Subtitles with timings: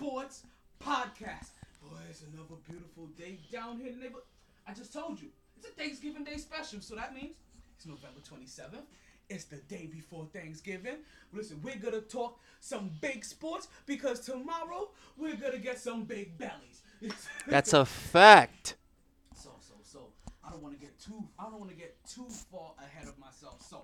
[0.00, 0.44] Sports
[0.82, 1.50] Podcast.
[1.82, 4.22] Boy, it's another beautiful day down here in the neighborhood.
[4.66, 7.34] I just told you, it's a Thanksgiving Day special, so that means
[7.76, 8.86] it's November 27th.
[9.28, 11.00] It's the day before Thanksgiving.
[11.34, 16.80] Listen, we're gonna talk some big sports because tomorrow we're gonna get some big bellies.
[17.46, 18.76] That's a fact.
[19.34, 20.06] So, so, so,
[20.42, 23.18] I don't want to get too, I don't want to get too far ahead of
[23.18, 23.60] myself.
[23.68, 23.82] So,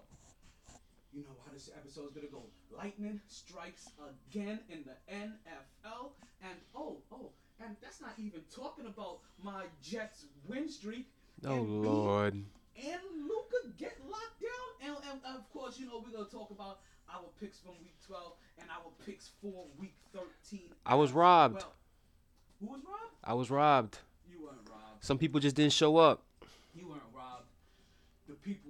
[1.17, 2.43] you know how this episode is gonna go.
[2.71, 6.13] Lightning strikes again in the NFL,
[6.43, 11.09] and oh, oh, and that's not even talking about my Jets win streak.
[11.45, 12.35] Oh Lord.
[12.35, 16.81] And Luka get locked down, and, and of course, you know we're gonna talk about
[17.11, 20.61] our picks from week 12 and our picks for week 13.
[20.85, 21.55] I was robbed.
[21.55, 21.73] well.
[22.61, 23.15] Who was robbed?
[23.25, 23.99] I was robbed.
[24.31, 25.03] You weren't robbed.
[25.03, 26.23] Some people just didn't show up.
[26.75, 27.47] You weren't robbed.
[28.29, 28.66] The people.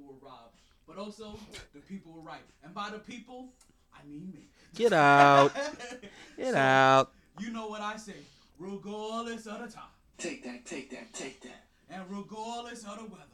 [0.96, 1.38] But also,
[1.74, 2.40] the people were right.
[2.64, 3.50] And by the people,
[3.94, 4.48] I mean me.
[4.74, 5.52] Get out.
[6.38, 7.12] Get So, out.
[7.38, 8.14] You know what I say.
[8.58, 9.90] Regardless of the time.
[10.16, 11.66] Take that, take that, take that.
[11.90, 13.26] And regardless of the weather.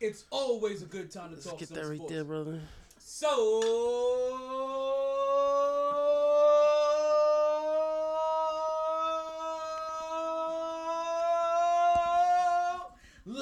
[0.00, 2.12] It's always a good time to Let's talk get some that right sports.
[2.12, 2.60] there, brother.
[2.98, 4.93] So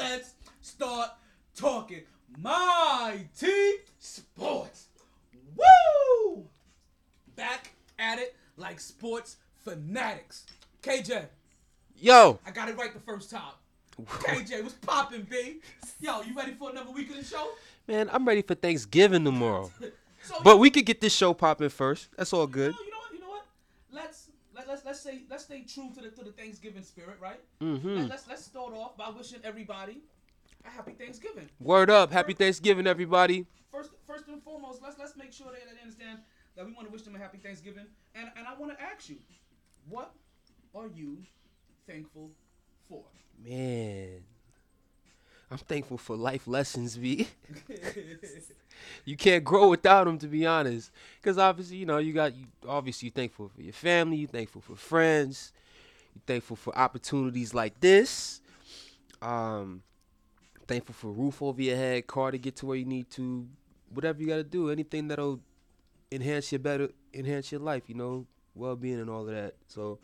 [0.02, 1.10] let's start
[1.54, 2.02] talking
[2.38, 4.86] my team sports.
[5.56, 6.46] Woo!
[7.36, 10.46] Back at it like sports fanatics.
[10.82, 11.26] KJ,
[11.96, 12.40] Yo.
[12.44, 13.52] I got it right the first time.
[14.04, 15.60] KJ, what's popping, B?
[16.00, 17.50] Yo, you ready for another week of the show?
[17.86, 19.70] Man, I'm ready for Thanksgiving tomorrow.
[20.24, 22.06] So But we could get this show popping first.
[22.16, 22.70] That's all good.
[22.70, 23.12] No, you know what?
[23.12, 23.44] You know what?
[23.90, 24.31] Let's let,
[24.72, 27.41] let's let's say let's stay true to the to the Thanksgiving spirit, right?
[27.60, 27.97] Mm-hmm.
[27.97, 29.99] Let, let's let's start off by wishing everybody
[30.65, 31.49] a happy Thanksgiving.
[31.60, 32.10] Word up.
[32.10, 33.47] Happy Thanksgiving, everybody.
[33.71, 36.21] First first and foremost, let's let's make sure that they understand
[36.56, 37.87] that we want to wish them a happy Thanksgiving.
[38.15, 39.19] And and I want to ask you,
[39.88, 40.12] what
[40.75, 41.19] are you
[41.87, 42.31] thankful
[42.88, 43.05] for?
[43.44, 44.25] Man.
[45.50, 47.29] I'm thankful for life lessons, V.
[49.05, 50.90] you can't grow without them, to be honest.
[51.20, 52.46] Because obviously, you know, you got you.
[52.67, 54.19] Obviously, you're thankful for your family.
[54.19, 55.52] You're thankful for friends.
[56.14, 58.40] You're thankful for opportunities like this.
[59.20, 59.82] Um,
[60.67, 63.46] thankful for roof over your head, car to get to where you need to.
[63.93, 65.40] Whatever you got to do, anything that'll
[66.11, 67.84] enhance your better, enhance your life.
[67.88, 69.55] You know, well-being and all of that.
[69.69, 69.99] So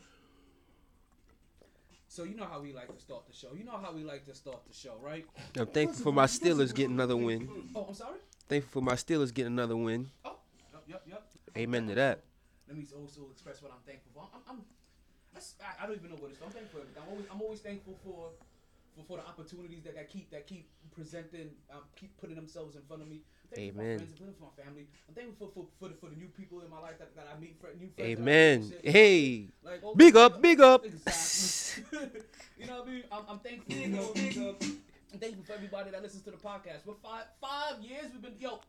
[2.11, 3.49] so you know how we like to start the show.
[3.55, 5.27] You know how we like to start the show, right?
[5.55, 7.47] I'm thankful for my Steelers getting another win.
[7.75, 8.17] Oh, I'm sorry.
[8.49, 10.09] Thankful for my Steelers getting another win.
[10.25, 10.37] Oh,
[10.73, 11.23] yep, yep, yep.
[11.55, 12.21] Amen to that.
[12.67, 14.25] Let me also express what I'm thankful for.
[14.33, 14.61] I'm, I'm
[15.31, 16.41] that's, I, I don't even know what it's.
[16.41, 17.03] I'm thankful for everything.
[17.05, 18.33] I'm always, I'm always thankful for,
[18.97, 22.81] for, for the opportunities that, that keep that keep presenting, um, keep putting themselves in
[22.89, 23.21] front of me.
[23.53, 23.73] I'm Amen.
[23.73, 24.85] For my friends, I'm thankful for my family.
[25.07, 27.29] I'm thankful for for, for, the, for the new people in my life that, that
[27.29, 27.97] I meet, for new friends.
[27.97, 28.73] that I meet Amen.
[28.81, 29.47] Hey.
[29.61, 30.85] Like, oh, Big up, big up.
[30.85, 31.85] Exactly.
[32.57, 33.03] you know what I mean?
[33.11, 33.75] I'm, I'm thankful.
[33.77, 34.57] you know, big up.
[35.11, 36.83] I'm thankful for everybody that listens to the podcast.
[36.85, 38.59] For five five years, we've been yo.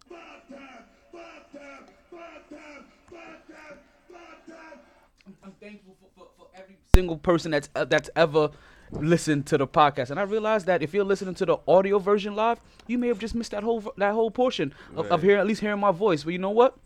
[5.27, 8.51] I'm, I'm thankful for, for, for every single person that's uh, that's ever
[8.93, 12.35] listened to the podcast, and I realized that if you're listening to the audio version
[12.35, 12.59] live,
[12.89, 15.21] you may have just missed that whole that whole portion of, of Right.
[15.23, 16.25] hearing at least hearing my voice.
[16.25, 16.77] But you know what?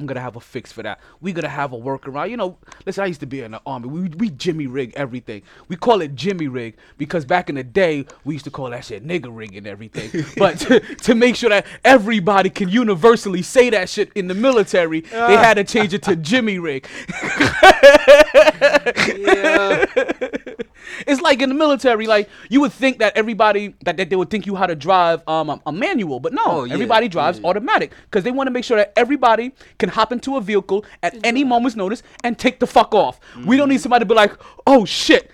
[0.00, 0.98] I'm gonna have a fix for that.
[1.20, 2.30] We gonna have a workaround.
[2.30, 2.56] You know,
[2.86, 3.88] listen, I used to be in the army.
[3.88, 5.42] We we Jimmy rig everything.
[5.68, 8.86] We call it Jimmy rig because back in the day we used to call that
[8.86, 10.24] shit nigga rig and everything.
[10.38, 15.00] but to, to make sure that everybody can universally say that shit in the military,
[15.00, 16.16] they had to change it to ah.
[16.16, 16.86] Jimmy rig.
[19.16, 19.84] Yeah.
[21.06, 24.30] It's like in the military, like you would think that everybody that, that they would
[24.30, 27.38] think you how to drive um a, a manual, but no, Oh, yeah, everybody drives
[27.38, 27.46] yeah.
[27.46, 31.14] automatic because they want to make sure that everybody can hop into a vehicle at
[31.24, 33.20] any moment's notice and take the fuck off.
[33.46, 34.32] We don't need somebody to be like,
[34.66, 35.30] oh shit.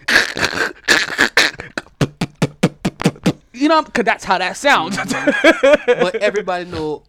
[3.52, 4.96] You know, cause that's how that sounds.
[5.86, 7.04] but everybody know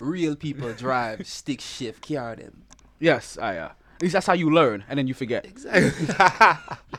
[0.00, 2.62] real people drive stick shift car them.
[2.98, 3.56] yes, I.
[3.58, 5.44] Uh, at least that's how you learn, and then you forget.
[5.46, 6.06] Exactly.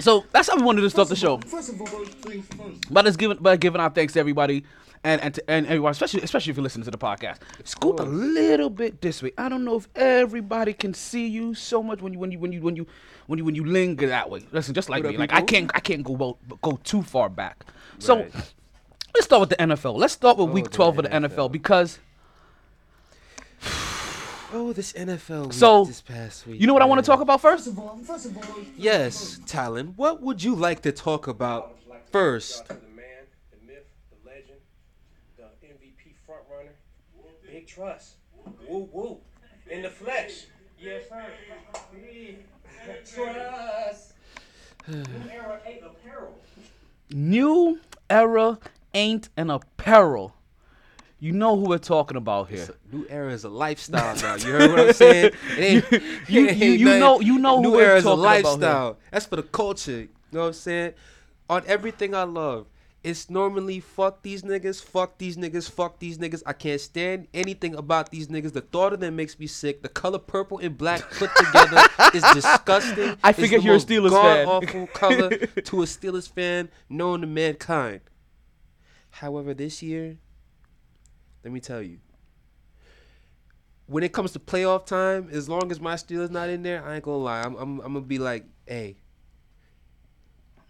[0.00, 1.36] So that's how we wanted to start the show.
[1.38, 2.90] First of all, first things first.
[2.90, 4.64] But let's give by giving our thanks to everybody
[5.04, 7.36] and and, to, and everyone, especially especially if you're listening to the podcast.
[7.64, 9.32] Scoot a little bit this way.
[9.36, 12.50] I don't know if everybody can see you so much when you when you when
[12.50, 12.86] you when you
[13.26, 14.40] when you when you linger that way.
[14.52, 17.02] Listen, just like What me, up, like I can't I can't go bo- go too
[17.02, 17.66] far back.
[17.98, 18.32] So Right.
[19.14, 19.96] let's start with the NFL.
[19.98, 21.52] Let's start with Oh, Week the 12 of the NFL NFL.
[21.52, 21.98] because
[24.52, 26.60] Oh, this NFL week So, this past week.
[26.60, 27.66] You know what I want to talk about first?
[27.66, 28.44] First of all, first of all,
[28.76, 29.94] Yes, Talon.
[29.96, 31.76] What would you like to talk about
[32.10, 32.66] first?
[32.66, 34.60] The man, the myth, the legend,
[35.36, 36.72] the MVP front runner,
[37.46, 38.14] Big Trust.
[38.68, 39.18] Woo woo.
[39.70, 40.46] In the flesh.
[40.80, 41.26] Yes, sir.
[43.04, 44.14] Trust.
[44.88, 46.38] New era ain't apparel.
[47.10, 48.58] New era
[48.94, 50.34] ain't an apparel.
[51.22, 52.66] You know who we're talking about here.
[52.90, 54.36] New era is a lifestyle now.
[54.36, 55.32] You heard what I'm saying?
[55.58, 55.60] It
[55.92, 55.92] ain't,
[56.28, 57.00] You- it ain't you nothing.
[57.00, 58.42] know- you know who New we're era is a talking about here.
[58.44, 58.98] lifestyle.
[59.12, 59.90] That's for the culture.
[60.00, 60.92] You know what I'm saying?
[61.50, 62.66] On everything I love.
[63.02, 66.42] It's normally fuck these niggas, fuck these niggas, fuck these niggas.
[66.44, 68.52] I can't stand anything about these niggas.
[68.52, 69.82] The thought of them makes me sick.
[69.82, 71.82] The color purple and black put together
[72.14, 73.16] is disgusting.
[73.24, 74.44] I figured you're a Steelers fan.
[74.46, 78.00] god-awful color to a Steelers fan known to mankind.
[79.10, 80.18] However, this year,
[81.44, 81.98] let me tell you,
[83.86, 86.96] when it comes to playoff time, as long as my Steelers not in there, I
[86.96, 87.40] ain't gonna lie.
[87.42, 88.96] I'm, I'm, I'm gonna be like, hey,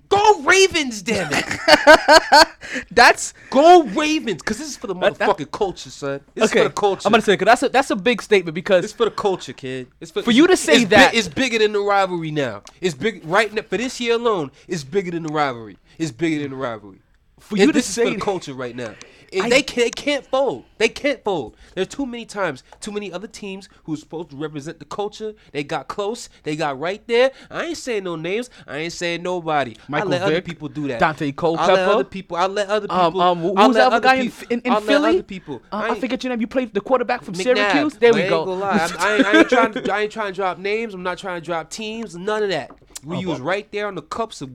[0.08, 2.46] go Ravens, damn it,
[2.90, 6.20] That's go Ravens, cause this is for the That- that- motherfucking culture, son.
[6.34, 6.60] This okay.
[6.60, 7.06] is for the culture.
[7.06, 9.52] I'm gonna say because that's a that's a big statement because It's for the culture,
[9.52, 9.88] kid.
[10.00, 12.62] It's for, For you to say it's bi- that- it's bigger than the rivalry now.
[12.80, 14.50] It's big right now for this year alone.
[14.68, 15.78] It's bigger than the rivalry.
[15.98, 17.00] It's bigger than the rivalry.
[17.38, 18.94] for And you to this is for say the culture right now.
[19.32, 20.64] I- they can't, they can't fold.
[20.78, 21.56] They can't fold.
[21.74, 25.34] There's too many times, too many other teams who's supposed to represent the culture.
[25.52, 26.28] They got close.
[26.42, 27.30] They got right there.
[27.50, 28.50] I ain't saying no names.
[28.66, 29.76] I ain't saying nobody.
[29.88, 31.00] Michael I let other people do that.
[31.00, 31.70] Dante Culpepper.
[31.70, 32.36] I let other people.
[32.36, 33.20] I let other people.
[33.20, 35.10] um, um, I'll who's the other guy in, in, in Philly?
[35.10, 35.62] other people.
[35.70, 36.40] Uh, I, ain't- forget your name.
[36.40, 37.42] You played the quarterback from McNabb.
[37.42, 37.94] Syracuse.
[37.94, 38.38] There we go.
[38.38, 38.70] Ain't gonna lie.
[38.78, 39.92] I'm- I, ain't, I ain't trying to.
[39.94, 40.94] I ain't trying to drop names.
[40.94, 42.16] I'm not trying to drop teams.
[42.16, 42.70] None of that.
[43.04, 44.50] We Oh, was right there on the cups of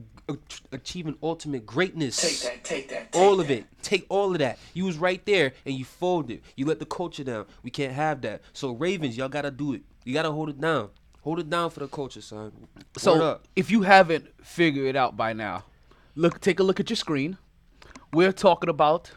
[0.72, 2.16] achieving ultimate greatness.
[2.16, 3.58] take that, take that, take All of that.
[3.58, 3.66] it.
[3.82, 4.58] Take all of that.
[4.74, 6.42] You was right there and you folded.
[6.56, 7.46] You let the culture down.
[7.62, 8.42] We can't have that.
[8.52, 9.82] So Ravens, y'all gotta do it.
[10.04, 10.90] You gotta hold it down.
[11.22, 12.52] Hold it down for the culture, son.
[12.96, 15.64] So if you haven't figured it out by now,
[16.14, 17.38] look, take a look at your screen.
[18.12, 19.10] We're talking about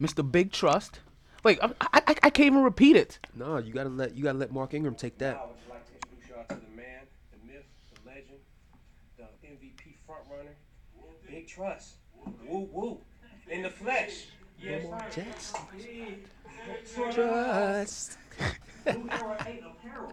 [0.00, 0.28] Mr.
[0.28, 1.00] Big Trust.
[1.44, 3.18] Wait, I, I, I I can't even repeat it.
[3.34, 5.46] No, you gotta let you gotta let Mark Ingram take I that.
[5.46, 8.38] would like to introduce y'all to the man, the myth, the legend,
[9.18, 10.56] the MVP front runner,
[11.30, 11.94] Big Trust.
[12.48, 13.00] Woo woo.
[13.48, 14.26] In the flesh.
[14.58, 15.22] Yes, sir.
[15.22, 15.60] Jackson.
[15.76, 18.18] Big Trust.
[18.86, 20.12] New era ain't apparel.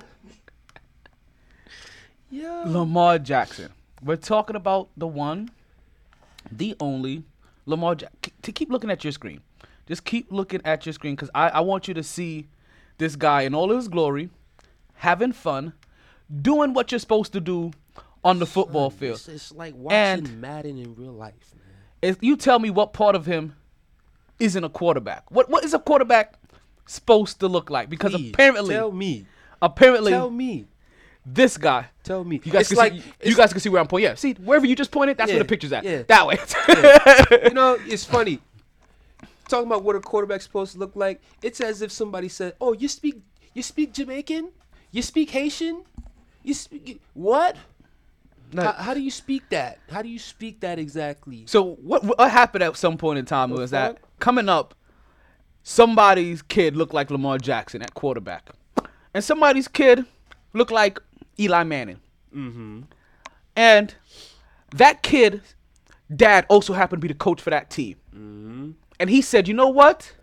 [2.29, 2.63] Yeah.
[2.67, 3.71] Lamar Jackson.
[4.03, 5.50] We're talking about the one,
[6.51, 7.24] the only
[7.65, 8.33] Lamar Jackson.
[8.43, 9.41] To keep looking at your screen.
[9.88, 12.48] Just keep looking at your screen because I, I want you to see
[13.00, 14.29] this guy in all his glory,
[14.93, 15.74] having fun,
[16.41, 17.71] doing what you're supposed to do
[18.23, 19.15] on the football field.
[19.15, 21.75] It's, it's like watching And- Madden in real life, man.
[22.01, 23.55] If you tell me what part of him
[24.39, 25.29] isn't a quarterback.
[25.29, 26.33] What what is a quarterback
[26.87, 27.89] supposed to look like?
[27.89, 29.25] Because Please, apparently, tell me.
[29.61, 30.65] apparently, Tell me.
[31.23, 31.85] this guy.
[32.03, 32.41] Tell me.
[32.43, 34.09] You guys, it's can like see, you guys can see where I'm pointing.
[34.09, 35.83] Yeah, see wherever you just pointed, that's where the picture's at.
[35.83, 36.01] yeah.
[36.07, 36.39] That way.
[37.43, 38.39] you know, it's funny.
[39.47, 42.73] Talking about what a quarterback's supposed to look like, it's as if somebody said, "Oh,
[42.73, 43.21] you speak,
[43.53, 44.49] you speak Jamaican,
[44.91, 45.83] you speak Haitian,
[46.41, 47.57] you speak what?
[48.55, 49.79] How, how do you speak that?
[49.89, 53.51] How do you speak that exactly?" So what what happened at some point in time
[53.51, 54.75] was that coming up,
[55.63, 58.50] somebody's kid looked like Lamar Jackson at quarterback,
[59.13, 60.05] and somebody's kid
[60.53, 61.00] looked like
[61.39, 62.00] Eli Manning.
[62.36, 62.81] Mm-hmm.
[63.55, 63.96] And
[64.75, 65.41] that kid,
[66.13, 67.98] dad also happened to be the coach for that team.
[68.13, 68.72] Mm-hmm.
[69.00, 70.13] And he said, "You know what?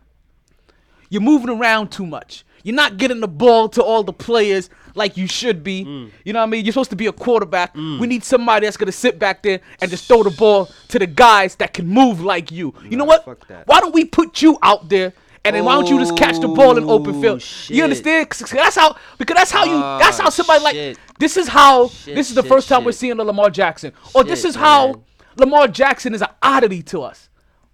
[1.11, 2.45] You're moving around too much.
[2.65, 5.85] You're not getting the ball to all the players like you should be.
[5.85, 6.11] Mm.
[6.25, 6.65] You know what I mean?
[6.65, 7.75] You're supposed to be a quarterback.
[7.75, 11.07] We need somebody that's gonna sit back there and just throw the ball to the
[11.07, 12.75] guys that can move like you.
[12.88, 13.27] You know what?
[13.67, 15.12] Why don't we put you out there?
[15.45, 17.41] And then why don't you just catch the ball in open Oh, field?
[17.43, 17.77] shit.
[17.77, 18.29] You understand?
[18.29, 21.88] 'Cause that's how because that's how you that's how Ah, somebody like this is how
[21.88, 23.93] Shit, this is the shit, first time we're seeing the Lamar Jackson.
[24.15, 25.03] Or this Shit, is how man.
[25.37, 27.29] Lamar Jackson is an oddity to us.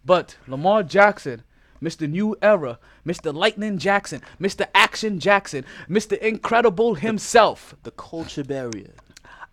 [0.05, 1.43] But Lamar Jackson,
[1.83, 2.09] Mr.
[2.09, 3.35] New Era, Mr.
[3.35, 4.67] Lightning Jackson, Mr.
[4.75, 6.17] Action Jackson, Mr.
[6.19, 7.75] Incredible himself.
[7.83, 8.91] The culture barrier.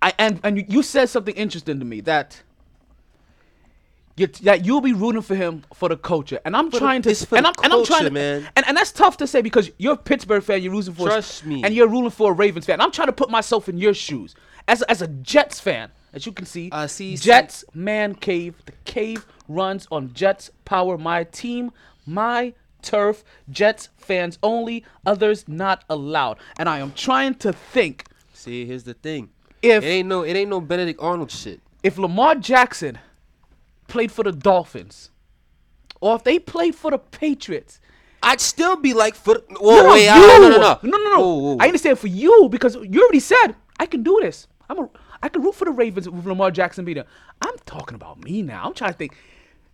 [0.01, 2.41] I and and you, said something interesting to me that
[4.17, 7.01] you, that you'll be rooting for him for the culture, and I'm For the- trying
[7.03, 8.47] to it's for and I'm and I'm trying to man.
[8.55, 11.45] and and that's tough to say because you're a Pittsburgh fan, you're rooting for Trust
[11.45, 11.63] me.
[11.63, 12.81] and you're rooting for a Ravens fan.
[12.81, 14.35] I'm trying to put myself in your shoes
[14.67, 16.69] as a, as a Jets fan, as you can see.
[16.71, 18.55] Uh, see, see- Jets man cave.
[18.65, 20.97] The cave runs on Jets power.
[20.97, 21.71] My team,
[22.05, 23.23] my turf.
[23.49, 24.83] Jets fans only.
[25.05, 26.37] Others not allowed.
[26.57, 29.29] And I am trying to think See, here's the thing.
[29.61, 31.59] If- it ain't no, it ain't no Benedict Arnold shit.
[31.83, 32.97] if Lamar Jackson
[33.87, 35.11] played for the Dolphins,
[35.99, 37.79] or if they played for the Patriots,
[38.23, 40.11] I'd still be like, for whoa, no, no, wait, you.
[40.11, 41.19] ah, no, no, no, no, no, no.
[41.19, 41.57] Whoa, whoa.
[41.59, 44.47] I understand for you because you already said I can do this.
[44.69, 44.89] I'm a,
[45.21, 47.05] I can root for the Ravens with Lamar Jackson being there.
[47.41, 48.63] I'm talking about me now.
[48.65, 49.15] I'm trying to think.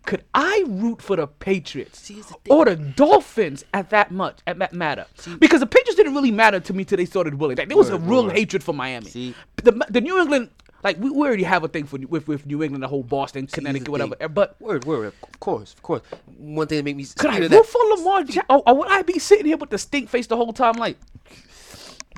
[0.07, 4.57] Could I root for the Patriots See, the or the Dolphins at that much at
[4.59, 5.05] that matter?
[5.39, 7.57] because the Patriots didn't really matter to me till they started willing.
[7.57, 8.37] Like, there was a real word.
[8.37, 9.09] hatred for Miami.
[9.09, 9.35] See.
[9.57, 10.49] the the New England.
[10.83, 13.41] Like we, we already have a thing for with with New England, the whole Boston,
[13.41, 14.15] Here's the Connecticut, whatever.
[14.15, 14.29] thing.
[14.33, 16.01] But word, word, of course, of course.
[16.37, 18.43] One thing that make me could I root that, for Lamar Jackson?
[18.49, 20.97] Or, or would I be sitting here with the stink face the whole time, like,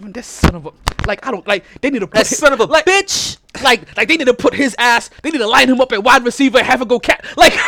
[0.01, 0.71] man, this son of a,
[1.07, 3.37] like, I don't, like, they need to put that his- son of a like, bitch.
[3.63, 6.03] like, like they need to put his ass, they need to line him up at
[6.03, 7.53] wide receiver and have him go cat, like,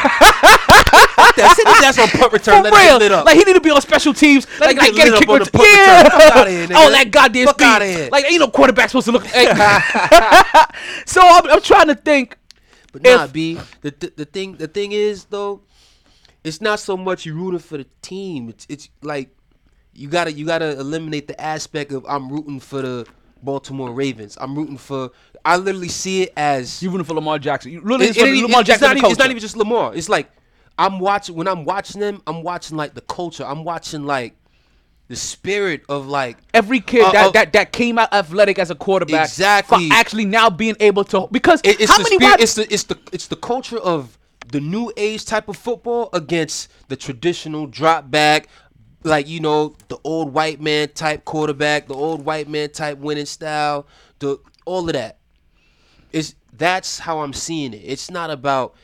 [1.37, 2.63] That sit his ass on punt return.
[2.63, 3.25] let real, lit up.
[3.25, 5.29] like he need to be on special teams, like, him like get get a kick
[5.29, 6.19] on ret- the punt yeah, return.
[6.19, 6.73] Fuck outta here, nigga.
[6.75, 8.09] oh that goddamn Fuck speed, outta here.
[8.11, 9.25] like ain't no quarterback supposed to look.
[11.05, 12.37] so I'm, I'm trying to think.
[12.91, 13.59] But If- nah, B.
[13.81, 15.61] The, the the thing the thing is though,
[16.43, 18.49] it's not so much you rooting for the team.
[18.49, 19.29] It's it's like
[19.93, 23.07] you gotta you gotta eliminate the aspect of I'm rooting for the
[23.43, 24.37] Baltimore Ravens.
[24.39, 25.11] I'm rooting for.
[25.43, 27.71] I literally see it as You rooting for Lamar Jackson?
[27.71, 28.87] You really It- for it ain't- Lamar it's Jackson?
[28.89, 29.95] not even- it's not even just Lamar.
[29.95, 30.29] It's like
[30.77, 32.21] I'm watching when I'm watching them.
[32.27, 33.45] I'm watching like the culture.
[33.45, 34.35] I'm watching like
[35.07, 38.71] the spirit of like every kid Uh, that, uh, that that came out athletic as
[38.71, 39.89] a quarterback Exactly.
[39.89, 42.83] for actually now being able to because It- it's how many spirit, it's the it's
[42.83, 44.17] the it's the culture of
[44.51, 48.47] the new age type of football against the traditional drop back
[49.03, 53.25] like you know the old white man type quarterback the old white man type winning
[53.25, 53.87] style
[54.19, 55.17] the all of that
[56.11, 58.75] is that's how I'm seeing it it's not about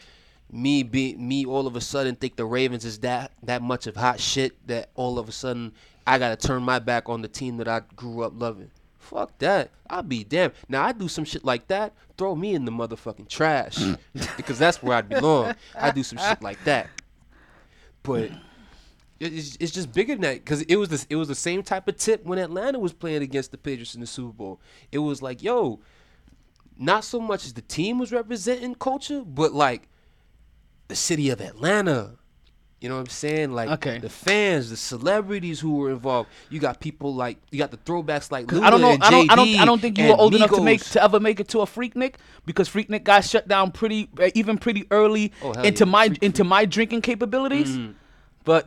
[0.51, 3.95] me be me all of a sudden think the Ravens is that that much of
[3.95, 5.74] hot shit that all of a sudden
[6.07, 8.71] I gotta turn my back on the team that I grew up loving.
[8.97, 9.71] Fuck that.
[9.89, 10.53] I'll be damned.
[10.69, 11.93] Now I do some shit like that.
[12.17, 13.97] Throw me in the motherfucking trash mm.
[14.38, 15.53] because that's where I belong.
[15.75, 16.89] I do some shit like that.
[18.03, 18.31] But
[19.19, 21.88] it's, it's just bigger than that because it was the, it was the same type
[21.88, 24.62] of tip when Atlanta was playing against the Patriots in the Super Bowl.
[24.91, 25.79] It was like, yo,
[26.77, 29.88] not so much as the team was representing culture, but like
[30.88, 32.12] the city of Atlanta.
[32.79, 33.53] You know what I'm saying?
[33.53, 33.97] Like Okay.
[33.97, 36.29] the fans, the celebrities who were involved.
[36.51, 38.97] You got people like you got the throwbacks like Luda I don't know.
[39.01, 39.31] I don't.
[39.31, 39.55] I don't.
[39.62, 41.65] I don't think you were old enough to make to ever make it to a
[41.65, 45.91] Freaknik because Freaknik got shut down pretty, uh, even pretty early Oh, into yeah.
[45.91, 47.75] my Freak- into my drinking capabilities.
[47.79, 47.95] Mm.
[48.48, 48.66] But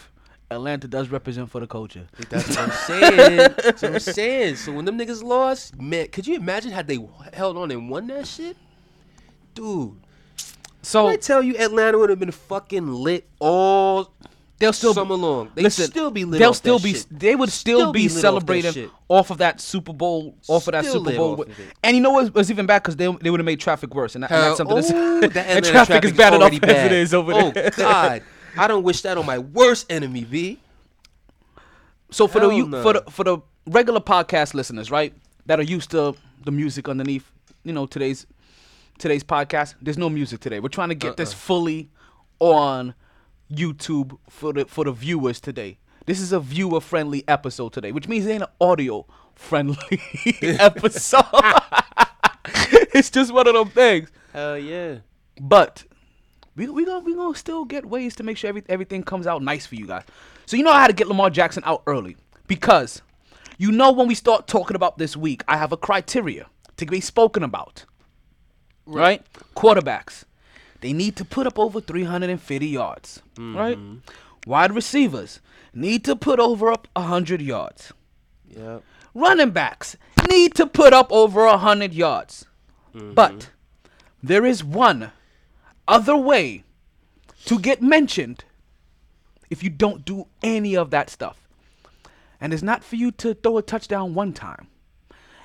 [0.50, 2.06] Atlanta does represent for the culture.
[2.30, 3.36] That's what I'm saying.
[3.36, 4.56] That's what I'm saying.
[4.56, 7.00] So when them niggas lost, man, could you imagine had they
[7.34, 8.56] held on and won that shit?
[9.54, 9.96] Dude,
[10.82, 14.12] So I tell you, Atlanta would have been fucking lit all
[14.60, 15.50] they'll still summer long.
[15.56, 15.86] They listen.
[15.86, 16.38] still be lit.
[16.38, 16.94] They'll still be.
[16.94, 17.06] shit.
[17.10, 20.68] They would still, Still be, be lit off celebrating off of that Super Bowl, off
[20.68, 21.42] of that Still Super Bowl.
[21.42, 21.50] of.
[21.82, 24.14] And you know what was even bad because they they would have made traffic worse,
[24.14, 24.76] and, that, and that's something.
[24.76, 27.50] that's, ooh, that and Atlanta traffic is bad enough already as it is over oh,
[27.50, 27.70] there.
[27.70, 28.22] God,
[28.56, 30.58] I don't wish that on my worst enemy, B.
[32.10, 32.82] So for the Hell you, no.
[32.82, 35.12] for the for the regular podcast listeners, right,
[35.46, 36.14] that are used to
[36.44, 37.30] the music underneath,
[37.64, 38.26] you know, today's
[38.98, 40.60] today's podcast, there's no music today.
[40.60, 41.38] We're trying to get this uh-uh.
[41.38, 41.90] fully
[42.40, 42.94] on
[43.50, 45.78] YouTube for the for the viewers today.
[46.06, 49.76] This is a viewer friendly episode today, which means it ain't an audio friendly
[50.42, 51.24] episode.
[52.94, 54.10] it's just one of them things.
[54.32, 54.98] Hell yeah.
[55.40, 55.84] But
[56.58, 59.42] we we gonna we gonna still get ways to make sure every, everything comes out
[59.42, 60.02] nice for you guys.
[60.44, 62.16] So you know how to get Lamar Jackson out early
[62.48, 63.00] because
[63.58, 67.00] you know when we start talking about this week, I have a criteria to be
[67.00, 67.84] spoken about.
[68.86, 69.24] Right?
[69.54, 70.24] Quarterbacks.
[70.80, 73.22] They need to put up over 350 yards.
[73.34, 73.56] Mm-hmm.
[73.56, 73.78] Right?
[74.46, 75.40] Wide receivers
[75.74, 77.92] need to put over up 100 yards.
[78.48, 78.82] Yep.
[79.14, 79.96] Running backs
[80.28, 82.46] need to put up over 100 yards.
[82.94, 83.12] Mm-hmm.
[83.12, 83.50] But
[84.22, 85.12] there is one
[85.88, 86.64] other way
[87.46, 88.44] to get mentioned
[89.50, 91.48] if you don't do any of that stuff.
[92.40, 94.68] And it's not for you to throw a touchdown one time.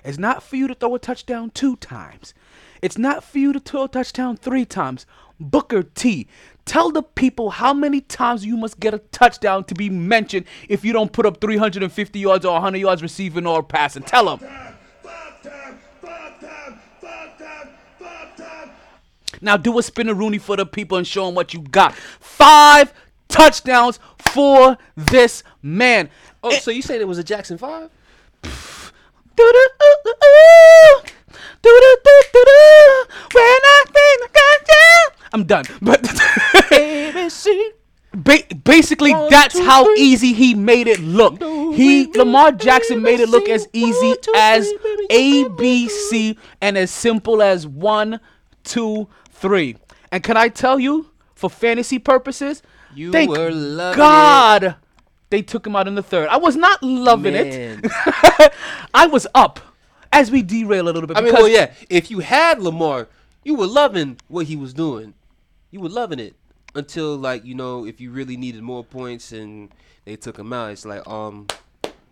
[0.03, 2.33] It's not for you to throw a touchdown two times.
[2.81, 5.05] It's not for you to throw a touchdown three times.
[5.39, 6.27] Booker T,
[6.65, 10.83] tell the people how many times you must get a touchdown to be mentioned if
[10.83, 14.03] you don't put up 350 yards or 100 yards receiving or passing.
[14.03, 14.72] Tell them.
[19.43, 21.93] Now do a spinneroonie for the people and show them what you got.
[21.95, 22.93] Five
[23.27, 26.09] touchdowns for this man.
[26.41, 27.89] Oh, so you saying it was a Jackson Five?
[35.33, 35.65] I'm done.
[35.81, 36.01] But
[38.15, 39.95] Ba- basically, One, that's two, how three.
[39.97, 41.41] easy he made it look.
[41.41, 45.55] He Lamar Jackson made it look as easy One, two, as three, baby, A one,
[45.57, 48.19] B C and as simple as one,
[48.63, 49.07] two,
[49.43, 49.77] three.
[50.11, 52.63] And can I tell you, for fantasy purposes,
[52.95, 54.75] You thank were loving God
[55.33, 56.27] they took him out in the third.
[56.29, 57.81] I was not loving Man.
[57.83, 58.53] it.
[58.93, 59.59] I was up
[60.11, 61.17] as we derail a little bit.
[61.17, 61.73] I mean, well, yeah.
[61.89, 63.07] If you had Lamar,
[63.43, 65.15] you were loving what he was doing.
[65.71, 66.35] You were loving it
[66.75, 69.69] until, like, you know, if you really needed more points and
[70.05, 71.47] they took him out, it's like, um,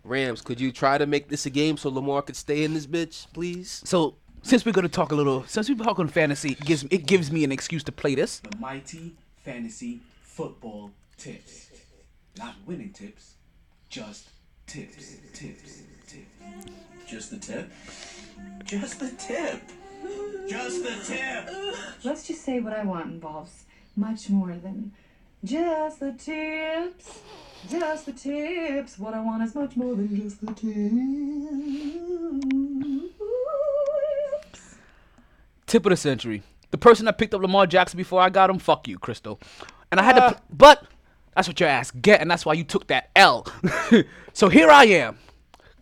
[0.02, 2.88] Rams, could you try to make this a game so Lamar could stay in this
[2.88, 3.82] bitch, please?
[3.84, 7.30] So since we're gonna talk a little, since we're talking fantasy, it gives it gives
[7.30, 8.40] me an excuse to play this.
[8.40, 9.12] The mighty
[9.44, 11.70] fantasy football tips.
[12.38, 13.34] Not winning tips,
[13.88, 14.30] just
[14.66, 16.26] tips, tips, tips.
[17.06, 17.70] Just the tip?
[18.64, 19.60] Just the tip.
[20.48, 21.76] Just the tip.
[22.02, 23.64] Let's just say what I want involves
[23.96, 24.92] much more than
[25.44, 27.20] just the tips.
[27.68, 28.98] Just the tips.
[28.98, 30.72] What I want is much more than just the tips.
[35.72, 36.42] Tip of the century.
[36.70, 39.40] The person that picked up Lamar Jackson before I got him, fuck you, Crystal.
[39.90, 40.32] And I had to, uh.
[40.32, 40.84] pl- but
[41.34, 43.46] that's what your ass get, and that's why you took that L.
[44.34, 45.18] so here I am,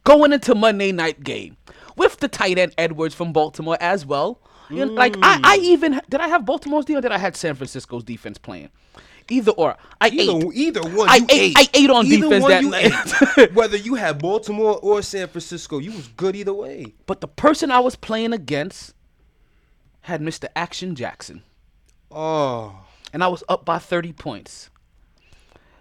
[0.04, 1.56] going into Monday night game
[1.96, 4.40] with the tight end Edwards from Baltimore as well.
[4.68, 5.62] You know, Like I, I mm.
[5.62, 8.68] even did I have Baltimore's deal or did I had San Francisco's defense playing?
[9.28, 9.76] Either or.
[10.00, 10.54] I Either, ate.
[10.54, 13.52] either one, I you ate- I ate on Either defense that night.
[13.54, 16.94] Whether you had Baltimore or San Francisco, you was good either way.
[17.06, 18.94] But the person I was playing against
[20.02, 20.48] had Mr.
[20.56, 21.42] Action Jackson.
[22.10, 24.70] Oh, and I was up by 30 points.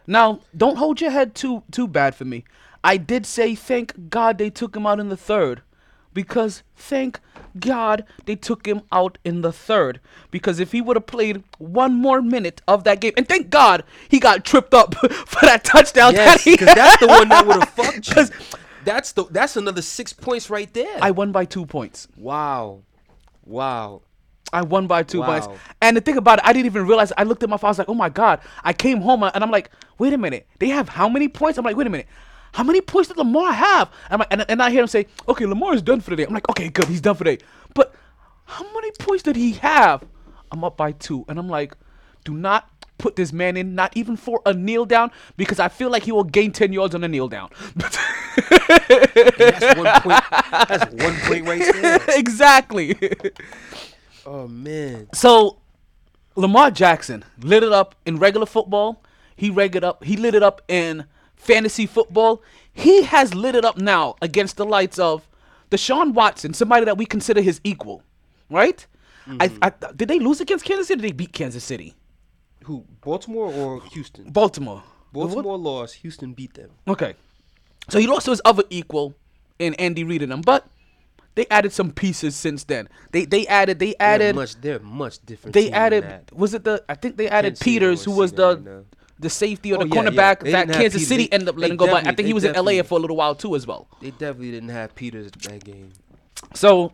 [0.07, 2.43] Now, don't hold your head too too bad for me.
[2.83, 5.61] I did say thank God they took him out in the third
[6.13, 7.19] because thank
[7.59, 9.99] God they took him out in the third
[10.31, 13.83] because if he would have played one more minute of that game and thank God
[14.07, 17.59] he got tripped up for that touchdown yes, that because that's the one that would
[17.59, 18.25] have fucked you.
[18.85, 20.97] That's the that's another six points right there.
[21.01, 22.07] I won by 2 points.
[22.17, 22.81] wow,
[23.45, 24.01] wow.
[24.51, 25.47] I won by two points.
[25.81, 27.11] And the thing about it, I didn't even realize.
[27.17, 27.67] I looked at my phone.
[27.67, 30.47] I was like, "Oh my god!" I came home and I'm like, "Wait a minute.
[30.59, 32.07] They have how many points?" I'm like, "Wait a minute.
[32.53, 35.45] How many points did Lamar have?" I'm like, and, and I hear him say, "Okay,
[35.45, 36.87] Lamar is done for the day." I'm like, "Okay, good.
[36.87, 37.93] He's done for the day." But
[38.45, 40.03] how many points did he have?
[40.51, 41.75] I'm up by two, and I'm like,
[42.23, 45.89] "Do not." Put this man in, not even for a kneel down, because I feel
[45.89, 47.49] like he will gain 10 yards on a kneel down.
[47.77, 47.97] That's
[49.77, 50.21] one point.
[50.67, 51.99] That's one point right there.
[52.17, 52.97] exactly.
[54.25, 55.09] Oh man.
[55.13, 55.59] So
[56.35, 59.03] Lamar Jackson lit it up in regular football.
[59.35, 60.03] He reg it up.
[60.03, 61.05] He lit it up in
[61.35, 62.41] fantasy football.
[62.71, 65.27] He has lit it up now against the lights of
[65.71, 68.03] Deshaun Watson, somebody that we consider his equal,
[68.49, 68.85] right?
[69.27, 69.57] I, mm-hmm.
[69.61, 70.99] I, did they lose against Kansas City?
[70.99, 71.93] Or did they beat Kansas City?
[72.63, 72.85] Who?
[73.01, 74.29] Baltimore or Houston?
[74.31, 74.83] Baltimore.
[75.13, 75.95] Baltimore lost.
[75.95, 76.71] Houston beat them.
[76.87, 77.15] Okay.
[77.89, 79.15] So he lost to his other equal
[79.59, 80.67] in Andy Reid and them, but
[81.35, 82.89] they added some pieces since then.
[83.11, 84.55] They they added they They're added much.
[84.59, 85.53] They're much different.
[85.53, 88.81] they added was it the I think they added Can't Peters who was the now.
[89.19, 90.09] the safety or Oh, the yeah, yeah.
[90.09, 91.07] cornerback They that Kansas Peters.
[91.07, 91.87] City They- ended up letting go.
[91.87, 93.87] But I think he was in LA for a little while too as well.
[94.01, 95.91] They definitely didn't have Peters that game.
[96.53, 96.93] So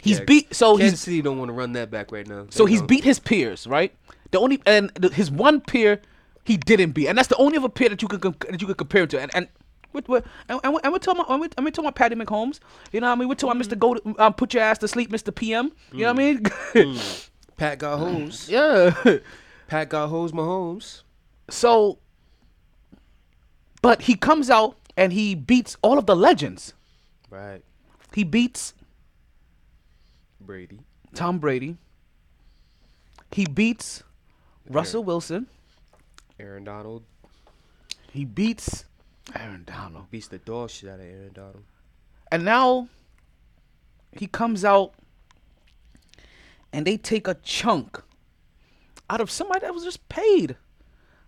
[0.00, 0.54] he's Yeah, beat.
[0.54, 2.46] So Kansas he's City don't want to run that back right now.
[2.50, 2.88] so he's don't.
[2.88, 3.94] beat his peers, right?
[4.30, 6.00] The only and the, his one peer
[6.44, 8.76] he didn't beat, and that's the only other peer that you could that you could
[8.76, 9.20] compare him to.
[9.20, 9.48] And and
[9.94, 11.94] we're, we're, and, and, we're, and we're talking about and we're, and we're talking about
[11.94, 12.60] Patty McHolmes.
[12.92, 13.28] You know what I mean?
[13.28, 13.78] We're talking about Mr.
[13.78, 15.34] Go to, um, put your ass to sleep, Mr.
[15.34, 15.72] PM.
[15.92, 16.98] You know what I mean?
[17.56, 18.48] Pat got hose.
[18.50, 18.94] yeah.
[19.68, 20.32] Pat got hose.
[20.32, 21.02] Mahomes.
[21.48, 21.98] So,
[23.80, 26.74] but he comes out and he beats all of the legends.
[27.30, 27.62] Right.
[28.14, 28.74] He beats
[30.40, 30.80] Brady.
[31.14, 31.76] Tom Brady.
[33.30, 34.02] He beats
[34.68, 35.46] Russell Wilson.
[36.38, 37.04] Aaron Donald
[38.12, 38.84] He beats
[39.34, 40.10] Aaron Donald.
[40.10, 41.64] beats the dog shit out of Aaron Donald.
[42.30, 42.88] And now
[44.12, 44.92] he comes out
[46.72, 48.02] and they take a chunk
[49.08, 50.56] out of somebody that was just paid.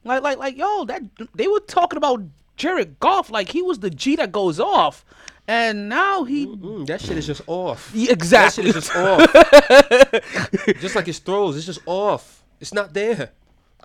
[0.04, 1.02] Like like like yo, that
[1.34, 2.22] they were talking about
[2.56, 5.04] Jared Goff like he was the G that goes off.
[5.48, 7.92] And now he Mm, that shit is just off.
[7.94, 8.70] Yeah, exactly.
[8.70, 8.96] That shit is just
[10.66, 10.80] off.
[10.80, 12.42] just like his throws, it's just off.
[12.60, 13.30] It's not there.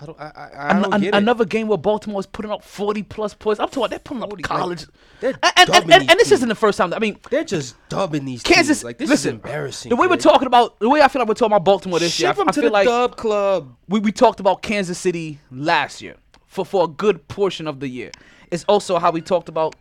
[0.02, 0.20] I don't.
[0.20, 0.26] I.
[0.36, 3.60] I, I don't an- another game where Baltimore is putting up 40 plus points.
[3.60, 4.86] I'm talking they're putting up 40, like, college.
[5.20, 6.92] they're and, and, and, and, this isn't the first time.
[6.94, 8.80] I mean, They're just dubbing these Kansas.
[8.80, 8.84] teams.
[8.84, 9.90] Like this listen, is embarrassing.
[9.90, 12.20] The way we're talking about, the way I feel like we're talking about Baltimore this
[12.20, 13.76] year, Ship I, them I to feel the like Dub Club.
[13.88, 16.16] we, we talked about Kansas City last year
[16.48, 18.10] for, for a good portion of the year.
[18.50, 19.76] It's also how we talked about.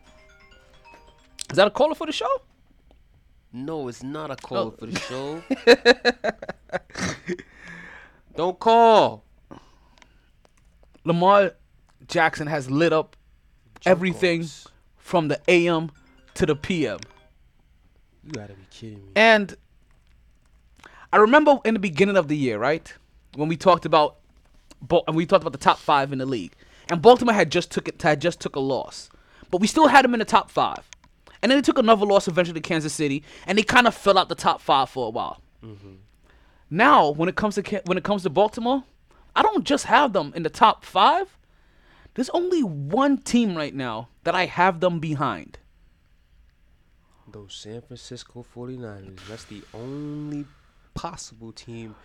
[1.49, 2.29] Is that a caller for the show?
[3.51, 4.71] No, it's not a call Oh.
[4.79, 5.43] for the show.
[8.35, 9.25] don't call.
[11.03, 11.53] Lamar
[12.07, 13.15] Jackson has lit up
[13.85, 14.47] everything
[14.97, 15.91] from the AM
[16.35, 16.99] to the PM.
[18.23, 19.11] You gotta be kidding me.
[19.15, 19.55] And
[21.11, 22.93] I remember in the beginning of the year, right,
[23.35, 24.17] when we talked about,
[25.07, 26.53] and we talked about the top five in the league,
[26.89, 29.09] and Baltimore had just took it had just took a loss,
[29.49, 30.89] but we still had them in the top five,
[31.41, 34.17] and then they took another loss eventually to Kansas City, and they kind of fell
[34.17, 35.41] out the top five for a while.
[35.63, 35.93] Mm-hmm.
[36.69, 38.83] Now, when it comes to when it comes to Baltimore,
[39.35, 41.37] I don't just have them in the top five.
[42.13, 45.59] There's only one team right now that I have them behind.
[47.31, 49.19] Those San Francisco 49ers.
[49.29, 50.45] That's the only
[50.93, 51.95] possible team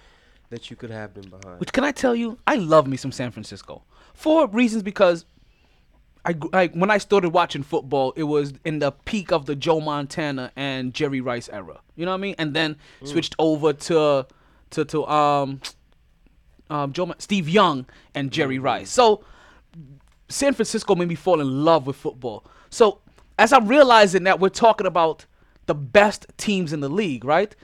[0.51, 1.59] that you could have them behind.
[1.59, 3.83] Which can I tell you, I love me some San Francisco
[4.15, 5.25] for reasons because
[6.25, 9.81] I, I when I started watching football, it was in the peak of the Joe
[9.81, 11.81] Montana and Jerry Rice era.
[11.95, 12.35] You know what I mean?
[12.39, 14.27] And then switched over to
[14.71, 15.61] to to um
[16.71, 18.91] um Joe Steve Young and Jerry Rice.
[18.91, 19.25] So
[20.29, 22.45] San Francisco made me fall in love with football.
[22.71, 23.01] So
[23.39, 25.27] as I'm realizing that we're talking about
[25.67, 27.55] the best teams in the league, right?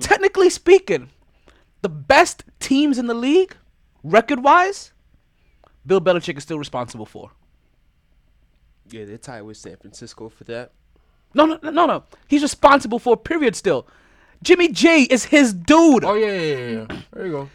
[0.00, 1.10] Technically speaking,
[1.82, 3.56] the best teams in the league,
[4.02, 4.92] record wise,
[5.86, 7.30] Bill Belichick is still responsible for.
[8.90, 10.72] yeah, they're tied with San Francisco for that.
[11.34, 12.04] No, no, no, no, no.
[12.28, 13.86] He's responsible for a period still.
[14.42, 16.04] Jimmy G is his dude.
[16.04, 16.86] Oh yeah, yeah, yeah.
[16.90, 17.00] yeah.
[17.12, 17.48] There you go.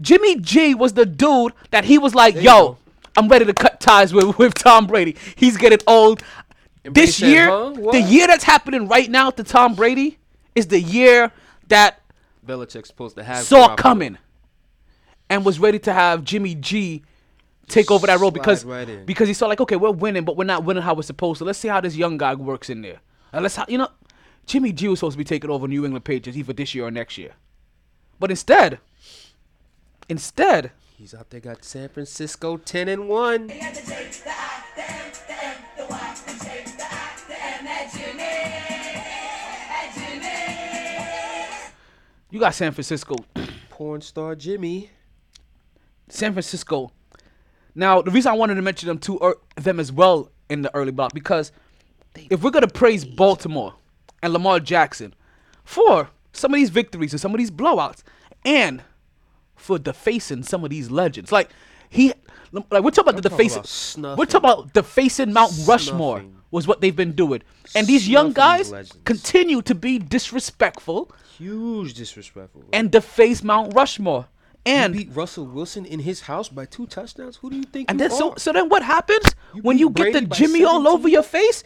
[0.00, 2.78] Jimmy G was the dude that he was like, yo.
[3.16, 5.16] I'm ready to cut ties with, with Tom Brady.
[5.34, 6.22] He's getting old.
[6.84, 7.72] Brady This said, year, "Huh?
[7.90, 10.18] the year that's happening right now to Tom Brady
[10.54, 11.32] is the year
[11.66, 12.00] that
[12.46, 14.18] Belichick's supposed to have saw coming
[15.28, 17.02] and was ready to have Jimmy G
[17.66, 20.44] take over that role because right because he saw like okay we're winning but we're
[20.44, 23.00] not winning how we're supposed to let's see how this young guy works in there
[23.32, 23.88] and let's how you know
[24.46, 26.90] Jimmy G was supposed to be taking over New England Patriots either this year or
[26.90, 27.32] next year
[28.18, 28.78] but instead
[30.08, 33.52] instead He's out there got San Francisco 10 and 1.
[42.30, 43.14] you got San Francisco
[43.70, 44.90] Porn star Jimmy.
[46.08, 46.90] San Francisco
[47.74, 50.74] now the reason I wanted to mention them to er, them as well in the
[50.74, 51.52] early block because
[52.28, 53.74] if we're gonna praise Baltimore
[54.20, 55.14] and Lamar Jackson
[55.64, 58.02] for some of these victories and some of these blowouts,
[58.44, 58.82] and
[59.58, 61.50] for defacing some of these legends, like
[61.90, 62.12] he,
[62.52, 66.66] like we're talking about the talking defacing, about we're talking about defacing Mount Rushmore was
[66.66, 67.42] what they've been doing,
[67.74, 68.98] and these young Snuffing these guys legends.
[69.04, 72.64] continue to be disrespectful Huge disrespectful.
[72.72, 74.26] and deface Mount Rushmore,
[74.64, 77.36] and beat Russell Wilson in his house by two touchdowns.
[77.36, 78.38] Who do you think And you then so are?
[78.38, 81.62] so then what happens You when you get the Brady Jimmy all over your face?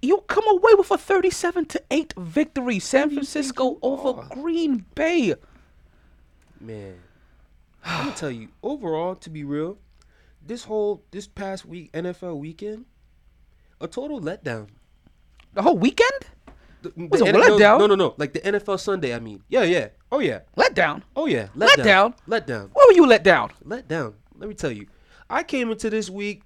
[0.00, 2.78] You come away with a 37 to 8 victory.
[2.78, 4.26] San Francisco over?
[4.30, 5.34] Green Bay.
[6.60, 6.94] Man,
[7.86, 8.48] I'm gonna tell you.
[8.62, 9.78] Overall, to be real,
[10.44, 12.86] this whole this past week NFL weekend,
[13.80, 14.68] a total letdown.
[15.54, 16.26] The whole weekend?
[16.82, 17.78] The, Was the a N- no, letdown?
[17.78, 18.14] No, no, no.
[18.18, 19.14] Like the NFL Sunday.
[19.14, 19.88] I mean, yeah, yeah.
[20.10, 20.40] Oh yeah.
[20.56, 21.04] Let down.
[21.14, 21.48] Oh yeah.
[21.56, 22.14] Letdown?
[22.28, 22.70] Letdown.
[22.72, 23.50] Why were you let down?
[23.64, 24.14] Let down.
[24.36, 24.86] Let me tell you,
[25.30, 26.42] I came into this week,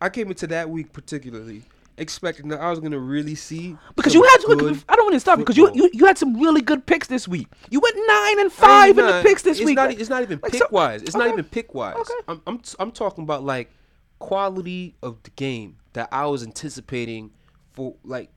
[0.00, 1.62] I came into that week particularly
[1.96, 5.14] expecting that I was gonna really see Because you had look, good I don't want
[5.14, 7.48] to stop because you, you you had some really good picks this week.
[7.70, 9.76] You went nine and five in the picks this it's week.
[9.76, 11.02] Not, it's not even like pick so- wise.
[11.02, 11.96] It's not even pick wise.
[11.96, 12.14] Okay.
[12.28, 13.70] I'm, I'm I'm talking about like
[14.18, 17.30] quality of the game that I was anticipating
[17.72, 18.30] for like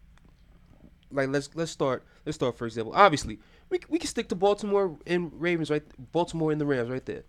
[1.11, 2.93] like let's let's start let's start for example.
[2.95, 3.39] Obviously,
[3.69, 7.23] we we can stick to Baltimore and Ravens right Baltimore and the Rams right there.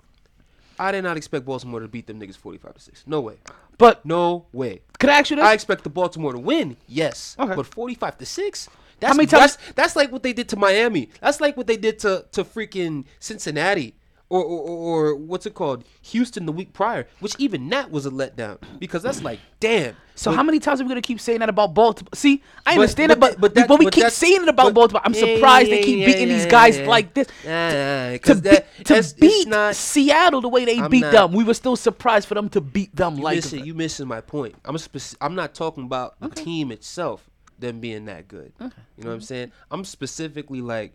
[0.78, 3.04] I did not expect Baltimore to beat them niggas 45 to 6.
[3.06, 3.34] No way.
[3.78, 4.80] But No way.
[4.98, 5.44] can I ask you this?
[5.44, 7.36] I expect the Baltimore to win, yes.
[7.38, 7.54] Okay.
[7.54, 8.68] But 45 to 6?
[9.00, 11.10] That's, many times- that's, that's like what they did to Miami.
[11.20, 13.94] That's like what they did to, to freaking Cincinnati.
[14.30, 14.60] Or, or,
[15.08, 15.84] or, what's it called?
[16.02, 18.58] Houston the week prior, which even that was a letdown.
[18.78, 19.96] Because that's like, damn.
[20.16, 22.10] so how many times are we gonna keep saying that about Baltimore?
[22.12, 24.74] See, I But- understand but it, but but, but we keep saying it about but-
[24.74, 25.00] Baltimore.
[25.02, 27.26] I'm Yeah, surprised yeah, they keep yeah, beating these guys like this.
[27.28, 31.42] To, be- that- to beat not- Seattle the way they I'm beat not- them, we
[31.44, 34.56] were still surprised for them to beat them You like missing, you missing my point.
[34.66, 38.52] I'm spec- I'm not talking about the team itself, them being that good.
[38.60, 38.66] You
[38.98, 39.52] know what I'm saying?
[39.70, 40.92] I'm specifically like,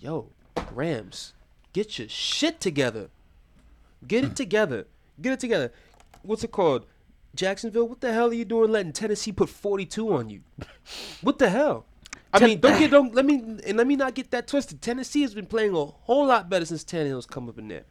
[0.00, 0.30] yo,
[0.72, 1.32] Rams,
[1.78, 3.08] get your shit together.
[4.06, 4.86] Get it together.
[5.22, 5.72] Get it together.
[6.22, 6.86] What's it called?
[7.36, 10.40] Jacksonville, what the hell are you doing letting Tennessee put 42 on you?
[11.20, 11.84] What the hell?
[12.32, 14.82] I mean, don't get don't let me and let me not get that twisted.
[14.82, 17.84] Tennessee has been playing a whole lot better since Tannehill's come up in there.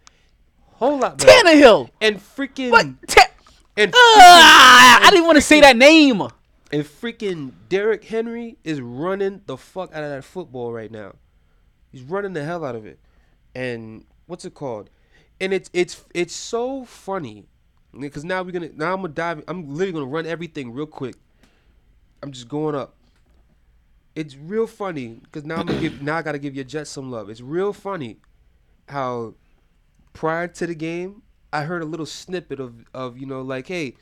[0.79, 1.31] Whole lot better.
[1.31, 1.89] Tannehill.
[2.01, 2.87] And freaking What?
[3.07, 3.31] Ta-
[3.77, 6.21] and Ah, I didn't want to say that name.
[6.73, 11.15] And freaking Derrick Henry is running the fuck out of that football right now.
[11.89, 12.99] He's running the hell out of it.
[13.55, 14.89] And what's it called?
[15.39, 17.45] And it's it's it's so funny
[17.99, 19.43] because now we're gonna now I'm gonna dive.
[19.47, 21.15] I'm literally gonna run everything real quick.
[22.23, 22.95] I'm just going up.
[24.15, 27.11] It's real funny because now I'm gonna give now I gotta give your Jets some
[27.11, 27.29] love.
[27.29, 28.17] It's real funny
[28.89, 29.35] how
[30.13, 31.21] prior to the game
[31.53, 33.95] I heard a little snippet of of you know like, hey,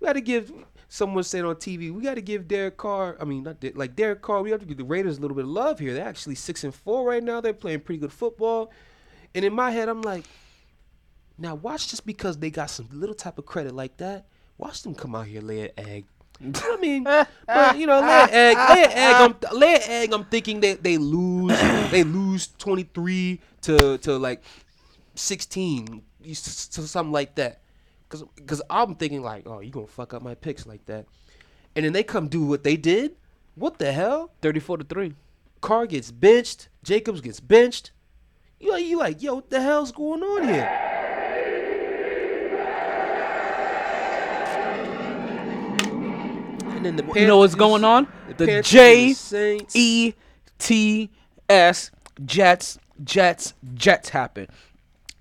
[0.00, 0.52] we got to give
[0.94, 3.16] someone said on TV, we got to give Derek Carr.
[3.20, 4.42] I mean, not Der- like Derek Carr.
[4.42, 5.92] We have to give the Raiders a little bit of love here.
[5.92, 7.40] They're actually six and four right now.
[7.40, 8.70] They're playing pretty good football.
[9.34, 10.24] And in my head, I'm like,
[11.36, 14.26] now watch just because they got some little type of credit like that.
[14.56, 16.04] Watch them come out here lay an egg.
[16.40, 17.02] I mean,
[17.46, 19.14] but, you know, lay an egg, lay an egg.
[19.16, 20.12] I'm lay an egg.
[20.12, 21.58] I'm thinking that they lose,
[21.90, 24.44] they lose 23 to to like
[25.16, 27.62] 16 to something like that.
[28.14, 31.04] Cause, cause I'm thinking like, oh, you gonna fuck up my picks like that,
[31.74, 33.16] and then they come do what they did.
[33.56, 34.30] What the hell?
[34.40, 35.14] 34 to 3.
[35.60, 36.68] Carr gets benched.
[36.84, 37.90] Jacobs gets benched.
[38.60, 40.62] You like, you like, yo, what the hell's going on here?
[46.70, 48.06] And then the You know what's going on?
[48.36, 49.74] The Panthers the Saints.
[49.74, 50.14] E
[50.60, 51.10] T
[51.48, 51.90] S
[52.24, 54.46] Jets Jets Jets happen.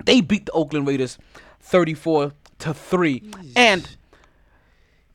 [0.05, 1.17] They beat the Oakland Raiders
[1.61, 3.23] 34 to 3.
[3.55, 3.87] And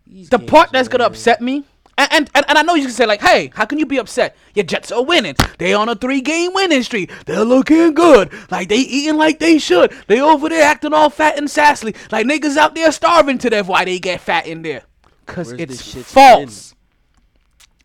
[0.06, 1.64] the part that's gonna upset me,
[1.98, 3.98] and, and and and I know you can say like, "Hey, how can you be
[3.98, 4.36] upset?
[4.54, 5.34] Your Jets are winning.
[5.58, 7.10] They on a three-game winning streak.
[7.26, 8.32] They're looking good.
[8.50, 9.92] Like they eating like they should.
[10.06, 11.94] They over there acting all fat and sassy.
[12.10, 13.66] Like niggas out there starving to death.
[13.68, 14.82] Why they get fat in there?
[15.26, 16.74] Cause Where's it's false.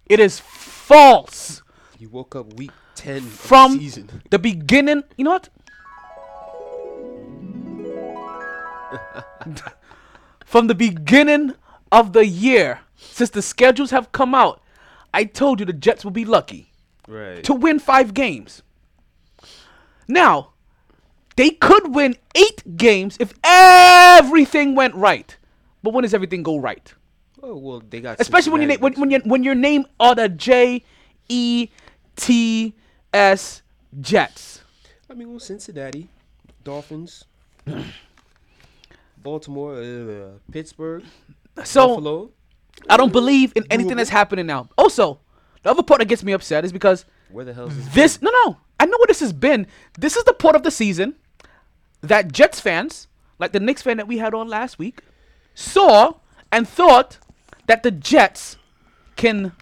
[0.05, 1.61] It is false
[1.97, 4.21] You woke up week ten of the from season.
[4.29, 5.03] the beginning.
[5.17, 5.49] You know what?
[10.45, 11.53] from the beginning
[11.91, 14.61] of the year, since the schedules have come out,
[15.13, 16.71] I told you the Jets will be lucky
[17.07, 17.43] Right.
[17.43, 18.61] to win five games.
[20.07, 20.51] Now,
[21.35, 25.35] they could win eight games if everything went right.
[25.81, 26.93] But when does everything go right?
[27.41, 30.15] Oh well, they got Especially when you name when, when you when your name are
[30.15, 30.81] the J
[31.27, 31.67] E
[32.15, 32.73] T
[33.13, 33.61] S
[33.99, 34.61] Jets.
[35.09, 36.07] I mean, well, Cincinnati,
[36.63, 37.25] Dolphins,
[39.23, 41.03] Baltimore, uh, Pittsburgh,
[41.63, 42.31] So Buffalo.
[42.89, 44.69] I don't believe in anything that's happening now.
[44.77, 45.19] Also,
[45.61, 47.93] the other part that gets me upset is because Where the hell is this?
[47.93, 49.67] this no no I know what this has been.
[49.97, 51.15] This is the part of the season
[52.01, 53.07] that Jets fans,
[53.39, 55.01] like the Knicks fan that we had on last week,
[55.53, 56.15] saw
[56.51, 57.19] and thought
[57.67, 58.57] that the Jets
[59.15, 59.53] can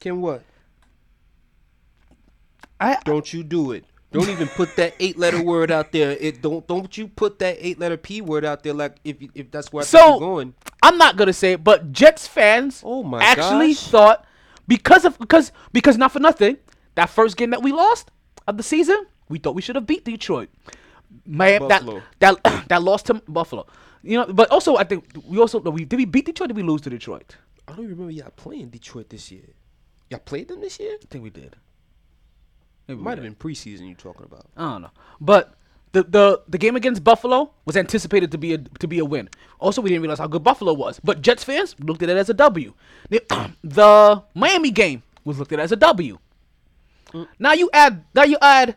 [0.00, 0.42] Can what?
[2.78, 3.84] I Don't you do it.
[4.12, 6.12] Don't even put that eight-letter word out there.
[6.12, 9.72] It don't don't you put that eight-letter p word out there like if if that's
[9.72, 10.54] where I think So- you're going.
[10.82, 13.88] I'm not gonna say it, but Jets fans Oh my actually gosh.
[13.88, 14.24] thought
[14.68, 16.56] because of because because not for nothing,
[16.94, 18.10] that first game that we lost
[18.46, 20.48] of the season, we thought we should have beat Detroit.
[21.26, 22.02] Man, that Buffalo.
[22.20, 23.66] that that lost to Buffalo.
[24.02, 26.48] You know, but also I think we also we did we beat Detroit?
[26.48, 27.36] Did we lose to Detroit?
[27.66, 29.48] I don't even remember y'all playing Detroit this year.
[30.10, 30.92] Y'all played them this year?
[31.02, 31.56] I think we did.
[32.88, 34.46] We Might have been preseason you talking about.
[34.56, 35.52] I don't know, but.
[35.92, 39.30] The, the, the game against Buffalo was anticipated to be a to be a win.
[39.58, 41.00] Also, we didn't realize how good Buffalo was.
[41.02, 42.74] But Jets fans looked at it as a W.
[43.08, 43.22] The,
[43.64, 46.18] the Miami game was looked at as a W.
[47.38, 48.76] Now you add now you add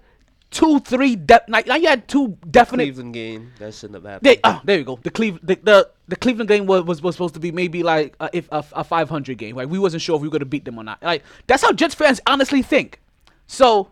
[0.51, 2.85] two three de- now now you add two definite.
[2.85, 4.25] Cleveland game that shouldn't have happened.
[4.25, 4.99] They, oh, there you go.
[5.01, 8.15] The Cleve the, the, the Cleveland game was, was, was supposed to be maybe like
[8.19, 9.55] uh, if a, a 500 game.
[9.55, 11.01] Like we wasn't sure if we were gonna beat them or not.
[11.01, 12.99] Like that's how Jets fans honestly think.
[13.47, 13.89] So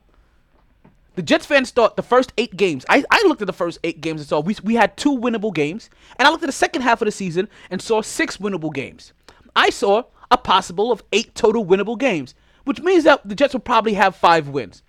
[1.18, 2.86] the Jets fans thought the first eight games.
[2.88, 5.52] I, I looked at the first eight games and saw we we had two winnable
[5.52, 8.72] games, and I looked at the second half of the season and saw six winnable
[8.72, 9.14] games.
[9.56, 13.62] I saw a possible of eight total winnable games, which means that the Jets will
[13.62, 14.84] probably have five wins.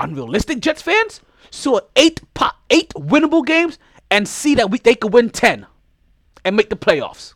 [0.00, 3.78] Unrealistic Jets fans saw eight po- eight winnable games
[4.10, 5.66] and see that we they could win ten
[6.42, 7.34] and make the playoffs.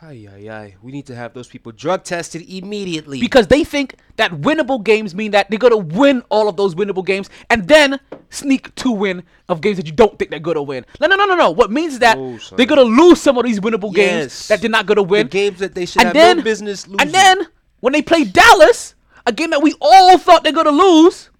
[0.00, 0.76] Ay, ay, ay.
[0.80, 3.18] We need to have those people drug tested immediately.
[3.18, 7.04] because they think that winnable games mean that they're gonna win all of those winnable
[7.04, 7.98] games and then
[8.30, 10.86] sneak two win of games that you don't think they're gonna win.
[11.00, 11.50] No, no, no, no, no.
[11.50, 12.56] What means is that oh, son.
[12.56, 14.48] they're gonna lose some of these winnable games Yes.
[14.48, 15.26] that they're not gonna win.
[15.26, 17.00] The games that they should and have then, no business losing.
[17.00, 17.48] And then
[17.80, 18.94] when they play Dallas,
[19.26, 21.30] a game that we all thought they're gonna lose,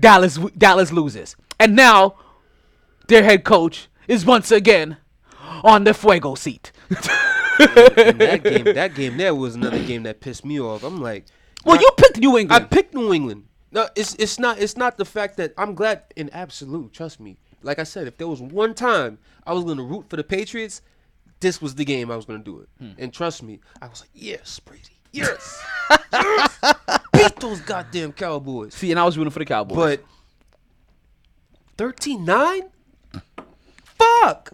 [0.00, 2.14] Dallas Dallas loses, and now
[3.08, 4.96] their head coach is once again
[5.62, 6.72] on the fuego seat.
[7.58, 10.82] That game, that game there was another game that pissed me off.
[10.82, 11.26] I'm like,
[11.64, 12.64] well, I- you picked New England.
[12.64, 13.44] I picked New England.
[13.72, 16.92] No, it's it's not it's not the fact that I'm glad in absolute.
[16.92, 17.36] Trust me.
[17.62, 20.80] Like I said, if there was one time I was gonna root for the Patriots,
[21.40, 22.68] this was the game I was gonna do it.
[22.78, 22.90] Hmm.
[22.98, 25.64] And trust me, I was like, yes, Brady, yes,
[26.12, 26.58] yes,
[27.12, 28.74] beat those goddamn Cowboys.
[28.74, 29.76] See, and I was rooting for the Cowboys.
[29.76, 30.04] But
[31.78, 32.68] 13-9?
[33.98, 34.52] Fuck.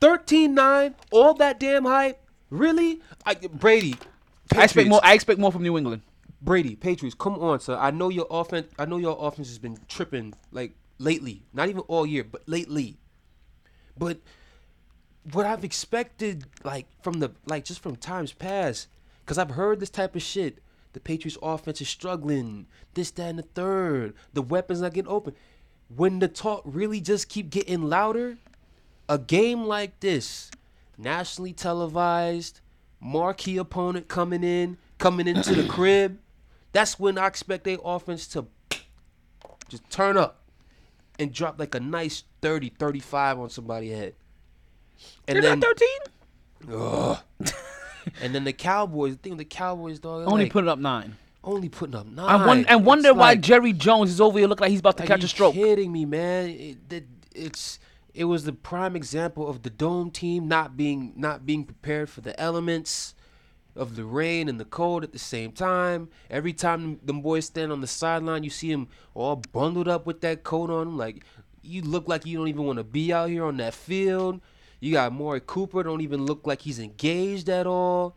[0.00, 2.20] 13-9, all that damn hype?
[2.50, 3.00] Really?
[3.24, 3.94] I, Brady.
[4.56, 5.00] I expect more.
[5.04, 6.02] I expect more from New England.
[6.42, 7.76] Brady, Patriots, come on, sir.
[7.76, 8.72] I know your offense.
[8.78, 11.42] I know your offense has been tripping like lately.
[11.52, 12.96] Not even all year, but lately.
[13.96, 14.18] But
[15.32, 18.88] what I've expected, like from the like just from times past,
[19.24, 20.58] because I've heard this type of shit.
[20.92, 22.66] The Patriots offense is struggling.
[22.94, 24.14] This, that, and the third.
[24.32, 25.36] The weapons not getting open.
[25.94, 28.38] When the talk really just keep getting louder,
[29.10, 30.50] a game like this,
[30.96, 32.60] nationally televised,
[33.00, 36.18] marquee opponent coming in, coming into the crib,
[36.72, 38.46] that's when I expect their offense to
[39.68, 40.42] just turn up
[41.18, 44.14] and drop like a nice 30, 35 on somebody's head.
[45.26, 45.76] And You're then, not
[46.68, 46.76] 13?
[46.78, 47.18] Ugh.
[48.22, 51.16] and then the Cowboys, the thing with the Cowboys, dog, Only like, putting up nine.
[51.42, 52.28] only putting up nine.
[52.28, 54.80] I won- and wonder It's why like- Jerry Jones is over here looking like he's
[54.80, 55.54] about to catch a stroke.
[55.54, 56.48] kidding me, man?
[56.50, 57.78] It, that- it's
[58.14, 62.20] it was the prime example of the dome team not being not being prepared for
[62.20, 63.14] the elements
[63.76, 66.08] of the rain and the cold at the same time.
[66.28, 70.20] Every time them boys stand on the sideline, you see them all bundled up with
[70.22, 71.24] that coat on Like
[71.62, 74.40] you look like you don't even want to be out here on that field.
[74.80, 78.16] You got Amari Cooper, don't even look like he's engaged at all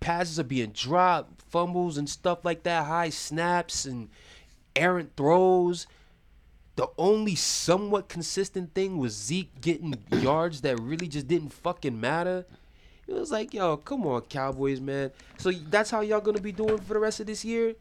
[0.00, 4.08] passes are being dropped, fumbles and stuff like that, high snaps and
[4.76, 5.86] errant throws.
[6.78, 12.46] The only somewhat consistent thing was Zeke getting yards that really just didn't fucking matter.
[13.08, 15.10] It was like, yo, come on, Cowboys, man.
[15.38, 17.74] So that's how y'all gonna be doing for the rest of this year?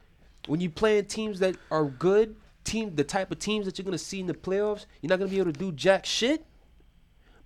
[0.47, 3.99] When you playing teams that are good, team the type of teams that you're gonna
[3.99, 6.43] see in the playoffs, you're not gonna be able to do jack shit.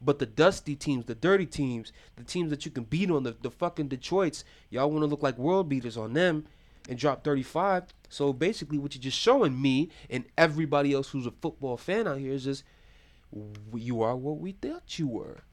[0.01, 3.35] But the dusty teams, the dirty teams, the teams that you can beat on, the,
[3.41, 6.45] the fucking Detroits, y'all want to look like world beaters on them
[6.87, 7.87] and drop 35.
[8.11, 12.19] So basically, what you're just showing me and everybody else who's a football fan out
[12.19, 12.65] here is just
[13.73, 15.43] you are what we thought you were.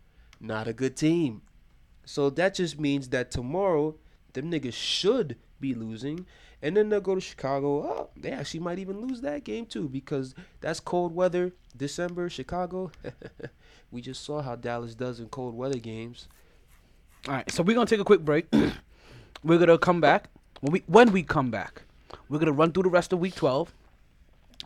[0.41, 1.43] Not a good team.
[2.05, 3.95] So that just means that tomorrow,
[4.33, 6.27] them niggas should be losing.
[6.61, 7.85] And then they'll go to Chicago.
[7.85, 11.53] Oh, they actually might even lose that game too because that's cold weather.
[11.77, 12.91] December, Chicago.
[13.93, 16.27] we just saw how Dallas does in cold weather games.
[17.29, 18.53] All right, so we're gonna take a quick break.
[19.45, 20.29] we're gonna come back
[20.61, 21.83] when we when we come back.
[22.29, 23.75] We're gonna run through the rest of week twelve.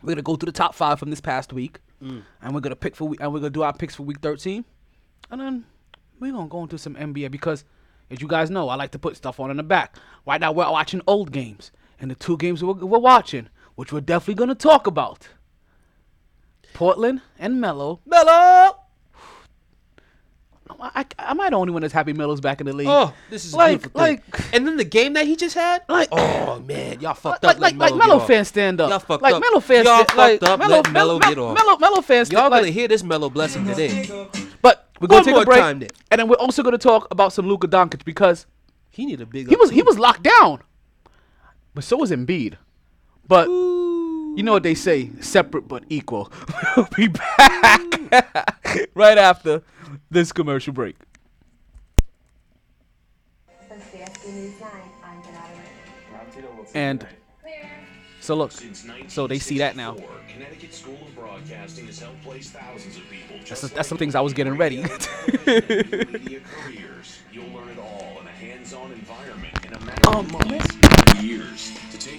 [0.01, 2.23] We're gonna go through the top five from this past week, mm.
[2.41, 4.65] and we're gonna pick for week, and we're gonna do our picks for week thirteen,
[5.31, 5.65] and then
[6.19, 7.65] we're gonna go into some NBA because,
[8.09, 9.97] as you guys know, I like to put stuff on in the back.
[10.25, 14.01] Right now we're watching old games, and the two games we're, we're watching, which we're
[14.01, 15.29] definitely gonna talk about,
[16.73, 18.01] Portland and Melo.
[18.05, 18.82] Melo.
[20.79, 22.87] I, am I the only one that's happy Melo's back in the league?
[22.89, 25.83] Oh, this is Like- like- and then the game that he just had.
[25.89, 27.61] Like- oh man, y'all fucked like up.
[27.61, 28.27] like like Melo Melo get off.
[28.27, 28.89] fans stand up.
[28.89, 29.21] Y'all fucked up.
[29.21, 29.41] like up.
[29.41, 31.55] Melo fans, Y'all sta- like up Melo, letting Melo get off.
[31.57, 32.31] Melo, Melo fans.
[32.31, 34.09] Y'all gonna hear this Melo blessing today.
[34.61, 35.89] but we're gonna take more a break, time then.
[36.11, 38.45] and then we're also gonna talk about some Luka Doncic because
[38.89, 39.49] He need a big.
[39.49, 40.59] he was he was locked down,
[41.73, 42.55] but so was Embiid.
[43.27, 46.31] But you know what they say, separate but equal.
[46.77, 49.61] we'll be back right after
[50.11, 50.95] this commercial break.
[53.67, 54.69] For CSB News 9,
[55.03, 57.07] I'm Denata And
[58.19, 58.53] so look,
[59.07, 59.97] so they see that now.
[60.29, 63.37] Connecticut School of Broadcasting has helped place thousands of people.
[63.37, 64.77] That's just that's some things I was getting ready.
[64.77, 67.19] media careers.
[67.31, 71.71] You'll learn it all in a hands-on environment in a matter of oh, months, years.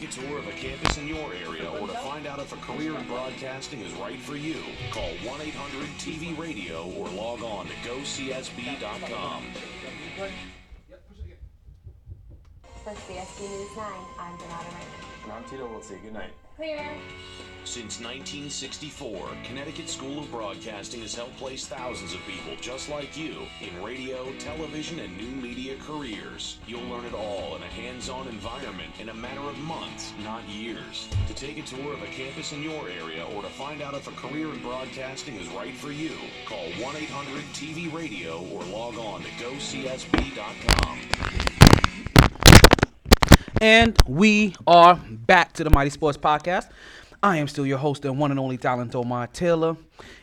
[0.05, 2.53] To take a tour of a campus in your area or to find out if
[2.53, 4.57] a career in broadcasting is right for you,
[4.91, 9.43] call 1-800-TV-RADIO or log on to gocsb.com.
[12.85, 13.87] For CSB News 9,
[14.19, 14.75] I'm Denata
[15.25, 16.03] And I'm Tito Wiltsey.
[16.03, 16.33] Good night.
[16.57, 16.87] Clear.
[17.65, 23.39] Since 1964, Connecticut School of Broadcasting has helped place thousands of people just like you
[23.61, 26.59] in radio, television, and new media careers.
[26.69, 31.09] You'll learn it all in a hands-on environment in a matter of months, not years.
[31.27, 34.07] To take a tour of a campus in your area or to find out if
[34.07, 36.13] a career in broadcasting is right for you,
[36.47, 40.99] call 1-800-TV-RADIO or log on to gocsb.com.
[43.65, 46.69] And we are back to the MyT Sports Podcast.
[47.23, 49.79] I am still your host and one and only talent Omar Taylor.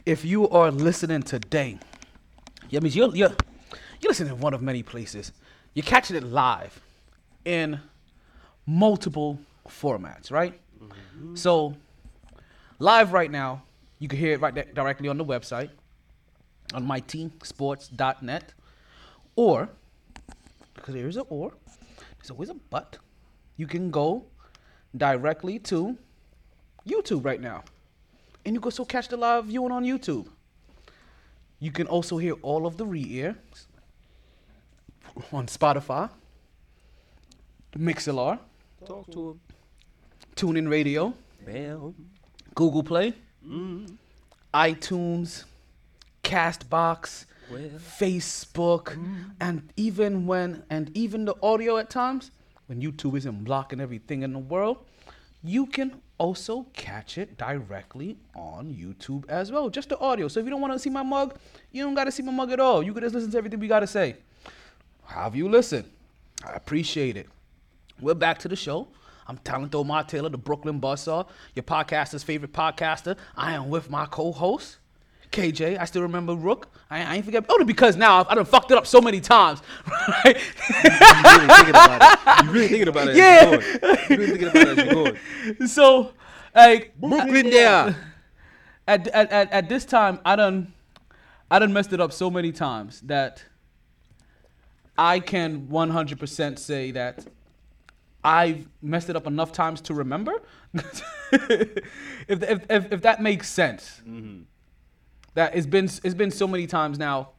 [0.06, 1.80] If you are listening today,
[2.70, 3.36] yeah, means you're, you're
[4.00, 5.32] you're listening in one of many places.
[5.74, 6.80] You're catching it live
[7.44, 7.80] in
[8.68, 10.54] multiple formats, right?
[10.80, 11.34] Mm-hmm.
[11.34, 11.76] So
[12.78, 13.64] live right now,
[13.98, 15.72] you can hear it right there directly on the website
[16.76, 18.54] on myteamsports.net,
[19.36, 19.70] or
[20.76, 21.54] because there is a or,
[22.20, 23.00] there's always a but.
[23.58, 24.26] You can go
[24.96, 25.98] directly to
[26.88, 27.64] YouTube right now.
[28.46, 30.28] And you can also catch the live viewing on YouTube.
[31.60, 33.36] You can also hear all of the re-air
[35.32, 36.10] on Spotify,
[37.78, 38.40] Mixlr,
[38.86, 39.40] Talk to him.
[40.36, 41.14] TuneIn Radio,
[41.46, 41.94] Bam.
[42.56, 43.14] Google Play,
[43.46, 43.98] Mm.
[44.54, 45.46] iTunes,
[46.24, 47.70] Castbox, Well.
[48.00, 48.98] Facebook,
[49.40, 52.32] and even when and even the audio at times
[52.72, 54.78] when YouTube isn't blocking everything in the world,
[55.44, 59.70] you can also catch it directly on YouTube as well.
[59.70, 60.30] Just the audio.
[60.30, 61.38] So if you don't want to see my mug,
[61.74, 62.82] you don't got to see my mug at all.
[62.82, 64.16] You can just listen to everything we got to say.
[65.04, 65.84] Have you listen?
[66.46, 67.28] I appreciate it.
[68.00, 68.88] We're back to the show.
[69.28, 73.18] I'm Talent Omar Taylor, the Brooklyn Buzzsaw, your podcaster's favorite podcaster.
[73.36, 74.78] I am with my co-host,
[75.32, 75.80] KJ.
[75.80, 76.68] I still remember Rook.
[76.90, 77.46] I, I ain't forget.
[77.50, 79.62] Only because now I done fucked it up so many times.
[80.26, 80.38] Right?
[80.84, 80.90] You
[81.24, 82.46] really thinking about it.
[82.46, 83.16] You really thinking about it.
[83.16, 83.60] Yeah.
[83.60, 83.98] As you're going.
[84.10, 85.68] You really thinking about it as you're going.
[85.68, 86.14] so,
[86.56, 87.96] like Brooklyn there.
[88.88, 90.74] at, at, at, at this time, I done,
[91.50, 93.44] I done messed it up so many times that
[94.98, 97.26] I can 100% say that
[98.24, 100.34] I've messed it up enough times to remember.
[100.74, 101.84] if,
[102.28, 104.02] if, if, if that makes sense.
[104.08, 104.44] Mm-hmm.
[105.34, 107.30] That it's been it's been so many times now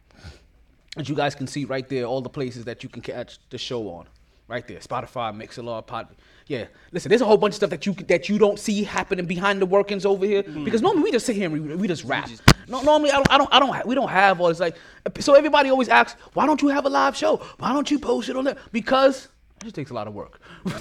[0.96, 3.58] that you guys can see right there all the places that you can catch the
[3.58, 4.06] show on.
[4.48, 6.08] Right there, Spotify, Mixlr, Pod.
[6.46, 9.24] Yeah, listen, there's a whole bunch of stuff that you that you don't see happening
[9.26, 10.64] behind the workings over here mm.
[10.64, 12.28] because normally we just sit here and we, we just rap.
[12.68, 14.76] no, normally I don't I don't I don't ha- we don't have all this like.
[15.20, 17.36] So everybody always asks, why don't you have a live show?
[17.58, 18.56] Why don't you post it on there?
[18.72, 19.28] Because
[19.62, 20.40] it just takes a lot of work.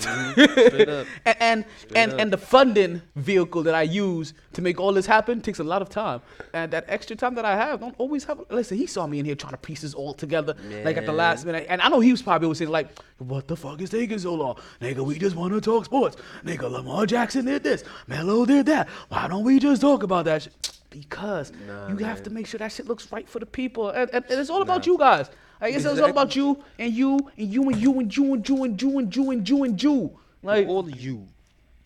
[1.26, 1.66] And and
[1.96, 5.64] and, and the funding vehicle that I use to make all this happen takes a
[5.64, 6.22] lot of time.
[6.54, 8.42] And that extra time that I have, don't always have.
[8.50, 11.14] Listen, he saw me in here trying to piece this all together, like at the
[11.14, 11.68] last minute.
[11.70, 12.88] And I know he was probably always saying like,
[13.20, 15.06] "What the fuck is taking so long, nigga?
[15.06, 16.70] We just want to talk sports, nigga.
[16.70, 18.90] Lamar Jackson did this, Melo did that.
[19.10, 21.54] Why don't we just talk about that shit?" Because
[21.88, 24.40] you have to make sure that shit looks right for the people, and, and, and
[24.42, 25.30] it's all about you guys.
[25.62, 28.50] Like it's, it's all about you and you and you and you and you and
[28.50, 30.20] you and you and you and you and you.
[30.44, 31.28] Like All of you.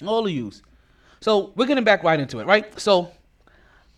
[0.05, 0.61] all of yous.
[1.19, 2.80] So we're getting back right into it, right?
[2.80, 3.11] So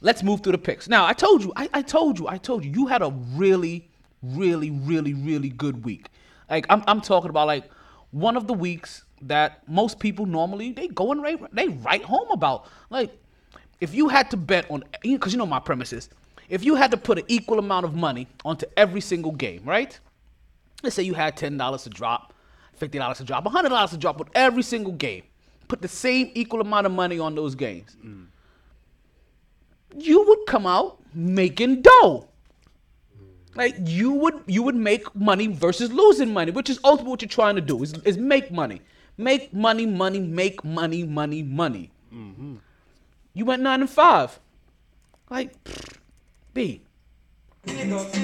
[0.01, 0.89] let's move through the picks.
[0.89, 3.87] Now I told you, I, I told you, I told you, you had a really,
[4.23, 6.09] really, really, really good week.
[6.49, 7.69] Like I'm, I'm talking about like
[8.11, 12.29] one of the weeks that most people normally they go and write, they write home
[12.31, 12.65] about.
[12.89, 13.11] Like
[13.79, 16.09] if you had to bet on, because you know my premises,
[16.49, 19.99] if you had to put an equal amount of money onto every single game, right?
[20.83, 22.33] Let's say you had ten dollars to drop,
[22.75, 25.23] fifty dollars to drop, hundred dollars to drop with every single game.
[25.67, 27.97] Put the same equal amount of money on those games.
[29.97, 32.27] You would come out making dough.
[33.55, 37.29] Like you would you would make money versus losing money, which is ultimately what you're
[37.29, 38.81] trying to do is, is make money.
[39.17, 41.89] Make money, money, make money, money, money.
[42.13, 42.57] Mm-hmm.
[43.33, 44.39] You went nine and five.
[45.31, 45.55] Like
[46.57, 46.81] B.
[47.67, 48.17] Nine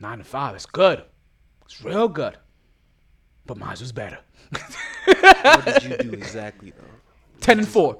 [0.00, 1.02] and five is good.
[1.64, 2.36] It's real good.
[3.46, 4.18] But mine was better.
[5.04, 6.84] What did you do exactly though?
[7.40, 7.98] Ten and four.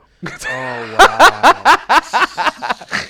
[0.48, 1.76] Oh wow.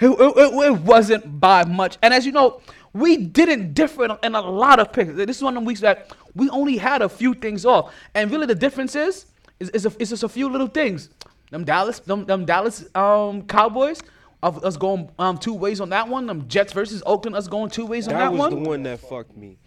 [0.00, 1.98] It, it- it- it wasn't by much.
[2.02, 2.62] And as you know,
[2.94, 5.12] we didn't differ in, in a lot of picks.
[5.14, 7.94] This is one of the weeks that we only had a few things off.
[8.14, 9.26] And really the difference is,
[9.60, 11.10] is, is, a, is just a few little things.
[11.50, 14.00] Them Dallas, them, them Dallas um, Cowboys,
[14.44, 16.26] of us going um, two ways on that one.
[16.26, 18.50] Them Jets versus Oakland, us going two ways on that one.
[18.50, 19.58] that was the one that fucked me.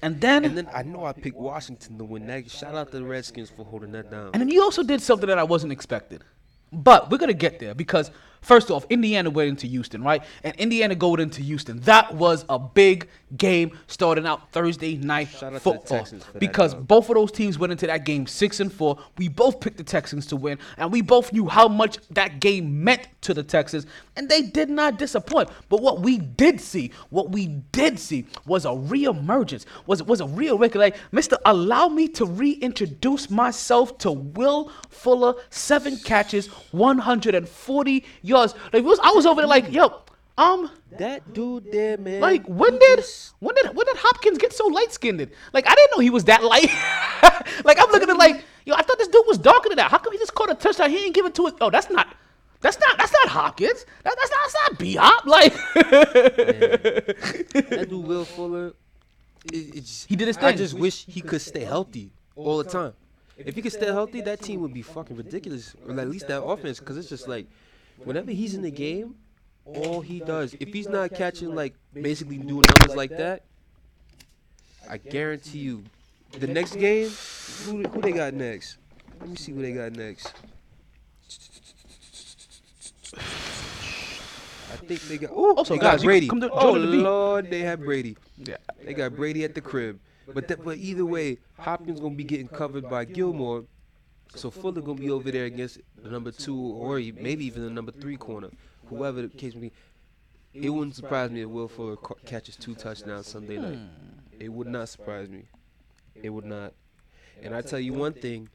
[0.00, 2.50] And then, And then I know I picked Washington to win that.
[2.50, 4.30] Shout out to the Redskins for holding that down.
[4.32, 6.20] And then you also did something that I wasn't expecting.
[6.72, 8.10] But we're gonna get there because
[8.40, 10.24] first off, Indiana went into Houston, right?
[10.42, 11.80] And Indiana going into Houston.
[11.80, 15.98] That was a big game starting out Thursday night Shout out to the football.
[15.98, 18.98] Texans that because both of those teams went into that game six and four.
[19.18, 22.84] We both picked the Texans to win, and we both knew how much that game
[22.84, 25.48] meant to the Texans, and they did not disappoint.
[25.68, 30.26] But what we did see, what we did see was a reemergence, was was a
[30.26, 30.78] real record.
[30.78, 38.54] Like, Mister, allow me to reintroduce myself to Will Fuller, seven catches, 140 yards.
[38.72, 40.02] Like, was, I was over there like, yo,
[40.38, 42.20] um, That dude there, man.
[42.20, 45.28] like when did just- when did when did Hopkins get so light skinned?
[45.52, 46.70] Like I didn't know he was that light.
[47.64, 49.90] like I'm looking at like yo, I thought this dude was darker than that.
[49.90, 50.90] How come he just caught a touchdown?
[50.90, 51.54] He ain't give it to it.
[51.60, 52.14] Oh, that's not.
[52.60, 52.96] That's not.
[52.98, 53.84] That's not Hopkins.
[54.04, 54.40] That, that's not.
[54.42, 55.26] That's not B Hop.
[55.26, 58.68] Like that dude Will Fuller.
[59.52, 60.46] It, it's, He did his thing.
[60.46, 62.92] I just wish he could stay healthy all the time.
[63.36, 66.42] If he could stay healthy, that team would be fucking ridiculous, or at least that
[66.42, 67.46] offense, because it's just like,
[68.04, 69.16] whenever he's in the game,
[69.64, 73.44] all he does, if he's not catching like basically doing numbers like that,
[74.88, 75.84] I guarantee you,
[76.38, 77.08] the next game,
[77.64, 78.78] who, who they got next?
[79.20, 80.32] Let me see who they got next.
[84.72, 85.30] I think they got.
[85.32, 86.28] Ooh, Also, they guys, got Brady.
[86.28, 86.86] come to- oh the.
[86.86, 88.16] Lord, they have Brady.
[88.38, 88.56] yeah.
[88.84, 90.00] They got Brady at the crib.
[90.32, 93.64] But that, but either way, Hopkins gonna be getting covered by Gilmore,
[94.34, 97.92] so Fuller gonna be over there against the number two or maybe even the number
[97.92, 98.48] three corner,
[98.96, 99.72] whoever the case may be.
[100.54, 103.78] It wouldn't surprise me if Will Fuller ca- catches two touchdowns Sunday night.
[104.38, 105.44] It would not surprise me.
[106.14, 106.74] It would not.
[107.42, 108.48] And I tell you one thing.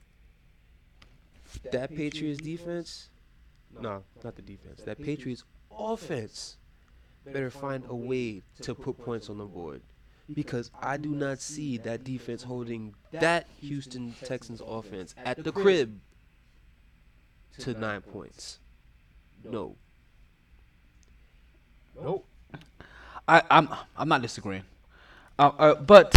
[1.72, 3.10] That Patriots defense,
[3.80, 4.82] no, not the defense.
[4.84, 5.44] That Patriots
[5.76, 6.58] offense
[7.26, 9.82] better find a way to put points on the board
[10.34, 16.00] because I do not see that defense holding that Houston Texans offense at the crib
[17.60, 18.60] to nine points.
[19.44, 19.76] No.
[22.02, 22.26] Nope.
[23.28, 24.64] I, I'm I'm not disagreeing,
[25.38, 26.16] uh, uh, but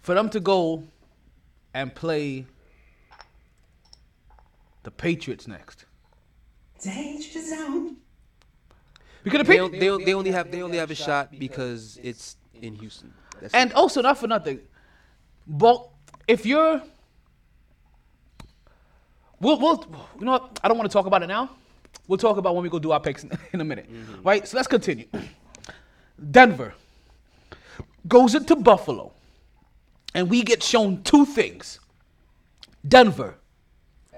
[0.00, 0.84] for them to go
[1.74, 2.46] and play
[4.84, 5.84] the Patriots next,
[6.82, 7.96] Danger zone.
[9.22, 11.98] because the They, Patri- on- they, they only have they only have a shot because
[12.02, 13.12] it's in Houston.
[13.40, 13.76] That's and it.
[13.76, 14.60] also not for nothing,
[15.46, 15.86] but
[16.26, 16.80] if you're,
[19.38, 19.84] we'll we'll
[20.18, 20.60] you know what?
[20.64, 21.50] I don't want to talk about it now.
[22.08, 24.22] We'll talk about when we go do our picks in, a minute, mm-hmm.
[24.26, 24.48] right?
[24.48, 25.06] So let's continue.
[26.30, 26.74] Denver
[28.08, 29.12] goes into Buffalo,
[30.14, 31.78] and we get shown two things.
[32.86, 33.36] Denver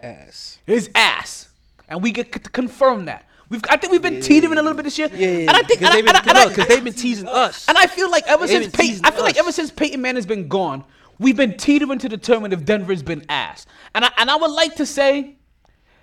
[0.01, 0.59] ass.
[0.66, 1.49] his ass,
[1.88, 3.26] and we get to confirm that.
[3.49, 5.93] We've, I think we've been teetering a little bit this year, and I think, because
[5.93, 7.68] they've been, and I- and I- no, they've been teasing us.
[7.68, 10.26] and I feel like ever They've since Peyton, I feel like ever since Peyton Manning's
[10.26, 10.84] been gone,
[11.18, 13.66] we've been teetering to determine if Denver's been ass.
[13.95, 15.34] And I and I would like to say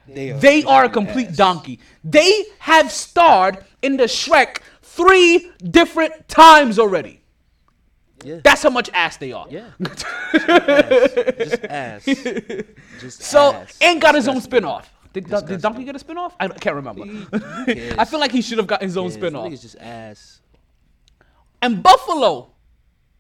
[0.07, 1.79] They are, they are a complete donkey.
[2.03, 7.21] They have starred in the Shrek three different times already.
[8.23, 8.39] Yeah.
[8.43, 9.45] That's how much ass they are.
[9.49, 9.69] Yeah.
[9.79, 12.05] Just ass.
[12.05, 12.63] Just ass.
[13.23, 13.77] So ass.
[13.81, 14.85] and got his own spinoff.
[15.13, 16.33] Did, did Donkey get a spinoff?
[16.39, 17.03] I can't remember.
[17.05, 17.95] Who- who cares?
[17.97, 19.49] I feel like he should have got his own spinoff.
[19.49, 20.41] Niggas just ass.
[21.61, 22.51] And Buffalo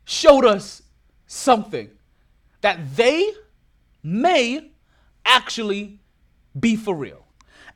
[0.05, 0.81] showed us
[1.27, 1.89] something
[2.61, 3.29] that they
[4.03, 4.71] may
[5.25, 5.99] actually
[6.59, 7.25] be for real.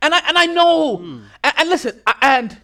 [0.00, 0.98] And I and I know
[1.44, 2.58] and, and listen I, and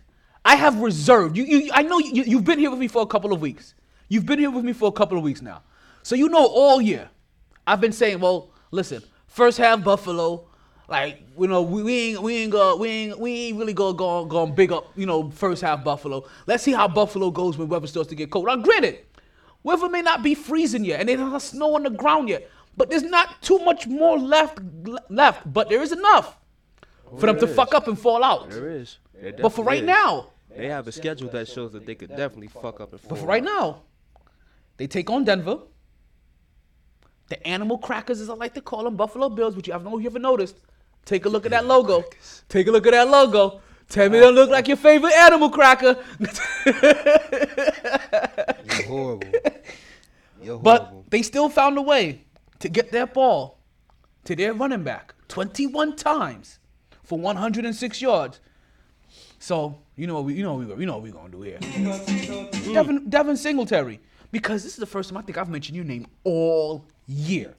[0.44, 3.06] I have reserved you, you I know you, you've been here with me for a
[3.06, 3.74] couple of weeks.
[4.08, 5.62] You've been here with me for a couple of weeks now.
[6.02, 7.10] So you know all year
[7.66, 10.48] I've been saying, well, listen, first half Buffalo
[10.88, 13.92] like you know, we, we ain't we ain't go we ain't we ain't really go
[13.92, 16.24] go going big up you know first half Buffalo.
[16.46, 18.46] Let's see how Buffalo goes when weather starts to get cold.
[18.46, 19.00] Now, granted,
[19.62, 22.88] weather may not be freezing yet, and there's not snow on the ground yet, but
[22.88, 24.60] there's not too much more left
[25.10, 25.52] left.
[25.52, 26.38] But there is enough
[27.18, 28.50] for them to fuck up and fall out.
[28.50, 28.98] There is.
[29.42, 29.86] But for right is.
[29.86, 33.10] now, they have a schedule that shows that they could definitely fuck up and fall.
[33.10, 33.82] but for right now,
[34.76, 35.58] they take on Denver.
[37.28, 39.84] The animal crackers, as I like to call them, Buffalo Bills, which you I don't
[39.84, 40.56] know if you ever noticed.
[41.04, 42.04] Take a look at that logo.
[42.48, 43.60] Take a look at that logo.
[43.88, 45.96] Tell me they don't look like your favorite animal cracker.
[46.18, 46.30] You're
[48.86, 49.28] horrible.
[50.42, 50.62] You're horrible.
[50.62, 52.24] but they still found a way
[52.60, 53.58] to get their ball
[54.24, 56.58] to their running back 21 times
[57.02, 58.40] for 106 yards.
[59.38, 61.42] So you know what we you know what we you know what we're gonna do
[61.42, 61.58] here.
[61.58, 62.74] Mm.
[62.74, 64.00] Devin Devin Singletary.
[64.30, 67.54] Because this is the first time I think I've mentioned your name all year.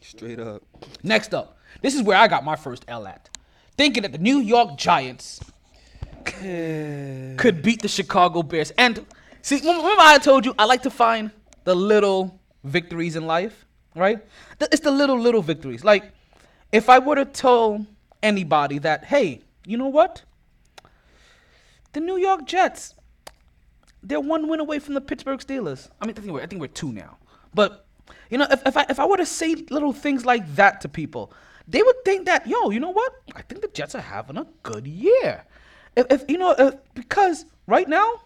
[0.00, 0.62] Straight up.
[1.02, 3.28] Next up, this is where I got my first L at.
[3.76, 5.40] Thinking that the New York Giants
[6.24, 8.72] could beat the Chicago Bears.
[8.78, 9.04] And
[9.42, 11.30] see, remember I told you I like to find
[11.64, 14.18] the little victories in life, right?
[14.60, 15.84] It's the little, little victories.
[15.84, 16.12] Like,
[16.70, 17.86] if I were to tell
[18.22, 20.22] anybody that, hey, you know what?
[21.92, 22.94] The New York Jets,
[24.02, 25.90] they're one win away from the Pittsburgh Steelers.
[26.00, 27.18] I mean, I think we're, I think we're two now.
[27.54, 27.86] But,
[28.30, 30.88] you know, if, if, I, if I were to say little things like that to
[30.88, 31.32] people,
[31.68, 33.12] they would think that, yo, you know what?
[33.36, 35.44] I think the Jets are having a good year.
[35.94, 38.22] If, if you know, if, because right now,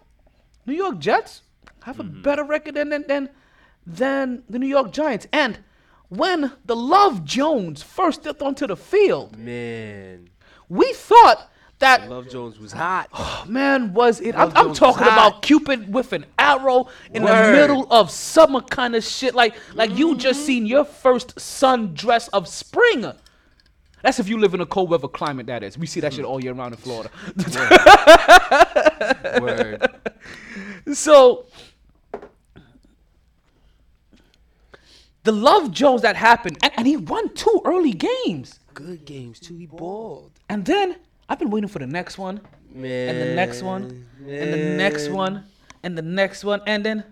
[0.65, 1.43] New York Jets
[1.83, 2.21] have a mm-hmm.
[2.21, 3.29] better record than, than than
[3.87, 5.27] than the New York Giants.
[5.31, 5.59] And
[6.09, 10.29] when the Love Jones first stepped onto the field, Man.
[10.67, 13.09] we thought that Love Jones was hot.
[13.19, 14.35] Oh, man was it.
[14.35, 19.03] I'm, I'm talking about Cupid with an arrow in the middle of summer kind of
[19.03, 19.35] shit.
[19.35, 20.47] Like like you just mm-hmm.
[20.47, 23.11] seen your first sundress of spring.
[24.01, 25.47] That's if you live in a cold weather climate.
[25.47, 25.77] That is.
[25.77, 27.09] We see that shit all year round in Florida.
[29.41, 29.87] Word.
[30.93, 31.45] So
[35.27, 38.61] the Love Jones that happened, and, and he won two early games.
[38.73, 39.57] Good games too.
[39.57, 40.31] He balled.
[40.47, 40.95] And then
[41.27, 42.39] I've been waiting for the next one,
[42.73, 43.09] Man.
[43.09, 45.43] and the next one, and the next one,
[45.83, 47.03] and the next one, and then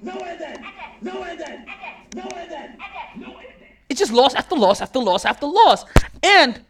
[0.00, 0.64] Nowhere then.
[1.02, 1.66] Nowhere then.
[2.14, 2.78] Nowhere then.
[3.16, 3.68] Nowhere then.
[3.88, 5.84] it just lost after loss after loss after loss.
[6.22, 6.60] And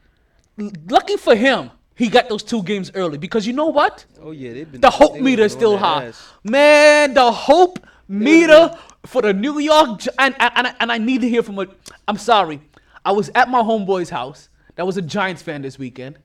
[0.88, 4.07] lucky for him, he got those two games early because you know what?
[4.22, 4.80] Oh yeah, they've been.
[4.80, 6.07] The hope they meter been is still high.
[6.07, 6.26] ass.
[6.42, 8.74] Man, the hope meter
[9.09, 11.66] for the New York and and, and, I, need to hear from a.
[12.06, 12.61] I'm sorry,
[13.04, 14.50] I was at my homeboy's house.
[14.76, 16.18] That was a Giants fan this weekend.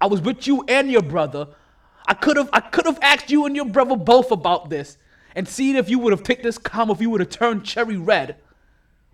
[0.00, 1.46] I was with you and your brother.
[2.08, 4.98] I could have I could have asked you and your brother both about this
[5.36, 7.96] and seen if you would have picked this calm if you would have turned cherry
[7.96, 8.36] red.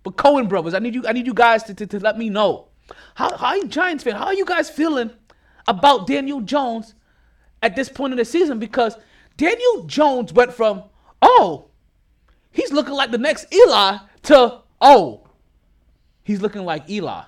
[0.01, 2.29] But Cohen brothers, I need you I need you guys to, to, to let me
[2.29, 2.69] know.
[3.13, 4.15] How how you Giants fan?
[4.15, 5.11] How are you guys feeling
[5.67, 6.95] about Daniel Jones
[7.61, 8.57] at this point in the season?
[8.57, 8.97] Because
[9.37, 10.83] Daniel Jones went from
[11.21, 11.69] oh
[12.55, 15.27] he's looking like the next Eli to oh
[16.23, 17.23] he's looking like Eli.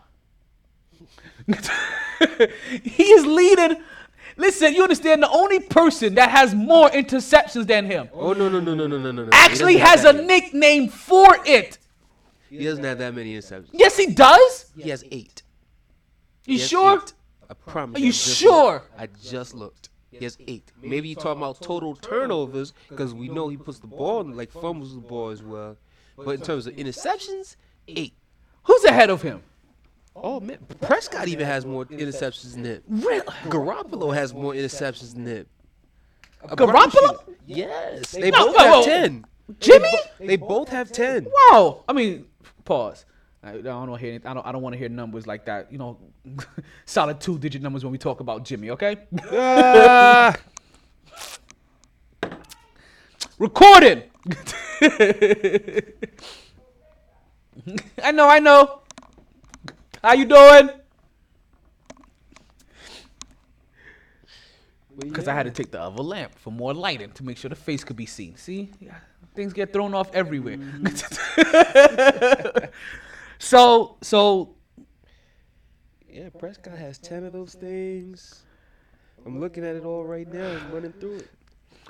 [2.84, 3.78] he is leading.
[4.36, 8.60] Listen, you understand the only person that has more interceptions than him Oh no no
[8.60, 9.24] no no no no no.
[9.24, 9.30] no.
[9.34, 10.28] actually has a that many.
[10.28, 11.78] nickname for it.
[12.50, 13.70] He doesn't have that many interceptions.
[13.74, 14.72] Yes, he does.
[14.78, 15.42] He has eight.
[16.46, 16.98] You He sure?
[17.02, 17.14] eight.
[17.50, 18.00] I promise.
[18.02, 18.74] Are you just sure?
[18.74, 18.92] looked.
[18.98, 19.90] I just looked.
[20.18, 20.72] He has eight.
[20.82, 24.52] Maybe you're talking about total turnovers because we know he puts the ball in, like
[24.52, 25.78] fumbles the ball as well.
[26.18, 27.56] But in terms of interceptions,
[27.88, 28.14] eight.
[28.64, 29.42] Who's ahead of him?
[30.16, 32.82] Oh man, Prescott even has more interceptions than him.
[32.90, 33.22] Really?
[33.46, 35.46] Garoppolo has more interceptions than him.
[36.44, 37.20] Garoppolo?
[37.46, 38.84] Yes, they No, both whoa, have whoa.
[38.84, 39.26] ten.
[39.60, 39.92] Jimmy?
[40.20, 41.28] They both have ten.
[41.52, 41.84] Wow.
[41.88, 42.26] I mean,
[42.66, 43.06] pause.
[43.48, 44.16] I don't want to hear.
[44.16, 44.46] any- I don't.
[44.46, 45.72] I don't want to hear numbers like that.
[45.72, 45.98] You know,
[46.86, 48.72] solid two-digit numbers when we talk about Jimmy.
[48.72, 48.98] Okay.
[53.40, 54.10] Recorded.
[58.04, 58.28] I know.
[58.30, 58.82] I know.
[60.04, 60.70] How you doing?
[65.00, 67.56] Because I had to take the other lamp for more lighting to make sure the
[67.56, 68.36] face could be seen.
[68.36, 68.96] See, Yeah,
[69.36, 70.58] things get thrown off everywhere.
[70.58, 72.66] Mm-hmm.
[73.40, 74.56] So, so
[76.10, 78.44] Yeah, Prescott has ten of those things.
[79.26, 80.48] I'm looking at it all right now.
[80.48, 81.28] I'm running through it.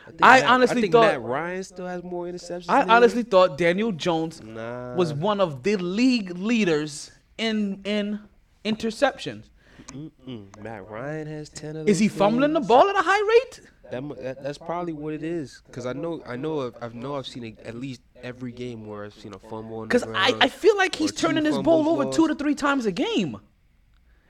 [0.09, 2.65] think I Matt- honestly I think thought- Matt Ryan still has more interceptions.
[2.69, 2.95] I than him.
[2.95, 4.95] honestly thought Daniel Jones nah.
[4.95, 8.19] was one of the league leaders in in
[8.65, 9.43] interceptions.
[9.91, 11.87] Mm, Matt Ryan has ten of.
[11.87, 13.61] Is he those fumbling the ball at a high rate?
[13.91, 15.61] That, that that's probably what it is.
[15.71, 18.85] Cause I know I know I've, I've know I've seen it at least every game
[18.85, 19.83] where I've seen a fumble.
[19.83, 22.91] Because I, I feel like he's turning his ball over two to three times a
[22.91, 23.39] game.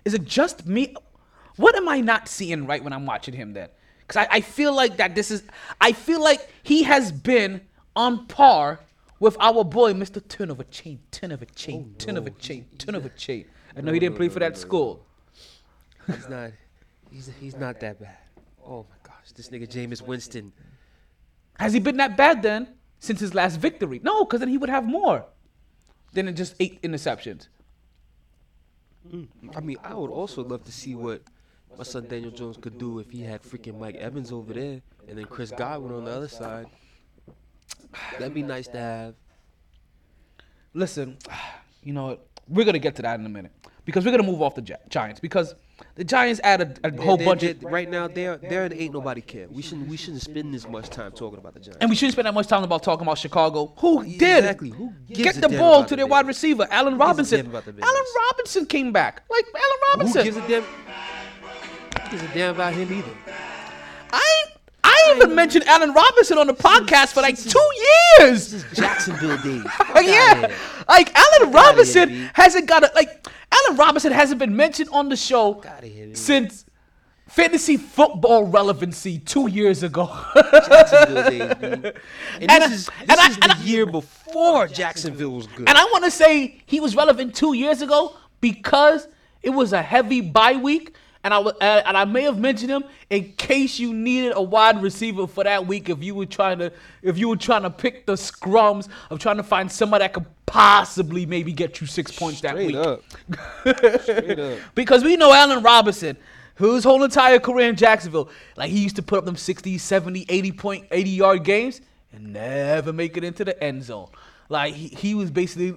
[0.05, 0.95] Is it just me?
[1.55, 3.70] What am I not seeing right when I'm watching him then?
[4.01, 5.43] Because I, I feel like that this is,
[5.82, 7.62] I feel like he has been
[7.95, 8.80] on par
[9.20, 10.26] with our boy, Mr.
[10.26, 13.45] Turnover Chain, Turnover Chain, oh, Turnover Chain, Turnover Chain.
[13.76, 15.05] I know he didn't play for that school.
[16.05, 16.51] He's not.
[17.12, 18.18] He's he's not that bad.
[18.66, 18.95] Oh my
[19.34, 20.53] this nigga Jameis Winston.
[21.59, 22.67] Has he been that bad then
[22.99, 23.99] since his last victory?
[24.03, 25.25] No, because then he would have more
[26.13, 27.47] than just eight interceptions.
[29.11, 31.21] Mm, I mean, I would also love to see what
[31.78, 35.17] my son Daniel Jones could do if he had freaking Mike Evans over there and
[35.17, 36.67] then Chris Godwin on the other side.
[38.19, 39.15] That'd be nice to have.
[40.73, 41.17] listen,
[41.84, 42.28] you know what?
[42.47, 43.51] We're gonna get to that in a minute
[43.86, 45.53] because we're gonna move off the Gi- Giants because
[45.95, 48.07] the Giants added a whole They- bunch they- of, right now.
[48.07, 49.47] They're they're the ain't nobody care.
[49.49, 51.78] We shouldn't we shouldn't spend this much time talking about the Giants.
[51.82, 53.73] and we shouldn't spend that much time about talking about Chicago.
[53.78, 54.69] Who did Exactly.
[54.69, 57.41] Who gives get a the ball to the their wide receiver, Allen a Robinson?
[57.41, 59.23] damn about the Allen Robinson came back.
[59.30, 60.23] Like Allen Who Robinson.
[60.23, 60.63] gives a damn?
[60.63, 63.11] Who gives a damn about him either?
[64.11, 64.57] I ain't,
[64.98, 67.70] I even mentioned Allen Robinson on the podcast for like two
[68.20, 68.52] years.
[68.52, 69.64] This is Jacksonville days.
[70.04, 70.54] Yeah,
[70.88, 73.28] like Allen Robinson hasn't got a like.
[73.52, 76.66] Allen Robinson hasn't been mentioned on the show here, since
[77.28, 80.06] fantasy football relevancy two years ago.
[80.36, 81.93] Jacksonville days.
[82.39, 85.48] And, And this I- is this I- is and the I- year before Jacksonville was
[85.48, 85.68] good.
[85.68, 89.08] And I want to say he was relevant two years ago because
[89.41, 90.95] it was a heavy bye week,
[91.28, 94.82] and I uh, and I may have mentioned him in case you needed a wide
[94.82, 95.89] receiver for that week.
[95.89, 96.71] If you were trying to,
[97.01, 100.25] if you were trying to pick the scrums of trying to find somebody that could
[100.45, 102.75] possibly maybe get you six points that Straight week.
[102.78, 103.03] up.
[104.01, 104.59] Straight up.
[104.75, 106.15] Because we know Allen Robinson,
[106.55, 110.28] whose whole entire career in Jacksonville, like he used to put up them 60, 70,
[110.30, 111.82] 80 point, 80 yard games
[112.13, 114.07] and never make it into the end zone.
[114.47, 115.75] Like he, he was basically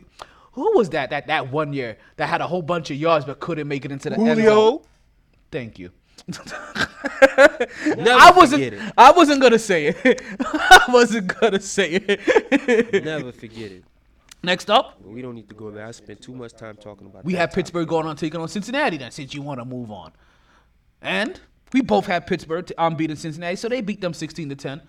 [0.53, 3.41] who was that that that one year that had a whole bunch of yards but
[3.41, 4.81] couldn't make it into the end zone?
[5.51, 5.91] Thank you.
[6.29, 8.81] Never I wasn't it.
[8.97, 10.23] I wasn't gonna say it.
[10.41, 13.05] I wasn't gonna say it.
[13.05, 13.85] Never forget it.
[14.43, 15.87] Next up, we don't need to go there.
[15.87, 17.25] I spent too much time talking about it.
[17.27, 17.65] We have topic.
[17.67, 20.13] Pittsburgh going on taking on Cincinnati then, since you want to move on.
[21.03, 21.39] And
[21.73, 24.83] we both have Pittsburgh to um, beating Cincinnati, so they beat them 16 to 10.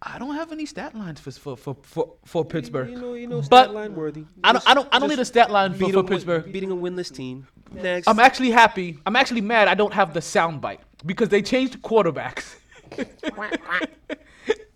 [0.00, 2.90] I don't have any stat lines for for for, for, for Pittsburgh.
[2.90, 4.24] You know, you know, but stat line worthy.
[4.44, 6.08] I don't I don't I don't need a stat line for, beat for a win-
[6.08, 6.52] Pittsburgh.
[6.52, 7.46] beating a winless team.
[7.72, 8.06] Next.
[8.06, 8.98] I'm actually happy.
[9.04, 12.54] I'm actually mad I don't have the sound bite because they changed quarterbacks.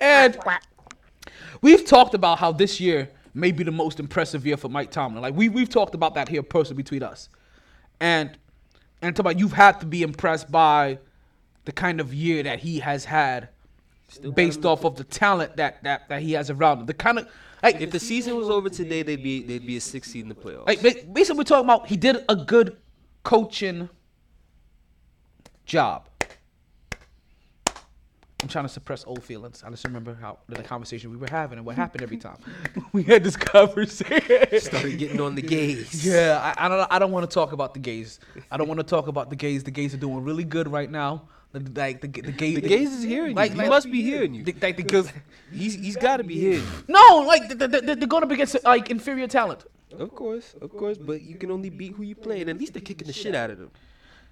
[0.00, 0.38] and
[1.62, 5.22] we've talked about how this year may be the most impressive year for Mike Tomlin.
[5.22, 7.28] Like we we've talked about that here personally between us,
[8.00, 8.36] and
[9.00, 10.98] and talk about you've had to be impressed by
[11.64, 13.48] the kind of year that he has had,
[14.18, 16.86] based off of the talent that that that he has around him.
[16.86, 17.28] The kind of
[17.62, 20.28] like If the season was over today, they'd be they'd be a six seed in
[20.28, 20.66] the playoffs.
[20.66, 20.82] like
[21.12, 22.76] basically we're talking about he did a good
[23.22, 23.88] coaching
[25.64, 26.08] job.
[28.42, 29.62] I'm trying to suppress old feelings.
[29.64, 32.38] I just remember how the conversation we were having and what happened every time
[32.92, 34.60] we had this conversation.
[34.60, 36.04] Started getting on the gays.
[36.12, 36.92] Yeah, I, I don't.
[36.92, 38.18] I don't want to talk about the gays.
[38.50, 39.62] I don't want to talk about the gays.
[39.62, 41.28] The gays are doing really good right now.
[41.52, 42.54] The, like the the gays.
[42.54, 43.58] The gays is hearing Like- you.
[43.58, 44.42] like- he must be hearing you.
[44.42, 45.12] the- like the- because
[45.52, 46.64] he's he's got to be hearing.
[46.88, 49.64] No, like they, they, they're going up against like inferior talent.
[49.98, 52.72] Of course, of course, but you can only beat who you play, and at least
[52.72, 53.70] they're kicking the shit out of them.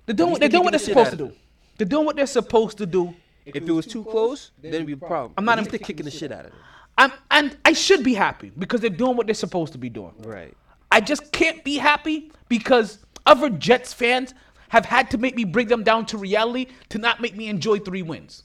[0.07, 0.31] They're doing.
[0.31, 1.33] They're they're doing what they're kicking the supposed to do.
[1.77, 3.15] They're doing what they're supposed to do.
[3.45, 5.33] If it was too close, then it'd be a problem.
[5.37, 6.61] I'm not least im- kicking the shit out of them.
[6.97, 10.13] I'm, and I should be happy because they're doing what they're supposed to be doing.
[10.23, 10.55] Right.
[10.93, 14.35] I just can't be happy because other Jets fans
[14.71, 17.79] have had to make me bring them down to reality to not make me enjoy
[17.79, 18.45] three wins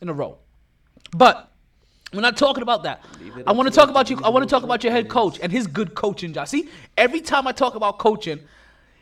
[0.00, 0.38] in a row.
[1.10, 1.50] But
[2.12, 3.04] we're not talking about that.
[3.46, 4.20] I want to talk about you.
[4.22, 6.48] I want to talk about your head coach and his good coaching job.
[6.48, 8.40] See, every time I talk about coaching,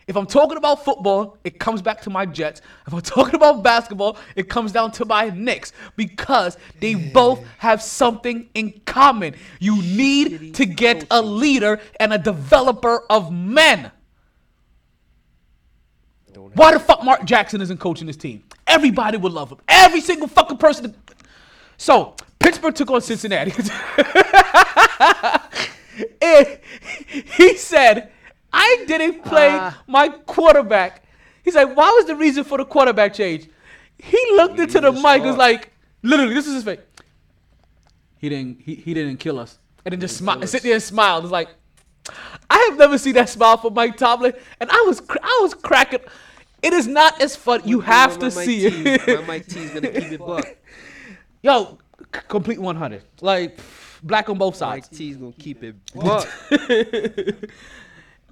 [0.06, 2.62] if I'm talking about football, it comes back to my Jets.
[2.86, 7.82] If I'm talking about basketball, it comes down to my Knicks because they both have
[7.82, 9.34] something in common.
[9.58, 13.90] You need to get a leader and a developer of men.
[16.54, 18.42] Why the fuck Mark Jackson isn't coaching this team?
[18.66, 19.58] Everybody would love him.
[19.68, 20.94] Every single fucking person.
[21.76, 23.52] So Pittsburgh took on Cincinnati.
[26.22, 26.58] and
[27.36, 28.10] he said,
[28.52, 29.82] "I didn't play Ah.
[29.86, 31.02] my quarterback."
[31.42, 33.48] He's like, "Why was the reason for the quarterback change?"
[33.98, 35.72] He looked into the mic, was like,
[36.02, 36.80] literally, this is his face.
[38.18, 38.60] He didn't.
[38.62, 39.58] He, he didn't kill us.
[39.84, 41.20] And then just smile, sit there and smile.
[41.20, 41.48] It's like,
[42.48, 45.54] I have never seen that smile from Mike Tomlin, and I was cr- I was
[45.54, 46.00] cracking.
[46.62, 47.62] It is not as fun.
[47.64, 49.20] You have to see Mike it.
[49.20, 50.46] My Mike T's gonna keep it buck.
[51.42, 51.78] Yo,
[52.14, 53.02] c- complete 100.
[53.22, 53.58] Like
[54.02, 54.88] black on both sides.
[54.90, 56.28] Mike T's gonna keep it buck.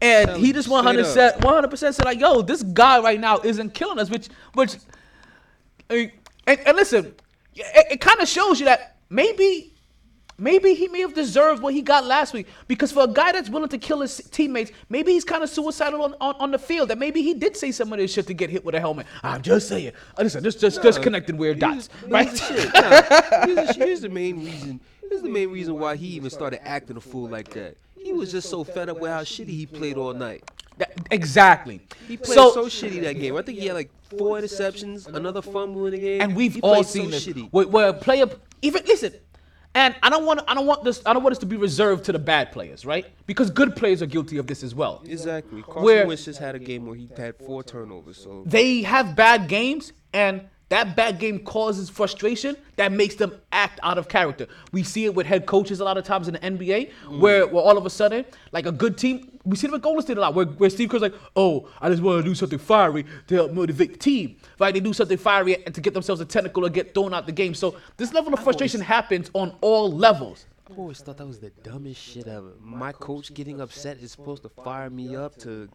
[0.01, 3.75] And he just 100 said 100 percent said like, yo, this guy right now isn't
[3.75, 4.09] killing us.
[4.11, 4.77] Which which,
[5.91, 6.13] I mean,
[6.47, 7.15] and, and listen,
[7.55, 9.75] it, it kind of shows you that maybe.
[10.41, 13.51] Maybe he may have deserved what he got last week because for a guy that's
[13.51, 16.91] willing to kill his teammates, maybe he's kind of suicidal on, on, on the field.
[16.91, 19.07] That maybe he did say some of this shit to get hit with a helmet.
[19.25, 19.93] I'm just saying.
[20.17, 22.29] Uh, Listen, just just just connecting weird dots, right?
[22.29, 22.73] here's the shit.
[22.75, 24.81] Nah, here's, the, here's the main reason.
[25.09, 27.77] Here's the main reason why he even started acting a fool like that.
[27.97, 30.45] He was just so fed up with how shitty he played all night.
[30.77, 31.81] That- exactly.
[32.07, 33.37] He played So- so, shitty that game.
[33.37, 36.21] I think he had like four interceptions, another fumble in the game.
[36.21, 37.27] and we've all seen so this.
[37.27, 37.49] Shitty.
[37.51, 38.27] Where, where a player
[38.63, 39.15] even listen,
[39.79, 42.05] and I don't want I don't want this I don't want this to be reserved
[42.07, 43.07] to the bad players, right?
[43.27, 45.03] Because good players are guilty of this as well.
[45.07, 45.63] Exactly.
[45.63, 48.19] Carson Where- Wentz just had a game where he had four turnovers.
[48.19, 53.79] So They have bad games, and that bad game causes frustration that makes them act
[53.85, 54.49] out of character.
[54.73, 57.21] We see it with head coaches a lot of times in the NBA, mm.
[57.21, 60.03] where, where all of a sudden, like a good team, we see it with Golden
[60.03, 62.59] State a lot, where, where Steve Kerr's like, oh, I just want to do something
[62.59, 64.37] fiery to help motivate the team.
[64.59, 64.75] Right?
[64.75, 67.33] They do something fiery and to get themselves a technical or get thrown out the
[67.33, 67.55] game.
[67.55, 70.47] So this level of frustration happens on all levels.
[70.71, 72.53] I always thought that was the dumbest shit ever.
[72.61, 75.69] My coach getting upset is supposed to fire me up to.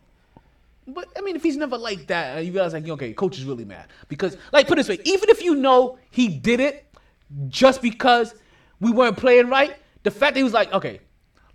[0.85, 3.45] But I mean, if he's never like that, uh, you realize like, okay, coach is
[3.45, 6.85] really mad because, like, put it this way, even if you know he did it
[7.47, 8.35] just because
[8.81, 10.99] we weren't playing right, the fact that he was like, okay,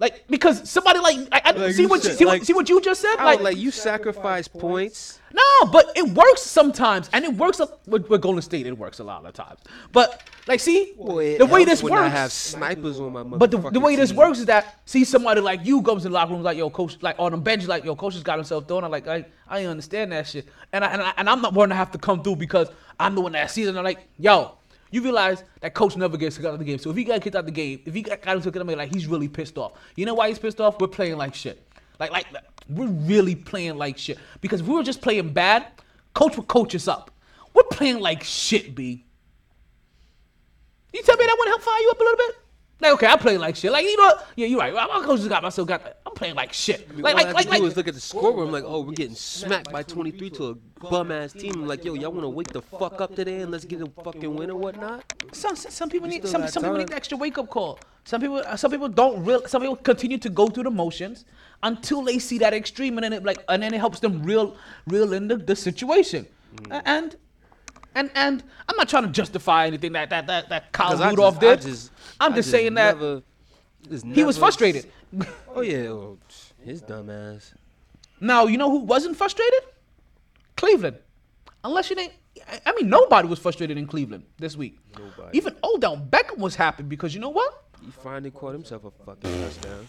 [0.00, 2.46] like because somebody like, I, I, Like see you what you, said, see, like- what,
[2.46, 5.18] see what you just said, oh, like, like, you sacrifice points.
[5.32, 5.42] no,
[5.72, 8.66] but it works sometimes, and it works a- with, with Golden State.
[8.66, 9.58] It works a lot of times,
[9.92, 12.02] but like, see Boy, the way helps this when works.
[12.04, 14.18] I have snipers on my But the, the motherfucking way this team.
[14.18, 16.96] works is that see somebody like you comes in the locker room like yo coach
[17.02, 18.84] like on the bench like yo coach has got himself thrown.
[18.84, 21.54] I'm like I I ain't understand that shit, and I, and, I, and I'm not
[21.54, 22.68] one to have to come through because
[23.00, 23.70] I'm the one that sees it.
[23.70, 24.52] And I'm like yo,
[24.90, 26.78] you realize that coach never gets kicked out of the game.
[26.78, 28.46] So if he got kicked out of the game, if he got, got kicked out
[28.46, 29.72] of the game, like he's really pissed off.
[29.96, 30.80] You know why he's pissed off?
[30.80, 31.62] We're playing like shit.
[31.98, 32.26] Like like
[32.68, 35.66] we're really playing like shit because if we were just playing bad,
[36.14, 37.10] coach would coach us up.
[37.54, 39.04] We're playing like shit, b.
[40.92, 42.36] You tell me that wouldn't help fire you up a little bit?
[42.80, 43.72] Like, okay, I play like shit.
[43.72, 44.26] Like, you know what?
[44.36, 44.72] Yeah, you're right.
[44.72, 45.96] My coach just got myself got.
[46.06, 46.88] I'm playing like shit.
[46.96, 47.62] Like, like, like, like.
[47.62, 48.46] is look at the scoreboard.
[48.46, 50.54] I'm like, oh, we're getting smacked by 23 to a
[50.88, 51.54] bum ass team.
[51.54, 53.86] I'm like, yo, y'all want to wake the fuck up today and let's get a
[54.04, 55.12] fucking win or whatnot?
[55.32, 57.80] Some, some some people need some, some people need the extra wake up call.
[58.04, 59.46] Some people uh, some people don't real.
[59.48, 61.24] Some people continue to go through the motions
[61.64, 64.56] until they see that extreme, and then it like and then it helps them reel
[64.86, 66.26] reel in the, the situation.
[66.62, 66.82] Mm.
[66.84, 67.16] And
[67.98, 71.10] and and I'm not trying to justify anything that that that, that Kyle 'Cause I
[71.10, 71.62] Rudolph just- I did.
[71.70, 71.90] just-
[72.20, 72.96] I'm I just saying that.
[72.96, 73.22] Never,
[73.88, 74.90] There's He was frustrated.
[75.54, 76.18] Oh yeah, oh,
[76.64, 77.54] his dumb ass.
[78.20, 79.60] Now you know who wasn't frustrated?
[80.56, 80.96] Cleveland.
[81.64, 82.12] Unless you didn't.
[82.48, 84.78] I- I mean, nobody was frustrated in Cleveland this week.
[84.96, 85.36] Nobody.
[85.36, 87.64] Even Odell Beckham was happy because you know what?
[87.84, 89.86] He finally caught himself a fucking touchdown.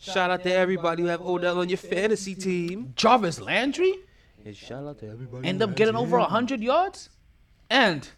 [0.00, 2.92] Shout out to everybody who have Odell on your fantasy team.
[2.94, 3.94] Jarvis Landry
[4.44, 5.46] And shout out to everybody.
[5.46, 6.26] end up getting over him.
[6.26, 7.10] hundred yards,
[7.68, 8.08] and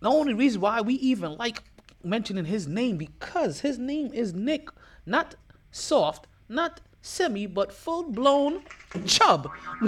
[0.00, 1.62] the only reason why we even like
[2.02, 4.68] mentioning his name because his name is Nick,
[5.06, 5.34] not
[5.70, 8.62] soft, not semi, but full blown
[9.06, 9.50] Chubb.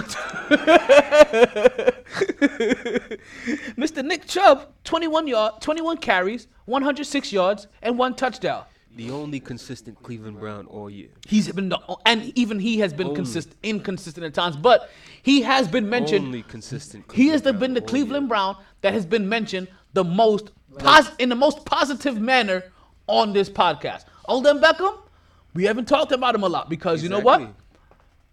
[3.75, 4.03] Mr.
[4.03, 8.63] Nick Chubb, 21 yard, 21 carries, 106 yards, and one touchdown.
[8.95, 11.09] The only consistent Cleveland Brown all year.
[11.27, 14.89] He's been, the, and even he has been consistent, inconsistent at times, but
[15.23, 16.25] he has been mentioned.
[16.25, 17.11] Only consistent.
[17.11, 18.29] He has the, Brown been the Cleveland year.
[18.29, 22.63] Brown that has been mentioned the most pos- in the most positive manner
[23.07, 24.05] on this podcast.
[24.29, 24.99] Odell Beckham,
[25.53, 27.41] we haven't talked about him a lot because you know what?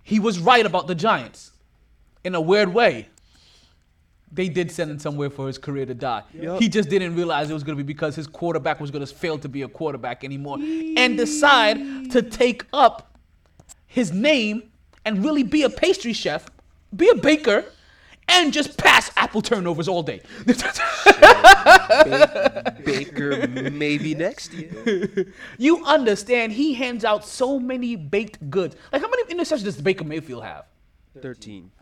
[0.02, 1.52] He was right about the Giants
[2.24, 3.08] in a weird way.
[4.32, 6.22] They did send him somewhere for his career to die.
[6.32, 6.60] Yup.
[6.60, 9.12] He just didn't realize it was going to be because his quarterback was going to
[9.12, 13.18] fail to be a quarterback anymore and decide to take up
[13.86, 14.70] his name
[15.04, 16.46] and really be a pastry chef,
[16.94, 17.64] be a baker,
[18.28, 20.20] and just pass apple turnovers all day.
[22.84, 25.26] Baker maybe next year.
[25.58, 26.52] you understand?
[26.52, 28.76] He hands out so many baked goods.
[28.92, 30.66] Like how many interceptions does Baker Mayfield have?
[31.20, 31.72] Thirteen.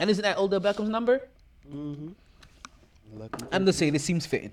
[0.00, 1.28] And isn't that Odell Beckham's number?
[1.68, 2.08] Mm-hmm.
[3.14, 3.44] Lucky.
[3.52, 4.52] I'm just saying it seems fitting.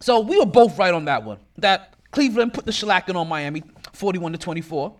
[0.00, 1.38] So we were both right on that one.
[1.58, 3.62] That Cleveland put the shellacking on Miami,
[3.92, 4.94] 41 to 24.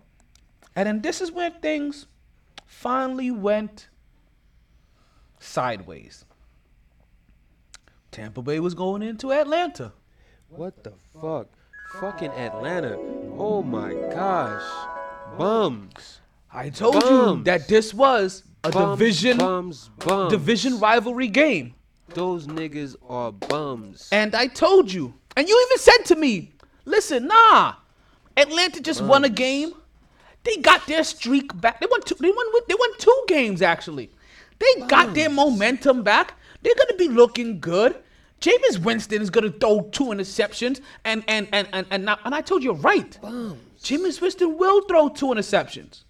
[0.75, 2.07] And then this is where things
[2.65, 3.89] finally went
[5.39, 6.25] sideways.
[8.11, 9.91] Tampa Bay was going into Atlanta.
[10.49, 11.47] What the fuck?
[11.99, 12.97] Fucking Atlanta.
[13.37, 14.63] Oh my gosh.
[15.37, 16.19] Bums.
[16.51, 19.89] I told you that this was a Bums, division Bums.
[19.99, 20.31] Bums.
[20.31, 21.73] division rivalry game.
[22.09, 24.09] Those niggas are bums.
[24.11, 26.51] And I told you, and you even said to me,
[26.85, 27.73] listen, nah,
[28.37, 29.73] Atlanta just won a game.
[30.43, 31.79] They got their streak back.
[31.79, 32.15] They won two.
[32.19, 32.45] They won.
[32.67, 34.11] They won two games actually.
[34.59, 36.33] They got their momentum back.
[36.61, 37.95] They're gonna be looking good.
[38.41, 42.41] Jameis Winston is gonna throw two interceptions, and and and and and, now, and I
[42.41, 43.17] told you right.
[43.21, 43.57] Bums.
[43.81, 46.02] Jameis Winston will throw two interceptions,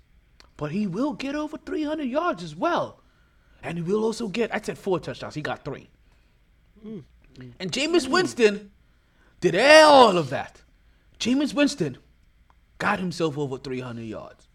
[0.63, 3.01] but he will get over 300 yards as well,
[3.63, 4.55] and he will also get.
[4.55, 5.35] I said four touchdowns.
[5.35, 5.89] He got three.
[7.59, 8.71] And Jameis Winston
[9.41, 10.61] did all of that.
[11.19, 11.97] Jameis Winston
[12.77, 14.47] got himself over 300 yards.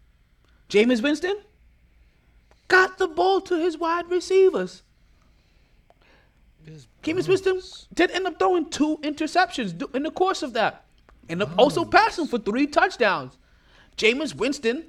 [0.67, 1.37] Jameis Winston
[2.69, 4.81] got the ball to his wide receivers.
[7.03, 7.61] Jameis Winston
[7.93, 10.85] did end up throwing two interceptions in the course of that.
[11.29, 13.37] And also passing for three touchdowns.
[13.95, 14.85] Jameis Winston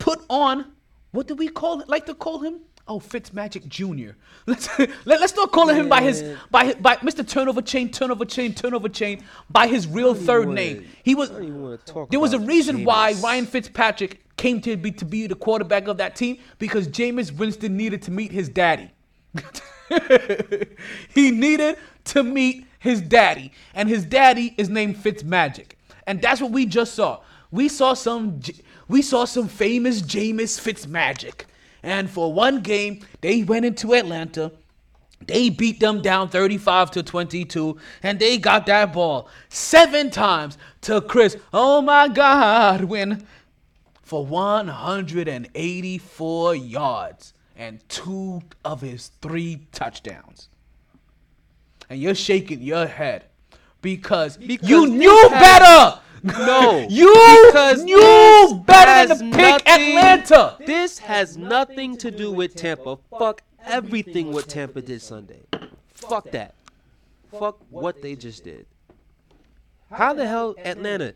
[0.00, 0.72] put on,
[1.12, 1.88] what do we call it?
[1.88, 2.60] Like to call him?
[2.88, 4.16] Oh, Fitzmagic Jr.
[4.46, 4.68] Let's
[5.04, 7.26] let, us not calling him by his by by Mr.
[7.26, 10.88] Turnover Chain, Turnover Chain, Turnover Chain by his real third wanna- name.
[11.04, 14.60] He was I don't even wanna talk there was a reason why Ryan Fitzpatrick came
[14.62, 18.32] to be to be the quarterback of that team because Jameis Winston needed to meet
[18.32, 18.90] his daddy.
[21.14, 25.72] he needed to meet his daddy, and his daddy is named Fitzmagic,
[26.06, 27.20] and that's what we just saw.
[27.52, 28.54] We saw some, J-
[28.90, 31.44] we saw some famous Jameis Fitzmagic,
[31.82, 34.50] and for one game they went into Atlanta.
[35.26, 41.00] They beat them down 35 to 22, and they got that ball seven times to
[41.00, 41.36] Chris.
[41.52, 43.26] Oh my Godwin
[44.02, 50.48] for 184 yards and two of his three touchdowns.
[51.88, 53.26] And you're shaking your head
[53.82, 56.00] because, Because you knew better.
[56.22, 57.12] No, you
[57.46, 60.56] because knew better than to pick nothing- Atlanta.
[60.66, 62.98] This has nothing to do with Tampa.
[63.18, 65.42] Fuck everything what Tampa did Sunday.
[65.94, 66.54] Fuck that.
[67.38, 68.66] Fuck what they just did.
[69.90, 71.14] How the hell, Atlanta?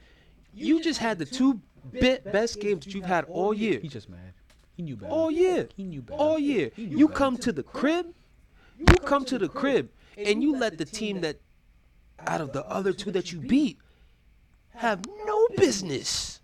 [0.54, 1.60] You just had the two
[1.92, 3.80] bit best games that you've had all year.
[3.80, 4.32] He just mad.
[4.76, 5.12] He knew better.
[5.12, 5.68] All year.
[5.76, 6.18] He knew better.
[6.20, 6.70] All year.
[6.76, 8.06] You come to the crib.
[8.78, 11.38] You come to the crib and you let the team that
[12.26, 13.78] out of the other two that you beat
[14.74, 16.40] have no business.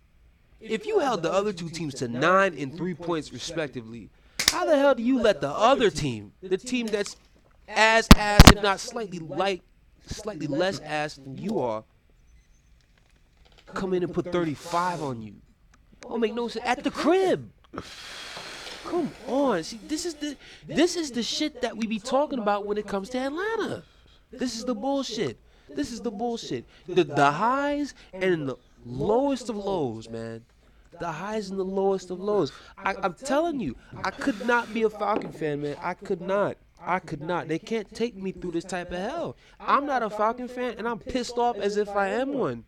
[0.61, 4.11] If you held the other two teams to nine and three points respectively,
[4.51, 7.17] how the hell do you let the other team, the team that's
[7.69, 9.63] as ass if not slightly light,
[10.07, 11.85] slightly less ass than you are,
[13.67, 15.37] come in and put 35 on you?
[16.03, 16.65] Don't make no sense.
[16.67, 17.51] At the crib.
[18.85, 19.63] Come on.
[19.63, 22.87] See, this is the this is the shit that we be talking about when it
[22.87, 23.85] comes to Atlanta.
[24.33, 25.39] This is the bullshit.
[25.75, 26.65] This is the bullshit.
[26.87, 30.45] The the highs and the lowest of lows, man.
[30.99, 32.53] The highs and the lowest of lows.
[32.77, 35.77] I, I'm telling you, I could not be a Falcon fan, man.
[35.81, 36.57] I could not.
[36.81, 37.49] I could not.
[37.49, 39.37] They can't take me through this type of hell.
[39.61, 42.65] I'm not a Falcon fan, and I'm pissed off as if I am one.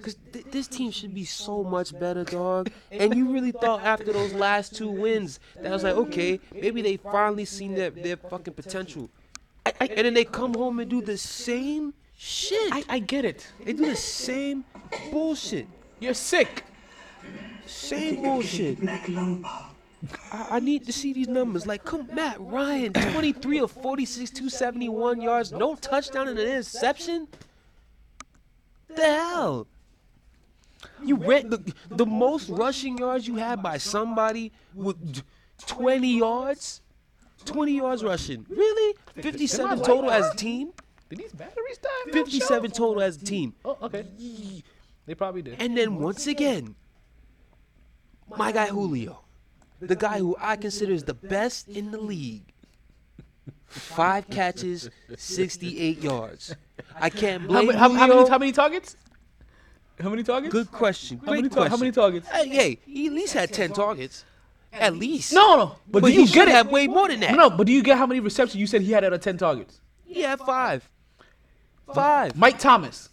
[0.00, 2.70] Cause th- this team should be so much better, dog.
[2.90, 6.80] And you really thought after those last two wins that I was like, okay, maybe
[6.80, 9.10] they finally seen their, their fucking potential.
[9.88, 12.72] And then they come home and do the same shit.
[12.72, 13.46] I, I get it.
[13.64, 14.64] they do the same
[15.10, 15.66] bullshit.
[16.00, 16.64] You're sick.
[17.66, 18.78] Same bullshit.
[20.32, 21.66] I, I need to see these numbers.
[21.66, 27.28] Like, come, Matt Ryan, 23 of 46, 271 yards, no touchdown and an interception.
[28.88, 29.66] The hell?
[31.04, 35.22] You ran the, the most rushing yards you had by somebody with
[35.66, 36.80] 20 yards?
[37.40, 38.46] 20 yards rushing.
[38.48, 38.96] Really?
[39.16, 40.72] 57 total as a team?
[41.08, 42.12] Did these batteries die?
[42.12, 43.54] 57 total as a team.
[43.64, 44.06] Oh, okay.
[45.06, 45.60] They probably did.
[45.60, 46.76] And then once again,
[48.36, 49.20] my guy Julio,
[49.80, 52.52] the guy who I consider is the best in the league.
[53.66, 56.54] Five catches, 68 yards.
[56.96, 58.16] I can't How, blame many, how, how Julio.
[58.16, 58.30] many?
[58.30, 58.96] How many targets?
[60.00, 60.52] How many targets?
[60.52, 61.18] Good question.
[61.24, 61.70] How many, Great question.
[61.70, 62.28] how many targets?
[62.28, 64.24] Hey, hey, he at least had 10 targets.
[64.72, 65.32] At least.
[65.32, 65.66] No, no.
[65.88, 66.52] But, But, do he you should get it?
[66.52, 67.34] have way more than that.
[67.34, 69.36] No, but do you get how many receptions you said he had out of ten
[69.36, 69.80] targets?
[70.04, 70.88] He had five.
[71.92, 72.36] Five.
[72.36, 73.08] Mike Thomas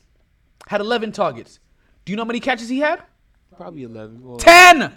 [0.67, 1.59] had 11 targets.
[2.05, 3.01] Do you know how many catches he had?
[3.55, 4.23] Probably 11.
[4.23, 4.93] Well, 10!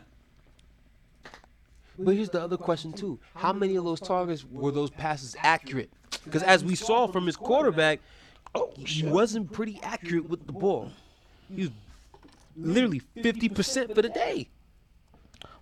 [1.98, 5.90] But here's the other question too: How many of those targets were those passes accurate?
[6.24, 8.00] Because as we saw from his quarterback,
[8.54, 10.90] oh, he wasn't pretty accurate with the ball.
[11.54, 11.70] He was
[12.56, 14.48] literally 50% for the day.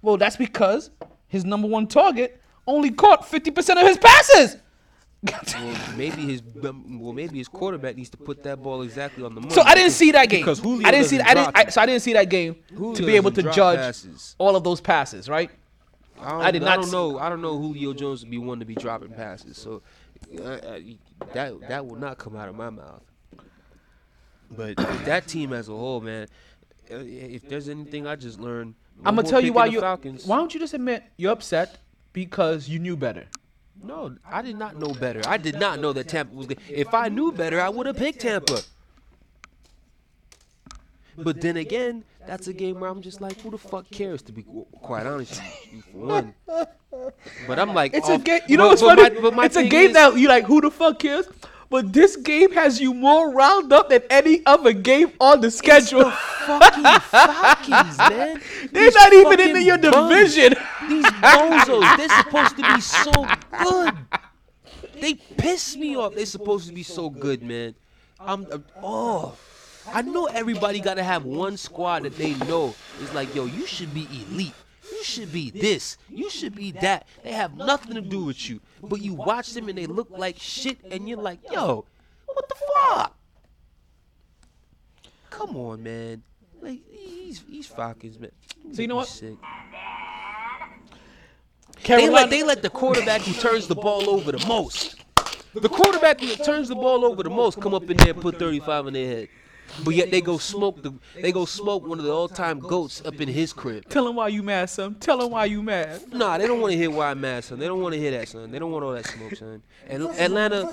[0.03, 0.91] Well, that's because
[1.27, 4.57] his number one target only caught 50% of his passes.
[5.23, 9.41] Well, maybe his well, maybe his quarterback needs to put that ball exactly on the
[9.41, 9.53] money.
[9.53, 10.41] so I didn't see that game.
[10.43, 11.19] Because Julio I didn't see.
[11.21, 11.57] I didn't.
[11.57, 14.37] I, so I didn't see that game Julio to be able to judge passes.
[14.39, 15.51] all of those passes, right?
[16.21, 17.19] I, don't, I did I not don't know.
[17.19, 19.57] I don't know Julio Jones would be one to be dropping passes.
[19.59, 19.83] So
[20.39, 20.79] uh, uh,
[21.35, 23.03] that that will not come out of my mouth.
[24.51, 26.29] But that team as a whole, man.
[26.93, 29.81] uh, If there's anything I just learned, no I'm gonna tell you why you.
[29.81, 30.27] Falcons.
[30.27, 31.79] Why don't you just admit you're upset
[32.13, 33.27] because you knew better?
[33.83, 35.23] No, I did not know better.
[35.27, 36.59] I did not know that Tampa was good.
[36.69, 38.61] If I knew better, I would have picked Tampa.
[41.17, 44.23] But then again, that's a game where I'm just like, who the fuck cares?
[44.23, 44.45] To be
[44.81, 46.35] quite honest, with you, for one.
[47.47, 48.41] But I'm like, It's a oh, game.
[48.47, 49.15] You know but- what's but funny?
[49.15, 50.45] my- but my it's a game is- that you like.
[50.45, 51.29] Who the fuck cares?
[51.71, 56.11] But this game has you more riled up than any other game on the schedule.
[56.11, 58.41] fucking Falcons, man.
[58.73, 60.09] They're These not even in your bums.
[60.35, 60.55] division.
[60.89, 63.13] These bozos, they're supposed to be so
[63.63, 63.95] good.
[65.01, 66.15] They piss me off.
[66.15, 67.75] They're supposed to be so good, man.
[68.19, 69.37] I'm, uh, oh,
[69.93, 73.67] I know everybody got to have one squad that they know is like, yo, you
[73.67, 74.55] should be elite.
[74.91, 75.97] You should be this.
[76.09, 77.07] You should be that.
[77.23, 78.61] They have nothing to do with you.
[78.83, 81.85] But you watch them and they look like shit, and you're like, yo,
[82.27, 83.17] what the fuck?
[85.31, 86.23] Come on, man.
[86.61, 88.33] Like he's these Falcons, man.
[88.73, 89.09] So you know what?
[89.09, 89.37] sick.
[91.85, 94.97] They let, they let the quarterback who turns the ball over the most.
[95.55, 98.39] The quarterback who turns the ball over the most come up in there and put
[98.39, 99.29] 35 in their head.
[99.85, 103.21] But yet they go smoke the they go smoke one of the all-time goats up
[103.21, 103.89] in his crib.
[103.89, 104.95] tell him why you mad, son.
[104.97, 106.13] Tell him why you mad.
[106.13, 107.59] Nah, they don't want to hear why I'm mad, son.
[107.59, 108.51] They don't want to hear that, son.
[108.51, 109.63] They don't want all that smoke, son.
[109.89, 110.71] And Atlanta,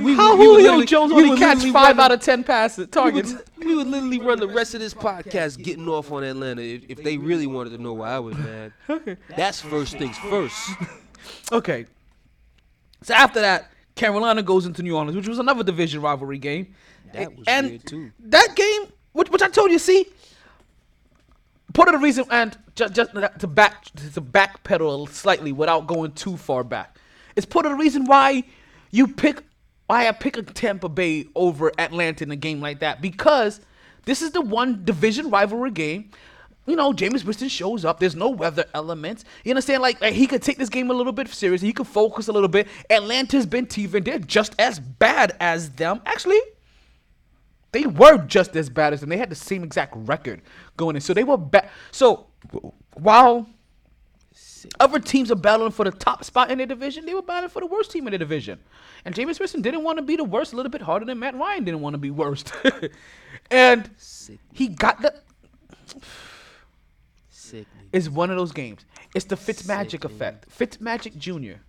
[0.00, 2.88] we, How we would Julio literally- Jones only would catch five out of ten passes
[2.88, 3.30] targets?
[3.32, 6.62] We would, we would literally run the rest of this podcast getting off on Atlanta
[6.62, 8.72] if, if they really wanted to know why I was mad.
[8.90, 9.16] okay.
[9.36, 10.70] That's first things first.
[11.52, 11.86] Okay.
[13.02, 16.74] So after that, Carolina goes into New Orleans, which was another division rivalry game.
[17.12, 18.12] That was and weird, too.
[18.20, 20.06] That game, which, which I told you, see,
[21.72, 26.36] part of the reason, and just, just to back to backpedal slightly without going too
[26.36, 26.98] far back,
[27.36, 28.44] is part of the reason why
[28.90, 29.42] you pick
[29.86, 33.60] why I pick a Tampa Bay over Atlanta in a game like that because
[34.04, 36.10] this is the one division rivalry game.
[36.64, 37.98] You know, Jameis Winston shows up.
[37.98, 39.24] There's no weather elements.
[39.44, 39.82] You understand?
[39.82, 41.66] Like, like he could take this game a little bit seriously.
[41.68, 42.68] He could focus a little bit.
[42.88, 44.04] Atlanta's been teething.
[44.04, 46.00] They're just as bad as them.
[46.06, 46.40] Actually,
[47.72, 49.08] they were just as bad as them.
[49.08, 50.42] They had the same exact record
[50.76, 51.02] going in.
[51.02, 51.70] So they were bad.
[51.90, 52.26] So
[52.94, 53.46] while
[54.78, 57.60] other teams are battling for the top spot in their division, they were battling for
[57.60, 58.58] the worst team in the division.
[59.04, 61.34] And Jameis Winston didn't want to be the worst a little bit harder than Matt
[61.34, 62.52] Ryan didn't want to be worst.
[63.50, 63.90] and
[64.52, 65.14] he got the
[67.30, 67.88] Sickening.
[67.92, 68.84] it's one of those games.
[69.14, 70.48] It's the Fitzmagic effect.
[70.48, 71.60] Fitzmagic Jr.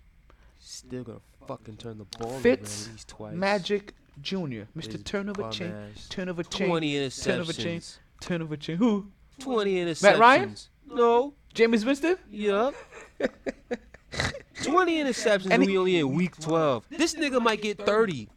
[0.58, 3.34] Still gonna fucking turn the ball over at least twice.
[3.34, 4.34] Magic Jr.,
[4.76, 4.92] Mr.
[4.92, 6.08] His Turn of a bum chain, ass.
[6.08, 7.98] Turnover Chain, 20 Turnover Chain, interceptions.
[8.20, 8.76] Turnover Chain.
[8.76, 9.06] Who?
[9.40, 10.02] 20 interceptions.
[10.02, 10.54] Matt Ryan?
[10.90, 11.34] No.
[11.54, 12.16] Jameis Winston?
[12.30, 12.74] Yup.
[14.62, 16.84] 20 interceptions And and he- we only in week 12.
[16.90, 18.28] This nigga might get 30.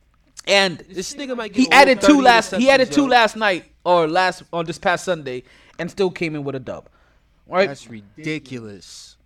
[0.48, 2.56] And This nigga might get he added two last.
[2.56, 3.08] He added two yo.
[3.08, 5.44] last night or last on this past Sunday,
[5.78, 6.88] and still came in with a dub.
[7.46, 7.68] Right?
[7.68, 9.17] That's ridiculous.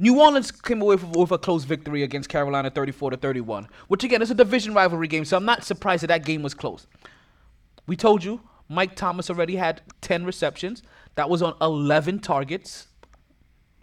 [0.00, 3.68] New Orleans came away with, a close victory against Carolina, 34 to 31.
[3.88, 6.54] Which again is a division rivalry game, so I'm not surprised that that game was
[6.54, 6.86] close.
[7.88, 10.82] We told you Mike Thomas already had 10 receptions.
[11.16, 12.86] That was on 11 targets,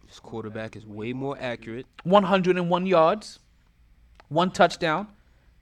[0.07, 1.85] This quarterback is way more accurate.
[2.03, 3.39] 101 yards,
[4.29, 5.07] one touchdown.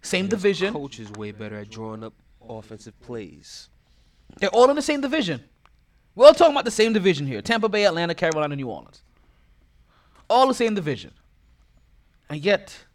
[0.04, 0.74] Same division.
[0.74, 2.14] Coach is way better at drawing up
[2.48, 3.70] offensive plays.
[4.38, 5.44] They're all in the same division.
[6.14, 9.02] We're all talking about the same division here: Tampa Bay, Atlanta, Carolina, New Orleans.
[10.30, 11.12] All the same division.
[12.30, 12.86] And yet,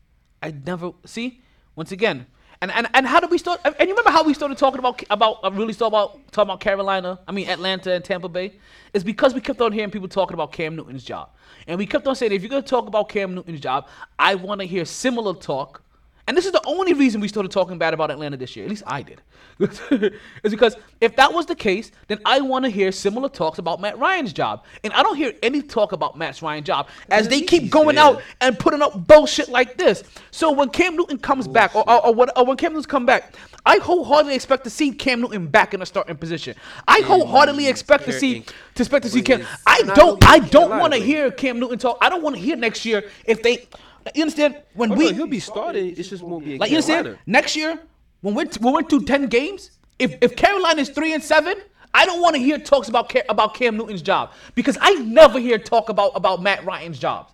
[0.43, 1.43] I never see.
[1.77, 2.27] Once again,
[2.61, 3.61] and and, and how did we start?
[3.65, 6.61] And you remember how we started talking about about uh, really started about talking about
[6.61, 7.21] Carolina?
[7.29, 8.55] I mean Atlanta and Tampa Bay.
[8.93, 11.31] It's because we kept on hearing people talking about Cam Newton's job,
[11.69, 13.87] and we kept on saying if you're gonna talk about Cam Newton's job,
[14.19, 15.83] I want to hear similar talk.
[16.29, 18.67] And this is the only reason we started talking bad about Atlanta this year.
[18.67, 19.23] At least I did.
[20.43, 23.81] is because if that was the case, then I want to hear similar talks about
[23.81, 24.67] Matt Ryan's job.
[24.85, 28.21] And I don't hear any talk about Matt Ryan's job as they keep going out
[28.43, 30.05] and putting up bullshit like this.
[30.31, 33.07] So when Cam Newton comes back, or, or, or, when, or when Cam Newton's come
[33.07, 36.57] back, I wholeheartedly expect to see Cam Newton back in a starting position.
[36.87, 38.43] I wholeheartedly expect to see
[38.75, 39.47] to expect to see Cam.
[39.67, 40.23] I don't.
[40.27, 41.99] I don't want to hear Cam Newton talk.
[42.01, 43.67] I don't want to hear next year if they.
[44.15, 45.99] You understand when Oh, we no, he'll be started.
[45.99, 46.59] It's just won't be.
[46.59, 47.19] like you understand?
[47.27, 47.79] Next year,
[48.21, 51.57] when we're when we're through ten games, if if Carolina is three and seven,
[51.95, 55.39] I don't want to hear talks about Ca- about Cam Newton's job because I never
[55.39, 57.31] hear talk about about Matt Ryan's job.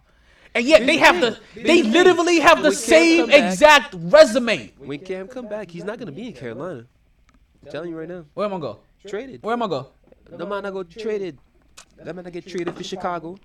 [0.54, 4.72] and yet they have the they literally have the same exact resume.
[4.78, 6.86] When Cam come back, he's not gonna be in Carolina.
[7.64, 8.24] I'm telling you right now.
[8.34, 8.78] Where am I go?
[9.06, 9.42] Traded.
[9.42, 9.88] Where am I go?
[10.30, 11.38] The man I go traded.
[11.96, 13.36] That man I get traded for Chicago.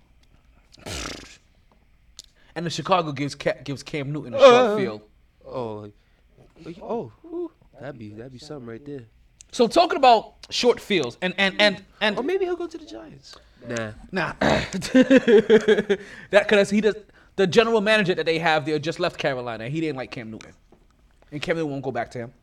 [2.56, 4.78] And the Chicago gives gives Cam Newton a short Uh.
[4.78, 5.02] field.
[5.46, 5.92] Oh,
[6.82, 7.52] oh, whew.
[7.80, 9.04] that'd be that'd be something right there.
[9.52, 12.86] So talking about short fields and and and and Or maybe he'll go to the
[12.86, 13.36] Giants.
[13.68, 16.00] Nah, Nah, that
[16.32, 16.96] because he does.
[17.36, 19.70] The general manager that they have there just left Carolina.
[19.70, 20.52] He didn't like Cam Newton,
[21.32, 22.34] and Cam Newton won't go back to him.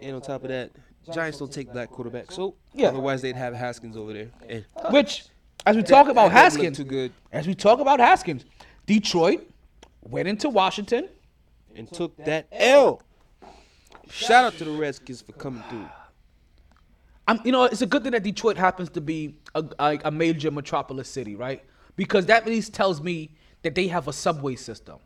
[0.00, 0.70] and on top of that,
[1.12, 2.32] Giants don't take black quarterbacks.
[2.32, 2.88] So Yeah.
[2.88, 4.30] otherwise they'd have Haskins over there.
[4.48, 5.24] And Which,
[5.66, 7.12] as we talk about Haskins, too good.
[7.32, 8.44] as we talk about Haskins,
[8.86, 9.48] Detroit
[10.04, 11.08] went into Washington.
[11.74, 13.02] and took that L.
[14.08, 15.88] Shout out to the Redskins for coming through.
[17.26, 20.10] I'm, you know, it's a good thing that Detroit happens to be a, a, a
[20.10, 21.64] major metropolis city, right?
[21.96, 23.30] Because that at least tells me
[23.62, 24.98] that they have a subway system,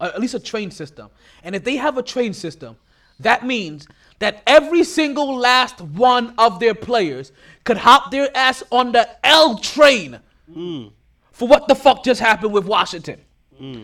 [0.00, 1.08] or at least a train system.
[1.44, 2.76] And if they have a train system,
[3.20, 3.86] that means
[4.18, 7.30] that every single last one of their players
[7.64, 10.18] could hop their ass on the L train
[10.52, 10.88] hmm.
[11.30, 13.20] for what the fuck just happened with Washington.
[13.56, 13.82] Hmm.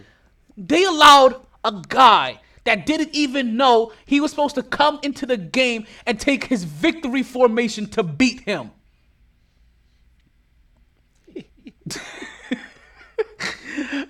[0.59, 5.37] They allowed a guy that didn't even know he was supposed to come into the
[5.37, 8.73] game and take his victory formation to beat him.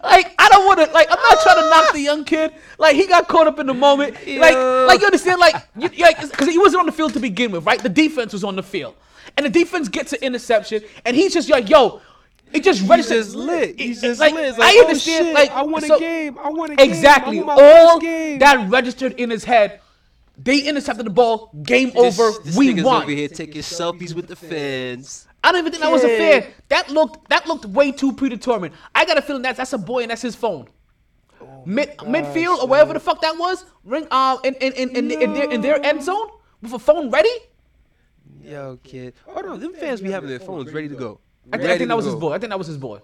[0.03, 2.53] like I don't want to like I'm not trying to knock the young kid.
[2.79, 4.15] Like he got caught up in the moment.
[4.15, 7.53] Like like you understand like you, like because he wasn't on the field to begin
[7.53, 7.81] with, right?
[7.81, 8.95] The defense was on the field,
[9.37, 12.01] and the defense gets an interception, and he's just like, yo.
[12.53, 13.25] It just registered.
[13.25, 13.79] just lit.
[13.79, 14.49] He's just like, lit.
[14.49, 16.39] It's I like, oh, shit, like I want a game.
[16.39, 16.89] I want a game.
[16.91, 17.39] Exactly.
[17.41, 18.39] I want my All first game.
[18.41, 19.81] that registered in his head.
[20.37, 21.51] They intercepted the ball.
[21.63, 22.39] Game This- over.
[22.45, 23.03] This we nigga's won.
[23.03, 25.27] over here taking selfies with the fans.
[25.43, 26.41] I don't even think that was a Yeah.
[26.41, 26.53] fan.
[26.69, 28.75] That looked that looked way too predetermined.
[28.95, 30.69] I got a feeling that's that's a boy and that's his phone.
[31.41, 35.11] Oh Mid midfield or wherever the fuck that was, ring uh in in in, in,
[35.11, 36.29] in, their in their end zone
[36.63, 37.31] with a phone ready.
[38.43, 39.15] Yo, kid.
[39.29, 41.21] Oh no, them fans be having their phones ready to go.
[41.53, 42.33] I, think I think that was his boy.
[42.33, 43.01] I think that was his boy.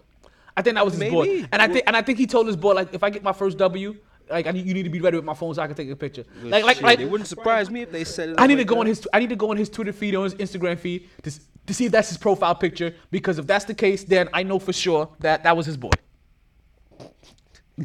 [0.56, 1.46] I think that was his boy.
[1.50, 3.32] And I think and I think he told his boy like if I get my
[3.32, 3.96] first W,
[4.30, 5.90] like I need, you need to be ready with my phone so I can take
[5.90, 6.24] a picture.
[6.42, 8.36] Like like Shit, like it wouldn't surprise me if they said it.
[8.38, 8.80] I need like to go that.
[8.80, 11.32] on his I need to go on his Twitter feed or his Instagram feed to,
[11.66, 14.58] to see if that's his profile picture because if that's the case then I know
[14.58, 15.90] for sure that that was his boy.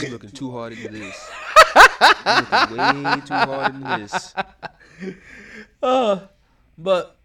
[0.00, 1.30] You're looking too hard into this.
[2.24, 4.34] You're looking way too hard into this.
[5.82, 6.20] Uh,
[6.78, 7.18] but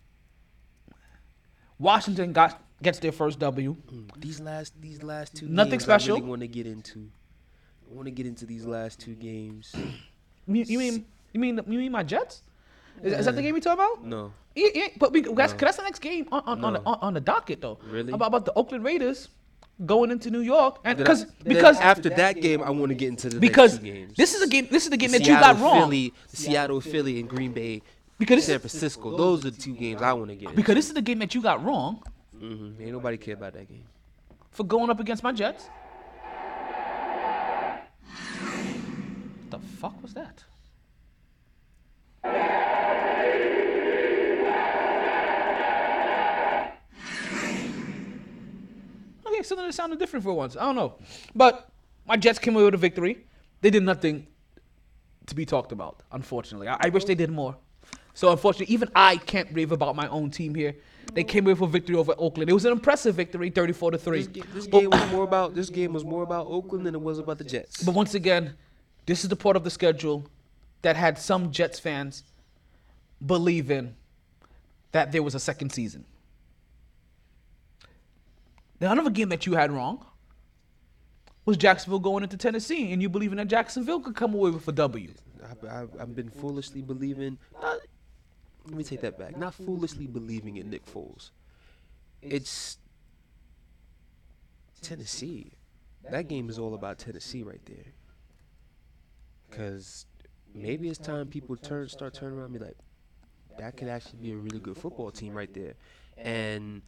[1.79, 3.75] Washington got gets their first W.
[3.93, 4.09] Mm.
[4.19, 5.47] These last, these last two.
[5.47, 6.15] Nothing special?
[6.15, 7.09] I really want to get into.
[7.89, 9.73] I want to get into these last two games.
[10.47, 12.41] You, you mean you mean you mean my Jets?
[13.03, 14.03] Is, is that the game we talking about?
[14.03, 16.79] No, Yeah, yeah, but we, that's, 'cause that's the next game on on, on, the,
[16.81, 17.77] on, on the docket though.
[17.87, 18.11] Really?
[18.11, 19.29] About, about the Oakland Raiders
[19.85, 23.09] going into New York, and I- because because after that game, I want to get
[23.09, 24.13] into the because next two games.
[24.17, 24.67] this is a game.
[24.69, 25.81] This is the game The that you got Seattle, wrong.
[25.83, 27.83] Philly, Seattle, Philly, and Green Bay,
[28.17, 29.15] Because San Francisco.
[29.15, 30.45] Those are the two games I want to get.
[30.45, 30.55] into.
[30.55, 32.01] because this is the game that you got wrong
[32.41, 32.81] Mhm.
[32.81, 33.85] Ain't nobody care about that game.
[34.51, 35.69] for going up against my Jets.
[39.39, 40.43] What the fuck was that?
[49.25, 50.57] Okay, something that sounded different for once.
[50.57, 50.95] I don't know.
[51.35, 51.69] But
[52.05, 53.25] my Jets came away with a victory.
[53.61, 54.27] They did nothing
[55.27, 56.67] to be talked about, unfortunately.
[56.67, 57.55] I, I wish they did more.
[58.13, 60.75] So unfortunately, even I can't rave about my own team here.
[61.13, 62.49] They came away with a victory over Oakland.
[62.49, 64.17] It was an impressive victory, 34 to 3.
[64.17, 67.01] This, ga- this game was more about this game was more about Oakland than it
[67.01, 67.83] was about the Jets.
[67.83, 68.55] But once again,
[69.05, 70.25] this is the part of the schedule
[70.83, 72.23] that had some Jets fans
[73.25, 73.95] believing
[74.91, 76.05] that there was a second season.
[78.79, 80.05] Now, another game that you had wrong
[81.45, 84.71] was Jacksonville going into Tennessee, and you believing that Jacksonville could come away with a
[84.71, 85.13] W.
[85.43, 87.37] I've, I've, I've been foolishly believing.
[87.61, 87.79] Not,
[88.65, 89.37] let me take that back.
[89.37, 91.31] Not foolishly believing in Nick Foles.
[92.21, 92.77] It's
[94.81, 95.53] Tennessee.
[96.09, 97.93] That game is all about Tennessee right there.
[99.51, 100.05] Cause
[100.53, 102.77] maybe it's time people turn start turning around and be like,
[103.57, 105.73] that could actually be a really good football team right there.
[106.17, 106.81] And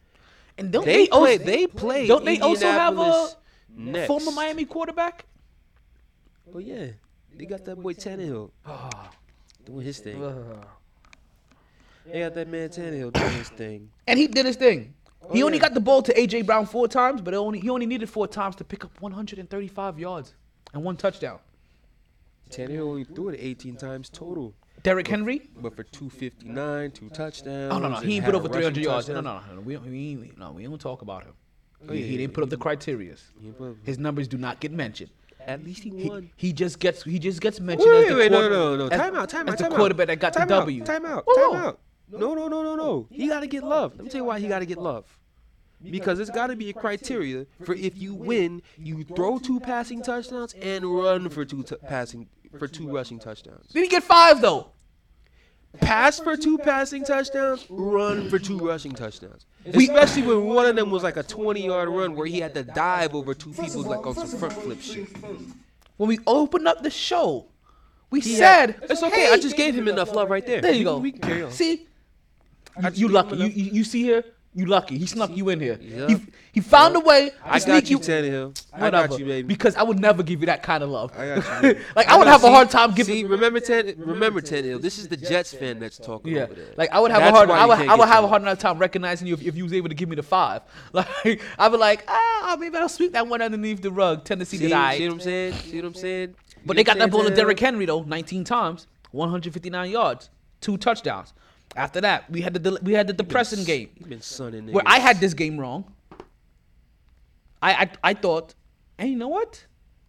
[0.56, 1.36] And don't they they, play.
[1.36, 2.06] They play.
[2.06, 3.28] don't they also have a
[3.68, 4.06] next.
[4.06, 5.26] former Miami quarterback?
[6.54, 6.86] Oh yeah,
[7.34, 8.50] they got that boy Tannehill
[9.64, 10.20] doing his thing.
[12.06, 13.90] They got that man Tannehill doing his thing.
[14.06, 14.94] And he did his thing.
[15.22, 17.70] Oh, he Oh, only got the ball to AJ Brown four times, but only he
[17.70, 20.34] only needed four times to pick up 135 yards
[20.74, 21.38] and one touchdown.
[22.50, 25.48] Tannehill only threw it 18 times total, Derrick Henry?
[25.56, 27.72] but for 259, two touchdowns.
[27.72, 29.08] Oh no no, and he ain't had put a over rushing 300 yards.
[29.08, 29.42] No touchdown.
[29.46, 29.60] no no, no.
[29.62, 31.32] we we we- no we don't talk about him.
[31.88, 33.22] Oh, he, he didn't put up the criterias.
[33.40, 35.10] He put- His numbers do not get mentioned.
[35.46, 36.30] At least he He, won.
[36.36, 38.86] he just gets he just gets mentioned Wait, as the wait, no, quarter- no, no,
[38.88, 39.76] as- Time out, time out, as the time out.
[39.78, 40.84] quarterback that got time the out, W.
[40.84, 41.50] Time out, Whoa.
[41.52, 41.80] time out.
[42.10, 42.82] No, no, no, no, no.
[42.82, 43.94] Oh, he got to get oh, love.
[43.96, 45.04] Let me tell you why he got to get love.
[45.82, 50.02] Because it's got to be a criteria for if you win, you throw two passing
[50.02, 52.28] touchdowns and run for two t- passing
[52.58, 53.66] for two rushing touchdowns.
[53.68, 54.68] Did he get five though?
[55.80, 59.44] Pass for two passing touchdowns, run for two rushing touchdowns.
[59.66, 63.14] Especially when one of them was like a 20-yard run where he had to dive
[63.14, 65.08] over two people like on some front flip shit.
[65.96, 67.46] When we opened up the show,
[68.10, 69.32] we He said had- it's okay.
[69.32, 70.60] I just gave him enough love right there.
[70.60, 70.98] There you go.
[70.98, 71.50] We can carry on.
[71.50, 71.88] See,
[72.82, 73.36] you, you lucky.
[73.36, 74.24] You, you you see here,
[74.54, 74.96] you lucky.
[74.98, 75.78] He snuck you in here.
[75.80, 76.10] Yup.
[76.10, 76.16] He,
[76.52, 78.02] he found a way to I sneak got you, you.
[78.02, 78.64] Tannehill.
[78.72, 79.08] I Whatever.
[79.08, 79.48] got you, baby.
[79.48, 81.12] Because I would never give you that kind of love.
[81.16, 81.80] I got you.
[81.96, 83.14] like I would know, have a hard time giving.
[83.14, 84.80] See, remember Tan, remember Tannehill.
[84.80, 86.66] This is the Jets fan that's talking Yeah, over there.
[86.76, 88.42] like I would have That's a hard, I would, I would get have a hard
[88.42, 90.62] enough time recognizing you if, if you was able to give me the five.
[90.92, 94.24] Like I'd be like, ah, maybe I'll sweep that one underneath the rug.
[94.24, 94.98] Tennessee See, did I.
[94.98, 95.52] see what I'm saying?
[95.54, 96.34] See what I'm saying?
[96.66, 100.30] But You they got that ball to Derrick Henry though, 19 times, 159 yards,
[100.60, 101.32] two touchdowns.
[101.76, 104.98] After that, we had the del- we had the depressing game been sunning where I
[104.98, 105.92] had this game wrong.
[107.62, 108.54] I I, I thought,
[108.98, 109.66] and you know what?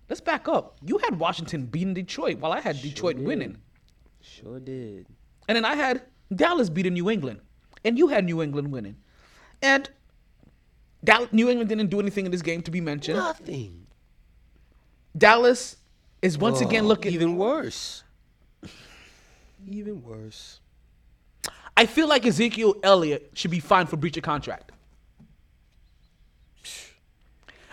[0.10, 0.78] Let's back up.
[0.86, 3.26] You had Washington beating Detroit while I had Detroit did.
[3.26, 3.58] winning,
[4.22, 5.08] Sure did.
[5.48, 7.40] and then I had Dallas beating New England,
[7.84, 8.98] and you had New England winning,
[9.64, 9.90] and
[11.04, 13.18] Dal- New England didn't do anything in this game to be mentioned.
[13.18, 13.88] Nothing.
[15.18, 15.78] Dallas
[16.22, 17.14] is once again Oh, looking.
[17.14, 18.04] even worse.
[19.68, 20.60] Even worse.
[21.78, 24.72] I feel like Ezekiel Elliott should be fined for breach of contract.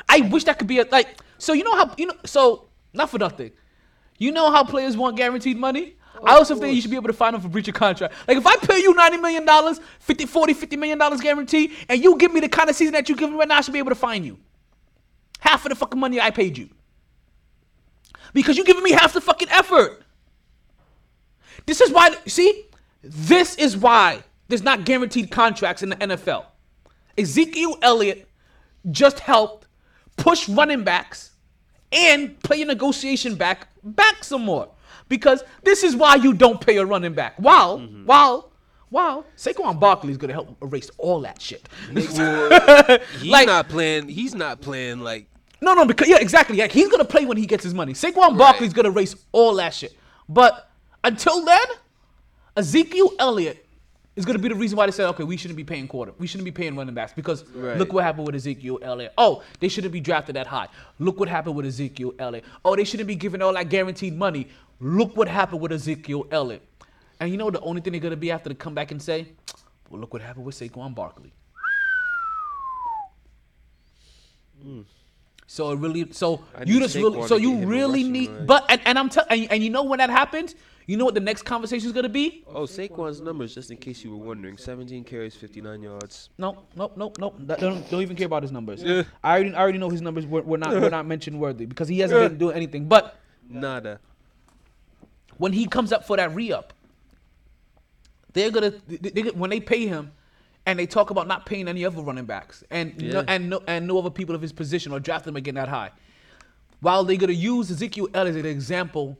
[0.08, 1.18] I wish that could be a like.
[1.38, 2.16] So you know how you know.
[2.24, 3.52] So not for nothing.
[4.18, 5.94] You know how players want guaranteed money.
[6.24, 8.14] I also think you should be able to fine them for breach of contract.
[8.28, 12.02] Like if I pay you ninety million dollars, 50, 40, 50 million dollars guarantee, and
[12.02, 13.72] you give me the kind of season that you give me right now, I should
[13.72, 14.38] be able to fine you.
[15.40, 16.68] Half of the fucking money I paid you.
[18.32, 20.02] Because you're giving me half the fucking effort.
[21.66, 22.66] This is why, see,
[23.02, 26.46] this is why there's not guaranteed contracts in the NFL.
[27.18, 28.28] Ezekiel Elliott
[28.90, 29.66] just helped
[30.16, 31.32] push running backs
[31.90, 34.70] and play a negotiation back back some more.
[35.08, 37.34] Because this is why you don't pay a running back.
[37.36, 38.06] While, mm-hmm.
[38.06, 38.52] while,
[38.88, 41.68] while Saquon Barkley is gonna help erase all that shit.
[41.92, 42.18] He's
[43.28, 44.08] Like- not playing.
[44.08, 45.26] He's not playing like.
[45.60, 46.56] No, no, because yeah, exactly.
[46.56, 47.92] Yeah, he's gonna play when he gets his money.
[47.92, 49.96] Saquon Barkley's gonna erase all that shit.
[50.28, 50.68] But
[51.04, 51.66] until then,
[52.56, 53.66] Ezekiel Elliott
[54.14, 56.26] is gonna be the reason why they said, okay, we shouldn't be paying quarter, we
[56.26, 57.78] shouldn't be paying running backs because Right.
[57.78, 59.12] look what happened with Ezekiel Elliott.
[59.16, 60.68] Oh, they shouldn't be drafted that high.
[60.98, 62.44] Look what happened with Ezekiel Elliott.
[62.64, 64.48] Oh, they shouldn't be giving all that guaranteed money.
[64.80, 66.62] Look what happened with Ezekiel Elliott.
[67.20, 69.28] And you know the only thing they're gonna be after to come back and say,
[69.88, 71.32] well, look what happened with Saquon Barkley.
[74.62, 74.82] Hmm.
[75.46, 78.46] So it really, so I you just really, so you get him a really need,
[78.46, 80.54] but and, and I'm telling, and, and you know when that happens,
[80.86, 82.44] you know what the next conversation is gonna be?
[82.48, 86.30] Oh, Saquon's numbers, just in case you were wondering: 17 carries, 59 yards.
[86.38, 87.36] No, nope, nope, nope.
[87.40, 88.82] That- Don't, don't even care about his numbers.
[88.82, 89.02] Yeah.
[89.22, 91.88] I already, I already know his numbers were, were not, were not mentioned worthy because
[91.88, 92.86] he hasn't been doing anything.
[92.88, 93.16] But
[93.48, 94.00] Nada.
[95.38, 96.72] when he comes up for that re-up,
[98.32, 100.12] they're gonna they, they, when they pay him,
[100.66, 103.86] and they talk about not paying any other running backs and no, and no and
[103.86, 105.90] no other people of his position or draft them again that high.
[106.80, 109.18] While they're gonna use Ezekiel Elliott as an example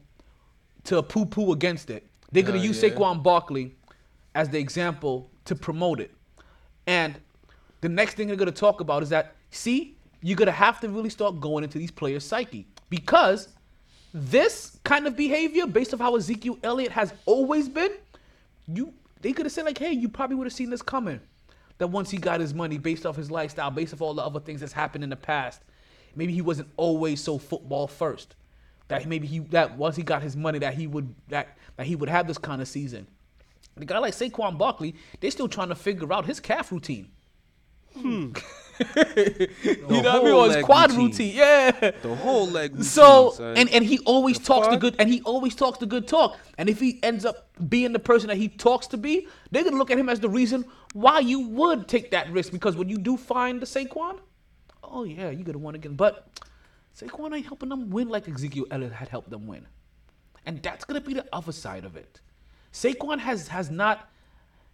[0.85, 2.91] to poo-poo against it, they're gonna Uh, use yeah.
[2.91, 3.75] Saquon Barkley
[4.35, 6.11] as the example to promote it.
[6.87, 7.21] And
[7.81, 11.11] the next thing they're gonna talk about is that see, you're gonna have to really
[11.11, 13.49] start going into these players' psyche because
[14.15, 17.93] this kind of behavior, based off how Ezekiel Elliott has always been,
[18.67, 21.21] you they could have said like, hey, you probably would have seen this coming.
[21.79, 24.41] That once he got his money, based off his lifestyle, based off all the other
[24.41, 25.63] things that's happened in the past,
[26.15, 28.35] maybe he wasn't always so football first.
[29.01, 31.97] That maybe he that once he got his money, that he would that that he
[31.97, 33.07] would have this kind of season.
[33.77, 37.11] The guy like Saquon Barkley, they're still trying to figure out his calf routine.
[37.97, 38.33] Hmm.
[38.97, 40.33] you know what I mean?
[40.33, 41.07] Or his quad routine.
[41.07, 41.37] routine.
[41.37, 41.71] Yeah.
[42.03, 42.71] The whole leg.
[42.73, 43.57] routine, So son.
[43.57, 46.39] and and he always The talks the good and he always talks the good talk.
[46.59, 49.77] And if he ends up being the person that he talks to be, they're gonna
[49.77, 50.65] look at him as the reason
[50.95, 52.53] why you would take that risk.
[52.53, 54.19] Because when you do find the Saquon,
[54.83, 55.95] oh yeah, you're gonna win again.
[55.95, 56.29] But
[56.97, 59.67] Saquon ain't helping them win like Ezekiel Elliott had helped them win.
[60.45, 62.21] And that's gonna be the other side of it.
[62.73, 64.11] Saquon has has not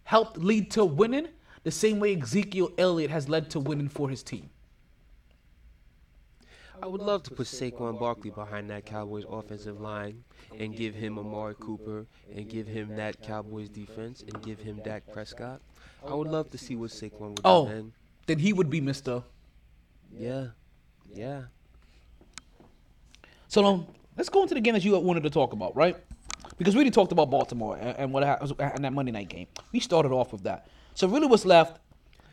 [0.03, 1.27] helped lead to winning
[1.63, 4.49] the same way Ezekiel Elliott has led to winning for his team.
[6.81, 10.23] I would love to put Saquon Barkley behind that Cowboys offensive line
[10.57, 15.03] and give him Amari Cooper and give him that Cowboys defense and give him Dak
[15.11, 15.61] Prescott.
[16.07, 17.65] I would love to see what Saquon would Oh.
[17.67, 17.93] do then.
[18.27, 19.23] Then he would be Mr.
[20.11, 20.47] Yeah.
[21.13, 21.43] Yeah.
[23.49, 25.97] So um, let's go into the game that you wanted to talk about, right?
[26.57, 29.47] Because we already talked about Baltimore and, and what happened in that Monday night game.
[29.71, 30.67] We started off with that.
[30.93, 31.79] So really, what's left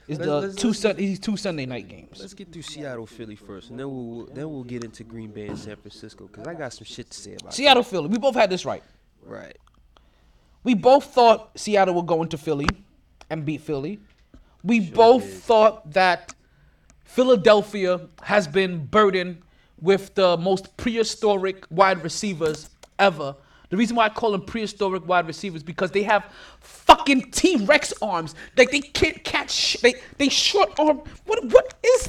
[0.08, 2.18] is Let's- the let's- 2 let's Sun- these two Sunday night games.
[2.20, 5.48] Let's get through Seattle, Philly first, and then we'll then we'll get into Green Bay
[5.48, 8.08] and San Francisco because I got some shit to say about Seattle, Philly.
[8.08, 8.82] We both had this right.
[9.24, 9.56] Right.
[10.64, 12.68] We both thought Seattle would go into Philly
[13.30, 14.00] and beat Philly.
[14.62, 15.42] We both did.
[15.42, 16.34] thought that
[17.04, 19.38] Philadelphia has been burdened
[19.86, 22.68] with the most prehistoric wide receivers
[22.98, 23.36] ever.
[23.70, 26.24] The reason why I call them prehistoric wide receivers because they have
[26.60, 28.34] fucking T Rex arms.
[28.56, 29.50] Like they can't catch.
[29.50, 31.02] Sh- they they short arm.
[31.24, 32.08] What what is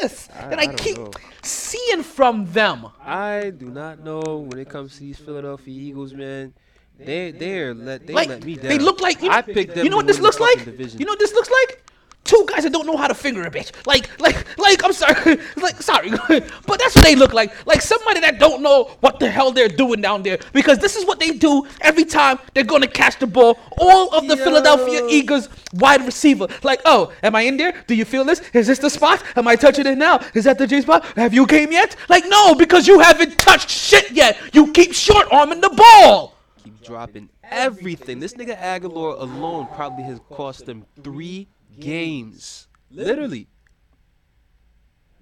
[0.00, 1.10] this that I, I keep know.
[1.42, 2.86] seeing from them?
[3.02, 6.54] I do not know when it comes to these Philadelphia Eagles, man.
[6.98, 8.68] They they're let they like let me down.
[8.68, 9.84] they look like you know, I picked them.
[9.84, 10.64] You know what this looks like?
[10.64, 10.98] division.
[10.98, 11.82] You know what this looks like?
[12.26, 13.70] Two guys that don't know how to finger a bitch.
[13.86, 15.38] Like like like I'm sorry.
[15.56, 16.10] like sorry.
[16.28, 17.66] but that's what they look like.
[17.66, 21.06] Like somebody that don't know what the hell they're doing down there because this is
[21.06, 23.58] what they do every time they're going to catch the ball.
[23.78, 24.44] All of the Yo.
[24.44, 26.48] Philadelphia Eagles wide receiver.
[26.62, 27.84] Like, "Oh, am I in there?
[27.86, 28.40] Do you feel this?
[28.52, 29.22] Is this the spot?
[29.36, 30.20] Am I touching it now?
[30.34, 31.04] Is that the J spot?
[31.16, 34.36] Have you came yet?" Like, "No, because you haven't touched shit yet.
[34.52, 36.36] You keep short arming the ball."
[36.66, 38.18] keep dropping everything.
[38.18, 41.46] This nigga Agholor alone probably has cost them three
[41.78, 42.68] games.
[42.90, 43.48] Literally.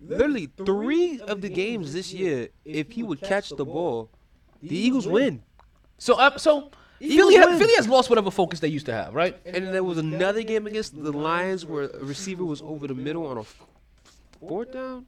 [0.00, 2.48] Literally three of the games this year.
[2.64, 4.10] If he would catch the ball,
[4.62, 5.42] the Eagles win.
[5.98, 9.38] So, uh, so Philly, ha- Philly has lost whatever focus they used to have, right?
[9.46, 13.26] And there was another game against the Lions where a receiver was over the middle
[13.26, 13.44] on a
[14.40, 15.06] fourth down.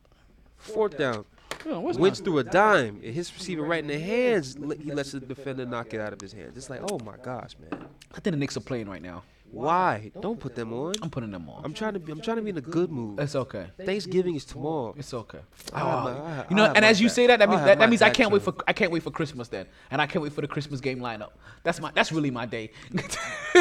[0.57, 1.25] Fourth down.
[1.65, 3.01] Yeah, where's Wentz through a dime.
[3.05, 4.55] And his receiver right in the hands.
[4.55, 6.57] He lets the defender knock it out of his hands.
[6.57, 7.87] It's like, oh my gosh, man.
[8.13, 9.23] I think the Knicks are playing right now.
[9.51, 10.11] Why?
[10.21, 10.95] Don't put them on.
[11.03, 11.65] I'm putting them on.
[11.65, 12.13] I'm trying to be.
[12.13, 13.19] I'm trying to be in a good mood.
[13.21, 13.69] it's okay.
[13.85, 14.95] Thanksgiving is tomorrow.
[14.99, 15.39] It's okay.
[15.73, 17.15] I'll have my- Oh, I'll have- you know, I'll have and my as you back.
[17.15, 18.53] say that, that I'll means have that, that my means I back can't wait too.
[18.53, 20.99] for I can't wait for Christmas then, and I can't wait for the Christmas game
[20.99, 21.31] lineup.
[21.63, 22.71] That's my that's really my day.
[22.93, 23.05] did,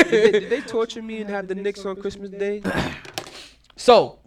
[0.09, 2.61] they, did they torture me and have the Knicks on Christmas Day?
[3.77, 4.19] so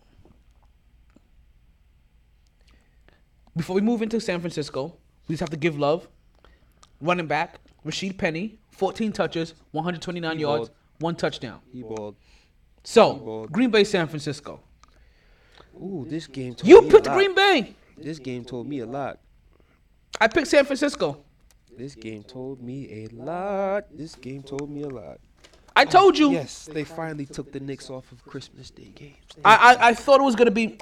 [3.57, 6.09] before we move into San Francisco, we just have to give love.
[7.01, 10.78] Running back Rashaad Penny, 14 touches, 129 He yards, balled.
[11.01, 11.61] One touchdown.
[11.73, 12.17] He balled.
[12.85, 13.53] So balled.
[13.53, 14.61] Green Bay, San Francisco.
[15.77, 16.55] Ooh, this game.
[16.55, 17.15] Told You me a picked lot.
[17.17, 17.75] Green Bay.
[17.97, 19.19] This game told me a lot.
[20.21, 21.25] I picked San Francisco.
[21.77, 23.85] This game told me a lot.
[23.97, 25.19] This game told me a lot.
[25.77, 26.33] I told you.
[26.33, 29.17] Yes, they finally took the Knicks off of Christmas Day games.
[29.45, 30.79] I, I I thought it was gonna be.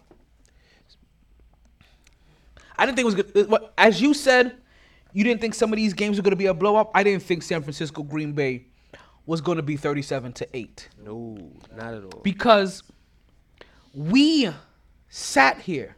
[2.79, 3.71] I didn't think it was good.
[3.77, 4.57] As you said,
[5.13, 6.91] you didn't think some of these games were gonna be a blow up.
[6.95, 8.69] I didn't think San Francisco Green Bay
[9.27, 11.37] was gonna be thirty-seven to eight no,
[11.77, 12.21] not at all.
[12.23, 12.83] because
[13.93, 14.49] we
[15.09, 15.97] sat here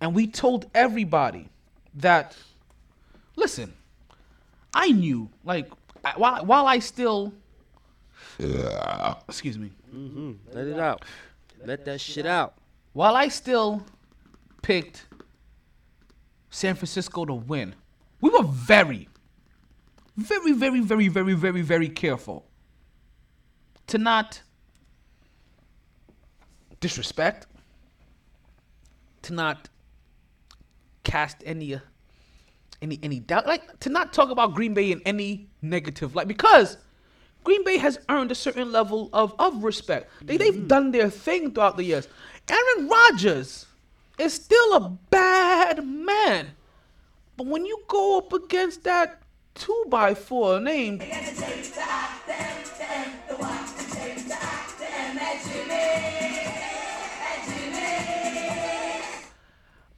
[0.00, 1.48] and we told everybody
[1.94, 2.36] that,
[3.36, 3.72] listen,
[4.74, 5.70] I knew, like,
[6.16, 7.32] while while I still,
[8.38, 10.32] excuse me, mm-hmm.
[10.52, 11.04] Let it out.
[11.64, 12.54] Let that shit out.
[12.92, 13.84] while I still
[14.62, 15.06] picked
[16.50, 17.74] San Francisco to win,
[18.20, 19.08] we were very,
[20.16, 22.46] very, very, very, very, very, very careful
[23.86, 24.42] to not
[26.80, 27.46] disrespect,
[29.22, 29.68] to not
[31.04, 31.78] cast any uh,
[32.80, 36.76] any any doubt, like to not talk about Green Bay in any negative light because.
[37.44, 40.08] Green Bay has earned a certain level of, of respect.
[40.22, 42.06] They, they've done their thing throughout the years.
[42.48, 43.66] Aaron Rodgers
[44.16, 46.52] is still a bad man.
[47.36, 49.21] But when you go up against that
[49.54, 51.02] two by four named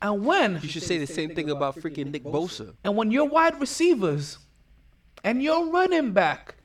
[0.02, 3.26] and when You should say the same thing about freaking Nick Bosa and when your
[3.26, 4.38] wide receivers
[5.24, 6.56] and your running back,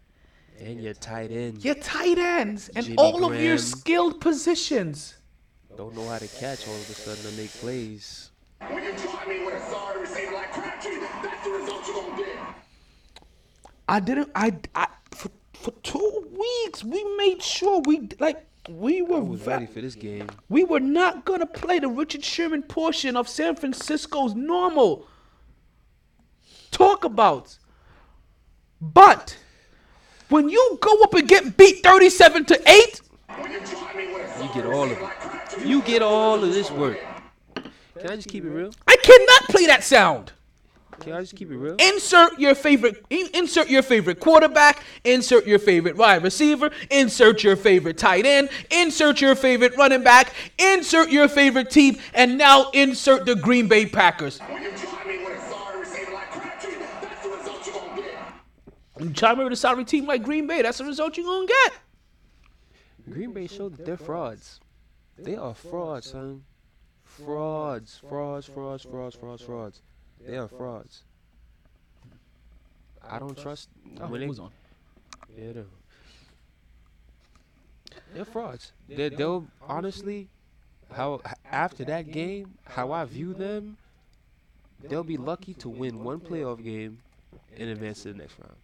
[0.60, 1.64] and your tight end.
[1.64, 5.16] your tight ends, and Jimmy all of your skilled positions
[5.78, 8.32] Don't know how to catch all of a sudden to make plays.
[8.68, 12.18] When you try me with a sorry receiver like Crabtree, that's the result you're gonna
[12.18, 12.29] get.
[13.90, 14.30] I didn't.
[14.36, 19.48] I, I for, for two weeks we made sure we like we were I was
[19.48, 20.28] ready for this game.
[20.48, 25.08] we were not gonna play the Richard Sherman portion of San Francisco's normal
[26.72, 27.58] talk about.
[28.80, 29.38] But
[30.30, 34.40] when you go up and get beat thirty-seven to eight, When you try me with
[34.40, 35.66] a You get all of it.
[35.66, 37.00] You get all of this work.
[37.56, 38.72] Can I just keep it real?
[38.88, 40.32] I cannot play that sound.
[41.00, 41.76] Can I just keep it real?
[41.80, 43.06] Insert your favorite.
[43.10, 44.84] Insert your favorite quarterback.
[45.04, 46.72] Insert your favorite wide receiver.
[46.92, 48.50] Insert your favorite tight end.
[48.70, 50.34] Insert your favorite running back.
[50.58, 54.40] Insert your favorite team, and now insert the Green Bay Packers.
[54.40, 58.02] when you try me with a sorry receiver like Crabtree, that's the result you're gonna
[58.02, 59.04] get.
[59.04, 60.62] You try me with a sorry team like Green Bay.
[60.62, 61.74] That's the result you're gonna get.
[63.10, 64.60] Green Bay showed that they're frauds.
[65.18, 66.44] They are frauds, son.
[67.04, 69.82] Frauds, frauds, frauds, frauds, frauds, frauds.
[70.26, 71.04] They are frauds.
[73.08, 74.26] I don't trust when oh, they.
[74.26, 74.52] who's on?
[75.38, 75.66] Yeah, they're,
[78.14, 78.72] they're frauds.
[78.88, 80.28] They, they'll honestly,
[80.92, 83.78] how after that game, how I view them,
[84.84, 87.00] they'll be lucky to win one playoff game
[87.58, 88.56] and advance to the next round.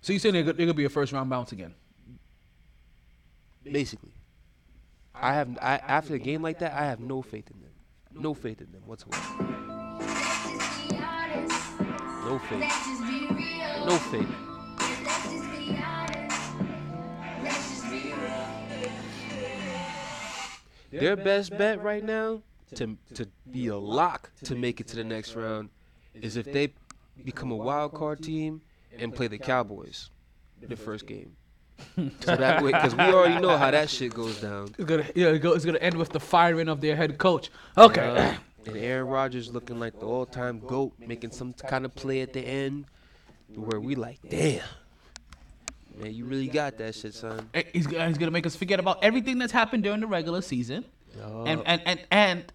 [0.00, 1.74] So you saying they're, go- they're gonna be a first round bounce again?
[3.64, 4.12] Basically,
[5.14, 7.70] I have I, after a game like that, I have no faith in them.
[8.22, 9.71] No faith in them whatsoever.
[12.24, 12.60] No faith.
[13.84, 14.28] No faith.
[20.90, 22.42] Their best bet right now
[22.74, 25.70] to to be a lock to make it to the next round
[26.14, 26.72] is if they
[27.24, 28.62] become a wild card team
[28.98, 30.10] and play the Cowboys
[30.60, 31.36] the first game.
[31.96, 34.74] So that way, because we already know how that shit goes down.
[34.78, 37.50] It's gonna yeah, it's gonna end with the firing of their head coach.
[37.76, 38.06] Okay.
[38.06, 38.34] Uh,
[38.66, 42.40] and Aaron Rodgers looking like the all-time goat, making some kind of play at the
[42.40, 42.84] end,
[43.54, 44.62] where we like, damn,
[45.98, 47.48] man, you really got that shit, son.
[47.54, 50.40] Eh, He's, gonna- he's gonna make us forget about everything that's happened during the regular
[50.42, 50.84] season,
[51.44, 52.52] and and and and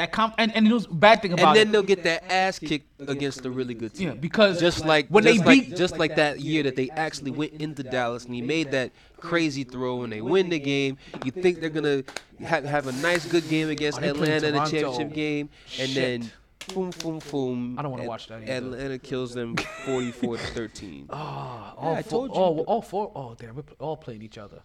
[0.00, 1.72] that com and and it was bad thing about And then it.
[1.72, 4.08] they'll get that ass kicked against a really good team.
[4.08, 6.88] Yeah, because just like when just they like, beat- just like that year that they
[6.90, 10.96] actually went into Dallas and he made that crazy throw and they win the game.
[11.24, 12.02] You think they're gonna
[12.44, 15.48] have, have a nice good game against Oh, Atlanta in the championship game,
[15.78, 16.30] and then
[16.74, 17.78] boom, boom, boom.
[17.78, 18.52] I don't wanna watch that either.
[18.52, 21.06] Atlanta kills them 44 to 13.
[21.10, 22.32] Ah, Yeah, all I four, you.
[22.32, 23.12] all, all four.
[23.14, 24.60] Oh, damn, we're all playing each other.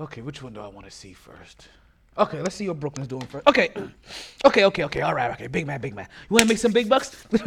[0.00, 1.68] Okay, which one do I want to see first?
[2.18, 3.46] Okay, let's see what Brooklyn's doing first.
[3.46, 3.70] Okay,
[4.44, 5.00] okay, okay, okay.
[5.02, 5.46] All right, okay.
[5.46, 6.08] Big man, big man.
[6.28, 7.14] You want to make some big bucks?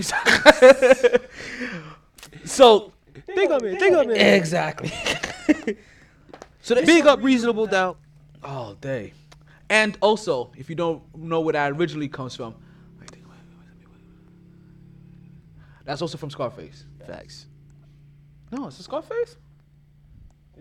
[2.45, 2.93] so,
[3.27, 3.77] Big up, man.
[3.77, 4.15] Big up, man.
[4.15, 4.89] exactly.
[6.61, 7.97] so they Big up, reasonable doubt.
[8.43, 9.11] all day,
[9.69, 12.55] and also, if you don't know where that originally comes from,
[15.83, 16.85] that's also from Scarface.
[17.05, 17.47] Facts.
[18.51, 19.35] No, it's a Scarface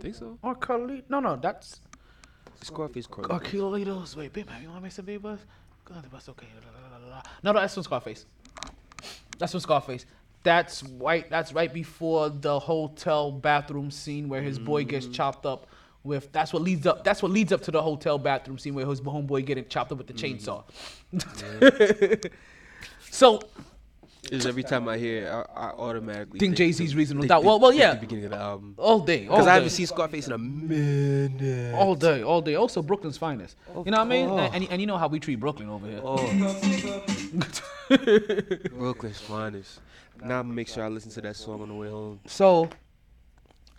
[0.00, 0.38] Think so?
[0.42, 1.02] or Carly.
[1.08, 1.80] No, no, that's
[2.62, 3.28] Scarface Carly.
[3.30, 4.16] Oh, Carlitos.
[4.16, 5.38] Wait, big man, you want to make some big buzz?
[5.84, 6.46] Go on, the bus, okay.
[6.54, 7.22] La, la, la, la.
[7.42, 8.26] No, no, that's from Scarface.
[9.38, 10.06] That's from Scarface.
[10.42, 11.28] That's right.
[11.28, 15.66] That's right before the hotel bathroom scene where his boy gets chopped up
[16.02, 16.32] with.
[16.32, 17.04] That's what leads up.
[17.04, 19.98] That's what leads up to the hotel bathroom scene where his homeboy getting chopped up
[19.98, 20.64] with the chainsaw.
[23.10, 23.40] so,
[24.30, 27.42] Just every time I hear, it, I, I automatically Think to- Jay-Z's Reasonable Doubt.
[27.44, 27.94] Well- well, yeah.
[27.94, 28.74] The beginning of the album.
[28.78, 31.74] All day, all Because I haven't seen Scarface in a minute.
[31.74, 32.54] all day, all day.
[32.54, 33.56] Also, Brooklyn's finest.
[33.68, 34.30] You know what I mean?
[34.30, 36.00] And, and, and you know how we treat Brooklyn over here.
[36.02, 36.16] Oh.
[38.72, 39.80] Brooklyn's finest.
[40.22, 42.20] Now I'm gonna make sure I listen to that song on the way home.
[42.26, 42.68] So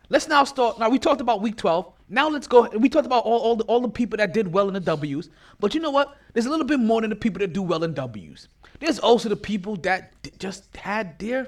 [0.09, 0.79] let's now start.
[0.79, 1.91] Now we talked about week 12.
[2.09, 2.67] Now let's go.
[2.77, 5.29] We talked about all, all, the, all the people that did well in the W's.
[5.59, 6.17] But you know what?
[6.33, 8.47] There's a little bit more than the people that do well in W's.
[8.81, 11.47] There's also the people that just had their.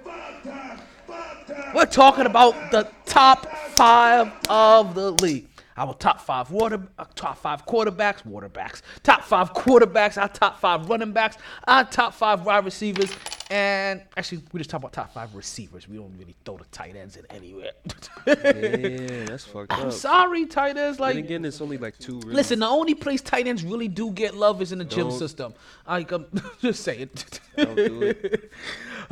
[1.74, 5.50] We're talking about the top five of the league.
[5.76, 10.88] Our top five water, uh, top five quarterbacks, waterbacks, top five quarterbacks, our top five
[10.88, 11.38] running backs,
[11.68, 13.12] our top five wide receivers,
[13.50, 15.88] and actually we just talk about top five receivers.
[15.88, 17.72] We don't really throw the tight ends in anywhere.
[18.26, 19.94] Yeah, that's fucked I'm up.
[19.94, 21.00] sorry, tight ends.
[21.00, 22.20] Like, Like, again, it's only like two.
[22.20, 22.34] Really.
[22.36, 25.18] listen, the only place tight ends really do get love is in the gym Don't.
[25.20, 25.54] system.
[25.86, 26.26] I um,
[26.62, 27.40] just say it.
[27.58, 28.52] Don't do it.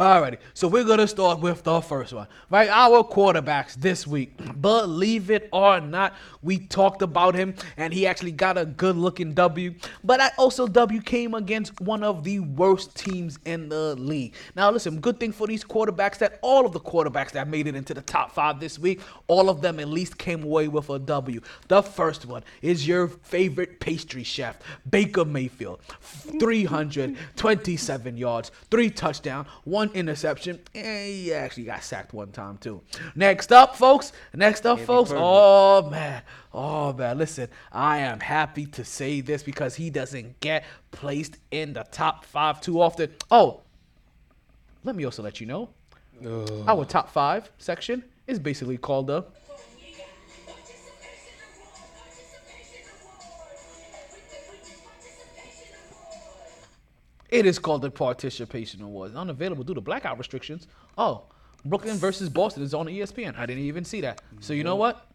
[0.02, 2.68] Alrighty, so we're gonna start with the first one, right?
[2.69, 4.34] Our quarterbacks this week.
[4.60, 9.76] Believe it or not, we talked about him, and he actually got a good-looking W.
[10.03, 14.34] But I also W came against one of the worst teams in the league.
[14.56, 17.76] Now, listen, good thing for these quarterbacks that all of the quarterbacks that made it
[17.76, 20.98] into the top five this week, all of them at least came away with a
[20.98, 21.41] W.
[21.68, 24.57] The first one is your favorite pastry chef,
[24.90, 25.80] Baker Mayfield,
[26.40, 32.82] 327 yards, three touchdown, one interception, and he actually got sacked one time too.
[33.16, 34.14] Next up, folks.
[34.34, 35.12] Next up, folks.
[35.14, 36.24] Oh man.
[36.54, 37.18] Oh man.
[37.18, 42.26] Listen, I am happy to say this because he doesn't get placed in the top
[42.26, 43.12] five too often.
[43.30, 43.62] Oh,
[44.84, 45.70] let me also let you know,
[46.68, 49.26] our top five section is basically called the.
[57.32, 59.16] It is called the Participation Awards.
[59.16, 60.68] Unavailable due to blackout restrictions.
[60.98, 61.24] Oh,
[61.64, 63.38] Brooklyn versus Boston is on ESPN.
[63.38, 64.22] I didn't even see that.
[64.41, 65.08] So you know what?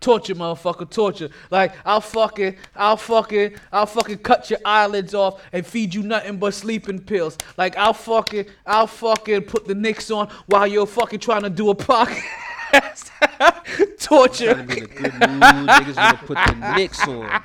[0.00, 1.30] Torture, motherfucker, torture.
[1.50, 6.38] Like I'll fucking, I'll fucking, I'll fucking cut your eyelids off and feed you nothing
[6.38, 7.36] but sleeping pills.
[7.56, 11.70] Like I'll fucking, I'll fucking put the Knicks on while you're fucking trying to do
[11.70, 12.26] a podcast.
[13.98, 14.54] torture.
[14.54, 15.42] Trying to be in a good mood.
[15.68, 17.42] Niggas wanna put the on.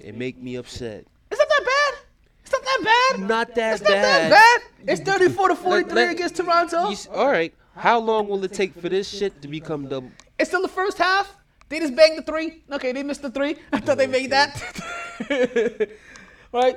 [0.00, 1.06] It make me upset.
[1.30, 2.02] It's not that bad.
[2.41, 3.20] It's not that bad.
[3.28, 4.60] Not that It's not that bad.
[4.86, 4.90] bad.
[4.92, 6.90] It's 34 to 43 let- against Toronto.
[6.90, 7.52] You all right.
[7.76, 10.10] How long will it take for this shit to become double?
[10.38, 11.34] It's still the first half.
[11.68, 12.62] They just banged the three.
[12.70, 13.56] Okay, they missed the three.
[13.72, 14.62] I thought they made that.
[16.52, 16.76] right?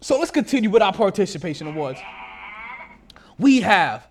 [0.00, 2.00] So let's continue with our participation awards.
[3.38, 4.06] We have.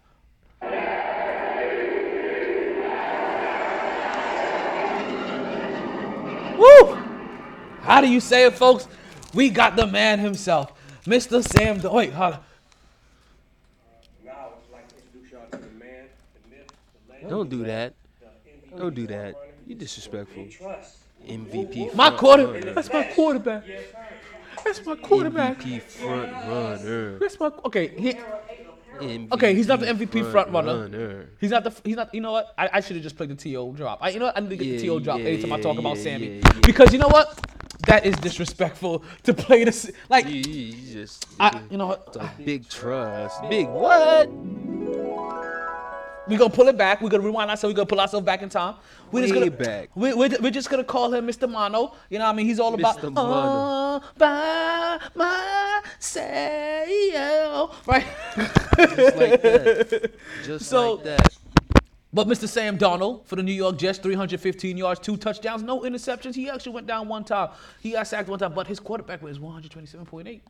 [6.57, 6.93] Woo!
[7.81, 8.87] How do you say it, folks?
[9.33, 10.73] We got the man himself,
[11.05, 11.43] Mr.
[11.43, 11.79] Sam.
[11.79, 12.39] Do- Wait, hold on.
[14.25, 16.67] Now, I'd like to introduce y'all to the man, the myth,
[17.07, 17.93] the legend, Don't do that.
[18.71, 19.33] the Don't do that.
[19.33, 20.47] front You disrespectful.
[20.49, 20.97] Trust.
[21.27, 21.93] MVP.
[21.93, 22.47] My front quarter.
[22.47, 22.73] runner.
[22.73, 23.63] That's my quarterback.
[24.65, 25.59] That's my quarterback.
[25.59, 27.19] MVP front runner.
[27.19, 27.87] That's my okay.
[27.89, 28.13] He,
[28.99, 30.81] MVP okay, he's not the MVP front runner.
[30.81, 31.29] runner.
[31.39, 31.71] He's not the.
[31.83, 32.13] He's not.
[32.13, 32.53] You know what?
[32.57, 33.99] I, I should have just played the To drop.
[34.01, 34.37] I, you know what?
[34.37, 36.03] I need to get the Yeah, To drop yeah, anytime I yeah, talk about yeah,
[36.03, 36.59] Sammy yeah, yeah.
[36.63, 37.39] because you know what?
[37.87, 39.89] That is disrespectful to play this.
[40.09, 42.03] Like You, you, you just I, you know what?
[42.07, 43.41] it's a big trust.
[43.49, 44.29] Big what?
[46.27, 47.01] We gonna pull it back.
[47.01, 47.73] We're gonna rewind ourselves.
[47.73, 48.75] We're gonna pull ourselves back in time.
[49.11, 49.89] We're just Way gonna back.
[49.95, 51.49] We, we're, we're just gonna call him Mr.
[51.49, 51.93] Mono.
[52.09, 52.45] You know what I mean?
[52.45, 53.11] He's all about Mr.
[53.11, 53.19] Mono.
[53.33, 54.99] all by
[56.01, 58.05] myself, right?
[58.77, 60.11] Just like that.
[60.45, 61.37] Just So- like that.
[62.13, 62.47] But Mr.
[62.47, 66.35] Sam Darnold for the New York Jets, 315 yards, two touchdowns, no interceptions.
[66.35, 67.49] He actually went down one time.
[67.81, 70.41] He got sacked one time, but his quarterback was 127.8.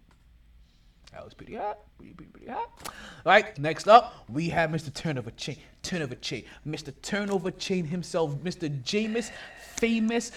[1.12, 1.80] That was pretty hot.
[1.98, 2.70] Pretty, pretty, pretty hot.
[2.86, 2.94] All
[3.26, 4.94] right, next up, we have Mr.
[4.94, 5.58] Turnover Chain.
[5.84, 6.46] Turnover Chain.
[6.66, 6.94] Mr.
[7.02, 8.70] Turnover Chain himself, Mr.
[8.84, 9.30] Jameis,
[9.76, 10.32] famous.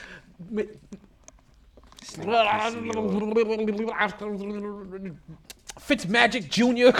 [5.80, 6.92] Fitzmagic Jr.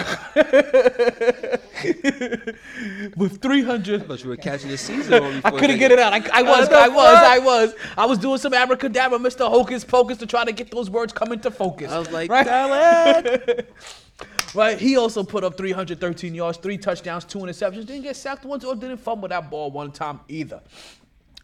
[3.17, 4.01] with 300.
[4.01, 5.41] I thought you were catching the season.
[5.45, 6.13] I couldn't get it out.
[6.13, 6.97] I, I was, I was.
[6.97, 7.73] I was.
[7.97, 9.49] I was doing some abracadabra, Mr.
[9.49, 11.91] Hocus Pocus, to try to get those words come into focus.
[11.91, 12.45] I was like, right?
[12.45, 13.67] Khaled.
[14.53, 14.77] right.
[14.77, 17.85] He also put up 313 yards, three touchdowns, two interceptions.
[17.85, 20.61] Didn't get sacked once or didn't fumble that ball one time either.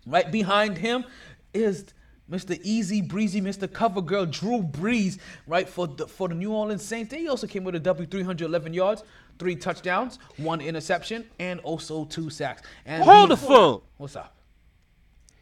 [0.06, 1.06] Right behind him
[1.54, 1.86] is
[2.32, 2.58] Mr.
[2.64, 3.72] Easy Breezy, Mr.
[3.72, 5.18] Cover Girl, Drew Brees,
[5.48, 7.12] right for the for the New Orleans Saints.
[7.12, 9.04] They also came with a W, 311 yards,
[9.38, 12.62] three touchdowns, one interception, and also two sacks.
[12.86, 13.82] And Hold the phone.
[13.98, 14.36] What's up?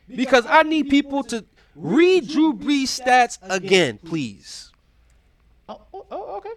[0.08, 1.46] Because I need people to
[1.76, 4.72] read Drew Brees stats again, please.
[5.68, 6.50] Oh, oh, oh, okay.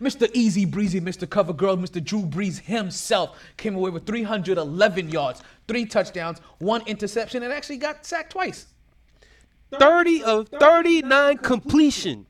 [0.00, 0.28] Mr.
[0.32, 1.28] Easy Breezy, Mr.
[1.28, 2.02] Cover Girl, Mr.
[2.02, 8.04] Drew Brees himself came away with 311 yards, three touchdowns, one interception, and actually got
[8.04, 8.66] sacked twice.
[9.78, 12.26] 30 of 39 completion.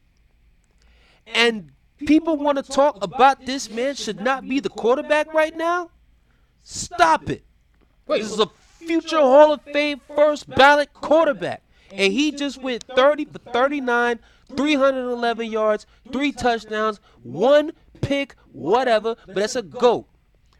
[1.26, 5.90] And people want to talk about this man should not be the quarterback right now?
[6.62, 7.44] Stop it.
[8.06, 8.46] This is a
[8.78, 11.62] future Hall of Fame first ballot quarterback.
[11.90, 14.18] And he just went 30 for 39,
[14.56, 20.06] 311 yards, three touchdowns, one pick, whatever, but that's a GOAT.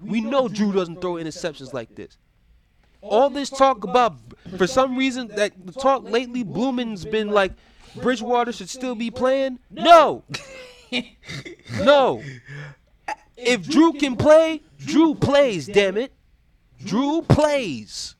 [0.00, 2.18] We know Drew doesn't throw interceptions like this.
[3.00, 4.16] All this talk about,
[4.56, 7.52] for some reason, that the talk lately, Blumen's been like,
[7.96, 9.58] Bridgewater should still be playing.
[9.70, 10.24] No,
[11.82, 12.22] no.
[13.36, 15.66] If Drew can play, Drew plays.
[15.66, 16.12] Damn it,
[16.84, 18.14] Drew plays.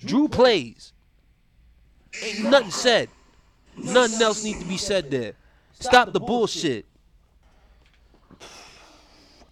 [0.00, 0.92] Drew plays.
[2.22, 3.08] Ain't nothing said.
[3.82, 5.34] Nothing else needs to be said there.
[5.72, 6.86] Stop the bullshit.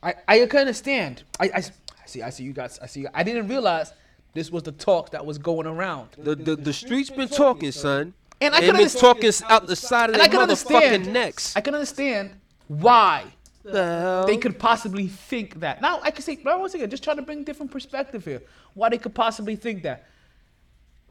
[0.03, 1.23] I, I can understand.
[1.41, 1.63] I, I, I
[2.07, 2.23] see.
[2.23, 2.79] I see you guys.
[2.83, 3.01] I see.
[3.01, 3.93] You, I didn't realize
[4.35, 6.11] this was the talk that was going around.
[6.19, 8.15] The the, the streets been talking, son.
[8.41, 10.41] And I They can been understand- talking out the side of And I their can
[10.43, 11.07] understand.
[11.07, 11.57] motherfucking necks.
[11.57, 12.33] I can understand
[12.69, 13.25] why
[13.63, 14.27] the hell?
[14.27, 15.81] they could possibly think that.
[15.81, 18.43] Now I can say, but once again, just trying to bring different perspective here.
[18.75, 20.07] Why they could possibly think that.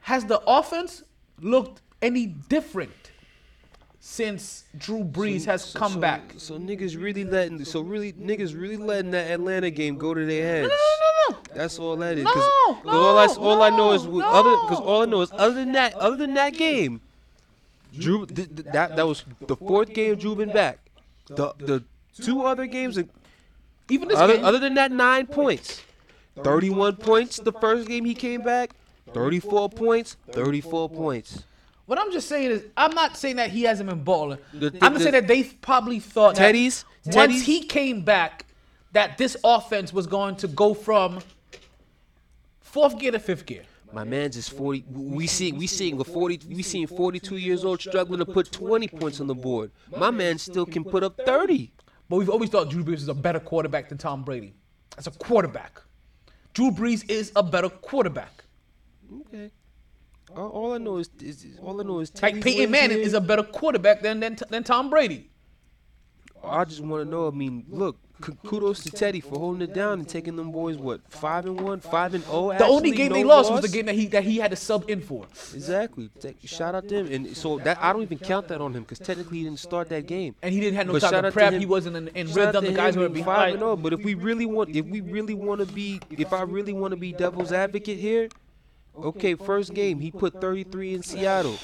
[0.02, 1.02] Has the offense
[1.42, 3.05] looked any different
[4.08, 6.36] since Drew Brees has come so, back?
[6.38, 10.46] So niggas really letting so really niggas really letting that Atlanta game go to their
[10.46, 10.70] heads.
[10.70, 11.56] No, no, no, no.
[11.56, 12.24] That's all that is.
[12.24, 12.44] No, Cause,
[12.84, 15.32] 'cause all I no, all I know is no, other because all I know is
[15.34, 17.02] other than that other than that game,
[17.98, 20.78] Drew th- th- that that was the fourth game Drew been back.
[21.26, 21.84] The the
[22.22, 23.00] two other games
[23.90, 25.82] Even this other game, other than that nine points,
[26.44, 28.76] thirty one points the first game he came back,
[29.16, 31.44] thirty four points, thirty four points.
[31.86, 34.40] What I'm just saying is, I'm not saying that he hasn't been balling.
[34.54, 38.02] The- I'm the- just saying that they probably thought that Teddy's- once Teddy's- he came
[38.02, 38.46] back,
[38.94, 41.20] that this offense was going to go from
[42.62, 43.64] fourth gear to fifth gear.
[43.94, 44.84] My man's is 40.
[44.92, 46.40] We see we seeing a 40.
[46.50, 49.72] We seeing 42 years old struggling to put 20 points on the board.
[49.96, 51.72] My man still can put up 30.
[52.10, 54.54] But we've always thought Drew Brees is a better quarterback than Tom Brady.
[54.98, 55.82] As a quarterback,
[56.54, 58.44] Drew Brees is a better quarterback.
[59.22, 59.50] Okay.
[60.36, 63.14] All, all I know is, is is- all I know is Like Peyton Manning is
[63.14, 65.30] a better quarterback than than, than Tom Brady.
[66.44, 67.28] I just want to know.
[67.28, 67.98] I mean, look.
[68.22, 71.82] Kudos to Teddy for holding it down and taking them boys what five and one,
[71.82, 72.58] five and oh.
[72.58, 74.56] The only game no they lost was the game that he that he had to
[74.56, 75.26] sub in for.
[75.54, 76.10] Exactly.
[76.22, 77.08] Take, shout out to him.
[77.12, 79.90] And so that I don't even count that on him because technically he didn't start
[79.90, 80.34] that game.
[80.42, 81.54] And he didn't have no But time to out to prep.
[81.56, 82.64] He wasn't in, in rhythm.
[82.64, 85.34] The guys were being five and oh, But if we really want, if we really
[85.34, 88.30] want to be, if I really want to be devil's advocate here,
[88.98, 91.58] okay, first game he put 33 in Seattle.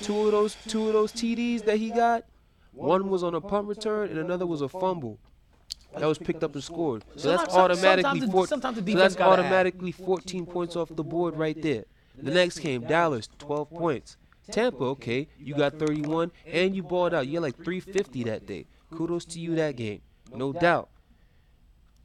[0.00, 2.24] Two of those, two of those TDs that he got,
[2.72, 5.18] one was on a punt return and another was a fumble.
[5.96, 7.04] That was picked up and scored.
[7.16, 11.84] So that's automatically four, so that's automatically 14 points off the board right there.
[12.20, 14.16] The next game, Dallas, 12 points.
[14.50, 17.26] Tampa, okay, you got 31 and you balled out.
[17.26, 18.66] You had like 350 that day.
[18.92, 20.02] Kudos to you that game,
[20.32, 20.90] no doubt.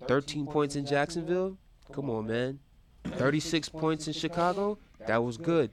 [0.07, 1.57] 13 points in Jacksonville.
[1.91, 2.59] Come on, man.
[3.05, 4.77] 36 points in Chicago.
[5.07, 5.71] That was good.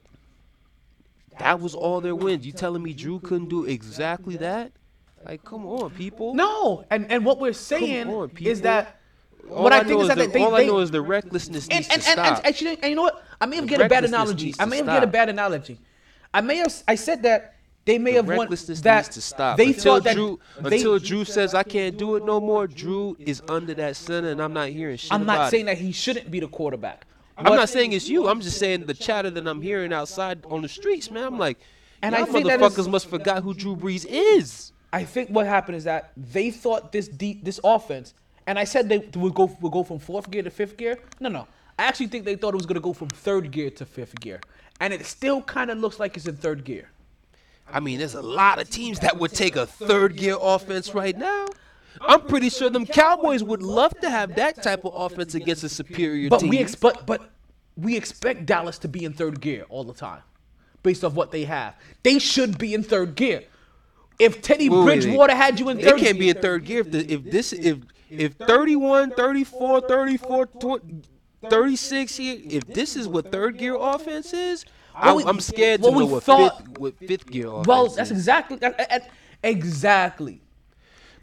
[1.39, 2.45] That was all their wins.
[2.45, 4.71] You telling me Drew couldn't do exactly that?
[5.25, 6.33] Like, come on, people.
[6.33, 8.99] No, and and what we're saying on, is that
[9.49, 10.79] All what I, I think know is is that the, they, all they, I know
[10.79, 12.37] is the recklessness and, needs and, to and, stop.
[12.37, 13.23] and actually, and you know what?
[13.41, 14.53] I may have get a bad analogy.
[14.59, 15.79] I may have get a bad analogy.
[16.33, 17.55] I may have I said that
[17.85, 19.57] they may The have won recklessness that needs to stop.
[19.57, 22.67] they until thought that Drew, they, until Drew says I can't do it no more.
[22.67, 25.75] Drew is under that center, and I'm not hearing shit I'm not saying it.
[25.75, 27.05] that he shouldn't be the quarterback.
[27.37, 28.27] I'm not saying it's you.
[28.27, 31.23] I'm just saying the chatter that I'm hearing outside on the streets, man.
[31.23, 31.57] I'm like,
[32.01, 34.71] And and I y'all think that is- motherfuckers must forgot who Drew Brees is.
[34.93, 38.13] I think what happened is that they thought this deep, this offense,
[38.47, 40.97] and I said they would go would go from fourth gear to fifth gear.
[41.19, 41.47] No, no.
[41.77, 44.39] I actually think they thought it was gonna go from third gear to fifth gear,
[44.79, 46.89] and it still kind of looks like it's in third gear.
[47.71, 51.17] I mean, there's a lot of teams that would take a third gear offense right
[51.17, 51.47] now.
[52.01, 55.69] I'm pretty sure them Cowboys would love to have that type of offense against a
[55.69, 56.49] superior But team.
[56.49, 57.29] we expect, but
[57.75, 60.21] we expect Dallas to be in third gear all the time,
[60.83, 61.75] based off what they have.
[62.03, 63.43] They should be in third gear.
[64.19, 65.01] If Teddy Wait, wait, wait.
[65.03, 67.53] Bridgewater had you in They third, can't be in third gear if, the, if this
[67.53, 67.77] if
[68.09, 71.01] if 31, 34, 34, 20,
[71.49, 74.65] 36 here, if this is what third gear offense is,
[74.95, 78.09] I, I'm scared to well, know what thought- fifth what fifth gear offense Well, that's
[78.11, 78.57] exactly
[79.43, 80.41] exactly.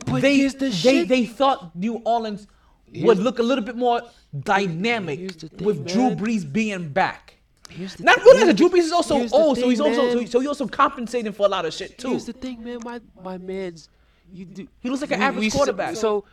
[0.06, 1.08] But they here's the they shit.
[1.08, 2.46] they thought New Orleans
[2.92, 4.02] Here's- would look a little bit more
[4.38, 6.18] dynamic thing, with Drew man.
[6.18, 7.36] Brees being back.
[7.70, 9.70] Here's the Not thing- realizing that Drew Brees is also here's the old, so thing,
[9.70, 12.10] he's also so, so he's also compensating for a lot of shit too.
[12.10, 12.78] Here's the thing, man.
[12.84, 13.88] My my man's
[14.32, 14.68] You do.
[14.80, 15.96] He looks like an we- average we quarterback.
[15.96, 16.24] So,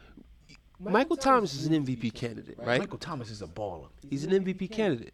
[0.79, 2.79] Michael Thomas is an MVP candidate, right?
[2.79, 3.87] Michael Thomas is a baller.
[4.09, 5.13] He's an MVP candidate.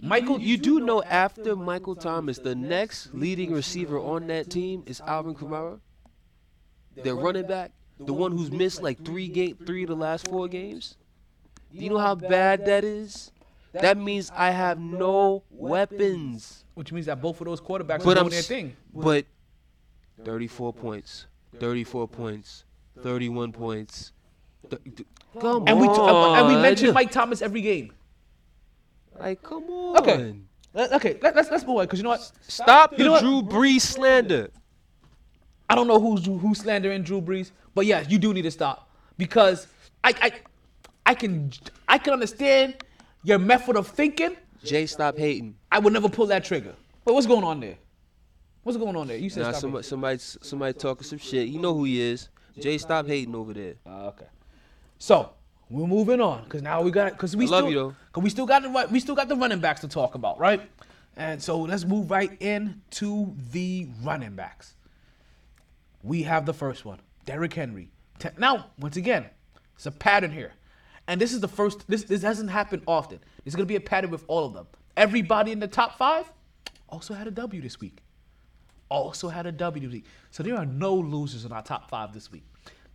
[0.00, 5.00] Michael, You do know after Michael Thomas, the next leading receiver on that team is
[5.00, 5.80] Alvin Kamara.
[7.02, 10.48] Their running back, the one who's missed like three game, three of the last four
[10.48, 10.96] games.
[11.72, 13.30] Do you know how bad that is?
[13.72, 16.64] That means I have no weapons.
[16.74, 18.76] which means that both of those quarterbacks But are doing their thing.
[18.94, 19.26] But
[20.24, 21.26] 34 points,
[21.60, 22.64] 34 points,
[23.02, 24.12] 31 points.
[25.40, 26.36] Come And we on.
[26.36, 27.92] Uh, and we mentioned Mike Thomas every game.
[29.18, 29.96] Like, come on.
[29.98, 30.34] Okay.
[30.76, 32.30] Okay, let, let's let's move on because you know what?
[32.46, 33.20] Stop You the?
[33.20, 34.50] Drew Brees slander.
[35.68, 38.90] I don't know who's who's slandering Drew Brees, but yeah, you do need to stop
[39.18, 39.66] because
[40.02, 40.32] I I
[41.06, 41.52] I can
[41.88, 42.82] I can understand
[43.22, 44.36] your method of thinking.
[44.64, 45.56] Jay, stop hating.
[45.70, 46.74] I would never pull that trigger.
[47.04, 47.76] But what's going on there?
[48.62, 49.16] What's going on there?
[49.16, 51.48] You said Nah, stop somebody, somebody, somebody talking some shit.
[51.48, 52.28] You know who he is.
[52.58, 53.74] Jay, stop hating over there.
[53.86, 54.26] Ah, okay.
[54.98, 55.30] So
[55.70, 58.46] we're moving on because now we got because we I still you, cause we still
[58.46, 60.62] got the right we still got the running backs to talk about, right?
[61.16, 64.74] And so let's move right into the running backs.
[66.02, 67.90] We have the first one, Derrick Henry.
[68.18, 69.26] Te- Now, once again,
[69.74, 70.52] it's a pattern here,
[71.06, 71.88] and this is the first.
[71.88, 73.20] This this doesn't happen often.
[73.44, 74.66] It's gonna be a pattern with all of them.
[74.96, 76.30] Everybody in the top five
[76.88, 78.02] also had a W this week
[78.90, 80.04] also had a W this week.
[80.30, 82.44] So there are no losers in our top five this week.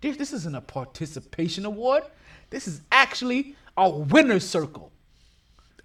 [0.02, 2.04] This, this isn't a participation award.
[2.50, 4.92] This is actually a winner's circle.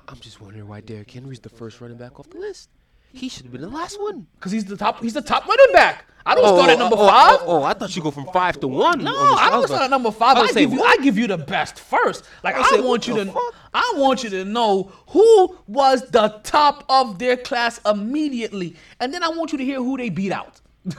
[0.09, 2.71] I'm just wondering why Derrick Henry's the first running back off the list.
[3.13, 4.27] He should have been the last one.
[4.41, 5.01] Cause he's the top.
[5.01, 6.05] He's the top running back.
[6.27, 7.39] I don't oh, start at number oh, oh, five.
[7.41, 9.03] Oh, oh, I thought you go from five to one.
[9.03, 10.37] No, on I don't start at number five.
[10.37, 12.25] I I, was give you, I give you the best first.
[12.45, 13.55] Like I I, was saying, want you to, fuck?
[13.73, 19.23] I want you to know who was the top of their class immediately, and then
[19.23, 20.61] I want you to hear who they beat out.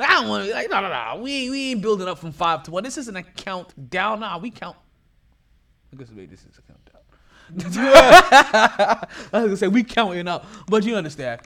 [0.00, 1.20] I don't want to like no no no.
[1.20, 2.84] We we ain't building up from five to one.
[2.84, 4.20] This isn't a countdown.
[4.20, 4.76] Nah, we count.
[5.92, 6.87] I guess maybe this is a countdown.
[7.76, 11.40] I was gonna say we counting up, but you understand.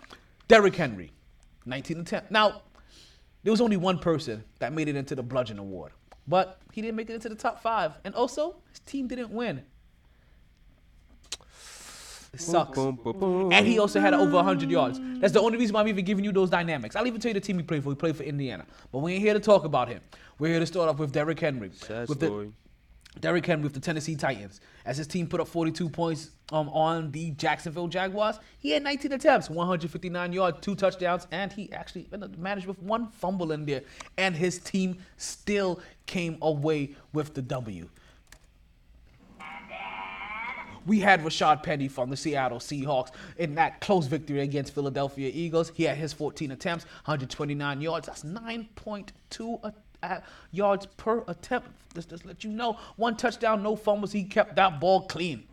[0.48, 1.12] Derrick Henry,
[1.66, 2.24] 19 and 10.
[2.30, 2.62] Now,
[3.42, 5.92] there was only one person that made it into the Bludgeon Award,
[6.26, 9.62] but he didn't make it into the top five, and also his team didn't win.
[12.34, 12.76] It sucks.
[12.76, 13.52] Boom, boom, boom.
[13.52, 14.98] And he also had over 100 yards.
[15.20, 16.96] That's the only reason why I'm even giving you those dynamics.
[16.96, 17.90] I'll even tell you the team he played for.
[17.90, 18.64] He played for Indiana.
[18.90, 20.00] But we ain't here to talk about him.
[20.38, 21.70] We're here to start off with Derrick Henry.
[21.74, 22.52] Sad with the- story.
[23.20, 24.60] Derrick Henry with the Tennessee Titans.
[24.84, 29.12] As his team put up 42 points um, on the Jacksonville Jaguars, he had 19
[29.12, 32.08] attempts, 159 yards, two touchdowns, and he actually
[32.38, 33.82] managed with one fumble in there.
[34.18, 37.88] And his team still came away with the W.
[40.84, 45.70] We had Rashaad Penny from the Seattle Seahawks in that close victory against Philadelphia Eagles.
[45.74, 48.08] He had his 14 attempts, 129 yards.
[48.08, 49.70] That's 9.2 a- uh,
[50.50, 51.68] yards per attempt.
[51.94, 54.12] Just, just let you know, one touchdown, no fumbles.
[54.12, 55.44] He kept that ball clean.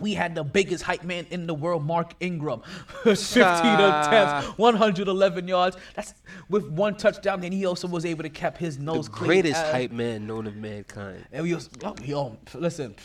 [0.00, 2.62] We had the biggest hype man in the world, Mark Ingram.
[3.04, 4.06] 15 ah.
[4.08, 5.76] attempts, 111 yards.
[5.94, 6.14] That's
[6.48, 7.40] with one touchdown.
[7.40, 9.28] Then he also was able to keep his nose The clean.
[9.28, 11.24] greatest hype man known of mankind.
[11.32, 12.96] and we was, oh, yo, listen,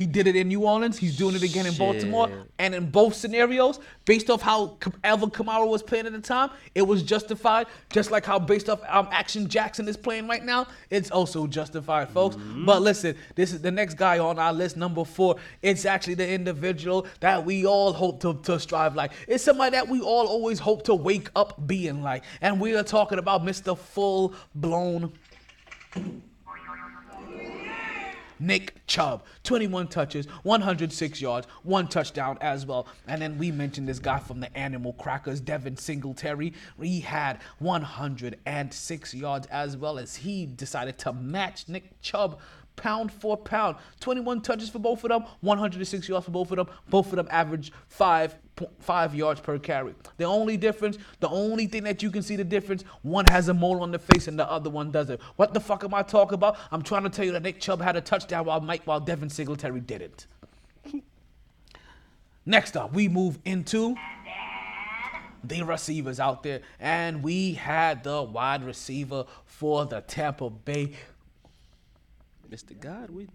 [0.00, 0.98] he, did it in New Orleans.
[0.98, 2.30] He's doing it again in Baltimore.
[2.58, 6.82] And in both scenarios, based off how Alvin Kamara was playing at the time, it
[6.82, 7.66] was justified.
[7.90, 12.08] Just like how based off um, Action Jackson is playing right now, it's also justified,
[12.08, 12.36] folks.
[12.64, 15.36] But listen, this is the next guy on our list, number four.
[15.60, 19.12] It's actually the individual that we all hope to, to strive like.
[19.28, 22.24] It's somebody that we all always hope to wake up being like.
[22.40, 23.76] And we are talking about Mr.
[23.76, 25.12] Full Blown
[28.40, 32.88] Nick Chubb, 21 touches, 106 yards, one touchdown as well.
[33.06, 36.54] And then we mentioned this guy from the Animal Crackers, Devin Singletary.
[36.80, 42.40] He had 106 yards as well as he decided to match Nick Chubb
[42.80, 43.76] pound for pound.
[44.00, 46.66] 21 touches for both of them, 106 yards for both of them.
[46.88, 48.36] Both of them average five
[48.78, 49.94] five yards per carry.
[50.18, 53.54] The only difference, the only thing that you can see the difference, one has a
[53.54, 55.20] mole on the face and the other one doesn't.
[55.36, 56.58] What the fuck am I talking about?
[56.70, 59.30] I'm trying to tell you that Nick Chubb had a touchdown while Mike while Devin
[59.30, 60.26] Singletary didn't.
[62.44, 63.96] Next up, we move into
[65.44, 70.92] the receivers out there, and we had the wide receiver for the Tampa Bay
[72.50, 72.78] Mr.
[72.78, 73.28] Godwin.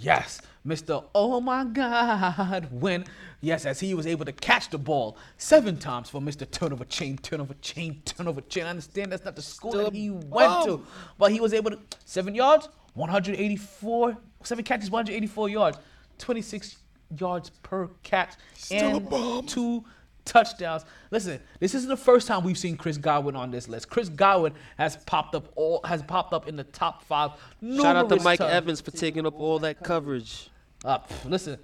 [0.00, 1.04] Yes, Mr.
[1.14, 3.04] Oh my God, when
[3.40, 6.48] yes, as he was able to catch the ball seven times for Mr.
[6.48, 8.64] Turnover Chain, Turnover Chain, Turnover Chain.
[8.64, 10.84] I understand that's not the school that he went to,
[11.18, 15.78] but he was able to seven yards, 184, seven catches, 184 yards,
[16.18, 16.76] 26
[17.18, 19.84] yards per catch, Still a and two
[20.24, 20.84] touchdowns.
[21.10, 23.88] Listen, this isn't the first time we've seen Chris Godwin on this list.
[23.90, 27.32] Chris Godwin has popped up all has popped up in the top five.
[27.62, 28.52] Shout out to Mike times.
[28.52, 30.50] Evans for taking up all that coverage.
[30.84, 31.58] Uh, pff, listen,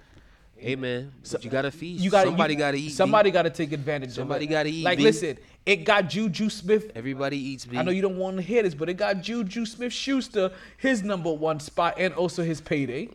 [0.59, 2.01] Hey man, but you gotta feed.
[2.01, 2.89] you got somebody gotta eat.
[2.89, 4.11] Somebody got to take advantage.
[4.11, 4.53] Somebody of it.
[4.53, 5.05] gotta eat, Like, B.
[5.05, 6.91] listen, it got Juju Smith.
[6.95, 7.65] Everybody eats.
[7.65, 7.77] B.
[7.77, 11.01] I know you don't want to hear this, but it got Juju Smith Schuster his
[11.01, 13.07] number one spot and also his payday.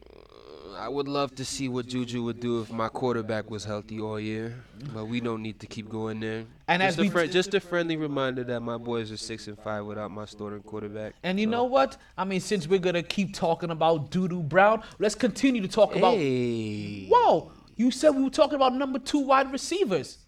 [0.79, 4.19] I would love to see what Juju would do if my quarterback was healthy all
[4.19, 4.55] year,
[4.93, 6.45] but we don't need to keep going there.
[6.69, 9.85] And just as a just a friendly reminder that my boys are six and five
[9.85, 11.15] without my starting quarterback.
[11.23, 11.97] And you So- know what?
[12.19, 16.17] I mean, since we're gonna keep talking about Doodoo Brown, let's continue to talk about.
[16.17, 17.53] Hey, Whoa!
[17.77, 20.19] You said we were talking about number two wide receivers.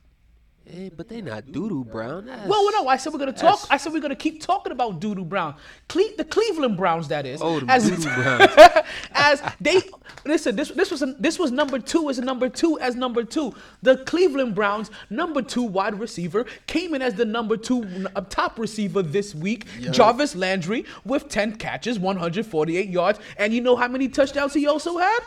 [0.66, 2.26] Hey, but they not Doodoo Brown.
[2.26, 3.60] That's, Well, no, I said we're gonna talk.
[3.70, 5.54] I said we're gonna keep talking about Doodoo Brown,
[5.88, 7.40] Cle- the Cleveland Browns, that is.
[7.42, 8.14] Oh, the as, Doodoo
[8.62, 8.86] Browns.
[9.12, 9.80] as they
[10.24, 13.54] listen, this this was a, this was number two as number two as number two.
[13.82, 18.58] The Cleveland Browns number two wide receiver came in as the number two uh, top
[18.58, 19.66] receiver this week.
[19.92, 24.98] Jarvis Landry with ten catches, 148 yards, and you know how many touchdowns he also
[24.98, 25.20] had?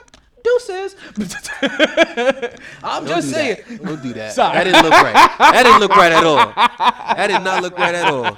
[0.43, 0.95] Deuces.
[2.83, 3.57] I'm Don't just do saying.
[3.67, 3.83] That.
[3.83, 4.33] Don't do that.
[4.33, 4.53] Sorry.
[4.55, 5.13] That didn't look right.
[5.37, 6.53] That didn't look right at all.
[7.15, 8.37] That did not look right at all.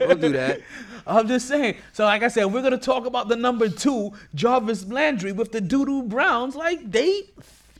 [0.00, 0.60] Don't do that.
[1.06, 1.76] I'm just saying.
[1.92, 5.60] So, like I said, we're gonna talk about the number two, Jarvis Landry, with the
[5.60, 6.56] Doodoo Browns.
[6.56, 7.24] Like they,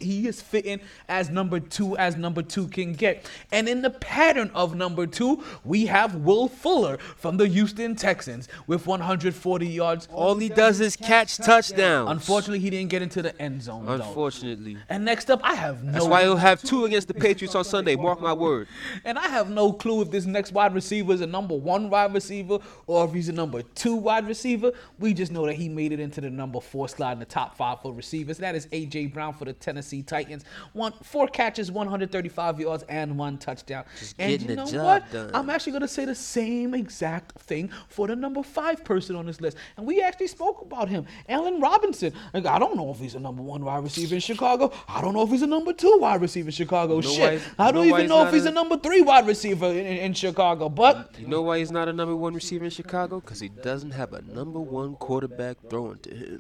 [0.01, 3.29] he is fitting as number two, as number two can get.
[3.53, 8.49] And in the pattern of number two, we have Will Fuller from the Houston Texans
[8.67, 10.09] with 140 yards.
[10.13, 12.11] All he does is catch touchdowns.
[12.11, 13.87] Unfortunately, he didn't get into the end zone.
[13.87, 13.95] Though.
[13.95, 14.77] Unfortunately.
[14.89, 15.93] And next up, I have no.
[15.93, 17.97] That's why he'll have two against the Patriots on Sunday.
[17.97, 18.69] Mark my word.
[19.05, 22.13] And I have no clue if this next wide receiver is a number one wide
[22.13, 24.73] receiver or if he's a number two wide receiver.
[24.99, 27.57] We just know that he made it into the number four slot in the top
[27.57, 28.39] five for receivers.
[28.39, 30.45] That is AJ Brown for the Tennessee Titans.
[30.73, 33.85] One four catches, 135 yards, and one touchdown.
[34.19, 35.11] and getting you know what?
[35.13, 35.31] done.
[35.35, 39.41] I'm actually gonna say the same exact thing for the number five person on this
[39.41, 39.57] list.
[39.77, 42.13] And we actually spoke about him, Allen Robinson.
[42.35, 44.73] Like, I don't know if he's a number one wide receiver in Chicago.
[44.89, 47.01] I don't know if he's a number two wide receiver in Chicago.
[47.01, 49.79] Shit, why- I don't even know if he's a- a number three wide receiver in,
[49.79, 50.69] in, in Chicago.
[50.69, 53.21] But You know why he's not a number one receiver in Chicago?
[53.21, 56.39] Because he doesn't have a number one quarterback throwing to him.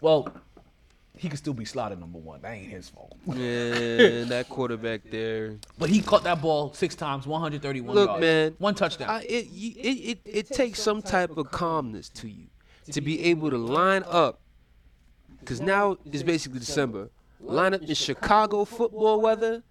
[0.00, 0.28] well,
[1.18, 2.40] he could still be slotted number one.
[2.42, 3.16] That ain't his fault.
[3.26, 3.34] yeah,
[4.24, 5.56] that quarterback there.
[5.78, 8.20] But he caught that ball six times, 131 Look, yards.
[8.20, 8.54] man.
[8.58, 9.10] one touchdown.
[9.10, 12.46] I, it, you- it, it, it takes some type of calmness to you
[12.92, 14.40] to be able to line up.
[15.40, 17.10] Because now it's basically December.
[17.40, 19.62] Line up in Chicago football weather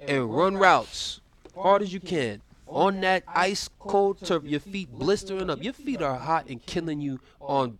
[0.00, 1.20] and run routes
[1.56, 2.40] hard as you can.
[2.66, 5.62] On that ice cold turf, your feet blistering up.
[5.62, 7.78] Your feet are hot and killing you on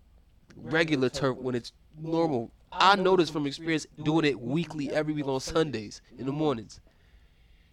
[0.56, 2.50] regular turf when it's normal.
[2.78, 6.80] I notice from experience doing it weekly every week on Sundays in the mornings.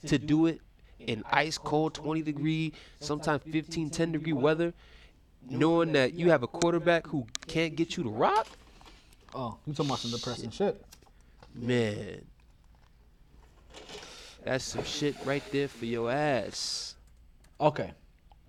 [0.08, 0.62] To do it
[1.00, 4.74] in ice cold 20 degree, sometimes 15, 10 degree weather,
[5.50, 8.48] knowing that you have a quarterback who can't get you to rock,
[9.34, 10.84] oh, you talking about some depressing shit.
[11.56, 12.22] man.
[14.44, 16.96] That's some shit right there for your ass.
[17.60, 17.92] Okay.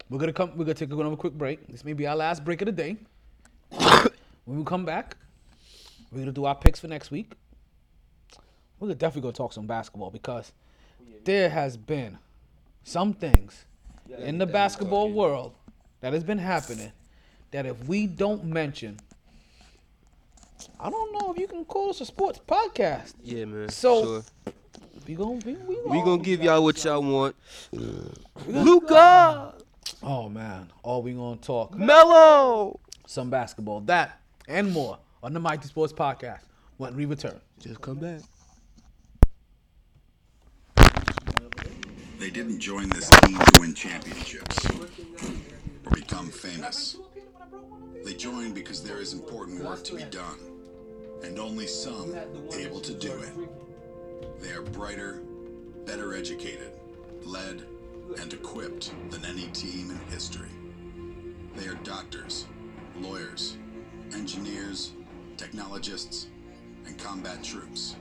[0.09, 0.51] We're gonna come.
[0.57, 1.67] We're gonna take another quick break.
[1.69, 2.97] This may be our last break of the day.
[4.45, 5.17] when we come back,
[6.13, 7.33] we're gonna do our picks for next week.
[8.79, 10.53] We're gonna definitely gonna talk some basketball because
[11.25, 12.19] there has been
[12.85, 13.65] some things
[14.19, 15.55] in the basketball world
[16.01, 16.93] that has been happening
[17.53, 18.99] that if we don't mention,
[20.79, 23.15] I don't know if you can call us a sports podcast.
[23.23, 23.69] Yeah, man.
[23.69, 24.53] So- sure.
[25.07, 27.35] We gonna we, we, we gonna give y'all what y'all want.
[28.47, 29.55] Luka,
[30.01, 32.79] Oh man, all we gonna talk Melo.
[33.07, 36.41] some basketball, that and more on the MyT Sports Podcast
[36.79, 37.41] when we return.
[37.61, 38.21] Just come back.
[42.19, 44.65] They didn't join this team to win championships
[45.85, 46.97] or become famous.
[48.05, 50.39] They joined because there is important work to be done,
[51.23, 52.17] and only some
[52.57, 54.41] able to do it.
[54.41, 55.23] They are brighter,
[55.85, 56.73] better educated,
[57.25, 57.63] led,
[58.21, 60.49] and equipped than any team in history.
[61.57, 62.47] They are doctors,
[63.01, 63.57] lawyers,
[64.13, 64.93] engineers,
[65.43, 66.29] technologists,
[66.87, 67.97] and combat troops,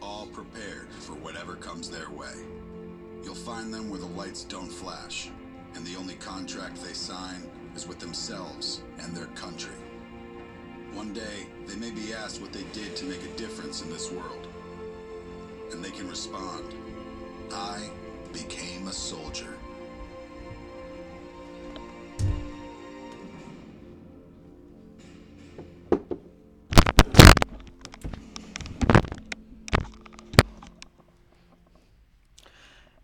[0.00, 2.32] all prepared for whatever comes their way.
[3.22, 5.28] You'll find them where the lights don't flash,
[5.74, 7.42] and the only contract they sign
[7.74, 9.76] is with themselves and their country.
[10.94, 14.10] One day, they may be asked what they did to make a difference in this
[14.10, 14.46] world.
[15.72, 16.74] And they can respond,
[17.52, 17.90] I
[18.32, 19.55] became a soldier.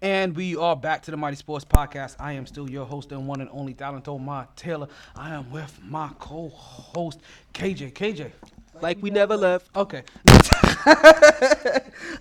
[0.03, 2.17] And we are back to the MyT Sports Podcast.
[2.19, 4.89] I am still your host and one and only Talent Omar Taylor.
[5.15, 7.21] I am with my co-host
[7.55, 7.93] KJ.
[7.93, 8.33] KJ.
[8.81, 9.69] Like we never left.
[9.77, 10.03] Okay.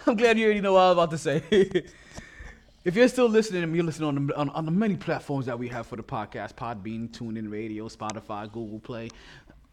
[0.05, 1.41] I'm glad you already know what I was about to say.
[2.85, 5.57] if you're still listening, and you're listening on the, on, on the many platforms that
[5.57, 9.09] we have for the podcast Podbean, TuneIn Radio, Spotify, Google Play,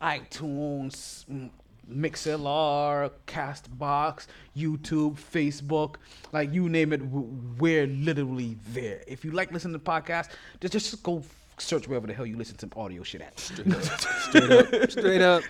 [0.00, 1.50] iTunes, mm,
[1.90, 5.96] Mixlr, Castbox, YouTube, Facebook,
[6.32, 9.02] like you name it, we're literally there.
[9.06, 11.22] If you like listening to podcasts, just, just go
[11.58, 13.38] search wherever the hell you listen to audio shit at.
[13.40, 14.66] Straight up.
[14.90, 15.42] Straight up.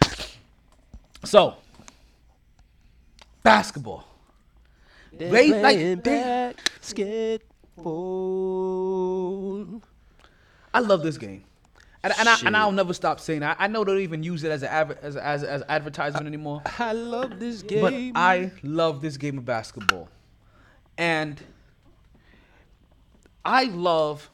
[1.25, 1.57] So,
[3.43, 4.05] basketball.
[5.13, 7.43] They- like, playing they- basketball.
[10.75, 11.45] I love this game.
[12.11, 13.57] And, and, I, and I'll never stop saying that.
[13.59, 16.63] I know they don't even use it as an adver- as, as, as advertisement anymore.
[16.79, 18.13] I love this game.
[18.15, 20.09] But I love this game of basketball.
[20.97, 21.41] And
[23.45, 24.31] I love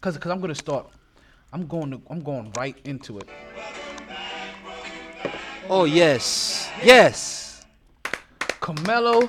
[0.00, 0.86] cuz cuz I'm going to start
[1.52, 3.28] I'm going to I'm going right into it.
[5.68, 7.64] oh yes, yes.
[8.60, 9.28] Carmelo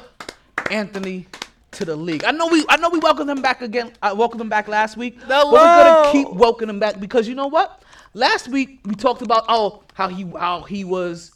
[0.72, 1.28] Anthony
[1.72, 2.24] to the league.
[2.24, 3.94] I know we I know we welcomed him back again.
[4.02, 5.20] I welcomed him back last week.
[5.28, 7.83] But we're gonna keep welcoming him back because you know what?
[8.16, 11.32] Last week we talked about oh how he how he was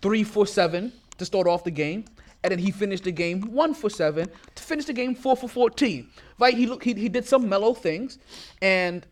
[0.00, 2.06] three for seven to start off the game.
[2.42, 5.48] And then he finished the game one for seven to finish the game four for
[5.48, 6.08] fourteen.
[6.38, 6.54] Right?
[6.54, 8.18] He look he, he did some mellow things,
[8.60, 9.06] and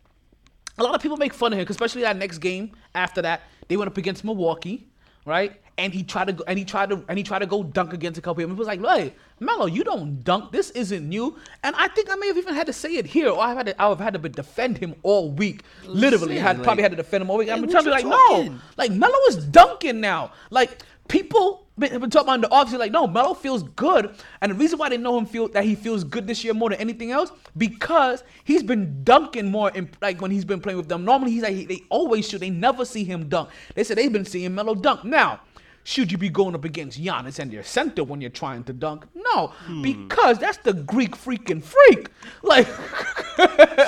[0.78, 3.42] a lot of people make fun of him, especially that next game after that.
[3.68, 4.86] They went up against Milwaukee,
[5.24, 5.61] right?
[5.82, 7.92] And he tried to go and he tried to and he tried to go dunk
[7.92, 8.54] against a couple people.
[8.54, 10.52] He was like, "Hey, Melo, you don't dunk.
[10.52, 13.30] This isn't new." And I think I may have even had to say it here,
[13.30, 15.62] or I've had to I've had to defend him all week.
[15.84, 17.50] Literally, had like, probably had to defend him all week.
[17.50, 18.52] I'm telling you, like, talking?
[18.54, 20.30] no, like Melo is dunking now.
[20.50, 24.14] Like people been- have been talking about in the office, like, no, Melo feels good,
[24.40, 26.70] and the reason why they know him feel that he feels good this year more
[26.70, 29.70] than anything else because he's been dunking more.
[29.72, 32.38] In, like when he's been playing with them, normally he's like he- they always shoot.
[32.38, 33.48] They never see him dunk.
[33.74, 35.02] They said they've been seeing Melo dunk.
[35.04, 35.40] Now,
[35.84, 39.04] should you be going up against Giannis and your center when you're trying to dunk?
[39.14, 39.82] No, Hmm.
[39.82, 42.08] because that's the Greek freaking freak.
[42.42, 42.68] Like,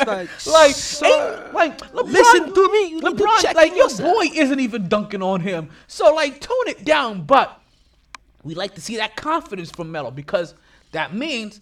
[0.06, 0.76] like, like,
[1.52, 2.88] like LeBron, listen to me.
[2.90, 4.14] You to LeBron, check like your yourself.
[4.14, 5.70] boy isn't even dunking on him.
[5.86, 7.22] So like, tone it down.
[7.22, 7.60] But
[8.42, 10.54] we like to see that confidence from Melo because
[10.92, 11.60] that means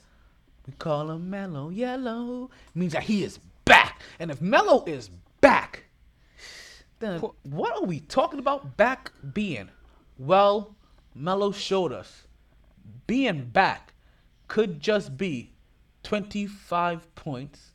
[0.67, 2.51] we call him Melo Yellow.
[2.75, 4.01] means that he is back.
[4.19, 5.11] And if Melo is
[5.41, 5.85] back,
[7.01, 9.69] then what are we talking about back being?
[10.24, 10.77] Well,
[11.16, 12.28] Melo showed us
[13.09, 13.94] being back
[14.47, 15.51] could just be
[16.05, 17.73] 25 points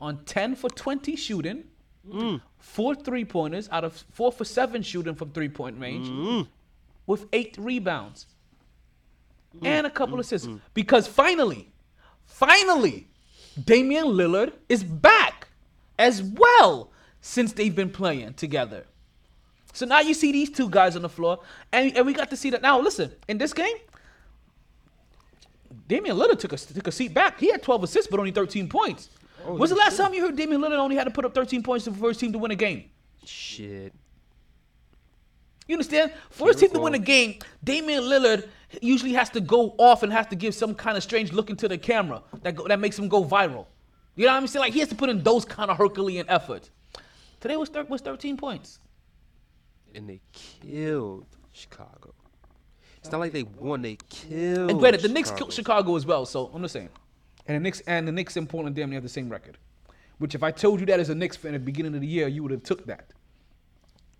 [0.00, 1.62] on 10 for 20 shooting,
[2.08, 2.40] mm.
[2.58, 6.50] four three pointers out of four for seven shooting from three point range, mm-hmm.
[7.06, 8.26] with eight rebounds
[9.56, 9.64] mm.
[9.64, 10.48] and a couple of assists.
[10.48, 10.58] Mm-hmm.
[10.74, 11.72] Because finally,
[12.24, 13.06] finally,
[13.64, 15.46] Damian Lillard is back
[16.00, 16.90] as well
[17.20, 18.86] since they've been playing together.
[19.74, 21.40] So now you see these two guys on the floor,
[21.72, 22.62] and, and we got to see that.
[22.62, 23.76] Now, listen, in this game,
[25.88, 27.40] Damian Lillard took a, took a seat back.
[27.40, 29.10] He had 12 assists, but only 13 points.
[29.44, 31.84] When's the last time you heard Damian Lillard only had to put up 13 points
[31.84, 32.84] for the first team to win a game?
[33.26, 33.92] Shit.
[35.66, 36.12] You understand?
[36.30, 38.48] First team to win a game, Damian Lillard
[38.80, 41.66] usually has to go off and has to give some kind of strange look into
[41.66, 43.66] the camera that go, that makes him go viral.
[44.14, 44.60] You know what I'm saying?
[44.62, 46.70] Like he has to put in those kind of Herculean efforts.
[47.40, 48.78] Today was thir- was 13 points.
[49.94, 52.14] And they killed Chicago.
[52.98, 53.82] It's not like they won.
[53.82, 54.70] They killed.
[54.70, 55.38] And granted, the Knicks Chicago.
[55.38, 56.24] killed Chicago as well.
[56.26, 56.88] So I'm just saying.
[57.46, 59.58] And the Knicks and the Knicks and Portland damn near have the same record.
[60.18, 62.06] Which if I told you that as a Knicks fan at the beginning of the
[62.06, 63.10] year, you would have took that.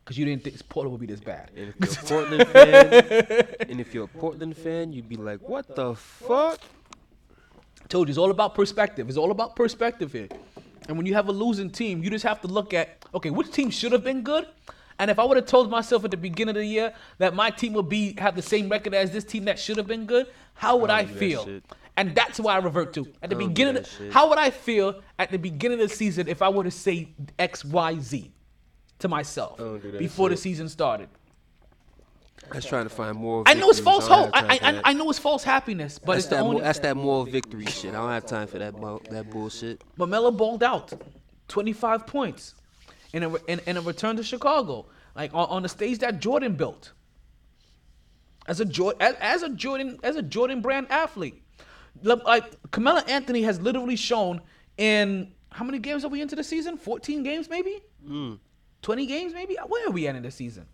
[0.04, 1.50] Because you didn't think Portland would be this bad.
[1.56, 5.40] And if you're a Portland fan, and if you're a Portland fan, you'd be like,
[5.48, 6.60] "What the fuck?"
[7.88, 9.08] told you it's all about perspective.
[9.08, 10.28] It's all about perspective here.
[10.88, 13.50] And when you have a losing team, you just have to look at okay, which
[13.50, 14.46] team should have been good?
[14.98, 17.50] And if I would have told myself at the beginning of the year that my
[17.50, 20.28] team would be have the same record as this team that should have been good,
[20.54, 21.60] how would I I, don't that feel?
[21.96, 23.78] And that's why I revert to at the I beginning.
[23.78, 26.70] Of, how would I feel at the beginning of the season if I were to
[26.70, 27.08] say
[27.38, 28.32] X, Y, Z
[29.00, 31.08] to myself don't do before the season started?
[32.50, 33.42] I was trying to find more.
[33.46, 34.30] I know it's false hope.
[34.34, 34.70] I, I.
[34.70, 36.42] I, I know it's false happiness, but that's it's the that.
[36.42, 36.56] only.
[36.56, 37.94] Mo- that's that moral victory shit.
[37.94, 38.78] I don't have time for that.
[38.78, 39.82] Mo- that bullshit.
[39.96, 40.92] But Melo balled out,
[41.48, 42.54] 25 points,
[43.14, 46.56] in a, in, in a return to Chicago, like on, on the stage that Jordan
[46.56, 46.92] built.
[48.46, 51.40] As a Jordan, as, as a Jordan, as a Jordan brand athlete,
[52.02, 54.40] like Carmelo Anthony has literally shown
[54.76, 56.76] in how many games are we into the season?
[56.76, 57.80] 14 games, maybe.
[58.82, 59.56] 20 games, maybe.
[59.66, 60.66] Where are we at in the season?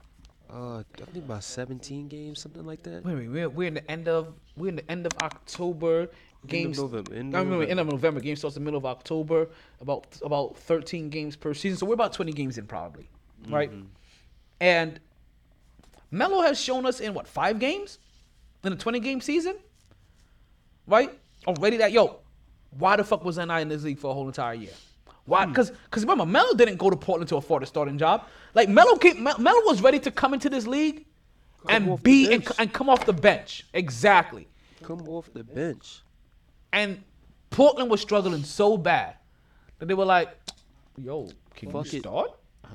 [0.53, 3.05] Uh, I think about 17 games, something like that.
[3.05, 6.09] Wait, wait, we're, we're in the end of we're in the end of October,
[6.47, 6.79] games.
[6.79, 7.95] November, end I of remember end November.
[7.95, 8.21] of November.
[8.21, 9.49] Game starts in the middle of October.
[9.81, 11.79] About about 13 games per season.
[11.79, 13.09] So we're about 20 games in probably,
[13.49, 13.71] right?
[13.71, 13.87] Mm-hmm.
[14.61, 15.01] And
[16.11, 17.99] Melo has shown us in what five games
[18.65, 19.57] in a 20 game season,
[20.87, 21.11] right?
[21.47, 22.21] Already that yo,
[22.71, 24.73] why the fuck was I in this league for a whole entire year?
[25.27, 25.45] Why?
[25.45, 25.51] Hmm.
[25.51, 28.27] Because because remember Melo didn't go to Portland to afford a starting job.
[28.55, 31.07] Like Melo came, Mel- Melo was ready to come into this league
[31.69, 34.49] and be and, and come off the bench exactly.
[34.83, 36.03] Come off the bench.
[36.73, 37.03] And
[37.51, 39.15] Portland was struggling so bad
[39.79, 40.29] that they were like,
[40.97, 42.03] "Yo, can Fuck you it.
[42.03, 42.31] start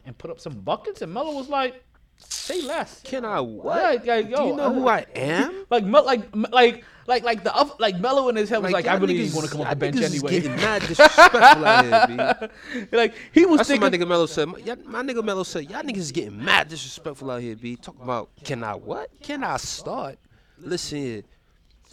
[0.06, 1.82] and put up some buckets?" And Melo was like,
[2.18, 3.82] "Say less." Can I what?
[3.82, 5.66] Like, like, yo, Do you know who I am?
[5.70, 8.96] Like, like, like, like, like the other, like Melo in his head was like, "I
[8.96, 12.48] really didn't want to come off the bench anyway." Getting mad disrespectful out here,
[12.82, 12.88] B.
[12.98, 14.48] like he was That's what my nigga Melo said.
[14.48, 17.76] My, my nigga Melo said, y'all niggas is getting mad disrespectful out here, B.
[17.78, 19.10] Talking about, can I what?
[19.22, 20.18] Can I start?
[20.58, 21.24] Listen here.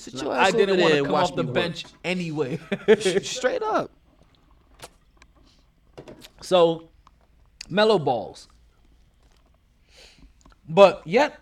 [0.03, 1.55] Sit your ass I didn't want to and come off the work.
[1.55, 2.59] bench anyway.
[3.23, 3.89] Straight up.
[6.41, 6.89] So,
[7.69, 8.49] Melo balls.
[10.69, 11.39] But yet,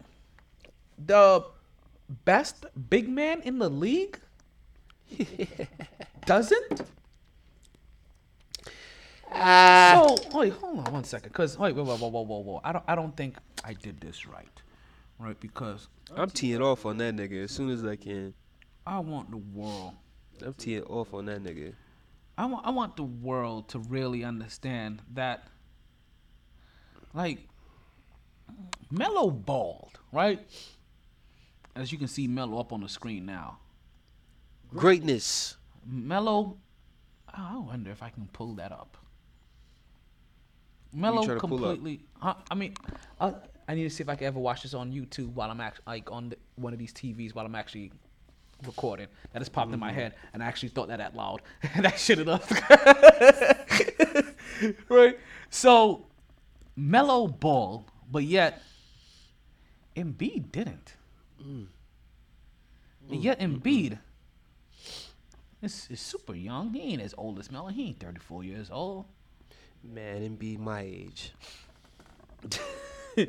[0.99, 1.43] the
[2.27, 4.20] best big man in the league
[6.27, 6.82] doesn't.
[9.32, 10.05] Ah.
[10.05, 12.61] so wait, hold on one second, cause wait, whoa, whoa, whoa, whoa, whoa, whoa.
[12.62, 14.62] I don't, I don't think I did this right,
[15.19, 15.39] right?
[15.41, 18.35] Because I'm teeing off on that nigga as soon as I can.
[18.86, 19.94] I want the world.
[20.44, 21.74] I'm teeing off on that nigga.
[22.39, 25.47] I want I want the world to really understand that
[27.12, 27.47] like
[28.90, 30.40] Melo bald, right?
[31.77, 33.59] As you can see Melo up on the screen now.
[34.74, 35.57] Greatness.
[35.86, 36.57] Melo
[37.28, 38.97] I wonder if I can pull that up.
[40.93, 42.35] Melo completely huh?
[42.51, 42.74] I mean
[43.20, 43.35] I,
[43.69, 45.85] I need to see if I can ever watch this on YouTube while I'm actually
[45.86, 47.93] like on the, one of these TVs while I'm actually
[48.66, 49.09] recording.
[49.32, 49.99] That just popped in my mm-hmm.
[49.99, 51.43] head, and I actually thought that out loud.
[51.74, 52.51] and I should have.
[54.89, 55.19] right.
[55.51, 56.07] So,
[56.77, 58.62] Melo ball, but yet
[59.97, 60.95] Embiid didn't.
[61.41, 61.66] Mm.
[63.09, 63.99] And mm, yet mm, Embiid
[65.62, 66.73] is, is super young.
[66.73, 67.69] He ain't as old as Melo.
[67.69, 69.07] He ain't 34 years old.
[69.82, 71.32] Man, be my age.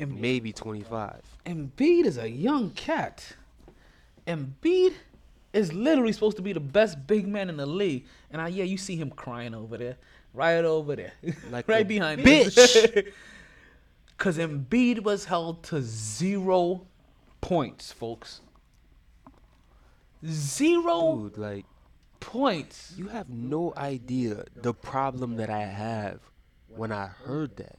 [0.00, 1.20] Em- Maybe 25.
[1.46, 3.36] Embiid is a young cat.
[4.26, 4.94] Embiid
[5.52, 8.04] is literally supposed to be the best big man in the league.
[8.30, 9.96] And I, yeah, you see him crying over there.
[10.32, 11.12] Right over there.
[11.50, 13.06] Like right behind bitch.
[14.16, 16.86] Because Embiid was held to zero
[17.40, 18.40] points, folks.
[20.24, 21.64] Zero Dude, like,
[22.20, 22.94] points.
[22.96, 26.20] you have no idea the problem that I have
[26.68, 27.76] when I heard that.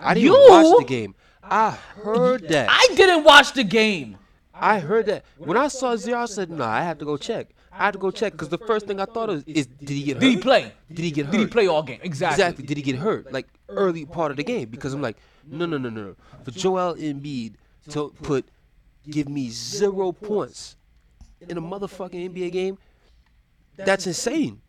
[0.00, 0.46] I didn't You?
[0.50, 1.14] watch the game.
[1.42, 2.68] I heard that.
[2.70, 4.16] I didn't watch the game.
[4.54, 5.24] I heard that.
[5.36, 7.48] When I saw zero, I said, no, I have to go check.
[7.72, 10.04] I had to go check because the first thing I thought of is, did he
[10.04, 10.20] get hurt?
[10.20, 10.72] Did he play?
[10.88, 11.32] Did he get hurt?
[11.32, 11.98] Did he play all game?
[12.02, 12.42] Exactly.
[12.42, 12.66] Exactly.
[12.66, 13.32] Did he get hurt?
[13.32, 14.68] Like early part of the game?
[14.68, 15.16] Because I'm like,
[15.46, 16.14] no, no, no, no.
[16.44, 17.54] For Joel Embiid
[17.90, 18.46] to put,
[19.10, 20.76] give me zero points
[21.40, 22.78] in a motherfucking NBA game,
[23.76, 24.60] that's insane.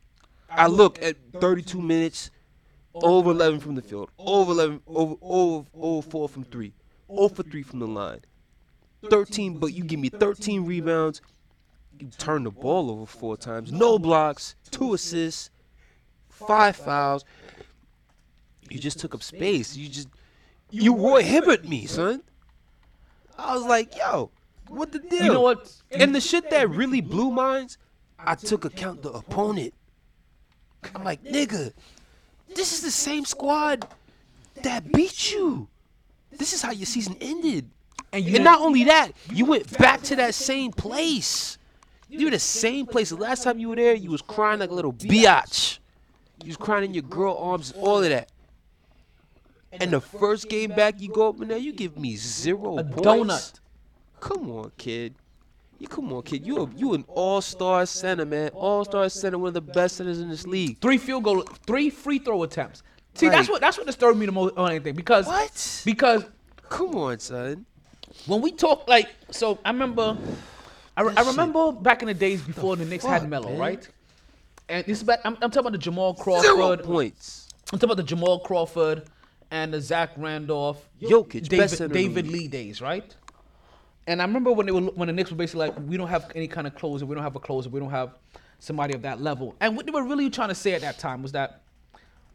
[0.50, 2.32] I look at 32 minutes,
[2.94, 6.74] over 11 from the field, over 11, over, over, over 4 from three,
[7.14, 8.22] 0 for 3 from the line.
[9.10, 11.22] 13, but you give me 13 rebounds,
[12.00, 15.50] you turn the ball over four times, no blocks, two assists,
[16.30, 17.24] five fouls.
[18.70, 19.76] You just took up space.
[19.76, 20.10] You just
[20.72, 22.22] you Roy Hibbert me, son.
[23.38, 24.32] I was like, yo,
[24.68, 25.24] what the deal?
[25.24, 25.72] You know what?
[25.92, 27.78] And the shit that really blew minds,
[28.20, 29.74] I took account the opponent.
[30.94, 31.74] I'm like, nigga,
[32.54, 33.88] this is the same squad
[34.64, 35.68] that beat you.
[36.32, 37.70] This is how your season ended.
[38.14, 41.58] And And, not only that, you went back to that same place.
[42.08, 43.10] You were the same place.
[43.10, 45.80] The last time you were there, you was crying like a little biatch.
[46.44, 48.32] You was crying in your girl arms, all of that.
[49.72, 52.84] And the first game back, you go up in there, you give me zero A
[52.84, 53.02] points.
[53.02, 53.60] donut.
[54.22, 55.16] Come on, kid.
[55.78, 56.46] You come on, kid.
[56.48, 58.50] You a, you an all-star center, man.
[58.54, 60.80] All-star center, one of the best centers in this league.
[60.80, 62.82] Three field goal, three free throw attempts.
[63.16, 65.82] See, that's what that's what disturbed me the most on anything because What?
[65.86, 66.24] because
[66.70, 67.66] Come on, son.
[68.26, 70.18] When we talk like so I remember
[70.98, 73.60] I, re- I remember back in the days before the Knicks had fuck, Melo, man?
[73.60, 73.90] right?
[74.70, 76.84] And this is back I'm, I'm talking about the Jamal Zero Crawford.
[76.84, 77.50] points.
[77.72, 79.04] I'm talking about the Jamal Crawford
[79.52, 82.28] and the Zach Randolph, Jokic, David, the David.
[82.28, 83.16] Lee days, right?
[84.08, 86.32] And I remember when they were when the Knicks were basically like, we don't have
[86.36, 88.16] any kind of closer, we don't have a closer, we don't have
[88.60, 89.56] somebody of that level.
[89.60, 91.62] And what they were really trying to say at that time was that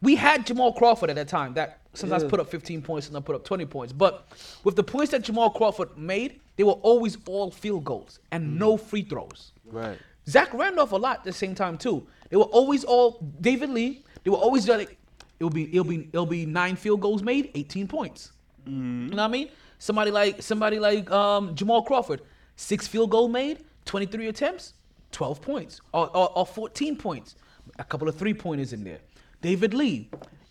[0.01, 2.29] we had Jamal Crawford at that time that sometimes Yeah.
[2.29, 3.93] put up 15 points and then put up 20 points.
[3.93, 4.27] But
[4.63, 8.77] with the points that Jamal Crawford made, they were always all field goals and no
[8.77, 9.51] free throws.
[9.65, 9.97] Right.
[10.27, 12.05] Zach Randolph a lot at the same time too.
[12.29, 14.03] They were always all David Lee.
[14.23, 14.97] They were always like
[15.39, 18.31] it'll be it'll be it'll be nine field goals made, 18 points.
[18.65, 19.49] You know what I mean?
[19.79, 22.21] Somebody like somebody like um, Jamal Crawford,
[22.55, 24.73] six field goal made, 23 attempts,
[25.11, 27.35] 12 points or, or, or 14 points.
[27.79, 28.99] A couple of three pointers in there.
[29.41, 30.09] David Lee,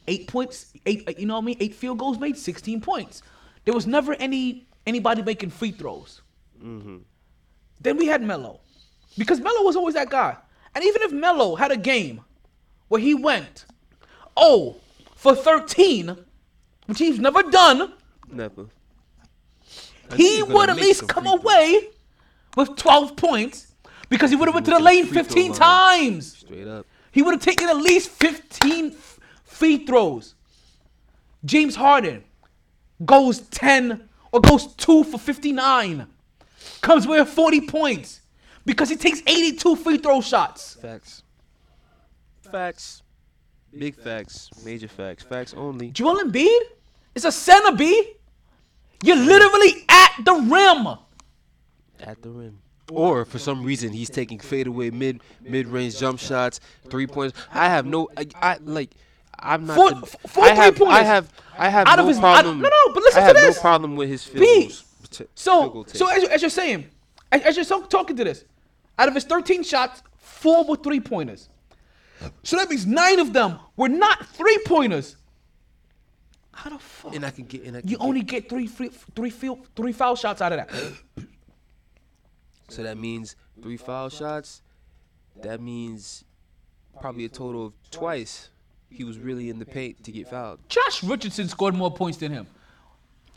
[0.09, 1.57] eight points, eight you know what I mean?
[1.61, 3.23] Eight field goals made, 16 points.
[3.65, 6.23] There was never any anybody making free throws.
[6.63, 6.99] Mm-hmm.
[7.81, 8.61] Then we had Melo.
[9.17, 10.37] Because Melo was always that guy.
[10.75, 12.23] And even if Melo had a game
[12.89, 13.67] where he went,
[14.37, 14.77] oh,
[15.15, 16.17] for 13,
[16.87, 17.93] which he's never done,
[18.33, 18.67] Never.
[20.17, 21.89] He would at least come free away
[22.57, 23.75] with 12 points
[24.09, 26.37] because he would have went to the Went to the lane 15 times.
[26.39, 26.87] Straight up.
[27.11, 28.93] He would have taken at least 15
[29.45, 30.35] free throws.
[31.45, 32.25] James Harden
[33.05, 36.07] goes 10 or goes 2 for 59.
[36.81, 38.21] Comes with 40 points
[38.65, 40.75] because he takes 82 free throw shots.
[40.75, 41.23] Facts.
[42.51, 43.03] Facts.
[43.77, 44.51] Big facts.
[44.65, 45.23] Major facts.
[45.23, 45.91] Facts only.
[45.91, 46.61] Joel Embiid
[47.15, 48.15] is a center B.
[49.03, 50.99] You're literally at the rim.
[52.01, 52.59] At the rim.
[52.93, 57.39] Or for some reason he's taking fadeaway mid mid range jump shots, three points.
[57.53, 58.91] I have no I, I like
[59.39, 62.19] I'm not Four- the, four I have I have I have Out of no his-
[62.19, 62.61] out- problem.
[62.61, 63.57] no, no, but listen I to have this.
[63.57, 64.61] no problem with his field B.
[64.63, 64.85] goals.
[65.11, 66.87] t- field So, goal so as, you- as you're saying,
[67.33, 68.45] as, as you're talking to this,
[68.99, 71.49] out of his 13 shots, four were three pointers.
[72.43, 75.17] So that means nine of them were not three pointers.
[76.53, 77.15] How the fuck?
[77.15, 79.67] and I can get and I can You get- only get three free, three field,
[79.75, 81.27] three foul shots out of that.
[82.71, 84.63] So that means three foul shots.
[85.43, 86.25] That means
[87.01, 88.51] probably a total of twice
[88.91, 90.59] he was really in the paint to get fouled.
[90.69, 92.47] Josh Richardson scored more points than him,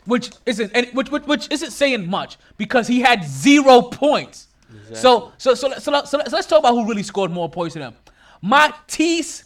[0.04, 4.48] which isn't and which, which which isn't saying much because he had zero points.
[4.92, 7.84] So so so so, so, so let's talk about who really scored more points than
[7.84, 7.94] him.
[8.42, 9.44] Matisse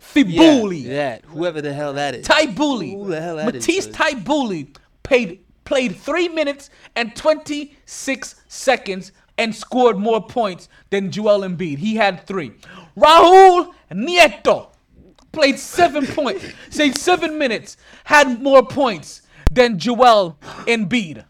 [0.00, 0.82] Thybulle.
[0.82, 2.26] Yeah, that whoever the hell that is.
[2.26, 2.94] Thybulle.
[2.94, 3.96] Who the hell that is, Matisse cuz?
[3.96, 11.78] Thybulle paid, played three minutes and 26 seconds and scored more points than Joel Embiid.
[11.78, 12.52] He had three.
[12.94, 14.68] Raul Neto
[15.32, 20.36] played seven points, say seven minutes, had more points than Joel
[20.66, 21.24] Embiid.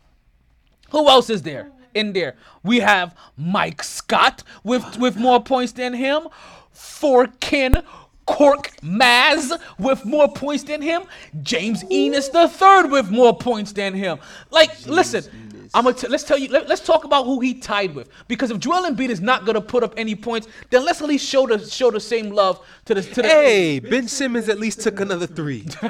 [0.91, 2.35] Who else is there in there?
[2.65, 6.27] We have Mike Scott with with more points than him.
[6.75, 7.85] Forkin
[8.27, 11.03] Cork Maz with more points than him.
[11.43, 14.19] James Ennis the third with more points than him.
[14.51, 16.49] Like, listen, I'm gonna t- let's tell you.
[16.49, 18.09] Let, us talk about who he tied with.
[18.29, 21.27] Because if Joel Embiid is not gonna put up any points, then let's at least
[21.27, 23.29] show the show the same love to the to the.
[23.29, 25.61] Hey, Ben Simmons at least took another three.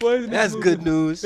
[0.00, 1.24] That's good news.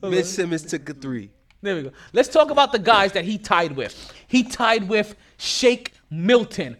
[0.00, 1.30] Ben Simmons took a three.
[1.60, 1.90] There we go.
[2.12, 4.12] Let's talk about the guys that he tied with.
[4.28, 6.76] He tied with Shake Milton,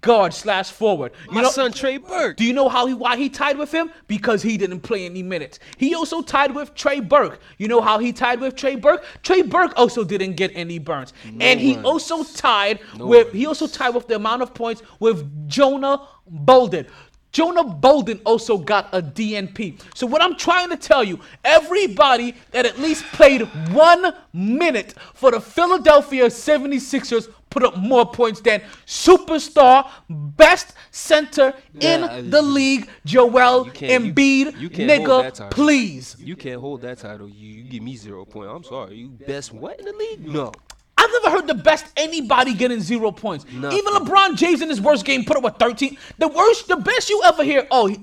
[0.00, 1.12] guard slash forward.
[1.28, 2.36] You My know, son Trey Burke.
[2.36, 3.90] do you know how he why he tied with him?
[4.06, 5.58] Because he didn't play any minutes.
[5.78, 7.40] He also tied with Trey Burke.
[7.58, 9.04] You know how he tied with Trey Burke?
[9.22, 11.86] Trey Burke also didn't get any burns, and he runs.
[11.86, 13.36] also tied with runs.
[13.36, 16.86] he also tied with the amount of points with Jonah Bolden.
[17.32, 19.80] Jonah Bolden also got a DNP.
[19.94, 25.30] So what I'm trying to tell you, everybody that at least played one minute for
[25.30, 33.66] the Philadelphia 76ers put up more points than superstar, best center in the league, Joel
[33.66, 34.60] You you- Embiid.
[34.60, 35.50] you can't hold nigga, that title.
[35.64, 36.16] please.
[36.18, 37.28] You can't hold that title.
[37.28, 38.50] You, you give me zero point.
[38.50, 38.96] I'm sorry.
[38.96, 40.26] You best what in the league?
[40.26, 40.52] No.
[40.96, 43.46] I've never heard the best anybody getting zero points.
[43.52, 43.78] Nothing.
[43.78, 45.96] Even LeBron James in his worst game put up a 13.
[46.18, 47.66] The worst, the best you ever hear.
[47.70, 47.98] Oh, he,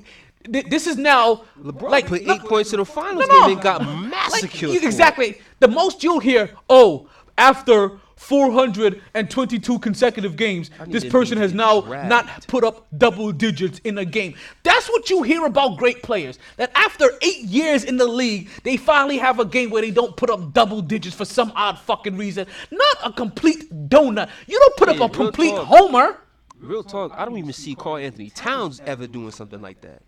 [0.49, 3.41] this is now LeBron like put no- eight points in the finals no, no.
[3.48, 4.61] game and got Like, massacred.
[4.61, 4.84] you- it.
[4.84, 5.40] exactly.
[5.60, 6.49] The most you'll hear.
[6.69, 7.07] Oh,
[7.38, 12.10] after 422 consecutive games, this person has now dragged.
[12.10, 14.35] not put up double digits in a game.
[14.64, 16.39] That's what you hear about great players.
[16.57, 20.15] That after eight years in the league, they finally have a game where they don't
[20.18, 22.48] put up double digits for some odd fucking reason.
[22.72, 24.30] Not a complete donut.
[24.48, 25.65] You don't put Yeah, up a complete talk.
[25.68, 26.18] homer.
[26.60, 27.11] Real talk.
[27.15, 30.02] I don't even see Karl-Anthony Towns ever doing something like that.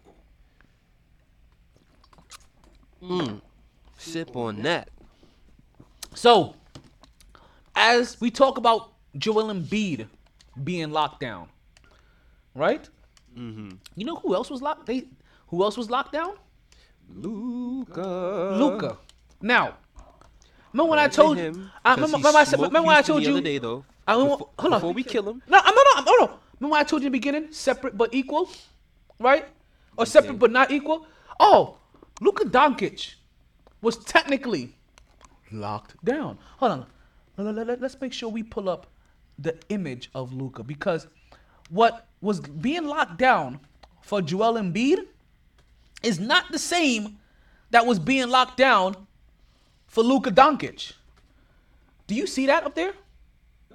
[3.04, 3.42] Mm.
[3.98, 4.90] Sip on that.
[6.16, 6.56] So,
[7.80, 10.08] as we talk about Joel Embiid
[10.64, 11.48] being locked down,
[12.54, 12.88] right?
[13.36, 13.70] Mm-hmm.
[13.96, 14.86] You know who else was locked?
[14.86, 15.06] They
[15.48, 16.34] who else was locked down?
[17.16, 18.56] Luka.
[18.60, 18.98] Luka.
[19.42, 19.76] Now,
[20.74, 21.70] remember when I told him, you?
[21.86, 23.32] Remember, remember I said, remember when I told the you?
[23.32, 23.86] other day, though.
[24.06, 24.80] I, Before, hold on.
[24.80, 25.42] before we kill him.
[25.48, 26.40] No, I'm no, no, no, no.
[26.60, 28.50] Remember when I told you in the beginning, separate but equal,
[29.20, 29.46] right?
[29.98, 31.08] Or separate but not equal?
[31.40, 31.78] Oh,
[32.20, 33.16] Luka Doncic
[33.82, 34.76] was technically
[35.52, 36.38] locked down.
[36.58, 36.86] Hold on.
[37.40, 38.88] Let, let, let, let's make sure we pull up
[39.38, 41.08] the image of Luka because
[41.70, 43.62] what was being locked down
[44.02, 45.06] for Joel Embiid
[46.04, 47.18] is not the same
[47.72, 49.08] that was being locked down
[49.88, 50.94] for Luka Doncic.
[52.08, 52.94] Do you see that up there?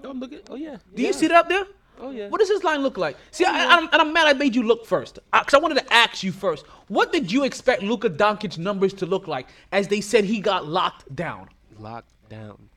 [0.03, 0.41] Oh, I'm looking.
[0.51, 0.77] Oh yeah.
[0.95, 1.65] Do you see that up there?
[2.01, 2.29] Oh yeah.
[2.29, 3.17] What does his line look like?
[3.31, 5.21] See, I, I'm, and I'm mad I made you look first.
[5.33, 6.67] Uh, because I wanted to ask you first.
[6.89, 10.67] What did you expect Luka Doncic numbers to look like as they said he got
[10.67, 11.49] locked down?
[11.79, 12.69] locked down.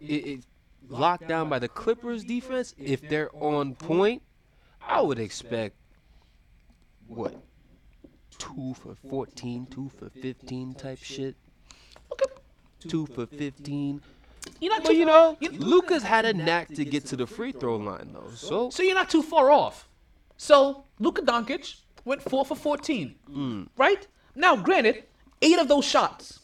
[0.00, 0.40] It, it
[0.88, 2.74] locked down by the Clippers defense.
[2.78, 4.22] If they're on point,
[4.80, 5.76] I would expect
[7.06, 7.34] what
[8.38, 11.36] two for 14, two for 15 type shit.
[12.88, 14.00] Two for 15.
[14.60, 17.52] You're not But too, you know, Luka's had a knack to get to the free
[17.52, 18.30] throw line though.
[18.34, 19.86] So So you're not too far off.
[20.38, 23.68] So Luka Doncic went four for 14, Mm.
[23.76, 24.06] right?
[24.34, 25.04] Now, granted,
[25.42, 26.40] eight of those shots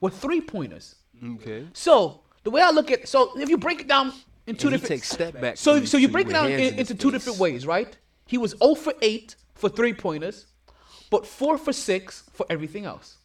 [0.00, 0.96] were three pointers.
[1.24, 1.68] okay.
[1.72, 4.12] So the way I look at, so if you break it down
[4.46, 6.94] in two And different, step back So so you break it down in- in into
[6.94, 7.18] two face.
[7.24, 7.96] different ways, right?
[8.24, 10.46] He was 0 for 8 for three pointers,
[11.10, 13.16] but 4 for 6 for everything else.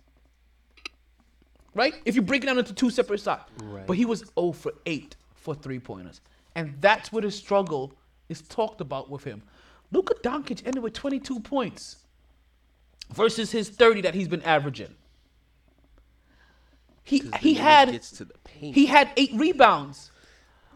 [1.75, 1.93] Right?
[2.03, 3.43] If you break it down into two separate sides.
[3.63, 3.85] Right.
[3.85, 6.19] But he was 0 for 8 for three pointers.
[6.55, 7.93] And that's where the struggle
[8.27, 9.43] is talked about with him.
[9.91, 11.97] Luka Doncic ended with 22 points
[13.13, 14.95] versus his 30 that he's been averaging.
[17.03, 18.75] He he had gets to the paint.
[18.75, 20.11] he had eight rebounds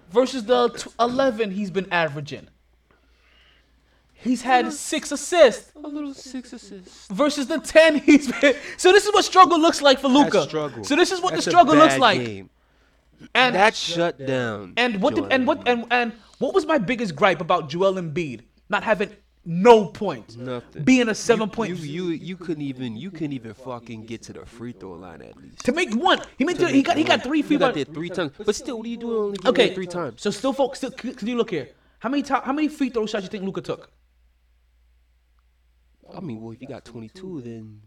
[0.10, 2.48] versus the t- 11 he's been averaging.
[4.14, 7.08] He's had six assists a little six assists.
[7.08, 8.56] versus the 10 he's been.
[8.78, 10.32] So this is what struggle looks like for Luka.
[10.32, 10.84] That's struggle.
[10.84, 12.20] So this is what That's the a struggle looks like.
[12.26, 12.50] game.
[13.36, 14.74] And That shut down.
[14.78, 18.42] and what did, and what and and what was my biggest gripe about Joel Embiid
[18.68, 19.16] not having
[19.48, 20.84] no points, Nothing.
[20.84, 24.24] being a seven you, point You, you you couldn't even you couldn't even fucking get
[24.24, 25.60] to the free throw line at least.
[25.66, 26.20] to make one.
[26.38, 27.86] He made To he got he got three free got throws.
[27.86, 29.18] there three times, but still, what are you doing?
[29.18, 30.22] Only Okay, three times.
[30.22, 31.70] So still, folks, still, can you look here?
[32.00, 33.92] How many ti- how many free throw shots you think Luka took?
[36.16, 37.82] I mean, well, if you got 22, then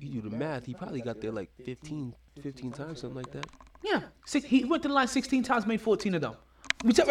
[0.00, 0.64] you do the math.
[0.66, 3.46] He probably got there like 15, 15 times, something like that.
[3.82, 6.34] Yeah, six, he went to the line 16 times, made 14 of them.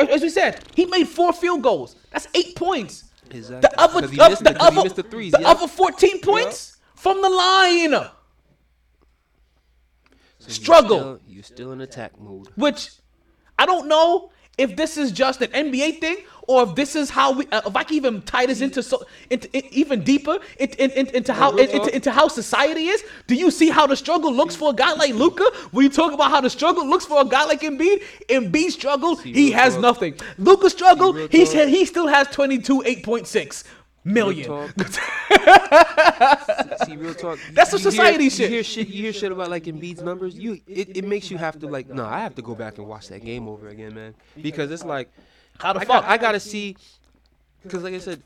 [0.09, 1.95] As we said, he made four field goals.
[2.11, 3.10] That's eight points.
[3.31, 3.69] Exactly.
[3.69, 5.49] The other, he missed the, the- he other, missed the threes, the yeah.
[5.51, 7.91] other 14 points from the line.
[7.91, 8.09] So
[10.47, 10.99] you're Struggle.
[10.99, 12.47] still- You're still in attack mode.
[12.55, 12.89] Which
[13.57, 14.31] I don't know
[14.61, 16.17] if this is just an NBA thing
[16.47, 17.47] or if this is how we.
[17.51, 20.91] Uh, if I can even tie this into so into, in- even deeper into, in,
[20.91, 23.03] in, into how into, into how society is.
[23.27, 25.45] Do you see how the struggle looks for a guy like Luka?
[25.71, 29.15] When you talk about how the struggle looks for a guy like Embiid, Embiid struggle
[29.15, 29.81] he has talk.
[29.81, 30.15] nothing.
[30.37, 33.63] Luka struggle he said he still has 22 8.6
[34.03, 34.47] million.
[34.47, 34.71] talk.
[36.85, 37.39] See, real talk.
[37.53, 38.49] That's some society hear, shit.
[38.49, 38.87] You hear shit.
[38.87, 40.35] You hear shit about like Embiid's numbers.
[40.35, 41.89] You it, it makes you have to like.
[41.89, 44.15] No, I have to go back and watch that game over again, man.
[44.41, 45.09] Because it's like
[45.59, 46.03] How the I fuck?
[46.03, 46.75] got, I gotta see.
[47.63, 48.21] Because like I said,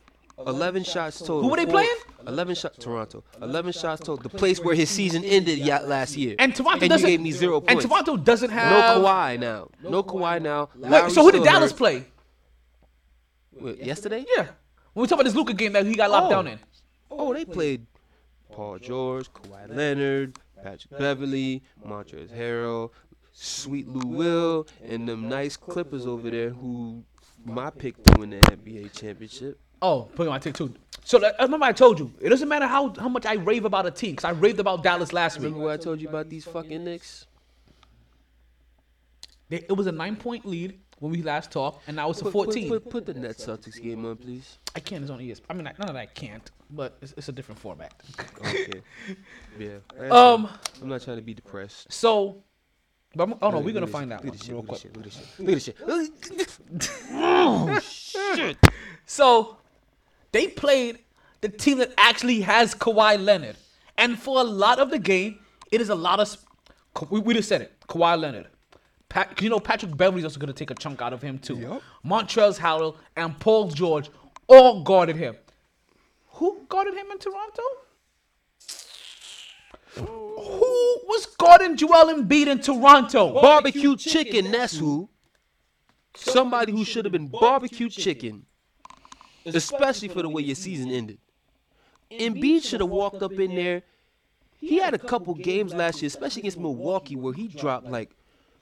[0.45, 1.43] 11 shots total.
[1.43, 1.89] Who were they playing?
[2.27, 2.77] 11 shots.
[2.77, 3.23] Toronto.
[3.41, 4.17] 11 shots total.
[4.17, 6.35] The place where his season ended last year.
[6.39, 7.09] and Toronto and doesn't.
[7.09, 7.85] you gave me zero and points.
[7.85, 8.97] Toronto doesn't have.
[8.97, 9.03] no.
[9.03, 9.69] Kawhi now.
[9.83, 10.69] No Kawhi now.
[10.75, 11.77] Wait, so who did Dallas hurt.
[11.77, 12.05] play?
[13.53, 14.25] Wait, yesterday?
[14.35, 14.47] Yeah.
[14.95, 16.29] When we talk about this Luka game that he got locked Oh.
[16.29, 16.59] down in.
[17.11, 17.85] Oh, they played
[18.49, 22.91] Paul George, Kawhi Leonard, Patrick Beverley, Montrezl Harrell,
[23.33, 27.03] Sweet Lou Will, and them nice Clippers over there who
[27.43, 29.59] my pick to win the NBA championship.
[29.81, 30.73] Oh, put my take too.
[31.03, 33.85] So that, remember I told you, it doesn't matter how, how much I rave about
[33.85, 35.47] a team, because I raved about Dallas last week.
[35.47, 37.27] Remember what I told you about these fucking Knicks?
[39.49, 42.23] They, it was a nine point lead when we last talked, and now it's a
[42.23, 42.69] Put, put, 14.
[42.69, 44.57] put, put the Nets Celtics game on, please.
[44.75, 45.41] I can't, it's on ESPN.
[45.49, 47.93] I mean, I, none of that I can't, but it's, it's a different format.
[48.39, 48.81] Okay.
[49.59, 49.69] yeah.
[49.97, 50.49] that's Um.
[50.81, 51.91] I'm not trying to be depressed.
[51.91, 52.43] so,
[53.15, 54.53] but I'm, oh no, we're gonna find out Look at this shit.
[54.55, 55.03] real Look at quick.
[55.03, 55.39] this shit.
[55.39, 55.87] Look at this shit.
[55.87, 56.99] Look at this shit.
[57.11, 58.57] Oh, shit.
[59.05, 59.57] So,
[60.31, 60.99] they played
[61.41, 63.55] the team that actually has Kawhi Leonard,
[63.97, 65.39] and for a lot of the game,
[65.71, 66.27] it is a lot of.
[66.31, 66.47] sp-
[66.93, 67.73] Ka- We, we just said it.
[67.89, 68.47] Kawhi Leonard.
[69.09, 71.57] Pat, you know, Patrick Beverley's also going to take a chunk out of him too.
[71.57, 71.81] Yup.
[72.05, 74.09] Montrezl Harrell and Paul George
[74.47, 75.35] all guarded him.
[76.31, 77.63] Who guarded him in Toronto?
[79.97, 83.33] Who was guarding Joel Embiid in Toronto?
[83.33, 85.09] Barbecue chicken, that's who.
[86.15, 88.45] Somebody who should have been barbecue chicken.
[89.45, 91.19] Especially for the way your season ended.
[92.11, 93.83] Embiid should have walked up in there.
[94.59, 98.11] He had a couple games last year, especially against Milwaukee, where he dropped like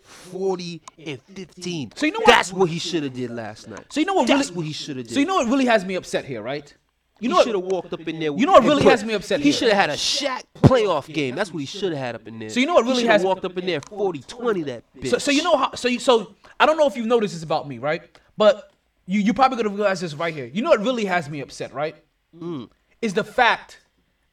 [0.04, 1.92] 40 and 15.
[1.96, 3.86] So you know what- That's what he should have did last night.
[3.92, 5.14] So you know what That's really- what he should have did.
[5.14, 6.74] So you know what really has me upset here, right?
[7.20, 7.46] You know he what?
[7.46, 8.32] should have walked up in there.
[8.36, 11.12] You know what really put- has me upset He should have had a Shaq playoff
[11.12, 11.36] game.
[11.36, 12.50] That's what he should have had up in there.
[12.50, 15.10] So you know what really has- walked up in there 40 20 that bitch.
[15.10, 15.74] So, so you know how?
[15.74, 18.02] So you, so I don't know if you've noticed this about me, right?
[18.36, 18.72] but
[19.06, 20.46] you you probably gonna realize this right here.
[20.46, 21.96] You know what really has me upset, right?
[22.38, 22.70] Mm.
[23.02, 23.80] Is the fact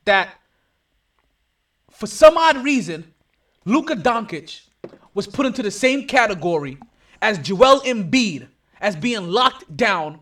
[0.05, 0.30] that
[1.90, 3.12] for some odd reason,
[3.64, 4.62] Luka Doncic
[5.14, 6.78] was put into the same category
[7.22, 8.48] as Joel Embiid
[8.80, 10.20] as being locked down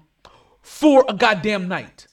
[0.62, 2.06] for a goddamn night.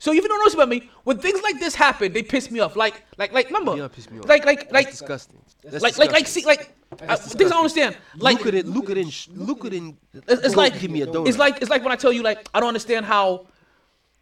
[0.00, 2.60] So if you don't this about me, when things like this happen, they piss me
[2.60, 2.76] off.
[2.76, 4.28] Like, like, like, remember, Yeah, piss me off.
[4.28, 5.40] like, like, like, That's disgusting.
[5.64, 6.72] That's like, like, like, see, like,
[7.02, 7.96] I, uh, things I don't understand.
[8.16, 9.98] Like, Luka didn't, Luka didn't, Luka didn't.
[10.14, 11.28] it's, it's like give me a donut.
[11.28, 13.46] it's like it's like when I tell you like I don't understand how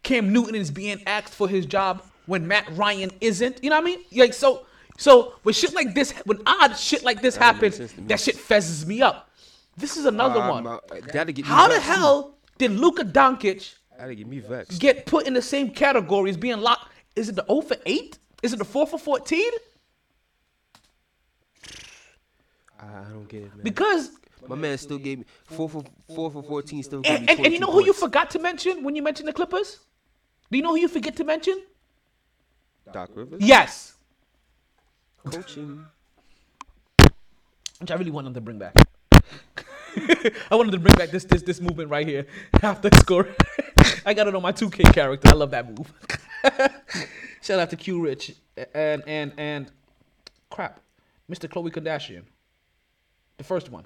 [0.03, 3.63] Cam Newton is being asked for his job when Matt Ryan isn't.
[3.63, 3.99] You know what I mean?
[4.13, 4.65] Like so
[4.97, 8.07] so when shit like this when odd shit like this happens, sense to me.
[8.07, 9.29] that shit fezzes me up.
[9.77, 10.67] This is another Um, one.
[10.67, 10.79] uh,
[11.13, 11.87] That'll get me How the vexed.
[11.89, 14.79] hell did Luka Doncic That'll get me vexed.
[14.81, 16.91] get put in the same category as being locked?
[17.15, 18.17] Is it the 0 for 8?
[18.43, 19.43] Is it the 4 for 14?
[22.79, 23.63] I I don't get it, man.
[23.63, 24.11] Because
[24.47, 25.83] My man still gave me four for
[26.15, 26.81] four for fourteen.
[26.83, 27.99] Still gave and, me and, and you 22 know who you points.
[27.99, 29.79] forgot to mention when you mentioned the Clippers?
[30.51, 31.59] Do you know who you forget to mention?
[32.93, 33.41] Doc Rivers.
[33.41, 33.95] Yes.
[35.31, 35.85] Coaching.
[37.79, 38.73] which I really want them to bring back.
[40.51, 42.27] I wanted to bring back this this this movement right here
[42.61, 43.27] after score.
[44.05, 45.29] I got it on my 2K character.
[45.29, 45.91] I love that move.
[47.41, 48.35] Shout out to Q Rich
[48.73, 49.71] and and and
[50.49, 50.79] crap,
[51.29, 51.49] Mr.
[51.49, 52.23] Khloe Kardashian,
[53.37, 53.85] the first one.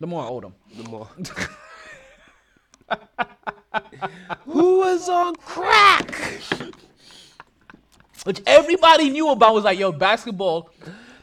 [0.00, 0.54] The more I him.
[0.76, 1.08] The more.
[4.44, 6.14] Who was on crack?
[8.26, 10.70] Which everybody knew about was like yo basketball.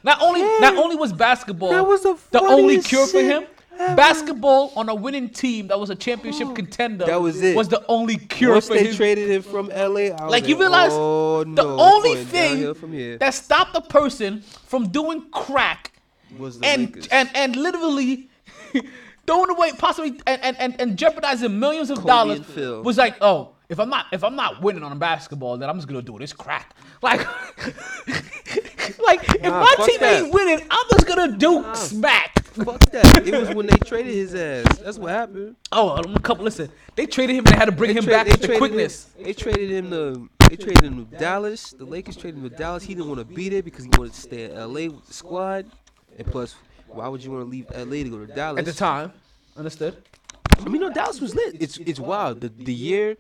[0.04, 3.48] Not only not only was basketball That was the only cure for shit him.
[3.96, 6.54] Basketball on a winning team that was a championship oh.
[6.54, 7.06] contender.
[7.06, 7.56] That was it.
[7.56, 8.96] Was the only cure Once for they him.
[8.96, 13.18] traded him from LA, I was Like you realize oh, the only thing downhill here
[13.18, 15.92] that stopped a person from doing crack
[16.38, 17.08] was the and Lakers.
[17.08, 18.30] and and literally
[19.28, 23.54] throwing away possibly and, and, and, and jeopardizing millions of Kobe dollars was like, oh,
[23.70, 26.18] if I'm not if I'm not winning on a basketball, then I'm just gonna do
[26.20, 26.76] this crack.
[27.04, 27.26] Like
[29.00, 30.22] like if Nah, my team that.
[30.24, 32.40] ain't winning, I'm just gonna do smack.
[32.44, 33.28] Fuck that.
[33.28, 34.78] It was when they traded his ass.
[34.80, 35.56] That's what happened.
[35.72, 36.70] Oh, a couple listen.
[36.96, 39.08] They traded him and they had to bring They him tra- back with the quickness.
[39.16, 41.72] Him, they traded him to they traded him to Dallas.
[41.72, 42.84] The Lakers traded him to Dallas.
[42.84, 45.14] He didn't want to be there because he wanted to stay in LA with the
[45.14, 45.66] squad.
[46.18, 46.56] And plus,
[46.88, 48.60] why would you want to leave LA to go to Dallas?
[48.60, 49.14] At the time.
[49.58, 49.98] Understood?
[50.60, 51.58] I mean, no, Dallas was lit.
[51.60, 52.42] It's it's wild.
[52.42, 53.18] The the year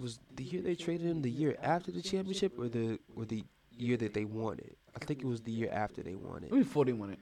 [0.00, 1.22] was the year they traded him.
[1.22, 4.76] The year after the championship, or the or the year that they won it.
[4.94, 6.52] I think it was the year after they won it.
[6.52, 7.18] Let me 40 won it.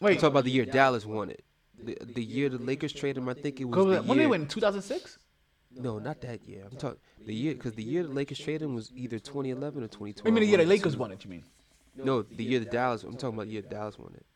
[0.00, 1.44] Wait, talking about the year Dallas won it.
[1.82, 4.28] The, the year the Lakers traded him, I think it was the when they year.
[4.28, 5.18] win 2006?
[5.76, 6.64] No, not that year.
[6.70, 9.86] I'm talking the year because the year the Lakers traded him was either 2011 or
[9.88, 10.26] 2012.
[10.26, 11.44] I mean the year the one of the Lakers won it, you mean?
[11.96, 13.02] No, the year the Dallas.
[13.02, 14.26] I'm talking about the year Dallas won it.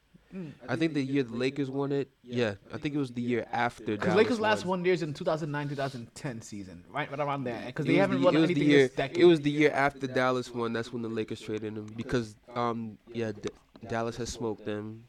[0.68, 2.10] I think the year the Lakers won it.
[2.22, 4.84] Yeah, I think it was the year after Because Lakers last won.
[4.84, 7.62] years in 2009 2010 season, right, right around there.
[7.66, 9.18] Because they haven't the- won it was the anything year, this decade.
[9.18, 10.72] It was the year after Dallas won.
[10.72, 13.50] That's when the Lakers traded him because um yeah D-
[13.88, 15.04] Dallas has smoked them.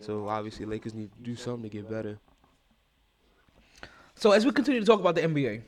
[0.00, 2.18] So obviously Lakers need to do something to get better.
[4.14, 5.62] So as we continue to talk about the NBA,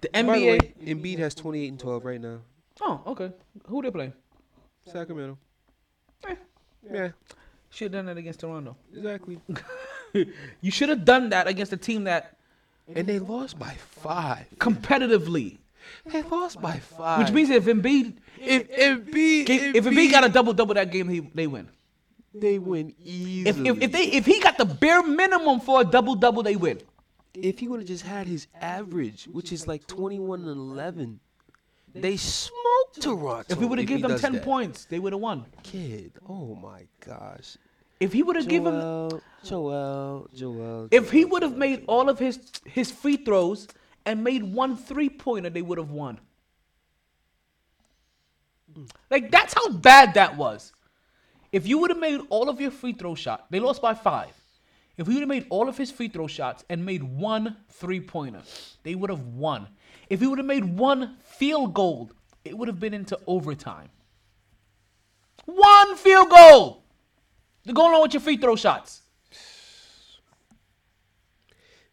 [0.00, 0.88] the By the way, NBA.
[0.88, 2.40] Embiid has 28 and 12 right now.
[2.80, 3.30] oh, okay.
[3.66, 4.12] Who they play?
[4.90, 5.38] Sacramento.
[6.26, 6.34] Eh.
[6.92, 7.10] Yeah,
[7.72, 8.76] Should have done that against Toronto.
[8.94, 9.40] exactly.
[10.60, 12.36] You should have done that against a team that
[12.94, 14.44] And they lost by five.
[14.58, 15.56] competitively,
[16.04, 17.18] They lost by five.
[17.20, 21.08] which means if Embiid, if Embiid, if, if Embiid got a double double that game,
[21.08, 21.66] he, they win.
[22.34, 23.68] they win If, easily.
[23.70, 26.78] if if they if he got the bare minimum for a double double, they win.
[27.34, 31.20] if he would have just had his average, which is like 21 and 11,
[31.94, 33.44] they smoked Toronto.
[33.52, 34.42] If we would have given them ten that.
[34.42, 35.46] points, they would have won.
[35.62, 37.56] kid, oh my gosh.
[38.00, 40.88] If he would have given, Joel, Joel, Joel.
[40.90, 43.68] if he would have made all of his his free throws
[44.04, 46.18] and made one three pointer, they would have won.
[49.10, 50.72] Like that's how bad that was.
[51.52, 54.32] If you would have made all of your free throw shot, they lost by five.
[54.96, 58.00] If he would have made all of his free throw shots and made one three
[58.00, 58.42] pointer,
[58.82, 59.68] they would have won.
[60.12, 62.12] If he would have made one field goal,
[62.44, 63.88] it would have been into overtime.
[65.46, 66.82] One field goal.
[67.64, 69.00] They're going on with your free throw shots.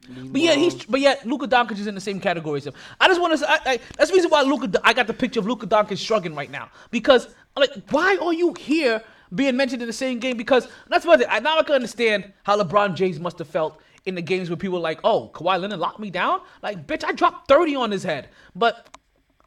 [0.09, 2.73] But yet he's but yet Luka Doncic is in the same category as him.
[2.99, 5.13] I just want to say I, I, that's the reason why Luka I got the
[5.13, 9.01] picture of Luka Doncic shrugging right now because I'm like why are you here
[9.33, 10.35] being mentioned in the same game?
[10.35, 13.79] Because that's what I now I can understand how LeBron James must have felt
[14.09, 17.05] in the games where people were like oh Kawhi Leonard locked me down like bitch
[17.05, 18.29] I dropped 30 on his head.
[18.55, 18.97] But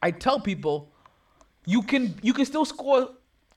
[0.01, 0.91] I tell people
[1.65, 3.09] you can you can still score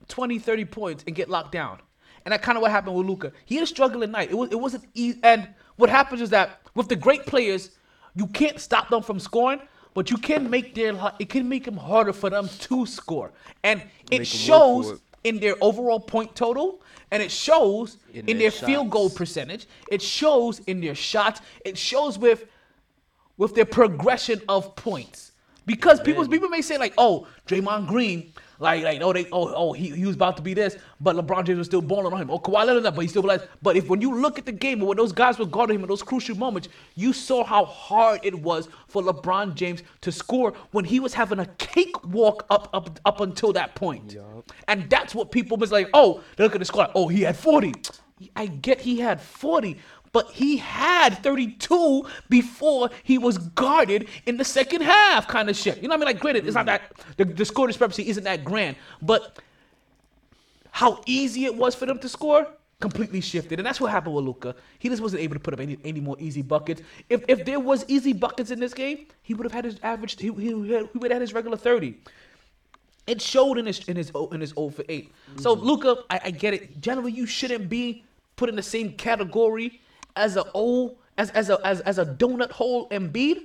[0.09, 1.81] 20 30 points and get locked down.
[2.24, 3.33] And that kind of what happened with Luka.
[3.45, 4.31] He had a struggling night.
[4.31, 5.20] It was it wasn't easy.
[5.23, 7.70] And what happens is that with the great players,
[8.15, 9.61] you can't stop them from scoring,
[9.95, 13.83] but you can make their it can make them harder for them to score, and
[14.11, 15.01] it shows it.
[15.27, 16.81] In their overall point total,
[17.11, 19.66] and it shows in, In their, their field goal percentage.
[19.90, 21.40] It shows in their shots.
[21.65, 22.47] It shows with
[23.36, 25.32] with their progression of points.
[25.66, 29.73] Because people people may say like, oh, Draymond Green, like like oh they oh oh
[29.73, 32.31] he, he was about to be this, but LeBron James was still balling on him.
[32.31, 33.45] Oh Kawhi Leonard, but he still realized.
[33.62, 35.83] But if when you look at the game and when those guys were guarding him
[35.83, 40.53] in those crucial moments, you saw how hard it was for LeBron James to score
[40.73, 44.16] when he was having a cakewalk up up up until that point.
[44.69, 46.89] And that's what people was like, oh, they look at the score.
[46.95, 47.74] Oh, he had 40.
[48.35, 49.77] I get he had 40,
[50.16, 55.76] but he had 32 before he was guarded in the second half, kind of shit.
[55.82, 56.14] You know what I mean?
[56.14, 59.38] Like, granted, it's not that the, the score discrepancy isn't that grand, but
[60.70, 62.48] how easy it was for them to score
[62.80, 64.55] completely shifted, and that's what happened with Luka.
[64.78, 66.80] He just wasn't able to put up any, any more easy buckets.
[67.10, 70.18] If if there was easy buckets in this game, he would have had his average.
[70.18, 71.94] He, he, he would have had his regular 30
[73.06, 75.12] it showed in his in his in his 0 for 8.
[75.36, 75.66] So mm-hmm.
[75.66, 76.80] Luka, I, I get it.
[76.80, 78.02] Generally, you shouldn't be
[78.36, 79.82] put in the same category
[80.16, 83.38] as a a O as as a as, as a donut hole Embiid.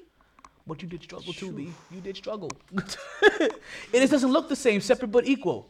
[0.67, 1.73] But you did struggle too, B.
[1.91, 2.49] You did struggle.
[2.73, 3.53] it
[3.93, 5.69] just doesn't look the same, separate but equal.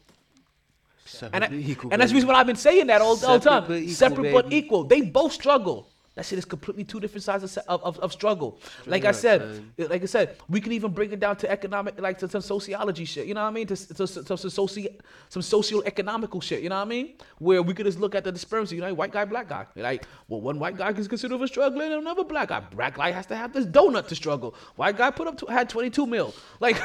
[1.33, 3.09] And, I- Separate but equal, and that's the reason why I've been saying that all,
[3.09, 3.63] all the Separate time.
[3.67, 4.83] but equal, separate but equal.
[4.83, 5.87] They both struggle.
[6.15, 8.59] That shit is completely two different sides of, of, of, of struggle.
[8.85, 9.73] like I said, son.
[9.89, 13.05] like I said, we can even bring it down to economic, like to some sociology
[13.05, 13.27] shit.
[13.27, 13.67] You know what I mean?
[13.67, 14.93] To, to, to, to some soci,
[15.29, 16.63] some socio-economical shit.
[16.63, 17.13] You know what I mean?
[17.39, 18.75] Where we could just look at the disparity.
[18.75, 19.65] You know, white guy, black guy.
[19.77, 22.59] Like, well, one white guy is considered for struggling, and another black guy.
[22.59, 24.53] Black guy has to have this donut to struggle.
[24.75, 26.35] White guy put up to, had 22 mil.
[26.59, 26.75] Like,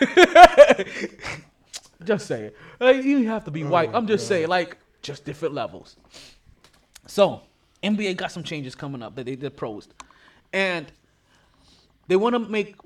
[2.04, 2.52] just saying.
[2.78, 3.90] Like, you have to be white.
[3.92, 5.96] I'm just saying, like, just different levels.
[7.08, 7.42] So,
[7.82, 9.88] NBA got some changes coming up that they did pros,
[10.52, 10.90] and
[12.08, 12.76] they want to make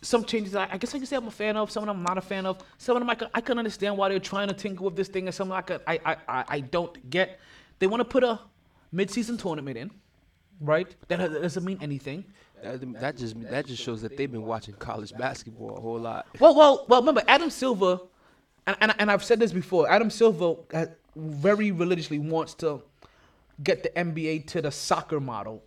[0.00, 0.54] some changes.
[0.54, 1.70] I, I guess I can say I'm a fan of.
[1.70, 2.58] Some of them I'm not a fan of.
[2.78, 5.08] Some of them I can, I can understand why they're trying to tinker with this
[5.08, 7.38] thing, and some I I, I I I don't get.
[7.78, 8.40] They want to put a
[8.92, 9.90] mid-season tournament in,
[10.60, 10.94] right?
[11.08, 12.24] That that doesn't mean anything.
[12.62, 16.26] That, that just that just shows that they've been watching college basketball a whole lot.
[16.38, 17.00] Well, well, well.
[17.00, 18.00] Remember, Adam Silver,
[18.66, 19.90] and, and, and I've said this before.
[19.90, 20.86] Adam Silver uh,
[21.16, 22.82] very religiously wants to
[23.62, 25.62] get the NBA to the soccer model,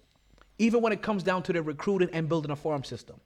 [0.57, 3.19] even when it comes down to the recruiting and building a farm system.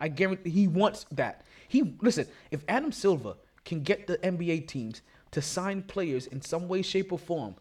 [0.00, 1.44] I guarantee he wants that.
[1.68, 2.26] He listen.
[2.50, 3.34] If Adam Silver
[3.64, 7.54] can get the NBA teams to sign players in some way, shape, or form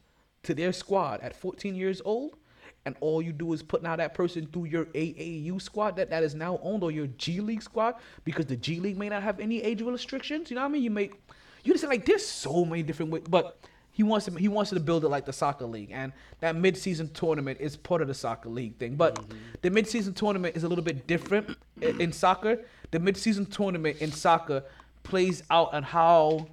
[0.43, 2.37] to their squad at 14 years old,
[2.85, 6.23] and all you do is put now that person through your AAU squad that, that
[6.23, 9.39] is now owned or your G League squad because the G League may not have
[9.39, 10.49] any age restrictions.
[10.49, 10.83] You know what I mean?
[10.83, 11.21] You make
[11.63, 13.59] you just like there's so many different ways, but
[13.91, 17.09] he wants to he wants to build it like the soccer league, and that mid-season
[17.09, 18.95] tournament is part of the soccer league thing.
[18.95, 19.19] But
[19.61, 22.59] the mid-season tournament is a little bit different in soccer.
[22.91, 24.63] The mid-season tournament in soccer
[25.03, 26.47] plays out on how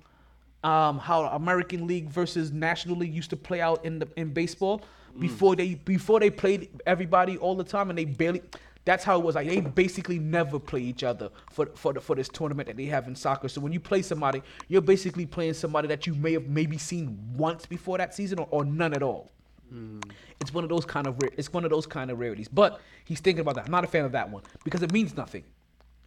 [0.64, 4.82] um, how American League versus National League used to play out in the in baseball
[5.18, 8.42] before they before they played everybody all the time and they barely.
[8.88, 9.34] That's how it was.
[9.34, 12.86] Like they basically never play each other for for the, for this tournament that they
[12.86, 13.46] have in soccer.
[13.46, 17.18] So when you play somebody, you're basically playing somebody that you may have maybe seen
[17.36, 19.30] once before that season or, or none at all.
[19.68, 20.00] Hmm.
[20.40, 22.48] It's one of those kind of rare, it's one of those kind of rarities.
[22.48, 23.66] But he's thinking about that.
[23.66, 25.44] I'm not a fan of that one because it means nothing.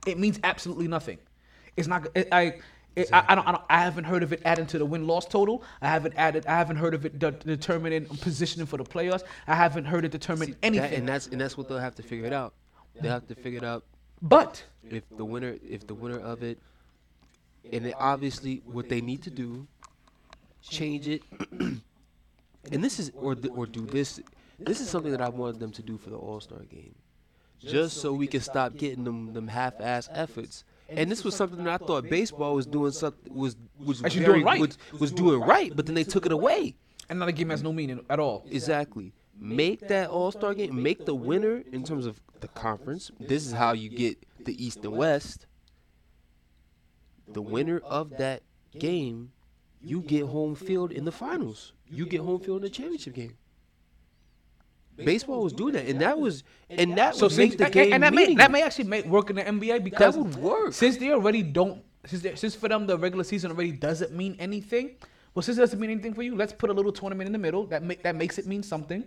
[0.08, 1.20] It means absolutely nothing.
[1.78, 2.08] It's not.
[2.16, 2.56] It, I.
[2.95, 3.48] It, I, I don't.
[3.48, 3.64] I don't.
[3.70, 5.62] I haven't heard of it adding to the win loss total.
[5.84, 6.48] I haven't added.
[6.48, 9.22] I haven't heard of it de- determining positioning for the playoffs.
[9.45, 10.94] I haven't heard it determine That- anything.
[10.95, 12.56] and that's and that's what they'll have to figure it out.
[12.99, 13.84] They'll have to figure it out
[14.22, 16.59] but if the winner if the winner of it
[17.72, 19.68] and obviously what they need to do
[20.61, 21.81] change it and
[22.84, 24.19] this is or or do this
[24.59, 26.93] this is something that I wanted them to do for the All-Star game
[27.59, 31.81] just so we can stop getting them them half-ass efforts and this was something that
[31.81, 34.61] I thought baseball was doing something was was Actually very, doing right.
[34.61, 36.76] was, was doing right but then they took it away
[37.09, 38.45] And now the game has no meaning at all.
[38.49, 39.11] Exactly.
[39.40, 40.82] Make that All Star game.
[40.82, 43.12] Make the winner in terms of the conference.
[43.20, 45.45] This is how you get the East and West.
[47.28, 48.44] The winner of that
[48.78, 49.32] game,
[49.82, 51.74] you get home field in the finals.
[51.90, 53.38] You get home field in the championship game.
[54.98, 57.94] Baseball was doing that, and that was and that So would since make the game
[57.94, 60.74] and that may that may actually make work in the NBA because would work.
[60.74, 64.98] since they already don't since since for them the regular season already doesn't mean anything.
[65.34, 67.40] Well, since it doesn't mean anything for you, let's put a little tournament in the
[67.40, 69.06] middle that make that makes it mean something,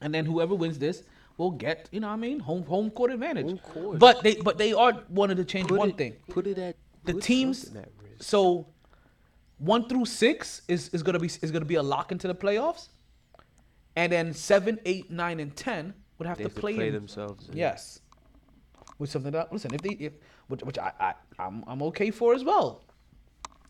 [0.00, 1.02] and then whoever wins this
[1.36, 3.58] will get you know what I mean home home court advantage.
[3.74, 3.98] Home.
[3.98, 6.14] But they but they are wanted to change Put one it- thing.
[6.30, 7.70] Put it at The teams
[8.20, 8.66] so
[9.58, 12.88] one through six is, is gonna be is gonna be a lock into the playoffs,
[13.96, 16.88] and then seven, eight, nine, and ten would have They to have to play, play
[16.88, 17.56] in- themselves in.
[17.56, 18.00] Yes.
[18.98, 20.12] With something that listen, if they if
[20.48, 22.84] which, which I, I I'm I'm okay for as well.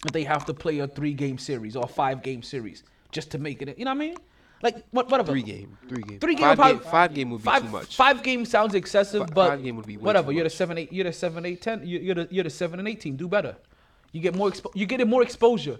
[0.04, 3.30] If they have to play a three game series or a five game series just
[3.30, 4.16] to make it, you know what I mean?
[4.64, 5.30] Like what whatever.
[5.30, 7.68] Three game, three game, Three game five probably- game, five game would be five, too
[7.68, 7.96] much.
[7.96, 10.32] Five game sounds excessive, but five game would be whatever.
[10.32, 10.90] You're the seven eight.
[10.92, 11.86] You're the seven eight ten.
[11.86, 13.14] you- You're the you're the seven and eighteen.
[13.16, 13.56] Do better.
[14.12, 14.50] You get more.
[14.50, 15.78] Expo- you get more exposure.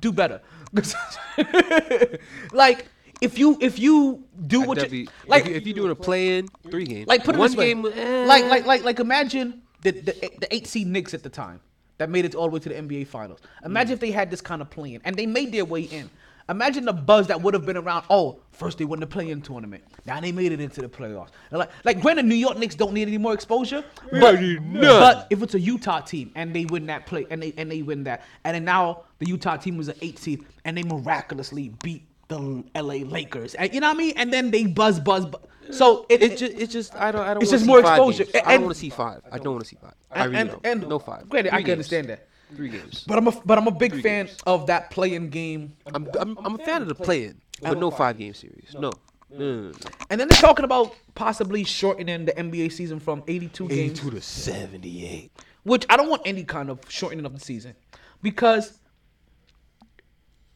[0.00, 0.42] Do better.
[2.52, 2.88] like
[3.20, 6.38] if you if you do what you like if, you, if you're doing a play
[6.38, 7.68] in three games, like put it one this way.
[7.74, 11.28] game, eh, like like like like imagine the the the eight seed Knicks at the
[11.28, 11.60] time
[11.98, 13.38] that made it all the way to the NBA Finals.
[13.64, 16.10] Imagine if they had this kind of playing and they made their way in.
[16.48, 18.04] Imagine the buzz that would have been around.
[18.10, 19.82] Oh, first they won the play-in tournament.
[20.04, 21.30] Now they made it into the playoffs.
[21.50, 23.82] And like, like, granted, New York Knicks don't need any more exposure,
[24.12, 24.38] but,
[24.80, 27.80] but if it's a Utah team and they win that play and they and they
[27.82, 31.70] win that, and then now the Utah team was an eight seed and they miraculously
[31.82, 34.12] beat the LA Lakers, and you know what I mean?
[34.16, 35.40] And then they buzz, buzz, buzz.
[35.70, 37.42] So it, It's just, it's just, I don't, I don't.
[37.42, 38.24] It's wanna just see more five exposure.
[38.24, 38.44] games.
[38.46, 39.22] I don't want to see five.
[39.32, 39.94] I don't want to see five.
[40.10, 40.66] I and, really and, don't.
[40.66, 41.26] and no five.
[41.28, 41.72] Granted, I can games.
[41.72, 42.28] understand that.
[42.56, 43.04] Three games.
[43.06, 44.38] But I'm a but I'm a big Three fan games.
[44.46, 45.74] of that playing game.
[45.92, 48.74] I'm, I'm, I'm a fan of the play-in, but no five game series.
[48.78, 48.90] No.
[49.30, 49.72] No.
[50.10, 54.20] And then they're talking about possibly shortening the NBA season from 82 games, 82 to
[54.20, 55.32] 78.
[55.64, 57.74] which I don't want any kind of shortening of the season
[58.22, 58.78] because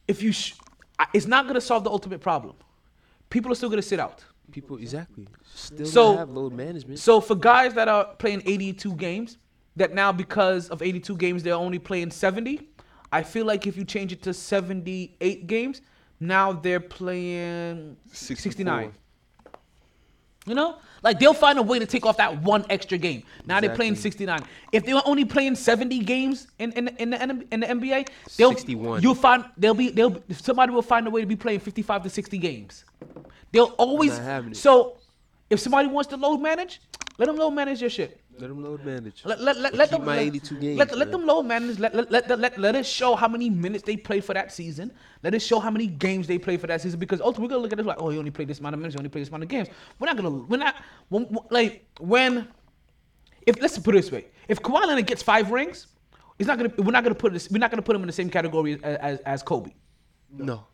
[0.07, 0.53] if you, sh-
[0.97, 2.55] I- it's not gonna solve the ultimate problem.
[3.29, 4.23] People are still gonna sit out.
[4.51, 5.27] People, exactly.
[5.53, 6.99] Still So- so, have load management.
[6.99, 9.37] So for guys that are playing 82 games,
[9.75, 12.67] that now because of 82 games they're only playing 70,
[13.11, 15.81] I feel like if you change it to 78 games,
[16.19, 18.93] now they're playing 69.
[20.45, 23.23] You know, like they'll find a way to take off that one extra game.
[23.45, 24.41] Now they're playing 69.
[24.71, 28.49] If they were only playing 70 games in in, in the in the NBA, they'll
[28.49, 29.01] 61.
[29.01, 32.09] You'll find they'll be they'll somebody will find a way to be playing 55 to
[32.09, 32.85] 60 games.
[33.51, 34.19] They'll always
[34.53, 34.97] so
[35.49, 36.81] if somebody wants to load manage,
[37.17, 38.18] let them load manage your shit.
[38.39, 39.25] Let them load manage.
[39.25, 41.79] Let, let, let, let them my let, 82 games, Let, let them load manage.
[41.79, 44.91] Let, let, let, let, let us show how many minutes they played for that season.
[45.23, 46.99] Let us show how many games they played for that season.
[46.99, 48.79] Because ultimately, we're gonna look at this like, oh, you only played this amount of
[48.79, 48.95] minutes.
[48.95, 49.67] You only played this amount of games.
[49.99, 50.29] We're not gonna.
[50.29, 50.75] We're not.
[51.09, 52.47] When, when- like when.
[53.45, 55.87] If let's put it this way, if Kawhi Leonard gets five rings,
[56.37, 56.71] it's not gonna.
[56.77, 57.49] We're not gonna put this.
[57.49, 59.71] We're not gonna put him in the same category as as, as Kobe.
[60.31, 60.65] No.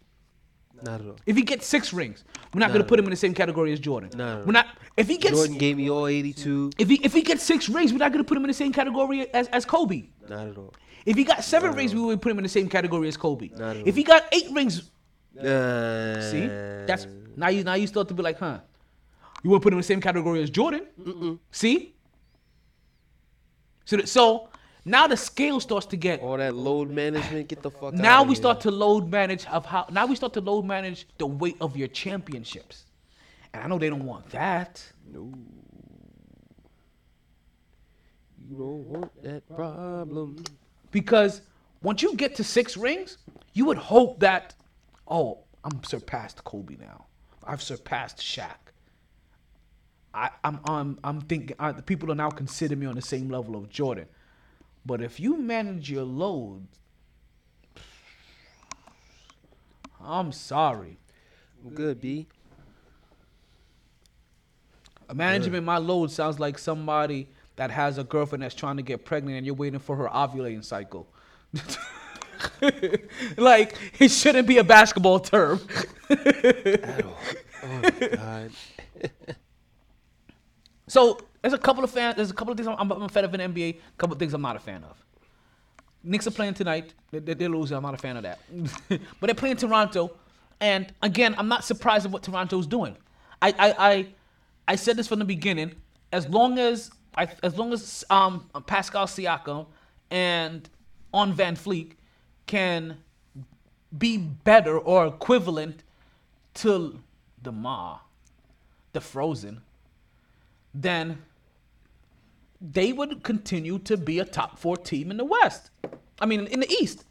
[0.86, 1.16] Not at all.
[1.26, 2.24] If he gets six rings,
[2.54, 4.12] we're not gonna put him in the same category as Jordan.
[4.16, 4.44] No.
[4.46, 4.68] We're not.
[4.96, 6.72] If he gets Jordan gave me all 82.
[6.78, 8.72] if he if he gets six rings, we're not gonna put him in the same
[8.72, 10.04] category as as Kobe.
[10.30, 10.74] Not at all.
[11.06, 13.50] If he got seven rings, we would put him in the same category as Kobe.
[13.50, 13.88] Not at all.
[13.88, 14.92] If he got eight rings,
[15.38, 16.46] Uh, see,
[16.88, 18.60] that's now you now you start to be like, huh?
[19.44, 21.40] You want to put him in the same category as Jordan?
[21.52, 21.94] See?
[23.86, 24.50] So so
[24.86, 26.22] now the scale starts to get.
[26.22, 27.48] all that load management.
[27.48, 27.94] Get the fuck out.
[27.96, 29.88] Now we start to load manage of how.
[29.92, 32.86] Now we start to load manage the weight of your championships,
[33.54, 34.84] and I know they don't want that.
[35.12, 35.34] No.
[38.48, 40.44] You don't want that problem.
[40.92, 41.42] Because
[41.82, 43.18] once you get to six rings,
[43.54, 44.54] you would hope that,
[45.08, 47.06] oh, I'm surpassed Kobe now.
[47.44, 48.56] I've surpassed Shaq.
[50.14, 53.30] I, I'm, I'm, I'm thinking uh, the people are now considering me on the same
[53.30, 54.06] level of Jordan.
[54.86, 56.68] But if you manage your load,
[60.00, 60.98] I'm sorry.
[61.64, 62.28] I'm good, B.
[65.14, 69.38] Managing my load sounds like somebody that has a girlfriend that's trying to get pregnant
[69.38, 71.08] and you're waiting for her ovulating cycle.
[73.38, 75.60] like it shouldn't be a basketball term.
[76.10, 77.18] At all.
[77.64, 78.52] Oh my god.
[80.88, 82.16] So there's a couple of fans.
[82.16, 83.76] There's a couple of things I'm, I'm, a fan of in NBA.
[83.76, 84.98] A couple of things I'm not a fan of.
[86.04, 86.96] Knicks are playing tonight.
[87.12, 87.78] They, they, they're losing.
[87.78, 88.40] I'm not a fan of that.
[88.90, 90.10] but they're playing Toronto,
[90.60, 92.98] and again, I'm not surprised at what Toronto's doing.
[93.44, 94.08] I I I,
[94.70, 95.76] I said this from the beginning.
[96.12, 99.68] As long as I, as long as um Pascal Siakam
[100.10, 100.68] and
[101.14, 101.92] On VanVleet
[102.48, 102.98] can
[103.96, 105.84] be better or equivalent
[106.56, 107.00] to
[107.44, 108.00] the Ma,
[108.94, 109.62] the Frozen,
[110.74, 111.20] then
[112.72, 115.70] they would continue to be a top four team in the West.
[116.20, 117.06] I mean, in the East.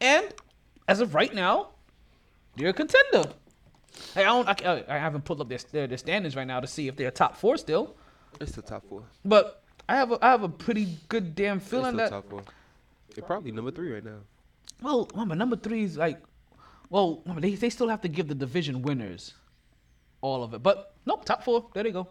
[0.00, 0.32] And
[0.88, 1.70] as of right now,
[2.56, 3.24] they're a contender.
[4.14, 4.48] I don't.
[4.48, 7.10] I, I haven't pulled up their, their their standings right now to see if they're
[7.10, 7.96] top four still.
[8.40, 9.02] It's the top four.
[9.24, 12.10] But I have a I have a pretty good damn It's feeling the that.
[12.10, 12.42] top four.
[13.14, 14.18] They're probably number three right now.
[14.80, 16.22] Well, remember number three is like,
[16.88, 19.34] well, remember, they they still have to give the division winners
[20.20, 20.62] all of it.
[20.62, 21.68] But nope, top four.
[21.74, 22.08] There they go.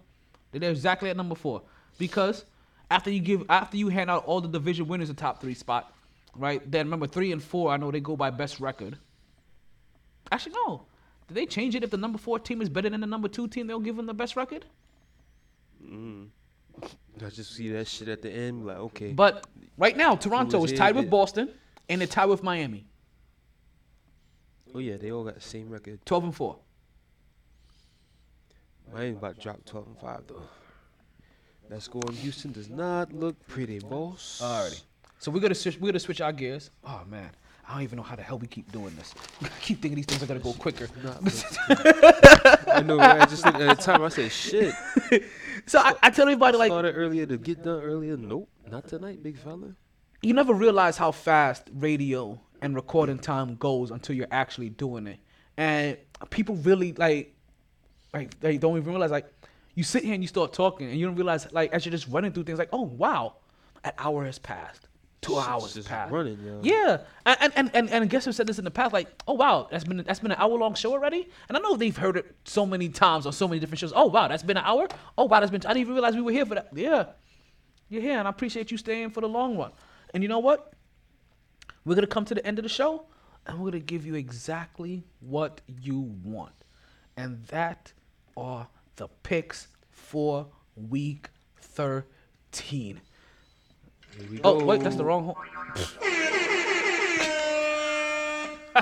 [0.52, 1.62] They're exactly at number four
[1.98, 2.46] because
[2.90, 5.94] after you give after you hand out all the division winners a top three spot,
[6.36, 6.70] right?
[6.70, 7.72] Then remember three and four.
[7.72, 8.98] I know they go by best record.
[10.32, 10.86] Actually, no.
[11.28, 13.48] Did they change it if the number four team is better than the number two
[13.48, 13.68] team?
[13.68, 14.66] They'll give them the best record.
[15.86, 16.30] Mm.
[16.82, 19.12] I just see that shit at the end, like okay.
[19.12, 19.46] But
[19.78, 21.12] right now, Toronto is tied with it?
[21.12, 21.50] Boston
[21.90, 22.86] and they're tied with Miami.
[24.74, 26.00] oh yeah, they all got the same record.
[26.06, 26.58] 12 and 4.
[28.94, 30.42] Miami about to drop 12 and five though.
[31.70, 34.42] That score in Houston does not look pretty, boss.
[34.44, 34.82] Alrighty.
[35.20, 35.80] So we're gonna switch.
[35.80, 36.72] We're gonna switch our gears.
[36.84, 37.30] Oh man,
[37.68, 39.14] I don't even know how the hell we keep doing this.
[39.44, 40.88] I keep thinking these things are gonna go quicker.
[42.68, 42.98] I know.
[42.98, 43.22] Right?
[43.22, 44.02] I just at the time.
[44.02, 44.74] I said, "Shit."
[45.68, 48.18] So I, I tell everybody like, Started earlier to get done earlier.
[48.18, 49.76] Nope, not tonight, big fella.
[50.24, 55.20] you never realize how fast radio and recording time goes until you're actually doing it,
[55.56, 55.98] and
[56.32, 57.36] people really like,
[58.12, 59.32] like they don't even realize like,
[59.80, 62.10] you sit here and you start talking and you don't realize like as you're just
[62.10, 63.36] running through things like, oh wow,
[63.86, 64.90] an hour has passed,
[65.22, 66.12] two Shit's hours has just passed.
[66.12, 66.60] running, yo.
[66.62, 68.92] Yeah, and and and and guess who said this in the past?
[68.92, 71.30] Like, oh wow, that's been that's been an hour long show already.
[71.48, 73.94] And I know they've heard it so many times on so many different shows.
[73.96, 74.90] Oh wow, that's been an hour.
[75.18, 75.62] Oh wow, that's been.
[75.66, 76.68] I didn't even realize we were here for that.
[76.76, 77.06] Yeah,
[77.88, 79.72] you're here, and I appreciate you staying for the long run.
[80.14, 80.74] And you know what?
[81.86, 83.06] We're gonna come to the end of the show,
[83.48, 86.66] and we're gonna give you exactly what you want,
[87.16, 87.94] and that
[88.36, 88.68] are
[89.00, 93.00] the picks for week thirteen.
[94.44, 95.26] Oh wait, that's the wrong.
[95.26, 95.38] Ho-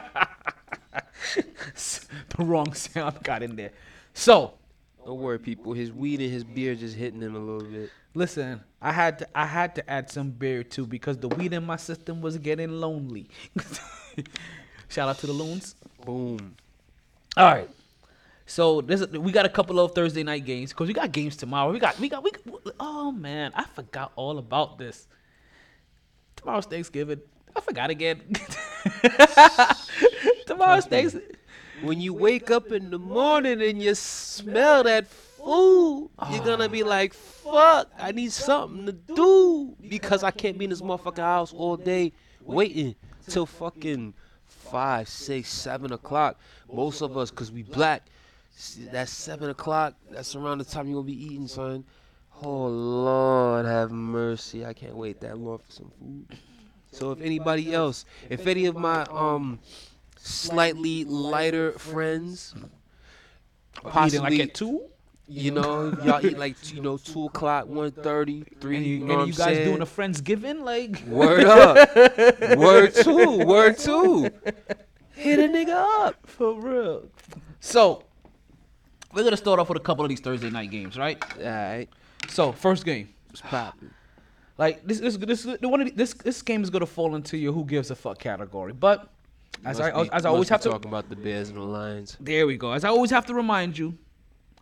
[2.38, 3.72] the wrong sound got in there.
[4.14, 4.54] So
[5.06, 5.74] Don't worry, people.
[5.74, 7.92] His weed and his beer just hitting him a little bit.
[8.16, 11.64] listen, I had to I had to add some beer too because the weed in
[11.64, 13.30] my system was getting lonely.
[14.90, 15.76] Shout out to the loons.
[16.06, 16.56] Boom.
[17.36, 17.70] All right.
[18.48, 21.72] So this we got a couple of Thursday night games because we got games tomorrow.
[21.72, 22.32] We got we got we.
[22.80, 25.06] Oh man, I forgot all about this.
[26.38, 27.20] Tomorrow's Thanksgiving.
[27.54, 28.22] I forgot again.
[30.46, 31.36] Tomorrow's Thanksgiving.
[31.82, 36.84] When you wake up in the morning and you smell that food, you're gonna be
[36.84, 36.88] ah.
[36.88, 37.90] like, "Fuck!
[38.00, 42.14] I need something to do because I can't be in this motherfucking house all day
[42.42, 42.96] waiting
[43.28, 44.14] till fucking
[44.46, 46.40] five, six, seven o'clock.
[46.72, 48.04] Most of us, cause we black,
[48.92, 49.94] that's seven o'clock.
[50.12, 51.84] That's around the time you gonna be eating, son.
[52.42, 54.66] Oh Lord, have mercy!
[54.66, 56.38] I can't wait that long for some food.
[56.92, 59.60] So if anybody else, if any of my um
[60.18, 62.54] slightly lighter friends,
[63.84, 64.84] possibly like at two.
[65.28, 68.78] you know, y'all eat like you know two o'clock, one thirty, three.
[68.78, 69.68] And You, you, know and you guys saying?
[69.68, 74.30] doing a friendsgiving like Word up, word two, word two.
[75.16, 76.16] Hit a nigga up.
[76.28, 77.10] for real.
[77.60, 78.04] So
[79.14, 81.22] we're gonna start off with a couple of these Thursday night games, right?
[81.38, 81.88] All right,
[82.30, 83.92] So first game, what's poppin'?
[84.58, 87.38] like this, this, this, the one of the- this, this game is gonna fall into
[87.38, 88.74] your who gives a fuck category.
[88.74, 89.08] But
[89.66, 92.18] as I, be- as I always have to, talking about the Bears and the Lions.
[92.20, 92.72] there we go.
[92.74, 93.98] As I always have to remind you,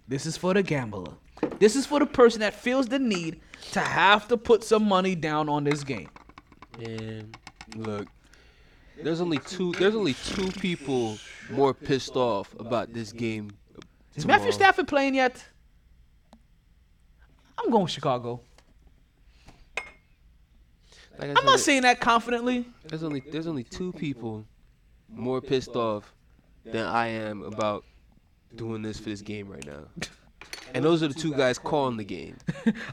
[0.07, 1.11] this is for the gambler.
[1.59, 3.41] This is for the person that feels the need
[3.71, 6.09] to have to put some money down on this game.
[6.81, 7.37] And
[7.75, 8.07] look,
[9.01, 9.73] there's only two.
[9.73, 11.17] There's only two people
[11.49, 13.51] more pissed off about this game.
[14.15, 14.51] Is Matthew.
[14.51, 15.43] Stafford playing yet?
[17.57, 18.41] I'm going Chicago.
[21.17, 22.65] Like I'm not saying that confidently.
[22.87, 24.45] There's only there's only two people
[25.09, 26.13] more pissed off
[26.65, 27.85] than I am about
[28.55, 29.85] doing this for this game right now.
[30.73, 32.35] And those are the two guys calling the game.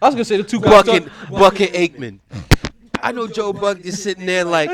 [0.00, 0.84] I was gonna say the two guys.
[0.84, 2.20] Buck and, Buck and Aikman.
[3.02, 4.70] I know Joe Buck is sitting there like,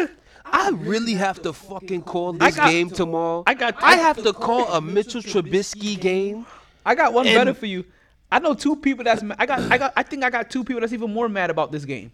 [0.52, 3.42] I really have to fucking call this got- game tomorrow.
[3.46, 6.46] I got- I have to call a Mitchell Trubisky game.
[6.84, 7.84] I got one And- better for you.
[8.30, 10.80] I know two people that's I got I got I think I got two people
[10.80, 12.12] that's even more mad about this game.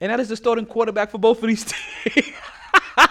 [0.00, 1.64] And that is the starting quarterback for both of these
[2.04, 2.26] teams.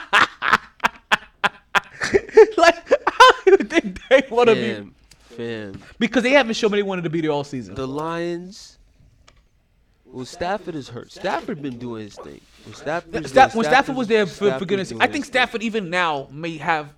[2.57, 4.91] like I don't even think they want to be
[5.35, 5.81] fam.
[5.99, 7.75] because they haven't shown me they wanted to be there all season.
[7.75, 8.77] The Lions.
[10.05, 11.11] Well, Stafford is hurt.
[11.11, 12.41] Stafford been doing his thing.
[12.65, 15.25] When Stafford, Sta- when Stafford was there for, for goodness, I think.
[15.25, 16.93] Stafford even now may have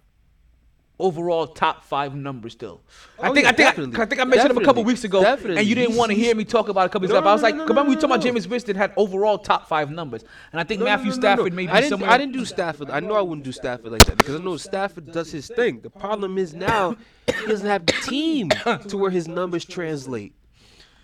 [1.00, 2.82] overall top five numbers still.
[3.20, 4.02] Oh, I Oh, think yeah, I think I, definitely.
[4.02, 5.58] I think I mentioned him a couple weeks ago, Definitely.
[5.60, 7.30] and you didn't want to hear me talk about a couple weeks No, ago.
[7.30, 8.32] I was no, like, no, no, remember we no, talking about no.
[8.32, 11.20] Jameis Winston had overall top five numbers, and I think No, no, Matthew no, no,
[11.22, 11.56] Stafford no.
[11.56, 12.10] may be I didn't, somewhere.
[12.10, 12.90] I didn't do Stafford.
[12.90, 15.82] I know I wouldn't do Stafford like that because I know Stafford does his thing.
[15.82, 16.96] The problem is now
[17.28, 18.50] he doesn't have the team
[18.88, 20.34] to where his numbers translate.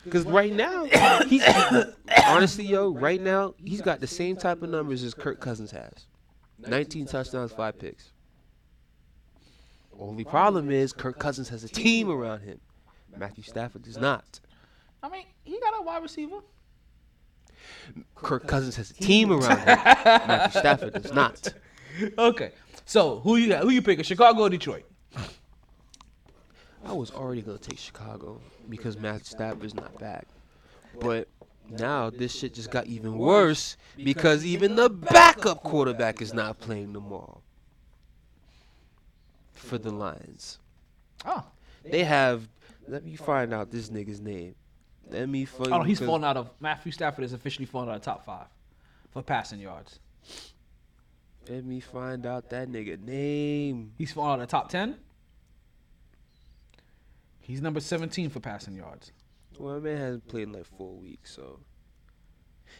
[0.04, 0.86] Because right now,
[1.28, 1.42] he
[2.28, 6.08] honestly, yo, right now he's got the same type of numbers as Kirk Cousins has:
[6.60, 8.12] 19 touchdowns, five picks.
[10.00, 12.60] Only problem is Kirk Cousins has a team around him.
[13.16, 14.40] Matthew Stafford does not.
[15.02, 16.40] I mean, he got a wide receiver.
[18.16, 19.66] Kirk Cousins has a team around him.
[19.66, 21.54] Matthew Stafford does not.
[22.18, 22.50] Okay,
[22.86, 23.62] so who you got?
[23.62, 24.04] Who you picking?
[24.04, 24.84] Chicago or Detroit?
[26.86, 30.28] I was already gonna take Chicago because Matt Stafford's not back.
[31.00, 31.28] But
[31.70, 36.94] now this shit just got even worse because even the backup quarterback is not playing
[36.94, 37.42] tomorrow
[39.54, 40.60] for the Lions.
[41.26, 41.44] Oh.
[41.84, 42.48] They have.
[42.88, 44.56] Let me find out this nigga's name.
[45.10, 45.74] Let me find.
[45.74, 48.48] Oh, he's fallen out of Matthew Stafford is officially fallen out of top five
[49.12, 50.00] for passing yards.
[51.50, 53.94] Let me find out that nigga name.
[53.98, 54.96] He's fallen out of the top ten.
[57.44, 59.12] He's number seventeen for passing yards.
[59.60, 61.60] Well, man hasn't played in like four weeks, so.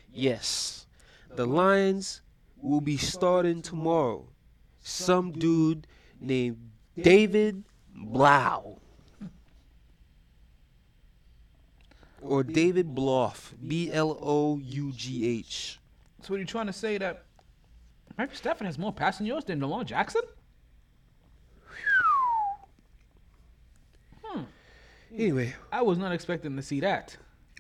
[0.10, 0.88] Yes,
[1.36, 2.22] the Lions
[2.62, 4.30] will be starting tomorrow.
[4.80, 5.86] Some dude
[6.22, 8.80] named David Blau.
[12.22, 13.34] Or David Blough.
[13.68, 15.78] B L O U G H.
[16.22, 17.26] So, what are you trying to say that
[18.18, 20.22] Matthew Stafford has more passing yards than Lamar Jackson?
[25.14, 27.16] Anyway, I was not expecting to see that.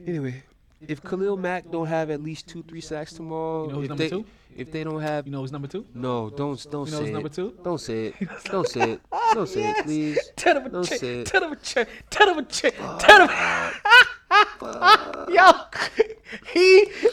[0.06, 0.44] anyway.
[0.86, 3.90] If Khalil Mack don't have at least two, three sacks tomorrow, You know who's if
[3.90, 4.26] number they, two?
[4.58, 5.86] if they don't have You know who's number two?
[5.94, 7.14] No, don't don't You know say who's it.
[7.14, 7.58] number two?
[7.64, 8.16] Don't say it.
[8.46, 9.02] Don't say it.
[9.34, 10.20] Don't say it, please.
[10.36, 11.00] Tell him a Don't check.
[11.00, 11.28] say it.
[11.28, 11.88] Tell him a check.
[12.10, 12.74] Tell him a check.
[13.00, 13.74] Tell him.
[15.34, 15.52] Yo,
[16.54, 16.62] he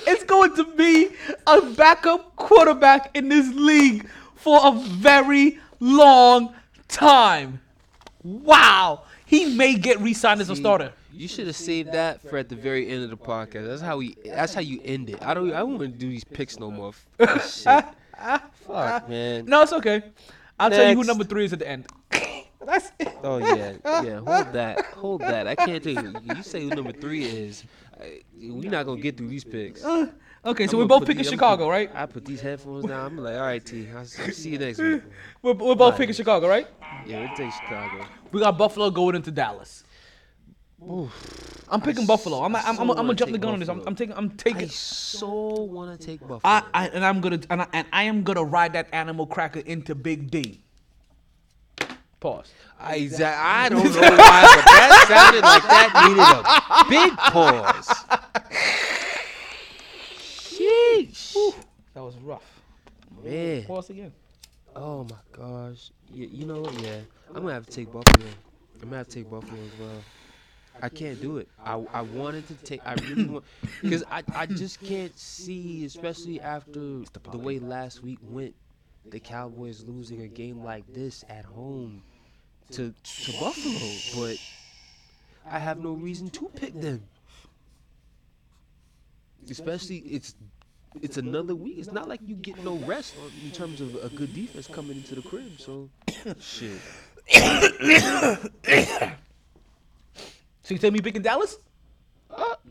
[0.09, 1.11] is going to be
[1.47, 6.55] a backup quarterback in this league for a very long
[6.89, 7.61] time.
[8.25, 9.03] Wow.
[9.31, 10.93] He may get re-signed as a starter.
[11.13, 13.69] You should have saved that for at the very end of the podcast.
[13.69, 14.17] That's how we.
[14.25, 15.23] That's how you end it.
[15.23, 15.53] I don't.
[15.53, 16.93] I don't want to do these picks no more.
[17.21, 17.85] F- shit.
[18.67, 19.45] Fuck, man.
[19.45, 20.03] No, it's okay.
[20.59, 21.87] I'll tell you who number three is at the end.
[22.67, 23.17] That's it.
[23.23, 24.17] Oh yeah, yeah.
[24.17, 24.85] Hold that.
[24.97, 25.47] Hold that.
[25.47, 26.13] I can't tell you.
[26.25, 27.63] You say who number three is.
[28.37, 29.85] We're not gonna get through these picks.
[29.85, 30.09] Uh,
[30.43, 31.91] Okay, so I'm we're both picking the- Chicago, put- right?
[31.95, 33.07] I put these headphones down.
[33.13, 33.87] I'm like, all right, T.
[33.95, 35.03] I'll see you next week.
[35.43, 35.99] We're, we're both Bye.
[35.99, 36.67] picking Chicago, right?
[37.07, 38.05] Yeah, we take Chicago.
[38.33, 39.85] We got Buffalo going into Dallas.
[41.69, 42.43] I'm picking Buffalo.
[42.43, 43.69] I'm, I'm, I'm, I'm, gonna wanna jump the take gun on this.
[43.69, 43.89] I'm, Buffalo.
[43.91, 44.15] I'm taking.
[44.17, 44.69] I'm I taking.
[44.71, 45.29] so
[45.63, 46.41] want to take Buffalo.
[46.45, 49.61] I, I and I'm gonna and I, and I am gonna ride that animal cracker
[49.61, 50.61] into Big D.
[52.21, 52.53] Pause.
[52.79, 56.45] I, exa- I don't know why, but that sounded like that needed
[56.77, 58.77] a big pause.
[61.95, 62.63] That was rough.
[63.23, 63.65] Man.
[63.65, 64.13] Pause again.
[64.77, 65.91] Oh my gosh.
[66.13, 66.81] Yeah, you know what?
[66.81, 67.01] Yeah.
[67.29, 68.27] I'm gonna have to take Buffalo.
[68.75, 70.03] I'm gonna have to take Buffalo as well.
[70.83, 71.49] I can't do it.
[71.65, 72.81] I, I wanted to take.
[72.87, 73.45] I really want
[73.83, 78.55] because I, I just can't see, especially after the way last week went,
[79.07, 82.03] the Cowboys losing a game like this at home
[82.73, 83.97] to to Buffalo.
[84.17, 84.39] But
[85.47, 87.03] I have no reason to pick them.
[89.51, 90.35] Especially it's
[91.03, 91.79] it's another week.
[91.79, 95.15] It's not like you get no rest in terms of a good defense coming into
[95.15, 95.59] the crib.
[95.59, 95.89] So
[96.41, 96.81] shit.
[100.63, 101.57] So you tell me picking Dallas?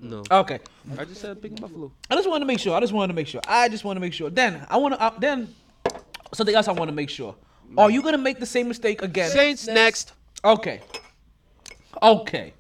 [0.02, 0.24] No.
[0.32, 0.60] Okay.
[0.98, 1.92] I just said picking Buffalo.
[2.10, 2.74] I just wanted to make sure.
[2.74, 3.42] I just wanted to make sure.
[3.46, 4.30] I just want to make sure.
[4.30, 5.02] Then I want to.
[5.02, 5.54] Uh, then
[6.34, 7.36] something else I want to make sure.
[7.78, 9.30] Are you gonna make the same mistake again?
[9.30, 10.14] Saints next.
[10.46, 10.82] Okay.
[12.02, 12.54] Okay.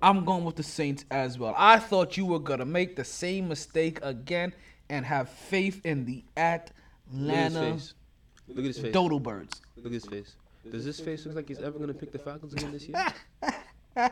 [0.00, 1.54] I'm going with the Saints as well.
[1.56, 4.54] I thought you were gonna make the same mistake again
[4.88, 7.78] and have faith in the Atlanta.
[8.48, 8.92] Look at his face.
[8.92, 9.60] Dodo Birds.
[9.76, 10.36] Look at his face.
[10.70, 13.06] Does this face look like he's ever gonna pick the Falcons again this year?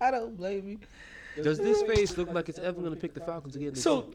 [0.00, 1.42] I don't blame you.
[1.42, 4.02] Does this face look like it's ever gonna pick the Falcons again this year?
[4.02, 4.14] So,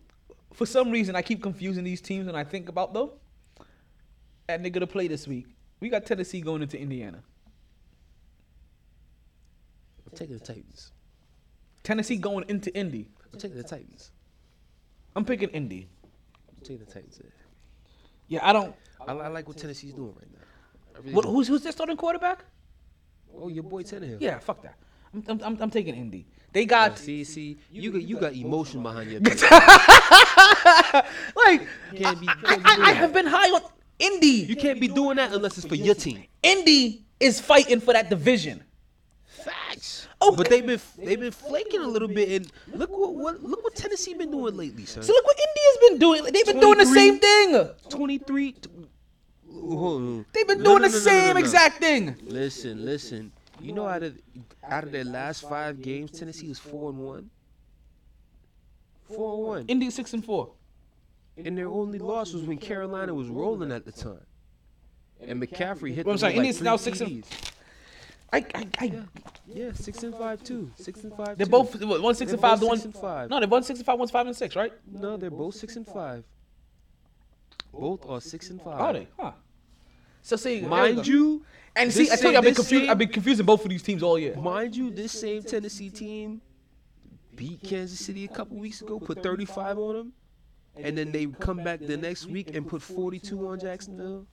[0.54, 3.10] for some reason, I keep confusing these teams, and I think about them.
[4.48, 5.48] And they're gonna play this week.
[5.80, 7.24] We got Tennessee going into Indiana.
[10.06, 10.92] I'm taking the Titans.
[11.84, 13.08] Tennessee going into Indy.
[13.34, 14.12] I'm taking the Titans.
[15.16, 15.88] I'm picking Indy.
[16.50, 17.20] I'm taking the Titans.
[18.28, 18.76] Yeah, I don't.
[19.08, 21.00] I, I like what Tennessee's doing right now.
[21.02, 22.46] Really What, who's who's their starting quarterback?
[23.36, 24.18] Oh, your boy Tannehill.
[24.22, 24.76] Yeah, fuck that.
[25.14, 26.26] I'm I'm, I'm, I'm taking Indy.
[26.54, 29.22] They Uh, got see, see, you got you got emotion behind your.
[31.36, 33.62] like can't be- I, can't be I, I doing have been high on
[34.00, 34.28] Indy.
[34.28, 36.24] You can't be doing that unless it's for your team.
[36.44, 38.64] Indy is fighting for that division.
[39.72, 40.08] Facts.
[40.22, 40.36] Okay.
[40.36, 43.76] But they've been they've been flaking a little bit, and look what, what look what
[43.76, 45.04] Tennessee been doing lately, son.
[45.04, 46.24] So look what Indy has been doing.
[46.34, 47.70] They've been doing the same thing.
[47.90, 48.56] Twenty three.
[49.54, 50.26] Hold.
[50.34, 51.40] They've been No, doing no, the no, no, same no, no.
[51.40, 52.16] exact thing.
[52.26, 53.32] Listen, listen.
[53.62, 54.18] You know out of
[54.68, 57.30] out of their last five games, Tennessee was four and one.
[59.04, 59.66] Four and one.
[59.68, 60.52] Indy is six and four.
[61.38, 64.20] And their only loss was when Carolina was rolling at the time.
[65.26, 67.52] And McCaffrey hit Well, I'm them sorry, with Indians like now six and- TDs.
[68.34, 69.02] I, I, I Yeah,
[69.48, 70.72] yeah, six and five too.
[70.78, 71.38] Six and five.
[71.38, 71.52] they're too.
[71.52, 72.60] both one six They're and five.
[72.60, 73.30] The one six and five.
[73.30, 74.00] no, they're one six and five.
[74.00, 74.72] One's five and six, right?
[74.90, 76.24] No, they're both six and five.
[77.74, 78.80] Both are six and five.
[78.80, 79.08] Are they?
[79.20, 79.32] Huh.
[80.22, 81.44] So see, Mind you,
[81.76, 82.90] and see, I told you I've been confused.
[82.90, 84.36] I've been confusing both of these teams all year.
[84.36, 86.42] Mind you, this same Tennessee team
[87.36, 90.14] beat Kansas City a couple weeks ago, put 35 on them,
[90.78, 94.28] and then they come back the next week and put 42 on Jacksonville.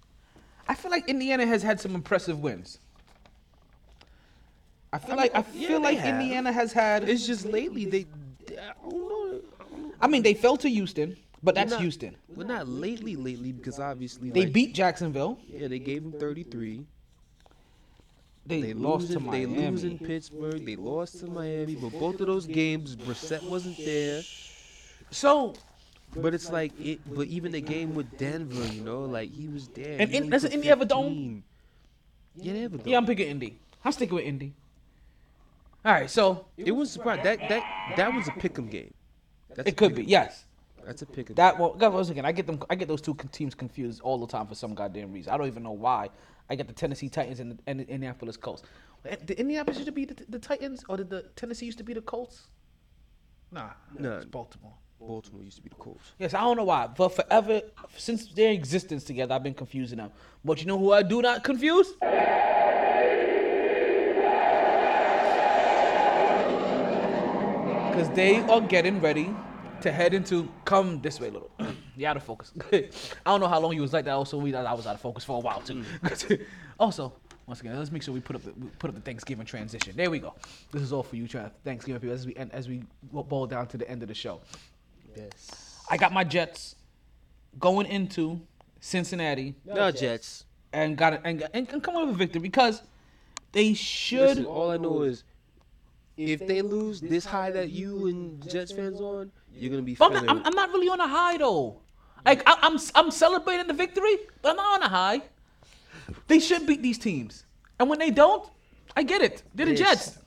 [0.68, 2.78] I feel like Indiana has had some impressive wins.
[4.92, 6.20] I feel I like I mean, yeah, feel they like have.
[6.20, 7.08] Indiana has had.
[7.08, 8.06] It's just lately they,
[8.50, 9.40] I don't know.
[10.00, 12.16] I mean, they fell to Houston, but that's not- Houston.
[12.34, 15.38] Well, not lately, lately because obviously They like, beat Jacksonville.
[15.48, 16.86] Yeah, they gave them 33.
[18.46, 20.64] They, They lost to in, They lose in Pittsburgh.
[20.64, 24.22] They lost to Miami, but both of those games, Brissett wasn't there.
[25.10, 25.54] So,
[26.16, 27.00] But it's like it.
[27.14, 30.00] But even the game with Denver, you know, like he was there.
[30.00, 31.44] And in- only doesn't Indy a dome?
[32.36, 32.86] Yeah, they have a dome.
[32.88, 33.58] yeah, I'm picking Indy.
[33.84, 34.54] I'm sticking with Indy.
[35.84, 38.92] All right, so It was surprised that that that was a pick'em game.
[39.54, 40.44] That's it could be yes.
[40.84, 41.36] That's a pick'em.
[41.36, 42.62] That well, God, once again, I get them.
[42.70, 45.32] I get those two teams confused all the time for some goddamn reason.
[45.32, 46.08] I don't even know why.
[46.50, 48.62] I get the Tennessee Titans and the, and the Indianapolis Colts.
[49.04, 51.84] Eh, Did Indianapolis used to be the, the Titans, or did the Tennessee used to
[51.84, 52.48] be the Colts?
[53.52, 54.16] Nah, Nah.
[54.16, 54.72] it's Baltimore.
[54.98, 56.12] Baltimore used to be the Colts.
[56.18, 57.60] Yes, I don't know why, but forever
[57.96, 60.10] since their existence together, I've been confusing them.
[60.44, 61.92] But you know who I do not confuse?
[67.98, 69.34] Because they are getting ready
[69.80, 70.48] to head into.
[70.64, 71.50] Come this way, little.
[71.96, 72.52] you out of focus.
[72.72, 72.90] I
[73.26, 74.12] don't know how long you was like that.
[74.12, 75.84] Also, we I was out of focus for a while too.
[76.78, 77.12] also,
[77.48, 79.94] once again, let's make sure we put up the, put up the Thanksgiving transition.
[79.96, 80.34] There we go.
[80.70, 82.14] This is all for you, Tra- Thanksgiving people.
[82.14, 84.42] As we end, as we boil down to the end of the show.
[85.16, 85.82] Yes.
[85.90, 86.76] I got my Jets
[87.58, 88.40] going into
[88.78, 90.44] Cincinnati No Jets.
[90.72, 92.80] and got it and, and, and come up with a victory because
[93.50, 94.20] they should.
[94.20, 95.24] Listen, all I know is
[96.18, 99.94] if they lose this high that you and Jets fans on, you're gonna be.
[99.94, 101.80] But I'm not, I'm, I'm not really on a high though.
[102.26, 105.22] Like I, I'm I'm celebrating the victory, but I'm not on a high.
[106.26, 107.44] They should beat these teams,
[107.78, 108.48] and when they don't,
[108.96, 109.42] I get it.
[109.54, 110.18] They're the Jets.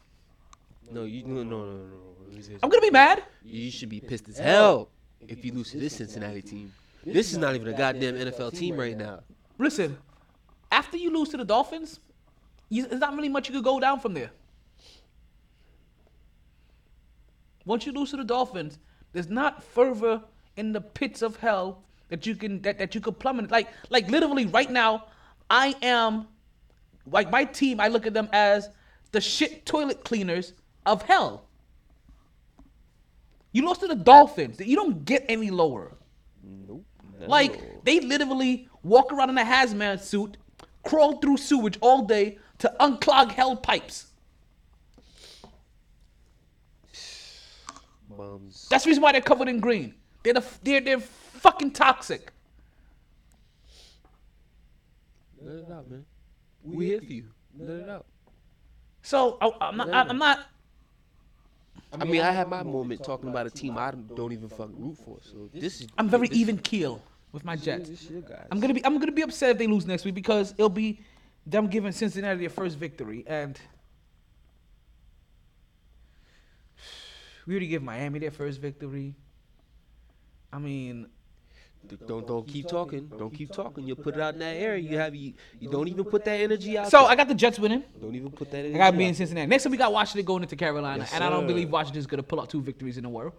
[0.89, 1.83] No, you no no no no.
[1.83, 1.95] no.
[2.27, 3.23] Let me say I'm gonna be mad.
[3.43, 4.89] You should be pissed as hell
[5.27, 6.71] if you lose to this Cincinnati team.
[7.05, 9.21] This is not even a goddamn NFL team right now.
[9.57, 9.97] Listen,
[10.71, 11.99] after you lose to the Dolphins,
[12.69, 14.31] you, there's not really much you could go down from there.
[17.65, 18.79] Once you lose to the Dolphins,
[19.13, 20.21] there's not further
[20.57, 23.51] in the pits of hell that you can that, that you could plummet.
[23.51, 25.05] Like like literally right now,
[25.49, 26.27] I am
[27.05, 27.79] like my team.
[27.79, 28.69] I look at them as
[29.11, 30.53] the shit toilet cleaners
[30.85, 31.45] of hell.
[33.51, 34.59] You lost to the Dolphins.
[34.59, 35.93] You don't get any lower.
[36.43, 36.85] Nope.
[37.19, 40.37] Like they literally walk around in a hazmat suit,
[40.83, 44.07] crawl through sewage all day to unclog hell pipes.
[48.21, 48.67] Bums.
[48.69, 49.95] That's the reason why they're covered in green.
[50.23, 52.31] They're the, they're they're fucking toxic.
[55.41, 56.05] Let it out, man.
[56.63, 57.25] We here for you.
[57.57, 58.05] Let it out.
[59.01, 59.89] So I, I'm not.
[59.91, 60.39] I'm not.
[61.93, 64.79] I mean, I had my moment talking about a team I don't don't even fucking
[64.79, 65.17] root for.
[65.23, 65.87] So this is.
[65.97, 67.01] I'm very this, even keel
[67.31, 67.89] with my Jets.
[67.89, 68.47] This your guys.
[68.51, 68.85] I'm gonna be.
[68.85, 70.99] I'm gonna be upset if they lose next week because it'll be
[71.47, 73.59] them giving Cincinnati their first victory, and
[77.47, 79.15] we already give Miami their first victory.
[80.53, 81.07] I mean,
[82.07, 83.07] Don't don't keep talking.
[83.07, 83.85] Don't keep talking.
[83.87, 84.81] You'll put it out in that area.
[84.81, 85.33] You have you.
[85.59, 86.89] You don't even put that energy out.
[86.91, 87.07] so there.
[87.11, 87.83] I got the Jets winning.
[88.01, 88.65] don't even put that.
[88.65, 89.47] I got to be out in Cincinnati.
[89.47, 91.47] Next time we got Washington going into Carolina, Yes, and I don't sir.
[91.47, 93.33] believe Washington's going to pull out two victories in a row.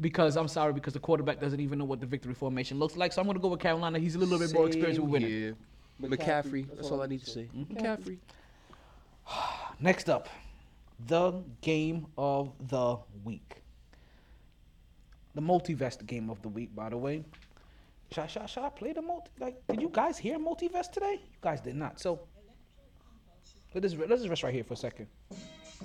[0.00, 3.12] Because I'm sorry, because the quarterback doesn't even know what the victory formation looks like.
[3.12, 4.00] So I'm going to go with Carolina.
[4.00, 5.28] He's a little bit more experienced with winning.
[5.30, 5.54] here.
[6.02, 6.66] McCaffrey.
[6.74, 7.48] That's all I need to say.
[7.56, 7.76] Mm-hmm.
[7.76, 8.18] McCaffrey.
[9.80, 10.28] Next up,
[11.06, 13.62] the game of the week.
[15.34, 17.24] The multivest game of the week, by the way.
[18.12, 19.30] Should, I- should, I- should I play the multi?
[19.40, 21.18] Like, did you guys hear multivest today?
[21.20, 22.00] You guys did not.
[22.00, 22.20] So
[23.74, 25.08] let us let's just rest right here for a second.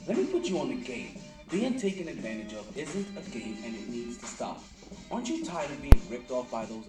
[0.07, 1.19] Let me put you on the game.
[1.49, 4.63] Being taken advantage of isn't a game and it needs to stop.
[5.11, 6.85] Aren't you tired of being ripped off by those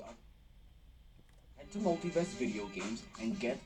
[1.56, 3.58] Head to Multivest Video Games and get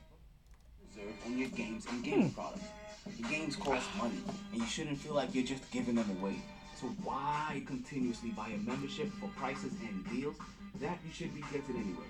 [0.97, 2.35] reserve on your games and gaming hmm.
[2.35, 2.65] products.
[3.07, 4.19] The games cost money
[4.53, 6.37] and you shouldn't feel like you're just giving them away.
[6.81, 10.37] So why continuously buy a membership for prices and deals
[10.81, 12.09] that you should be getting anyway?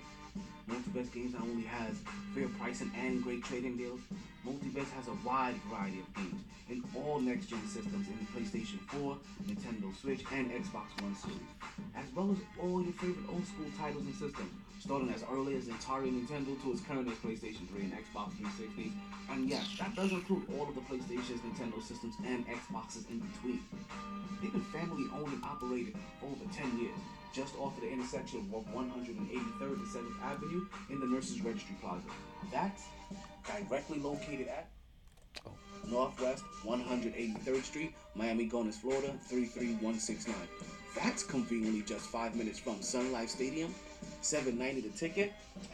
[0.69, 1.95] Multivest Games not only has
[2.33, 3.99] fair pricing and great trading deals,
[4.45, 9.17] Multivest has a wide variety of games in all next-gen systems in PlayStation 4,
[9.47, 11.37] Nintendo Switch, and Xbox One series,
[11.95, 16.11] as well as all your favorite old-school titles and systems, starting as early as Atari
[16.11, 18.91] Nintendo to as current as PlayStation 3 and Xbox 360.
[19.31, 23.61] And yes, that does include all of the PlayStations, Nintendo systems, and Xboxes in between.
[24.41, 26.99] They've been family owned and operated for over 10 years.
[27.35, 32.07] just off of the intersection of 183rd and 7th Avenue in the Nurses Registry Plaza.
[32.49, 32.85] That's
[33.45, 34.69] directly located at
[35.89, 40.35] Northwest 183rd Street, Miami Gardens, Florida 33169.
[40.95, 43.75] That's conveniently just five minutes from Sun Life Stadium,
[44.25, 45.33] 790 the ticket,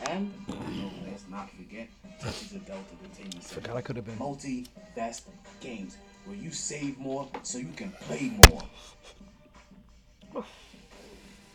[0.09, 1.87] and no, let's not forget
[2.19, 3.61] Texas Adult Entertainment Center.
[3.61, 4.19] Forgot I could have been.
[4.19, 5.27] Multi-Vest
[5.61, 8.63] Games, where you save more so you can play more.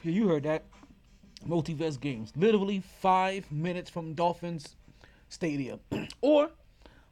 [0.02, 0.64] Yeah, you heard that.
[1.46, 2.32] Multiverse games.
[2.34, 4.76] Literally five minutes from Dolphins
[5.28, 5.80] Stadium.
[6.22, 6.50] or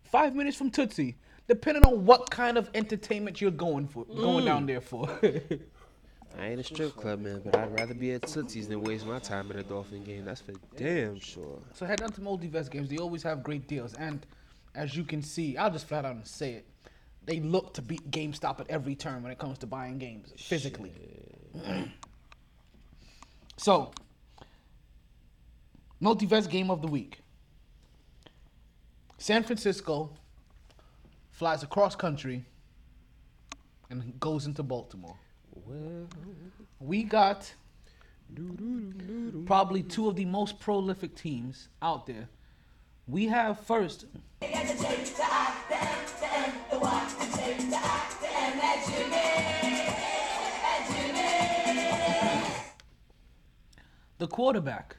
[0.05, 1.17] five minutes from Tootsie.
[1.47, 4.47] Depending on what kind of entertainment you're going for going mm.
[4.47, 5.09] down there for.
[6.39, 9.19] I ain't a strip club man, but I'd rather be at Tootsie's than waste my
[9.19, 10.25] time at a Dolphin game.
[10.25, 11.61] That's for damn sure.
[11.73, 12.89] so head down to Multiverse games.
[12.89, 13.95] They always have great deals.
[13.95, 14.27] And
[14.75, 16.67] as you can see, I'll just flat out and say it.
[17.25, 20.93] They look to beat GameStop at every turn when it comes to buying games physically.
[23.57, 23.93] so,
[26.03, 27.21] Multiverse game of the week.
[29.17, 30.11] San Francisco
[31.31, 32.45] flies across country
[33.89, 35.17] and goes into Baltimore.
[35.67, 36.07] Well,
[36.79, 37.55] We got
[39.47, 42.29] probably two of the most prolific teams out there.
[43.07, 44.07] We have first
[54.19, 54.97] the quarterback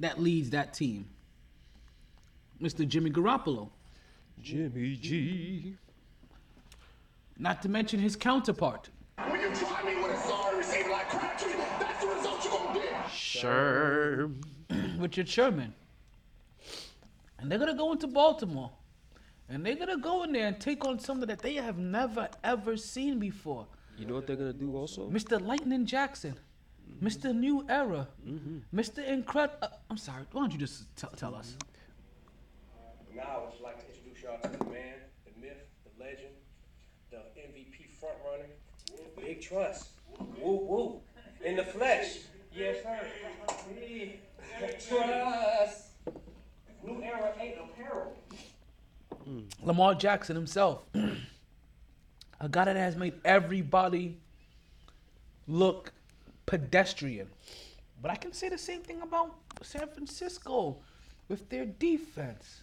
[0.00, 1.06] that leads that team,
[2.60, 2.86] Mr.
[2.86, 3.70] Jimmy Garoppolo.
[4.40, 5.76] Jimmy G.
[7.38, 8.90] Not to mention his counterpart,
[9.26, 12.78] When you try me with a sorry receiver like Crabtree, that's the result you're gonna
[12.78, 12.92] get.
[13.08, 14.44] Sherm.
[14.98, 15.74] Richard Sherman.
[17.38, 18.70] And they're gonna go into Baltimore.
[19.48, 22.76] And they're gonna go in there and take on something that they have never ever
[22.76, 23.66] seen before.
[23.96, 25.10] You know what they're gonna do also?
[25.10, 25.44] Mr.
[25.44, 26.38] Lightning Jackson.
[27.02, 27.34] Mr.
[27.34, 28.06] New Era.
[28.72, 29.06] Mr.
[29.06, 29.58] Incredible.
[29.62, 30.24] Uh, I'm sorry.
[30.32, 31.56] Why don't you just tell tell us?
[33.14, 36.34] Now I would like to introduce y'all to the man, the myth, the legend,
[37.10, 38.46] the MVP frontrunner,
[39.16, 39.88] Big Trust.
[40.40, 41.00] Woo woo.
[41.44, 42.18] In the flesh.
[42.52, 42.98] Yes, sir.
[43.80, 44.70] Yeah.
[44.88, 45.88] Trust.
[46.82, 48.16] New era ain't apparel.
[49.24, 49.40] Hmm.
[49.62, 50.82] Lamar Jackson himself.
[52.40, 54.18] a guy that has made everybody
[55.46, 55.92] look
[56.46, 57.28] pedestrian.
[58.00, 60.76] But I can say the same thing about San Francisco
[61.28, 62.62] with their defense.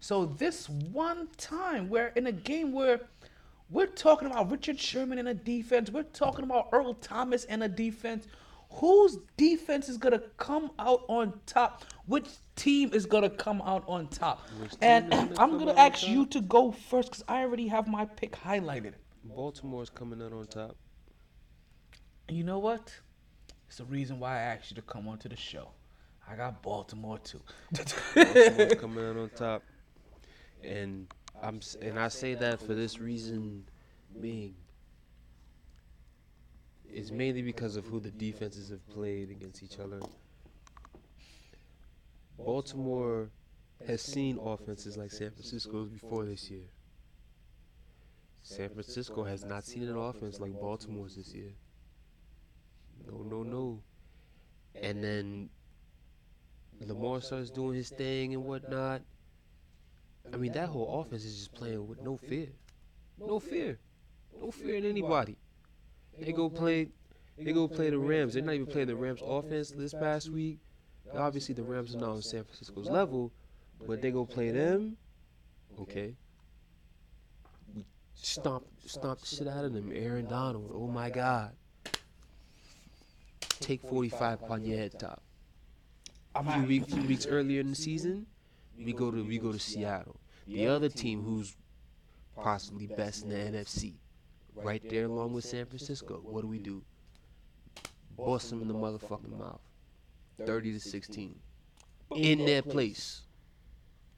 [0.00, 3.00] So this one time we're in a game where
[3.70, 7.68] we're talking about Richard Sherman in a defense, we're talking about Earl Thomas in a
[7.68, 8.26] defense.
[8.70, 11.84] Whose defense is gonna come out on top?
[12.06, 12.26] Which
[12.56, 14.48] team is gonna come out on top?
[14.80, 18.94] And I'm gonna ask you to go first because I already have my pick highlighted.
[19.24, 20.76] Baltimore's coming out on top.
[22.28, 22.92] You know what?
[23.68, 25.68] It's the reason why I asked you to come onto the show.
[26.28, 27.40] I got Baltimore too.
[27.72, 29.62] Baltimore's coming out on top.
[30.62, 31.06] And
[31.42, 33.64] I'm and I say that for this reason
[34.20, 34.54] being
[36.90, 40.00] is mainly because of who the defenses have played against each other.
[42.38, 43.30] Baltimore
[43.86, 46.68] has seen offenses like San Francisco's before this year.
[48.42, 51.52] San Francisco has not seen an offense like Baltimore's this year.
[53.06, 53.82] No, no, no.
[54.80, 55.48] And then
[56.80, 59.02] Lamar starts doing his thing and whatnot.
[60.32, 62.48] I mean, that whole offense is just playing with no fear.
[63.18, 63.78] No fear.
[64.40, 65.36] No fear in anybody.
[66.18, 66.88] They go play
[67.36, 68.34] they go play the Rams.
[68.34, 70.58] They're not even playing the Rams offense this past week.
[71.12, 73.32] Obviously the Rams are not on San Francisco's level,
[73.86, 74.96] but they go play them.
[75.80, 76.14] Okay.
[77.74, 79.90] We stomp stomp the shit out of them.
[79.94, 80.70] Aaron Donald.
[80.72, 81.52] Oh my God.
[83.60, 85.22] Take 45 upon your head top.
[86.34, 88.26] A few weeks, few weeks earlier in the season,
[88.78, 90.16] we go to we go to Seattle.
[90.46, 91.56] The other team who's
[92.36, 93.94] possibly best in the NFC,
[94.54, 96.20] right there along with San Francisco.
[96.22, 96.82] What do we do?
[98.16, 99.60] Bust them in the motherfucking mouth.
[100.44, 101.38] 30 to 16.
[102.16, 103.22] In their place.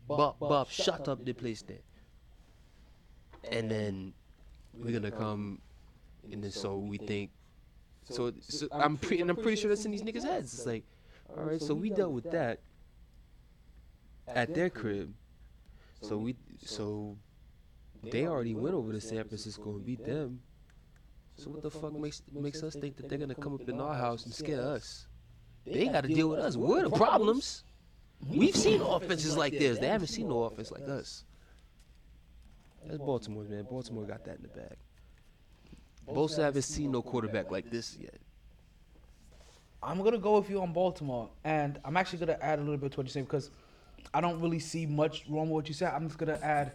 [0.09, 1.79] Bop bop, shut up the place there.
[3.51, 4.13] And then
[4.75, 5.61] we're gonna come
[6.31, 7.31] and then so we think
[8.09, 10.55] so, so I'm pretty and I'm pretty sure that's in these niggas' heads.
[10.55, 10.85] It's like,
[11.37, 12.61] all right, so we dealt with that
[14.29, 15.13] at their crib.
[16.01, 17.17] So we so
[18.03, 20.41] they already went over to San Francisco and beat them.
[21.37, 23.95] So what the fuck makes makes us think that they're gonna come up in our
[23.95, 25.07] house and scare us?
[25.67, 26.57] They got to deal with us.
[26.57, 27.65] We're the problems.
[28.29, 29.79] We've seen offenses like this.
[29.79, 31.25] They haven't seen no offense like us.
[32.87, 33.67] That's Baltimore, man.
[33.69, 34.77] Baltimore got that in the bag.
[36.07, 38.15] Both haven't seen no quarterback like this yet.
[39.83, 42.93] I'm gonna go with you on Baltimore, and I'm actually gonna add a little bit
[42.93, 43.51] to what you say because
[44.15, 45.93] I don't really see much wrong with what you said.
[45.93, 46.73] I'm just gonna add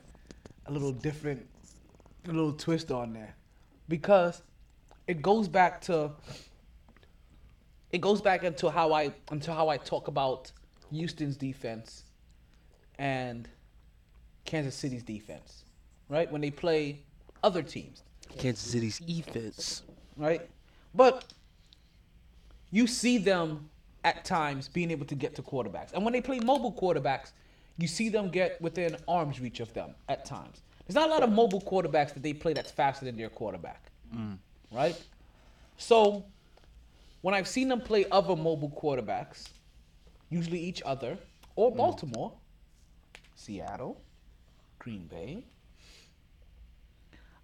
[0.67, 1.45] a little different,
[2.27, 3.35] a little twist on there,
[3.87, 4.41] because
[5.07, 6.11] it goes back to
[7.91, 10.51] it goes back into how I into how I talk about
[10.91, 12.03] Houston's defense
[12.99, 13.49] and
[14.45, 15.65] Kansas City's defense,
[16.09, 16.31] right?
[16.31, 16.99] When they play
[17.43, 18.03] other teams,
[18.37, 19.83] Kansas City's defense.
[20.15, 20.47] right?
[20.93, 21.25] But
[22.69, 23.69] you see them
[24.03, 25.93] at times being able to get to quarterbacks.
[25.93, 27.31] And when they play mobile quarterbacks,
[27.77, 30.61] you see them get within arm's reach of them at times.
[30.85, 33.91] There's not a lot of mobile quarterbacks that they play that's faster than their quarterback,
[34.15, 34.37] mm.
[34.71, 34.99] right?
[35.77, 36.25] So
[37.21, 39.47] when I've seen them play other mobile quarterbacks,
[40.29, 41.17] usually each other,
[41.55, 41.77] or mm.
[41.77, 42.33] Baltimore,
[43.35, 44.01] Seattle,
[44.79, 45.45] Green Bay,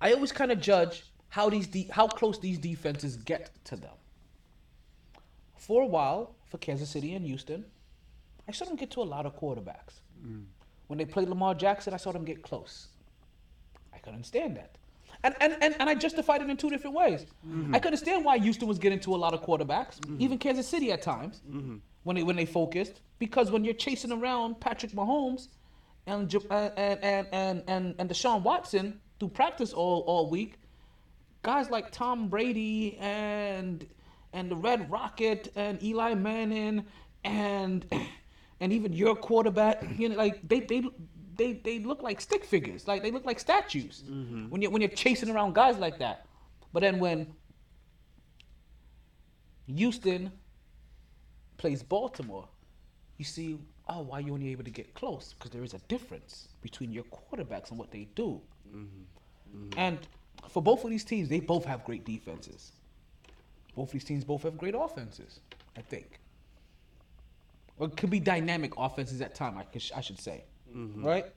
[0.01, 3.93] I always kind of judge how these de- how close these defenses get to them.
[5.57, 7.65] For a while, for Kansas City and Houston,
[8.47, 10.01] I saw them get to a lot of quarterbacks.
[10.25, 10.45] Mm.
[10.87, 12.87] When they played Lamar Jackson, I saw them get close.
[13.93, 14.77] I could understand that.
[15.23, 17.25] And, and, and, and I justified it in two different ways.
[17.45, 17.73] Mm-hmm.
[17.73, 20.21] I could understand why Houston was getting to a lot of quarterbacks, mm-hmm.
[20.21, 21.77] even Kansas City at times, mm-hmm.
[22.03, 23.01] when they when they focused.
[23.19, 25.47] Because when you're chasing around Patrick Mahomes
[26.05, 30.59] and and and and and, and Deshaun Watson through practice all, all week,
[31.41, 33.87] guys like Tom Brady and
[34.37, 36.85] and the Red Rocket and Eli Manning
[37.23, 37.85] and
[38.59, 40.83] and even your quarterback, you know, like they they
[41.35, 44.49] they, they look like stick figures, like they look like statues mm-hmm.
[44.49, 46.27] when you when you're chasing around guys like that.
[46.71, 47.33] But then when
[49.65, 50.31] Houston
[51.57, 52.47] plays Baltimore,
[53.17, 53.57] you see,
[53.89, 55.33] oh, why you only able to get close?
[55.33, 58.39] Because there is a difference between your quarterbacks and what they do.
[58.69, 59.57] Mm-hmm.
[59.57, 59.79] Mm-hmm.
[59.79, 59.97] And
[60.49, 62.73] for both of these teams, they both have great defenses.
[63.77, 65.39] Both these teams both have great offenses,
[65.77, 66.19] I think.
[67.77, 70.45] Or it could be dynamic offenses at time, I, could, I should say.
[70.75, 71.05] Mm-hmm.
[71.05, 71.27] Right?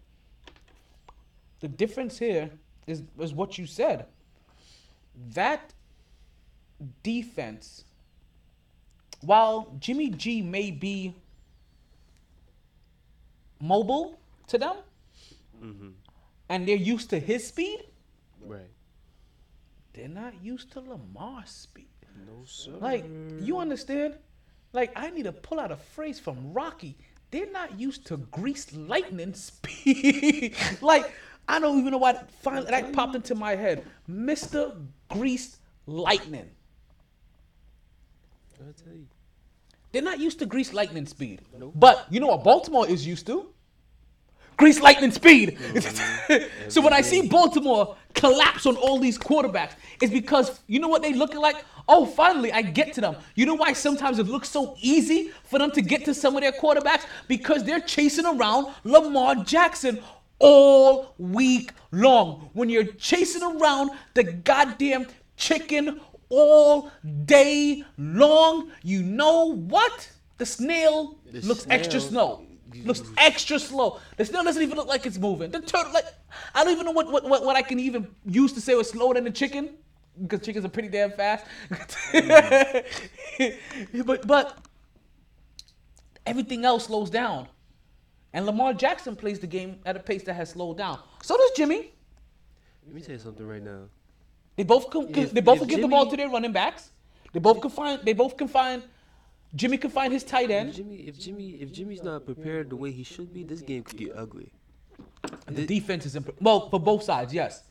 [1.61, 2.49] The difference here
[2.87, 4.07] is, is what you said.
[5.35, 5.75] That
[7.03, 7.85] defense,
[9.21, 11.15] while Jimmy G may be
[13.61, 14.77] mobile to them,
[15.63, 15.89] mm-hmm.
[16.49, 17.83] and they're used to his speed,
[18.43, 18.71] Right.
[19.93, 21.90] they're not used to Lamar's speed.
[22.27, 22.73] No sir.
[22.81, 23.05] Like,
[23.41, 24.15] you understand?
[24.73, 26.97] Like, I need to pull out a phrase from Rocky.
[27.31, 30.55] They're not used to grease lightning speed.
[30.81, 31.13] like,
[31.49, 33.85] I don't even know why that finally that popped into my head.
[34.09, 34.87] Mr.
[35.09, 36.49] Greased Lightning.
[38.61, 39.07] I tell you.
[39.93, 41.41] They're not used to grease lightning speed.
[41.75, 43.53] But you know what Baltimore is used to?
[44.61, 45.57] Greased lightning speed.
[46.69, 49.73] so when I see Baltimore collapse on all these quarterbacks,
[50.03, 51.65] it's because you know what they looking like?
[51.89, 53.17] Oh, finally I get to them.
[53.37, 56.43] You know why sometimes it looks so easy for them to get to some of
[56.43, 57.07] their quarterbacks?
[57.27, 60.03] Because they're chasing around Lamar Jackson
[60.39, 62.51] all week long.
[62.53, 65.07] When you're chasing around the goddamn
[65.39, 66.91] chicken all
[67.25, 70.13] day long, you know what?
[70.37, 72.50] The snail The looks extra snail- slow.
[72.85, 74.01] Looks extra slow.
[74.17, 75.51] The snail doesn't even look like it's moving.
[75.51, 76.05] The turtle, like,
[76.55, 78.91] I don't even know what, what, what, what I can even use to say was
[78.91, 79.71] slower than the chicken,
[80.21, 81.45] because chickens are pretty damn fast.
[84.05, 84.59] but but
[86.27, 87.49] everything else slows down,
[88.33, 91.01] and Lamar Jackson plays the game at a pace that has slowed down.
[91.23, 91.93] So does Jimmy.
[92.87, 93.83] Let me tell you something right now.
[94.57, 96.91] They both can, If- they both give the ball to their running backs.
[97.33, 98.01] They both can find.
[98.05, 98.83] They both can find.
[99.55, 100.71] Jimmy can find his tight end.
[100.71, 100.77] If.
[100.77, 103.99] Jimmy, if Jimmy, if Jimmy's not prepared the way he should be, this game could
[103.99, 104.53] get ugly.
[105.47, 107.63] The defense is imp- well for both sides, yes,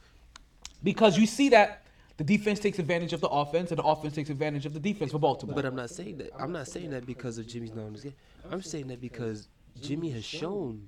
[0.83, 1.83] because you see that
[2.17, 5.11] the defense takes advantage of the offense, and the offense takes advantage of the defense
[5.11, 5.56] for Baltimore.
[5.56, 6.32] But I'm not saying that.
[6.38, 8.16] I'm not saying that because of Jimmy's not on this game.
[8.51, 9.48] I'm saying that because
[9.82, 10.88] Jimmy has shown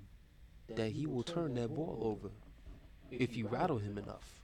[0.76, 2.30] that he will turn that ball over
[3.12, 4.41] if you rattle him enough.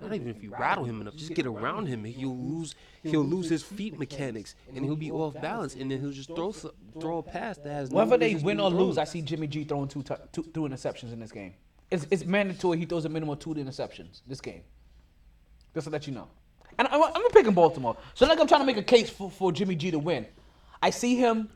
[0.00, 2.04] Not even if you rattle him enough, just get around him.
[2.04, 2.74] and He'll lose.
[3.02, 6.50] He'll lose his feet mechanics, and he'll be off balance, and then he'll just throw
[6.50, 6.64] s-
[6.98, 7.90] throw a pass that has.
[7.90, 9.02] no Whether they win or lose, thrown.
[9.02, 11.54] I see Jimmy G throwing two, tou- two two interceptions in this game.
[11.90, 14.62] It's, it's mandatory he throws a minimum of two interceptions this game.
[15.74, 16.28] Just to let you know.
[16.78, 17.96] And I'm, I'm picking Baltimore.
[18.14, 20.26] So like I'm trying to make a case for, for Jimmy G to win.
[20.82, 21.50] I see him.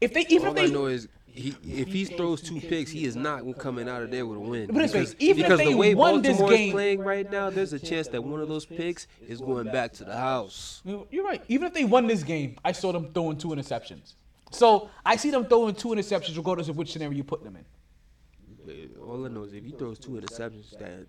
[0.00, 2.90] If they even All if I they know is he, if he throws two picks,
[2.90, 4.66] he is not coming out of there with a win.
[4.66, 6.72] But this way, because even if because they the way won this Baltimore game- is
[6.72, 10.04] playing right now, there's a chance that one of those picks is going back to
[10.04, 10.82] the house.
[10.84, 11.42] You- You're right.
[11.48, 14.14] Even if they won this game, I saw them throwing two interceptions.
[14.50, 17.64] So I see them throwing two interceptions regardless of which scenario you put them in.
[19.00, 21.06] All I know is if he throws two interceptions, that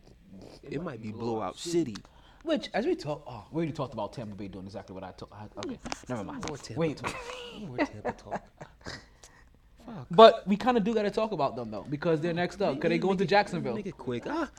[0.64, 1.96] it might be blowout city.
[2.44, 5.12] Which, as we talk, oh, we already talked about Tampa Bay doing exactly what I
[5.12, 5.32] told.
[5.64, 5.78] Okay,
[6.10, 6.48] never mind.
[6.48, 7.16] More Tampa Wait, talk.
[7.68, 8.42] More Tampa talk.
[10.10, 12.80] but we kind of do got to talk about them though because they're next up.
[12.80, 13.76] Could they go into Jacksonville?
[13.76, 14.24] Make it quick.
[14.28, 14.50] Ah,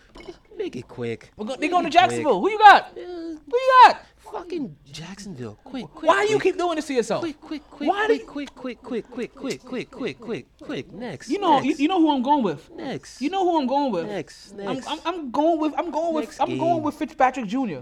[0.57, 1.31] make it quick.
[1.36, 2.01] We're go- they going to quick.
[2.01, 2.41] Jacksonville.
[2.41, 2.91] Who you got?
[2.97, 4.07] Uh, Who you got?
[4.33, 5.59] fucking Jacksonville.
[5.65, 6.09] Quick, quick.
[6.09, 7.20] Why you keep doing this to yourself?
[7.20, 11.28] Quick, quick, quick, Why do quick, quick, quick, quick, quick, quick, quick, quick, quick, Next.
[11.28, 12.70] You know, you, know who I'm going with.
[12.70, 13.20] next.
[13.20, 14.07] You know who I'm going with.
[14.07, 15.75] next, next, I'm, I'm going with.
[15.76, 16.41] I'm going with.
[16.41, 17.81] I'm going with Fitzpatrick Jr.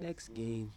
[0.00, 0.72] next game,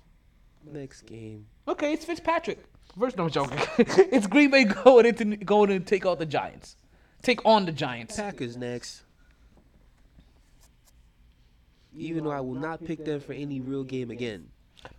[0.72, 1.48] next game.
[1.68, 2.60] Okay, it's Fitzpatrick.
[3.00, 3.58] First, no, I'm joking.
[3.78, 6.76] it's Green Bay going into going to take out the Giants.
[7.22, 8.16] Take on the Giants.
[8.16, 9.04] Packers next.
[11.96, 14.50] Even though I will not pick them for any real game again.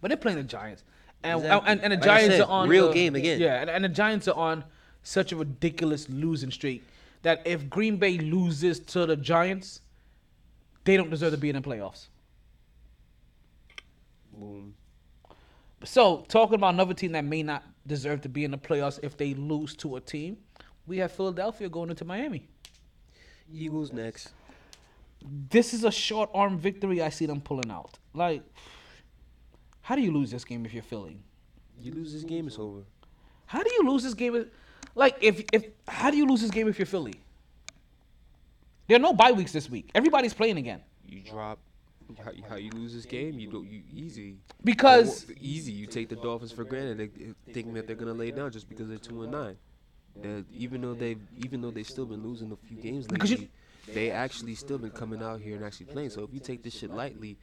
[0.00, 0.84] But they're playing the Giants,
[1.24, 1.70] and Exactly.
[1.70, 3.40] and, and the Like Giants said, are on real the- game again.
[3.40, 4.64] Yeah, and, and the Giants are on
[5.02, 6.84] such a ridiculous losing streak
[7.22, 9.80] that if Green Bay loses to the Giants,
[10.84, 12.06] they don't deserve to be in the playoffs.
[14.36, 14.74] Boom.
[15.84, 19.16] So talking about another team that may not deserve to be in the playoffs if
[19.16, 20.36] they lose to a team,
[20.86, 22.48] we have Philadelphia going into Miami.
[23.52, 24.32] Eagles next.
[25.50, 27.98] This is a short arm victory I see them pulling out.
[28.14, 28.42] Like,
[29.82, 31.18] how do you lose this game if you're Philly?
[31.80, 32.82] You lose this game, it's over.
[33.46, 34.46] How do you lose this game?
[34.94, 37.14] Like, if if how do you lose this game if you're Philly?
[38.88, 39.90] There are no bye weeks this week.
[39.94, 41.58] Everybody's playing again You drop.
[42.24, 43.38] How, how you lose this game?
[43.38, 43.66] You don't.
[43.66, 44.36] You easy.
[44.64, 45.72] because Well, easy.
[45.72, 48.88] You take the Dolphins for granted, they, thinking that they're gonna lay down just because
[48.88, 49.56] they're two and nine.
[50.22, 53.50] That even though they've even though they've still been losing a few games you- lately,
[53.92, 56.10] they actually still been coming out here and actually playing.
[56.10, 57.38] So if you take this shit lightly,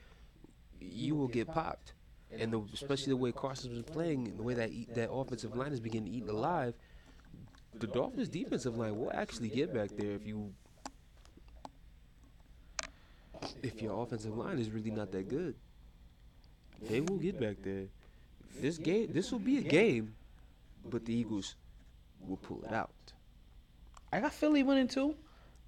[0.79, 1.93] you will get popped.
[2.31, 5.55] And the, especially the way Carson's been playing, and the way that eat, that offensive
[5.55, 6.75] line is beginning to eat alive,
[7.79, 10.53] the Dolphins' defensive line will actually get back there if you
[13.63, 15.55] if your offensive line is really not that good.
[16.81, 17.85] They will get back there.
[18.59, 20.13] This game, this will be a game,
[20.89, 21.55] but the Eagles
[22.27, 22.89] will pull it out.
[24.11, 25.15] I got Philly winning too.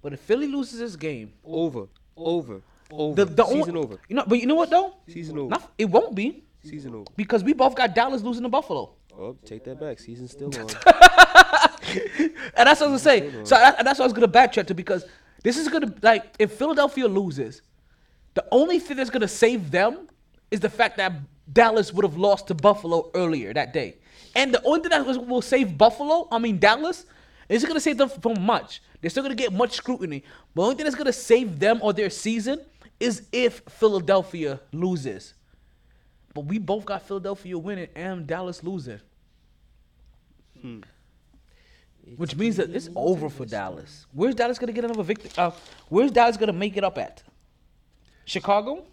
[0.02, 1.86] But if Philly loses this game, Over,
[2.16, 2.60] over,
[2.90, 3.14] over.
[3.24, 3.98] the the Season only, over.
[4.08, 4.94] You know, but you know what though?
[5.08, 5.50] Season over.
[5.50, 7.04] Not, it won't be Season over.
[7.16, 8.94] because we both got Dallas losing to Buffalo.
[9.16, 10.00] Oh, take that back.
[10.00, 10.68] Season's still on.
[12.56, 13.30] And that's what I was gonna say.
[13.44, 15.04] So that, that's what I was gonna backtrack to because
[15.42, 17.62] this is gonna like if Philadelphia loses,
[18.34, 20.08] the only thing that's gonna save them
[20.50, 21.12] is the fact that
[21.52, 23.96] Dallas would have lost to Buffalo earlier that day,
[24.34, 27.06] and the only thing that will save Buffalo, I mean Dallas,
[27.48, 28.82] isn't gonna save them from much.
[29.00, 30.22] They're still gonna get much scrutiny.
[30.54, 32.60] But the only thing that's gonna save them or their season
[33.00, 35.34] is if Philadelphia loses.
[36.34, 39.00] But we both got Philadelphia winning and Dallas losing.
[40.60, 40.80] Hmm.
[42.16, 44.06] Which means that it's over for Dallas.
[44.12, 45.30] Where's Dallas gonna get another victory?
[45.36, 45.52] Uh,
[45.88, 47.22] where's Dallas gonna make it up at?
[48.24, 48.84] Chicago?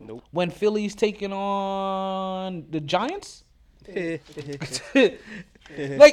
[0.00, 0.24] Nope.
[0.30, 3.44] When Philly's taking on the Giants?
[3.88, 4.20] like,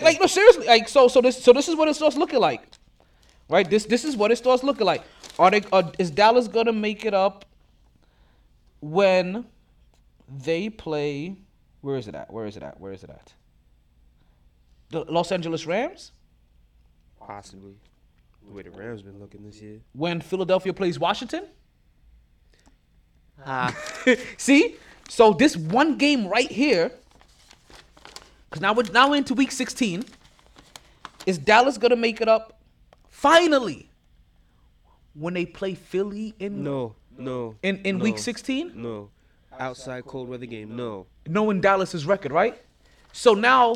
[0.02, 0.66] like, no, seriously.
[0.66, 2.62] Like, so, so this, so this is what it starts looking like,
[3.50, 3.70] right?
[3.70, 5.04] This, this is what it starts looking like.
[5.38, 5.62] Are they?
[5.74, 7.46] Are, is Dallas gonna make it up
[8.80, 9.46] when
[10.30, 11.36] they play?
[11.82, 12.32] Where is it at?
[12.32, 12.80] Where is it at?
[12.80, 13.34] Where is it at?
[14.90, 16.12] The Los Angeles Rams.
[17.26, 17.74] Possibly.
[18.48, 19.80] The way the Rams been looking this year.
[19.94, 21.46] when Philadelphia plays Washington.
[23.46, 23.76] Ah.
[24.38, 24.76] See,
[25.10, 26.92] so this one game right here,
[28.50, 30.06] because now we're now we're into week 16.
[31.26, 32.60] Is Dallas gonna make it up?
[33.10, 33.90] Finally,
[35.16, 37.56] when they play Philly in No, no.
[37.64, 39.10] in in week 16, No.
[39.58, 40.76] Outside cold weather game.
[40.76, 41.08] No.
[41.28, 42.62] knowing Dallas's record, right?
[43.14, 43.76] So now,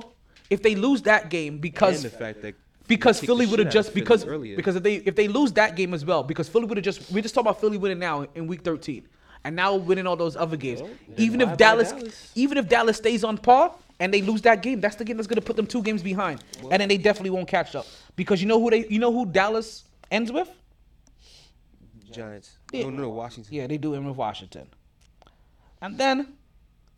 [0.49, 2.55] if they lose that game because and the fact that
[2.89, 4.57] because Philly would have just because earlier.
[4.57, 7.09] because if they if they lose that game as well because Philly would have just
[7.11, 9.07] we just talk about Philly winning now in week 13
[9.45, 12.31] and now winning all those other games Well, even if Dallas, Dallas.
[12.35, 15.27] even if Dallas stays on par and they lose that game that's the game that's
[15.27, 17.85] going to put them two games behind and then they definitely won't catch up
[18.17, 20.49] because you know who they you know who Dallas ends with
[22.11, 22.57] Giants.
[22.73, 22.83] Yeah.
[22.83, 23.53] No, no, no, Washington.
[23.53, 24.67] yeah they do end with Washington
[25.81, 26.33] and then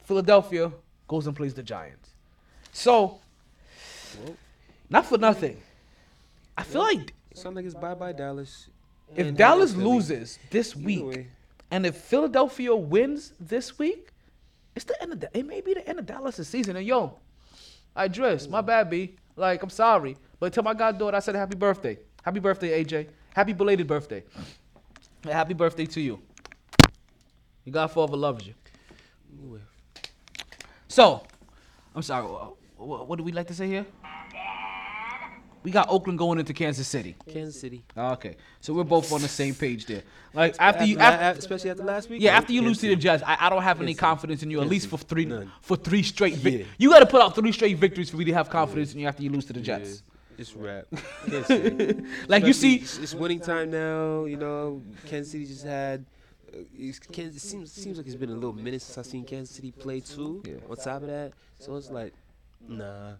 [0.03, 0.71] Philadelphia
[1.07, 2.09] goes and plays the Giants
[2.71, 3.19] so
[4.23, 4.35] Well.
[4.89, 5.57] not for nothing
[6.61, 7.13] I feel like
[7.55, 8.67] like it's bye bye Dallas.
[9.15, 11.27] if and Dallas loses this week, way.
[11.71, 14.09] and if Philadelphia wins this week,
[14.75, 15.35] it's the end of the.
[15.35, 16.75] It may be the end of Dallas' season.
[16.75, 17.17] And yo,
[17.95, 18.47] I dress.
[18.47, 19.15] My bad, B.
[19.35, 21.97] Like I'm sorry, but tell my goddaughter I said happy birthday.
[22.21, 23.07] Happy birthday, AJ.
[23.33, 24.23] Happy belated birthday.
[25.23, 26.21] And happy birthday to you.
[27.65, 28.53] Your Godfather loves you.
[30.87, 31.23] So,
[31.95, 32.27] I'm sorry.
[32.77, 33.85] What, what do we like to say here?
[35.63, 37.15] We got Oakland going into Kansas City.
[37.31, 37.83] Kansas City.
[37.95, 40.01] Okay, so we're both on the same page there.
[40.33, 42.21] Like after you, After- after, after- especially after last week.
[42.21, 44.43] yeah, after you lose Kansas to the Jets, I, I don't have any Kansas confidence
[44.43, 44.61] in you.
[44.61, 45.51] At least for three None.
[45.61, 46.35] for three straight.
[46.35, 46.65] Vic- Yeah.
[46.77, 49.07] You got to put out three straight victories for me to have confidence in you
[49.07, 50.03] after you lose to the Yeah, Jets.
[50.37, 50.85] It's rap.
[52.27, 54.25] Like you see, it's, it's winning time now.
[54.25, 56.05] You know, Kansas City just had.
[56.53, 59.23] Uh, it's, Kansas, it seems seems like it's been a little minute since I've seen
[59.23, 60.41] Kansas City play too.
[60.45, 60.55] Yeah.
[60.69, 62.13] On top of that, so it's like,
[62.67, 63.13] nah.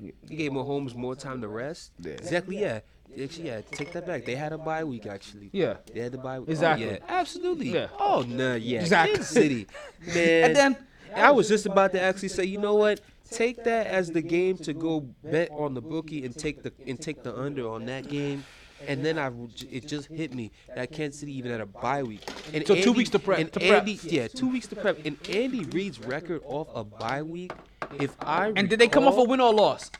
[0.00, 1.92] You gave Mahomes more time to rest.
[2.00, 2.12] Yeah.
[2.12, 2.58] Exactly.
[2.60, 2.80] Yeah.
[3.22, 3.60] Actually, yeah.
[3.72, 4.24] Take that back.
[4.24, 5.50] They had a bye week actually.
[5.52, 5.76] yeah.
[5.92, 6.48] They had the bye week.
[6.50, 6.86] Exactly.
[6.86, 6.98] Oh, yeah.
[7.08, 7.70] Absolutely.
[7.70, 7.88] Yeah.
[7.98, 8.54] Oh no.
[8.54, 8.80] Yeah.
[8.80, 9.14] Exactly.
[9.16, 9.66] Kansas City.
[10.14, 10.44] Man.
[10.44, 10.76] And then
[11.14, 13.00] I was just about to actually say, you know what?
[13.30, 17.00] Take that as the game to go bet on the bookie and take the and
[17.00, 18.44] take the under on that game.
[18.86, 19.32] And then I,
[19.70, 22.22] it just hit me that Kansas City even had a bye week.
[22.54, 23.80] And So two weeks to prep- And to prep.
[23.80, 25.04] Andy, yeah, two weeks to prep.
[25.04, 27.52] And Andy Reid's record off a bye week.
[27.98, 29.90] If I and did they come off a win or a loss?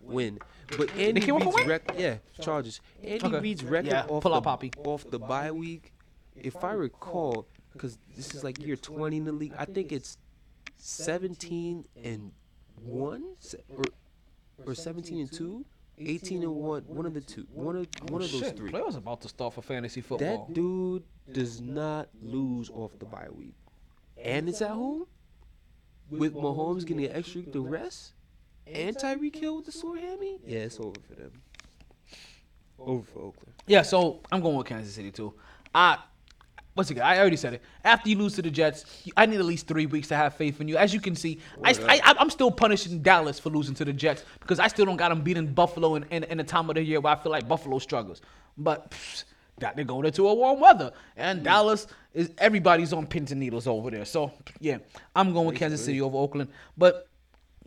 [0.00, 0.38] win.
[0.76, 1.68] But Andy came off a Reid's win?
[1.68, 2.80] record, yeah, Chargers.
[3.02, 3.40] Andy Okay.
[3.40, 4.70] Reid's record Yeah, off, pull the, out Poppy.
[4.84, 5.92] off the bye week,
[6.36, 10.16] if I recall, because this is like year 20 in the league, I think it's
[10.76, 12.32] 17 and
[12.82, 13.24] 1
[13.76, 13.84] or,
[14.66, 15.64] or 17 and 2,
[15.98, 18.70] 18 and 1, one of the two, one of, oh, one of those Shit, three.
[18.70, 20.46] Players about to start for fantasy football.
[20.46, 23.54] That dude does not lose off the bye week.
[24.22, 25.06] And it's at home
[26.10, 28.12] with Mahomes getting an extra week to rest
[28.66, 30.38] and Tyreek Hill with the sore hammy.
[30.46, 31.32] Yeah, it's over for them.
[32.78, 33.54] Over for Oakland.
[33.66, 35.34] Yeah, so I'm going with Kansas City too.
[35.74, 35.98] I
[36.76, 37.62] once again, I already said it.
[37.84, 38.84] After you lose to the Jets,
[39.16, 40.76] I need at least three weeks to have faith in you.
[40.76, 44.24] As you can see, I, I, I'm still punishing Dallas for losing to the Jets
[44.38, 46.82] because I still don't got them beating Buffalo in, in, in the time of the
[46.82, 48.22] year where I feel like Buffalo struggles.
[48.56, 49.24] But pfft,
[49.60, 51.44] that they're going into a warm weather, and mm.
[51.44, 54.04] Dallas is everybody's on pins and needles over there.
[54.04, 54.78] So yeah,
[55.14, 56.50] I'm going with Kansas City over Oakland.
[56.76, 57.08] But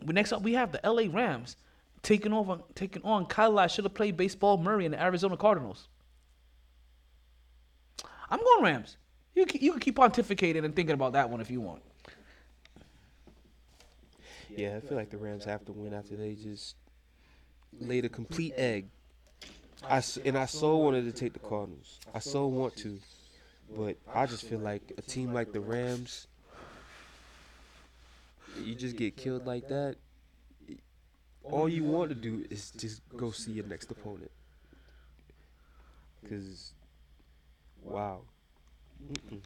[0.00, 1.08] next up, we have the L.A.
[1.08, 1.56] Rams
[2.02, 5.88] taking over, taking on Kyler should have played baseball Murray and the Arizona Cardinals.
[8.30, 8.96] I'm going Rams.
[9.34, 11.82] You you can keep pontificating and thinking about that one if you want.
[14.56, 16.76] Yeah, I feel like the Rams have to win after they just
[17.80, 18.88] laid a complete egg.
[19.88, 22.00] I and I so wanted to take the Cardinals.
[22.14, 22.98] I so want to,
[23.76, 26.26] but I just feel like a team like the Rams,
[28.62, 29.96] you just get killed like that.
[31.42, 34.30] All you want to do is just go see your next opponent.
[36.28, 36.72] Cause,
[37.82, 38.22] wow.
[39.12, 39.40] Mm-mm.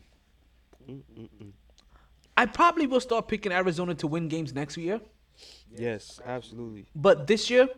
[0.88, 1.52] Mm-mm-mm.
[2.36, 5.00] I probably will start picking Arizona to win games next year,
[5.76, 6.86] Yes, absolutely.
[6.94, 7.68] but this year,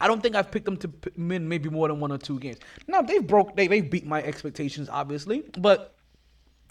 [0.00, 2.58] I don't think I've picked them to win maybe more than one or two games.
[2.86, 5.94] Now they've broke, they they beat my expectations obviously, but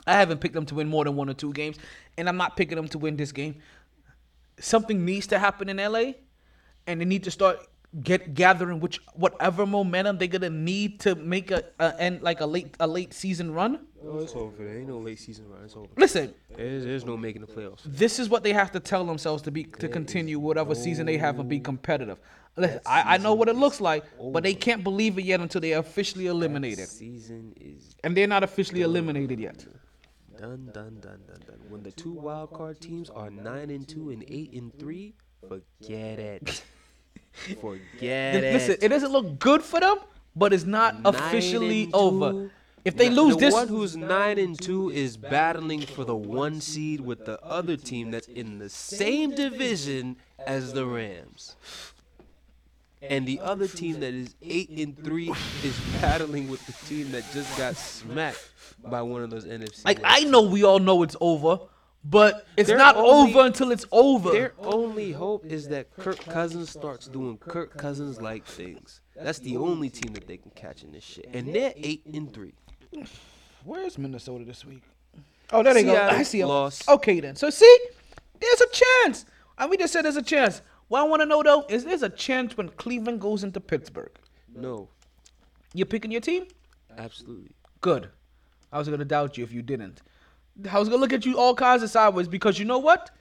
[0.07, 1.77] I haven't picked them to win more than one or two games,
[2.17, 3.55] and I'm not picking them to win this game.
[4.59, 6.13] Something needs to happen in LA,
[6.87, 7.57] and they need to start
[8.03, 12.45] get gathering which whatever momentum they're gonna need to make a, a end like a
[12.45, 13.79] late a late season run.
[14.07, 14.63] Oh, it's over.
[14.63, 15.63] There ain't no late season run.
[15.63, 15.87] It's over.
[15.97, 17.81] Listen, There's, there's no making the playoffs.
[17.85, 21.17] this is what they have to tell themselves to be to continue whatever season they
[21.17, 22.19] have and be competitive.
[22.57, 25.59] Listen, I, I know what it looks like, but they can't believe it yet until
[25.61, 29.65] they are officially eliminated, Season is and they're not officially eliminated yet.
[30.37, 31.59] done, done, done, done, done.
[31.69, 35.15] When the two wild card teams are nine and two and eight and three,
[35.49, 36.63] forget it.
[37.61, 38.53] forget it.
[38.53, 39.97] Listen, it doesn't look good for them,
[40.35, 42.49] but it's not Nine officially over.
[42.83, 46.15] If they The- lose the this, one who's nine and two is battling for the
[46.15, 51.55] one seed with the other team that's in the same division as the Rams.
[53.01, 55.29] And the other team that is eight and three
[55.63, 58.49] is battling with the team that just got smacked
[58.83, 59.83] by one of those NFC.
[59.85, 61.59] like I know we all know it's over,
[62.07, 64.31] but it's Their not only- over until it's over.
[64.31, 69.01] Their only hope is that Kirk Cousins starts doing Kirk Cousins like things.
[69.15, 71.27] That's the only team that they can catch in this shit.
[71.33, 72.53] And they're eight and three.
[73.63, 74.83] Where's Minnesota this week?
[75.51, 75.93] Oh, there they go.
[75.93, 76.47] Seattle I see 'em.
[76.49, 76.87] lost.
[76.87, 77.35] Okay, then.
[77.35, 77.77] So see,
[78.39, 79.25] there's a chance.
[79.57, 80.61] And we just said there's a chance.
[80.87, 84.11] What I want to know though is there's a chance when Cleveland goes into Pittsburgh.
[84.53, 84.89] No,
[85.73, 86.45] You're picking your team?
[86.97, 87.51] absolutely.
[87.81, 88.09] Good.
[88.71, 90.01] I was gonna doubt you if you didn't.
[90.71, 93.11] I was gonna look at you all kinds of sideways because you know what?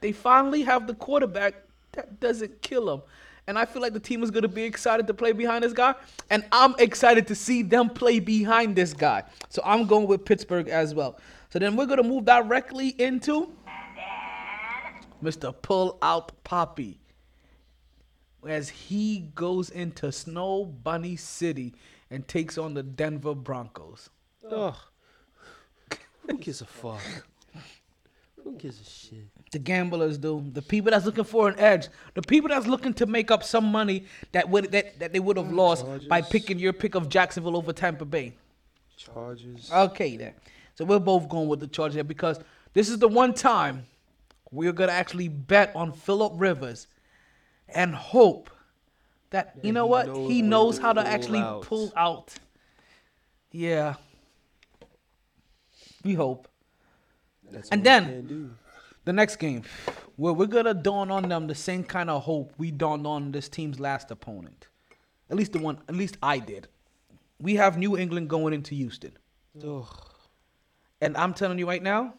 [0.00, 1.54] They finally have the quarterback
[1.92, 3.02] that doesn't kill them.
[3.46, 5.94] And I feel like the team is gonna be excited to play behind this guy.
[6.30, 9.22] And I'm excited to see them play behind this guy.
[9.48, 11.18] So I'm going with Pittsburgh as well.
[11.50, 13.52] So then we're gonna move directly into
[15.22, 15.54] Mr.
[15.62, 17.00] Pull Out Poppy.
[18.46, 21.74] As he goes into Snow Bunny City
[22.10, 24.10] and takes on the Denver Broncos.
[24.50, 24.76] Ugh.
[26.28, 27.00] Who gives a fuck?
[28.42, 29.26] Who gives a shit?
[29.50, 30.44] The gamblers do.
[30.52, 31.88] The people that's looking for an edge.
[32.14, 35.36] The people that's looking to make up some money that would that, that they would
[35.36, 38.34] have mm, lost by picking your pick of Jacksonville over Tampa Bay.
[38.96, 39.70] Chargers.
[39.72, 40.34] Okay then.
[40.74, 42.38] So we're both going with the Chargers because
[42.72, 43.86] this is the one time
[44.50, 46.86] we're gonna actually bet on Philip Rivers
[47.68, 48.50] and hope
[49.30, 51.62] that you know he what knows he knows how to actually out.
[51.62, 52.34] pull out.
[53.50, 53.94] Yeah.
[56.06, 56.48] We hope.
[57.50, 58.50] That's and then- we can do.
[59.04, 59.62] The next game,
[60.16, 63.48] where we're gonna dawn on them the same kind of hope we dawned on this
[63.48, 64.66] team's last opponent.
[65.30, 66.66] At least the one, at least I did.
[67.40, 69.12] We have New England going into Houston.
[69.64, 69.86] Ugh.
[71.00, 72.14] And I'm telling you right now,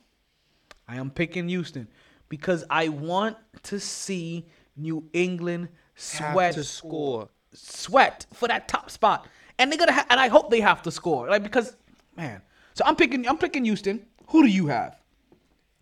[0.87, 1.89] I am picking Houston
[2.29, 4.45] because I want to see
[4.77, 7.27] New England sweat to score.
[7.51, 9.27] sweat for that top spot.
[9.59, 11.27] And they're gonna ha- and I hope they have to score.
[11.27, 11.75] Like because
[12.15, 12.41] man.
[12.77, 14.05] So I'm picking I'm picking Houston.
[14.27, 14.99] Who do you have?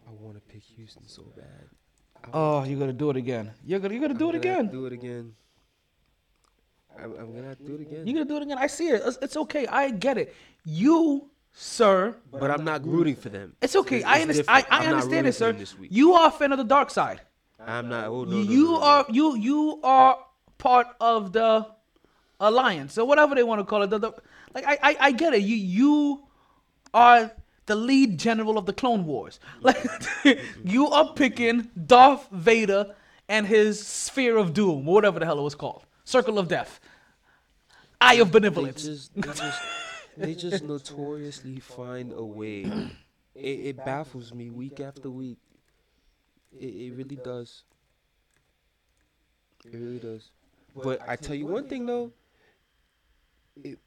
[0.07, 1.65] I want to pick Houston so bad.
[2.33, 3.51] Oh, you're gonna do it again.
[3.65, 4.71] You're gonna you're gonna do I'm it gonna again.
[4.71, 5.33] Do it again.
[6.97, 8.07] I'm, I'm gonna have to do it again.
[8.07, 8.57] You're gonna do it again.
[8.57, 9.01] I see it.
[9.05, 9.67] It's, it's okay.
[9.67, 10.33] I get it.
[10.63, 12.15] You, sir.
[12.31, 13.57] but I'm not rooting for them.
[13.61, 13.97] It's okay.
[13.97, 14.65] It's- I it's understand.
[14.71, 14.79] I.
[14.83, 15.47] I understand it, sir.
[15.51, 15.89] them this week.
[15.91, 17.19] You are a fan of the dark side.
[17.59, 18.07] I'm not.
[18.07, 18.81] Oh, no, you no, no.
[18.83, 20.17] are you you are
[20.57, 21.67] part of the
[22.39, 23.89] alliance or whatever they want to call it.
[23.89, 24.13] The, the-
[24.53, 25.41] like I, I I get it.
[25.41, 26.24] You you
[26.95, 27.31] are
[27.65, 29.39] the lead general of the Clone Wars.
[29.61, 29.77] Like
[30.63, 32.95] you are picking Darth Vader
[33.27, 36.79] and his sphere of doom, or whatever the hell it was called, circle of death,
[37.99, 38.83] eye of benevolence.
[38.83, 39.09] They benevolence.
[39.09, 39.61] just,
[40.17, 42.63] they just, they just notoriously find a way.
[43.35, 45.39] It, it baffles me week after week.
[46.57, 47.63] It, it really does.
[49.65, 50.29] It really does.
[50.75, 52.11] But I tell you one thing though.
[53.63, 53.79] It,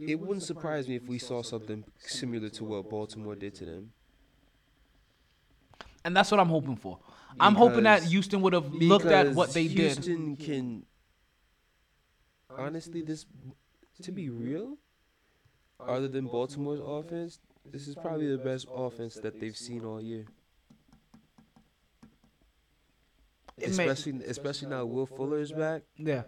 [0.00, 3.92] it wouldn't surprise me if we saw something similar to what Baltimore did to them.
[6.04, 6.98] and that's what I'm hoping for.
[7.38, 9.76] I'm hoping that Houston would have looked at what they did.
[9.78, 10.84] Houston can.
[12.56, 13.26] Honestly, this,
[14.02, 14.76] to be real,
[15.78, 20.24] other than Baltimore's offense, this is probably the best offense that they've seen all year.
[23.62, 25.82] Especially, especially now Will Fuller is back.
[25.96, 26.22] Yeah.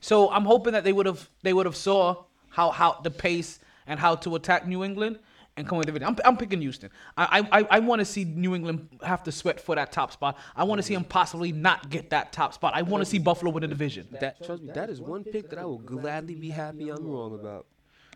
[0.00, 3.60] So I'm hoping that they would have they would have saw how how the pace
[3.86, 5.18] and how to attack New England
[5.56, 6.06] and come with the video.
[6.08, 6.90] I'm, I'm picking Houston.
[7.16, 10.36] I I, I want to see New England have to sweat for that top spot.
[10.54, 12.72] I want to see them possibly not get that top spot.
[12.74, 14.06] I want to see Buffalo win the division.
[14.20, 17.34] That trust me, that is one pick that I will gladly be happy I'm wrong
[17.34, 17.66] about.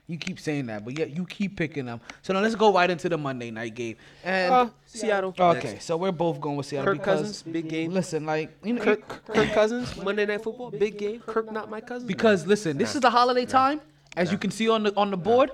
[0.08, 2.00] You keep saying that, but yet you keep picking them.
[2.22, 3.96] So now let's go right into the Monday night game.
[4.24, 5.32] And Uh, Seattle.
[5.38, 7.92] okay, so we're both going with Seattle Kirk because Cousins, big game.
[7.92, 11.20] listen, like you know, Kirk, Kirk Cousins, Monday Night Football, big game.
[11.20, 12.08] Kirk, not my cousin.
[12.08, 13.80] Because listen, this is the holiday time,
[14.16, 15.50] as you can see on the on the board,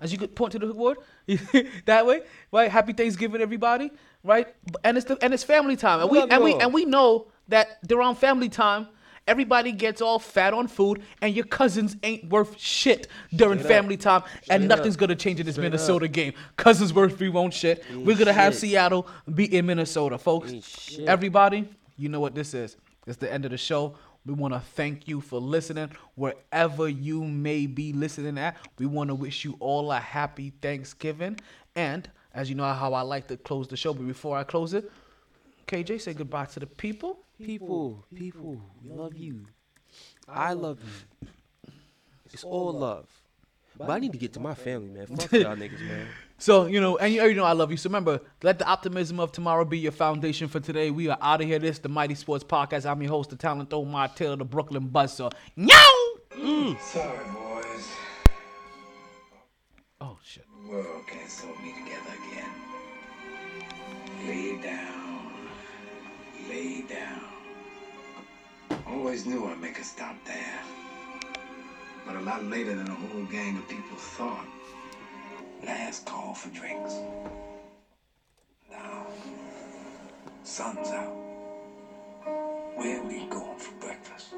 [0.00, 0.98] as you could point to the board
[1.86, 2.70] that way, right?
[2.70, 3.90] Happy Thanksgiving, everybody,
[4.22, 4.48] right?
[4.84, 7.86] And it's the, and it's family time, and we and we and we know that
[7.86, 8.88] during family time,
[9.26, 13.76] everybody gets all fat on food, and your cousins ain't worth shit during Straight up.
[13.82, 15.00] family time, and nothing's up.
[15.00, 16.32] gonna change in this Straight Minnesota game.
[16.56, 17.84] Cousins worth we won't shit.
[17.94, 18.54] We're gonna have.
[18.54, 20.98] Seattle beat in Minnesota, folks.
[21.06, 22.76] Everybody, you know what this is.
[23.06, 23.94] It's the end of the show.
[24.26, 28.56] We want to thank you for listening wherever you may be listening at.
[28.78, 31.38] We want to wish you all a happy Thanksgiving.
[31.76, 34.74] And as you know how I like to close the show, but before I close
[34.74, 34.90] it,
[35.68, 37.20] KJ, say goodbye to the people.
[37.40, 39.46] People, people, we love you.
[40.28, 41.28] I love you.
[42.32, 43.08] It's all love.
[43.78, 45.06] But I need to get to my family, man.
[45.06, 46.08] Fuck y'all niggas, man.
[46.38, 47.78] So, you know, and you already know I love you.
[47.78, 50.90] So remember, let the optimism of tomorrow be your foundation for today.
[50.90, 51.58] We are out of here.
[51.58, 52.84] This is the MyT Sports Podcast.
[52.84, 55.32] I'm your host, the talent Omar Taylor, the Brooklyn Buzzsaw.
[55.56, 55.76] Meow!
[56.34, 56.78] Mm.
[56.80, 57.88] Sorry, boys.
[60.02, 60.44] Oh, shit.
[60.64, 62.50] The world can't sew me together again.
[64.26, 65.32] Lay down.
[66.50, 67.22] Lay down.
[68.86, 70.60] Always knew I'd make a stop there.
[72.06, 74.46] But a lot later than a whole gang of people thought.
[75.64, 76.94] Last call for drinks.
[78.70, 79.06] Now,
[80.44, 81.16] sun's out.
[82.76, 84.32] Where we going for breakfast?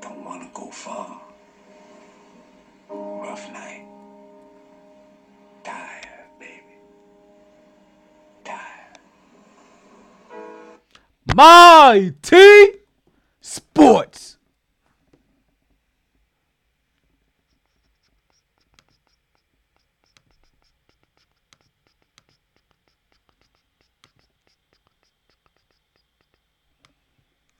[0.00, 1.20] Don't wanna go far.
[2.88, 3.86] Rough night.
[5.64, 6.76] Tired, baby.
[8.44, 8.98] Tired.
[11.34, 12.80] MyT
[13.40, 14.36] Sports.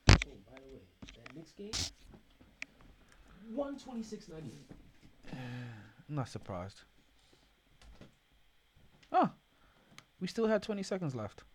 [0.08, 0.14] Oh,
[0.46, 0.80] by the way,
[1.14, 1.70] that Knicks game,
[6.08, 6.82] I'm not surprised.
[9.12, 9.30] Oh,
[10.20, 11.42] We still had 20 seconds left.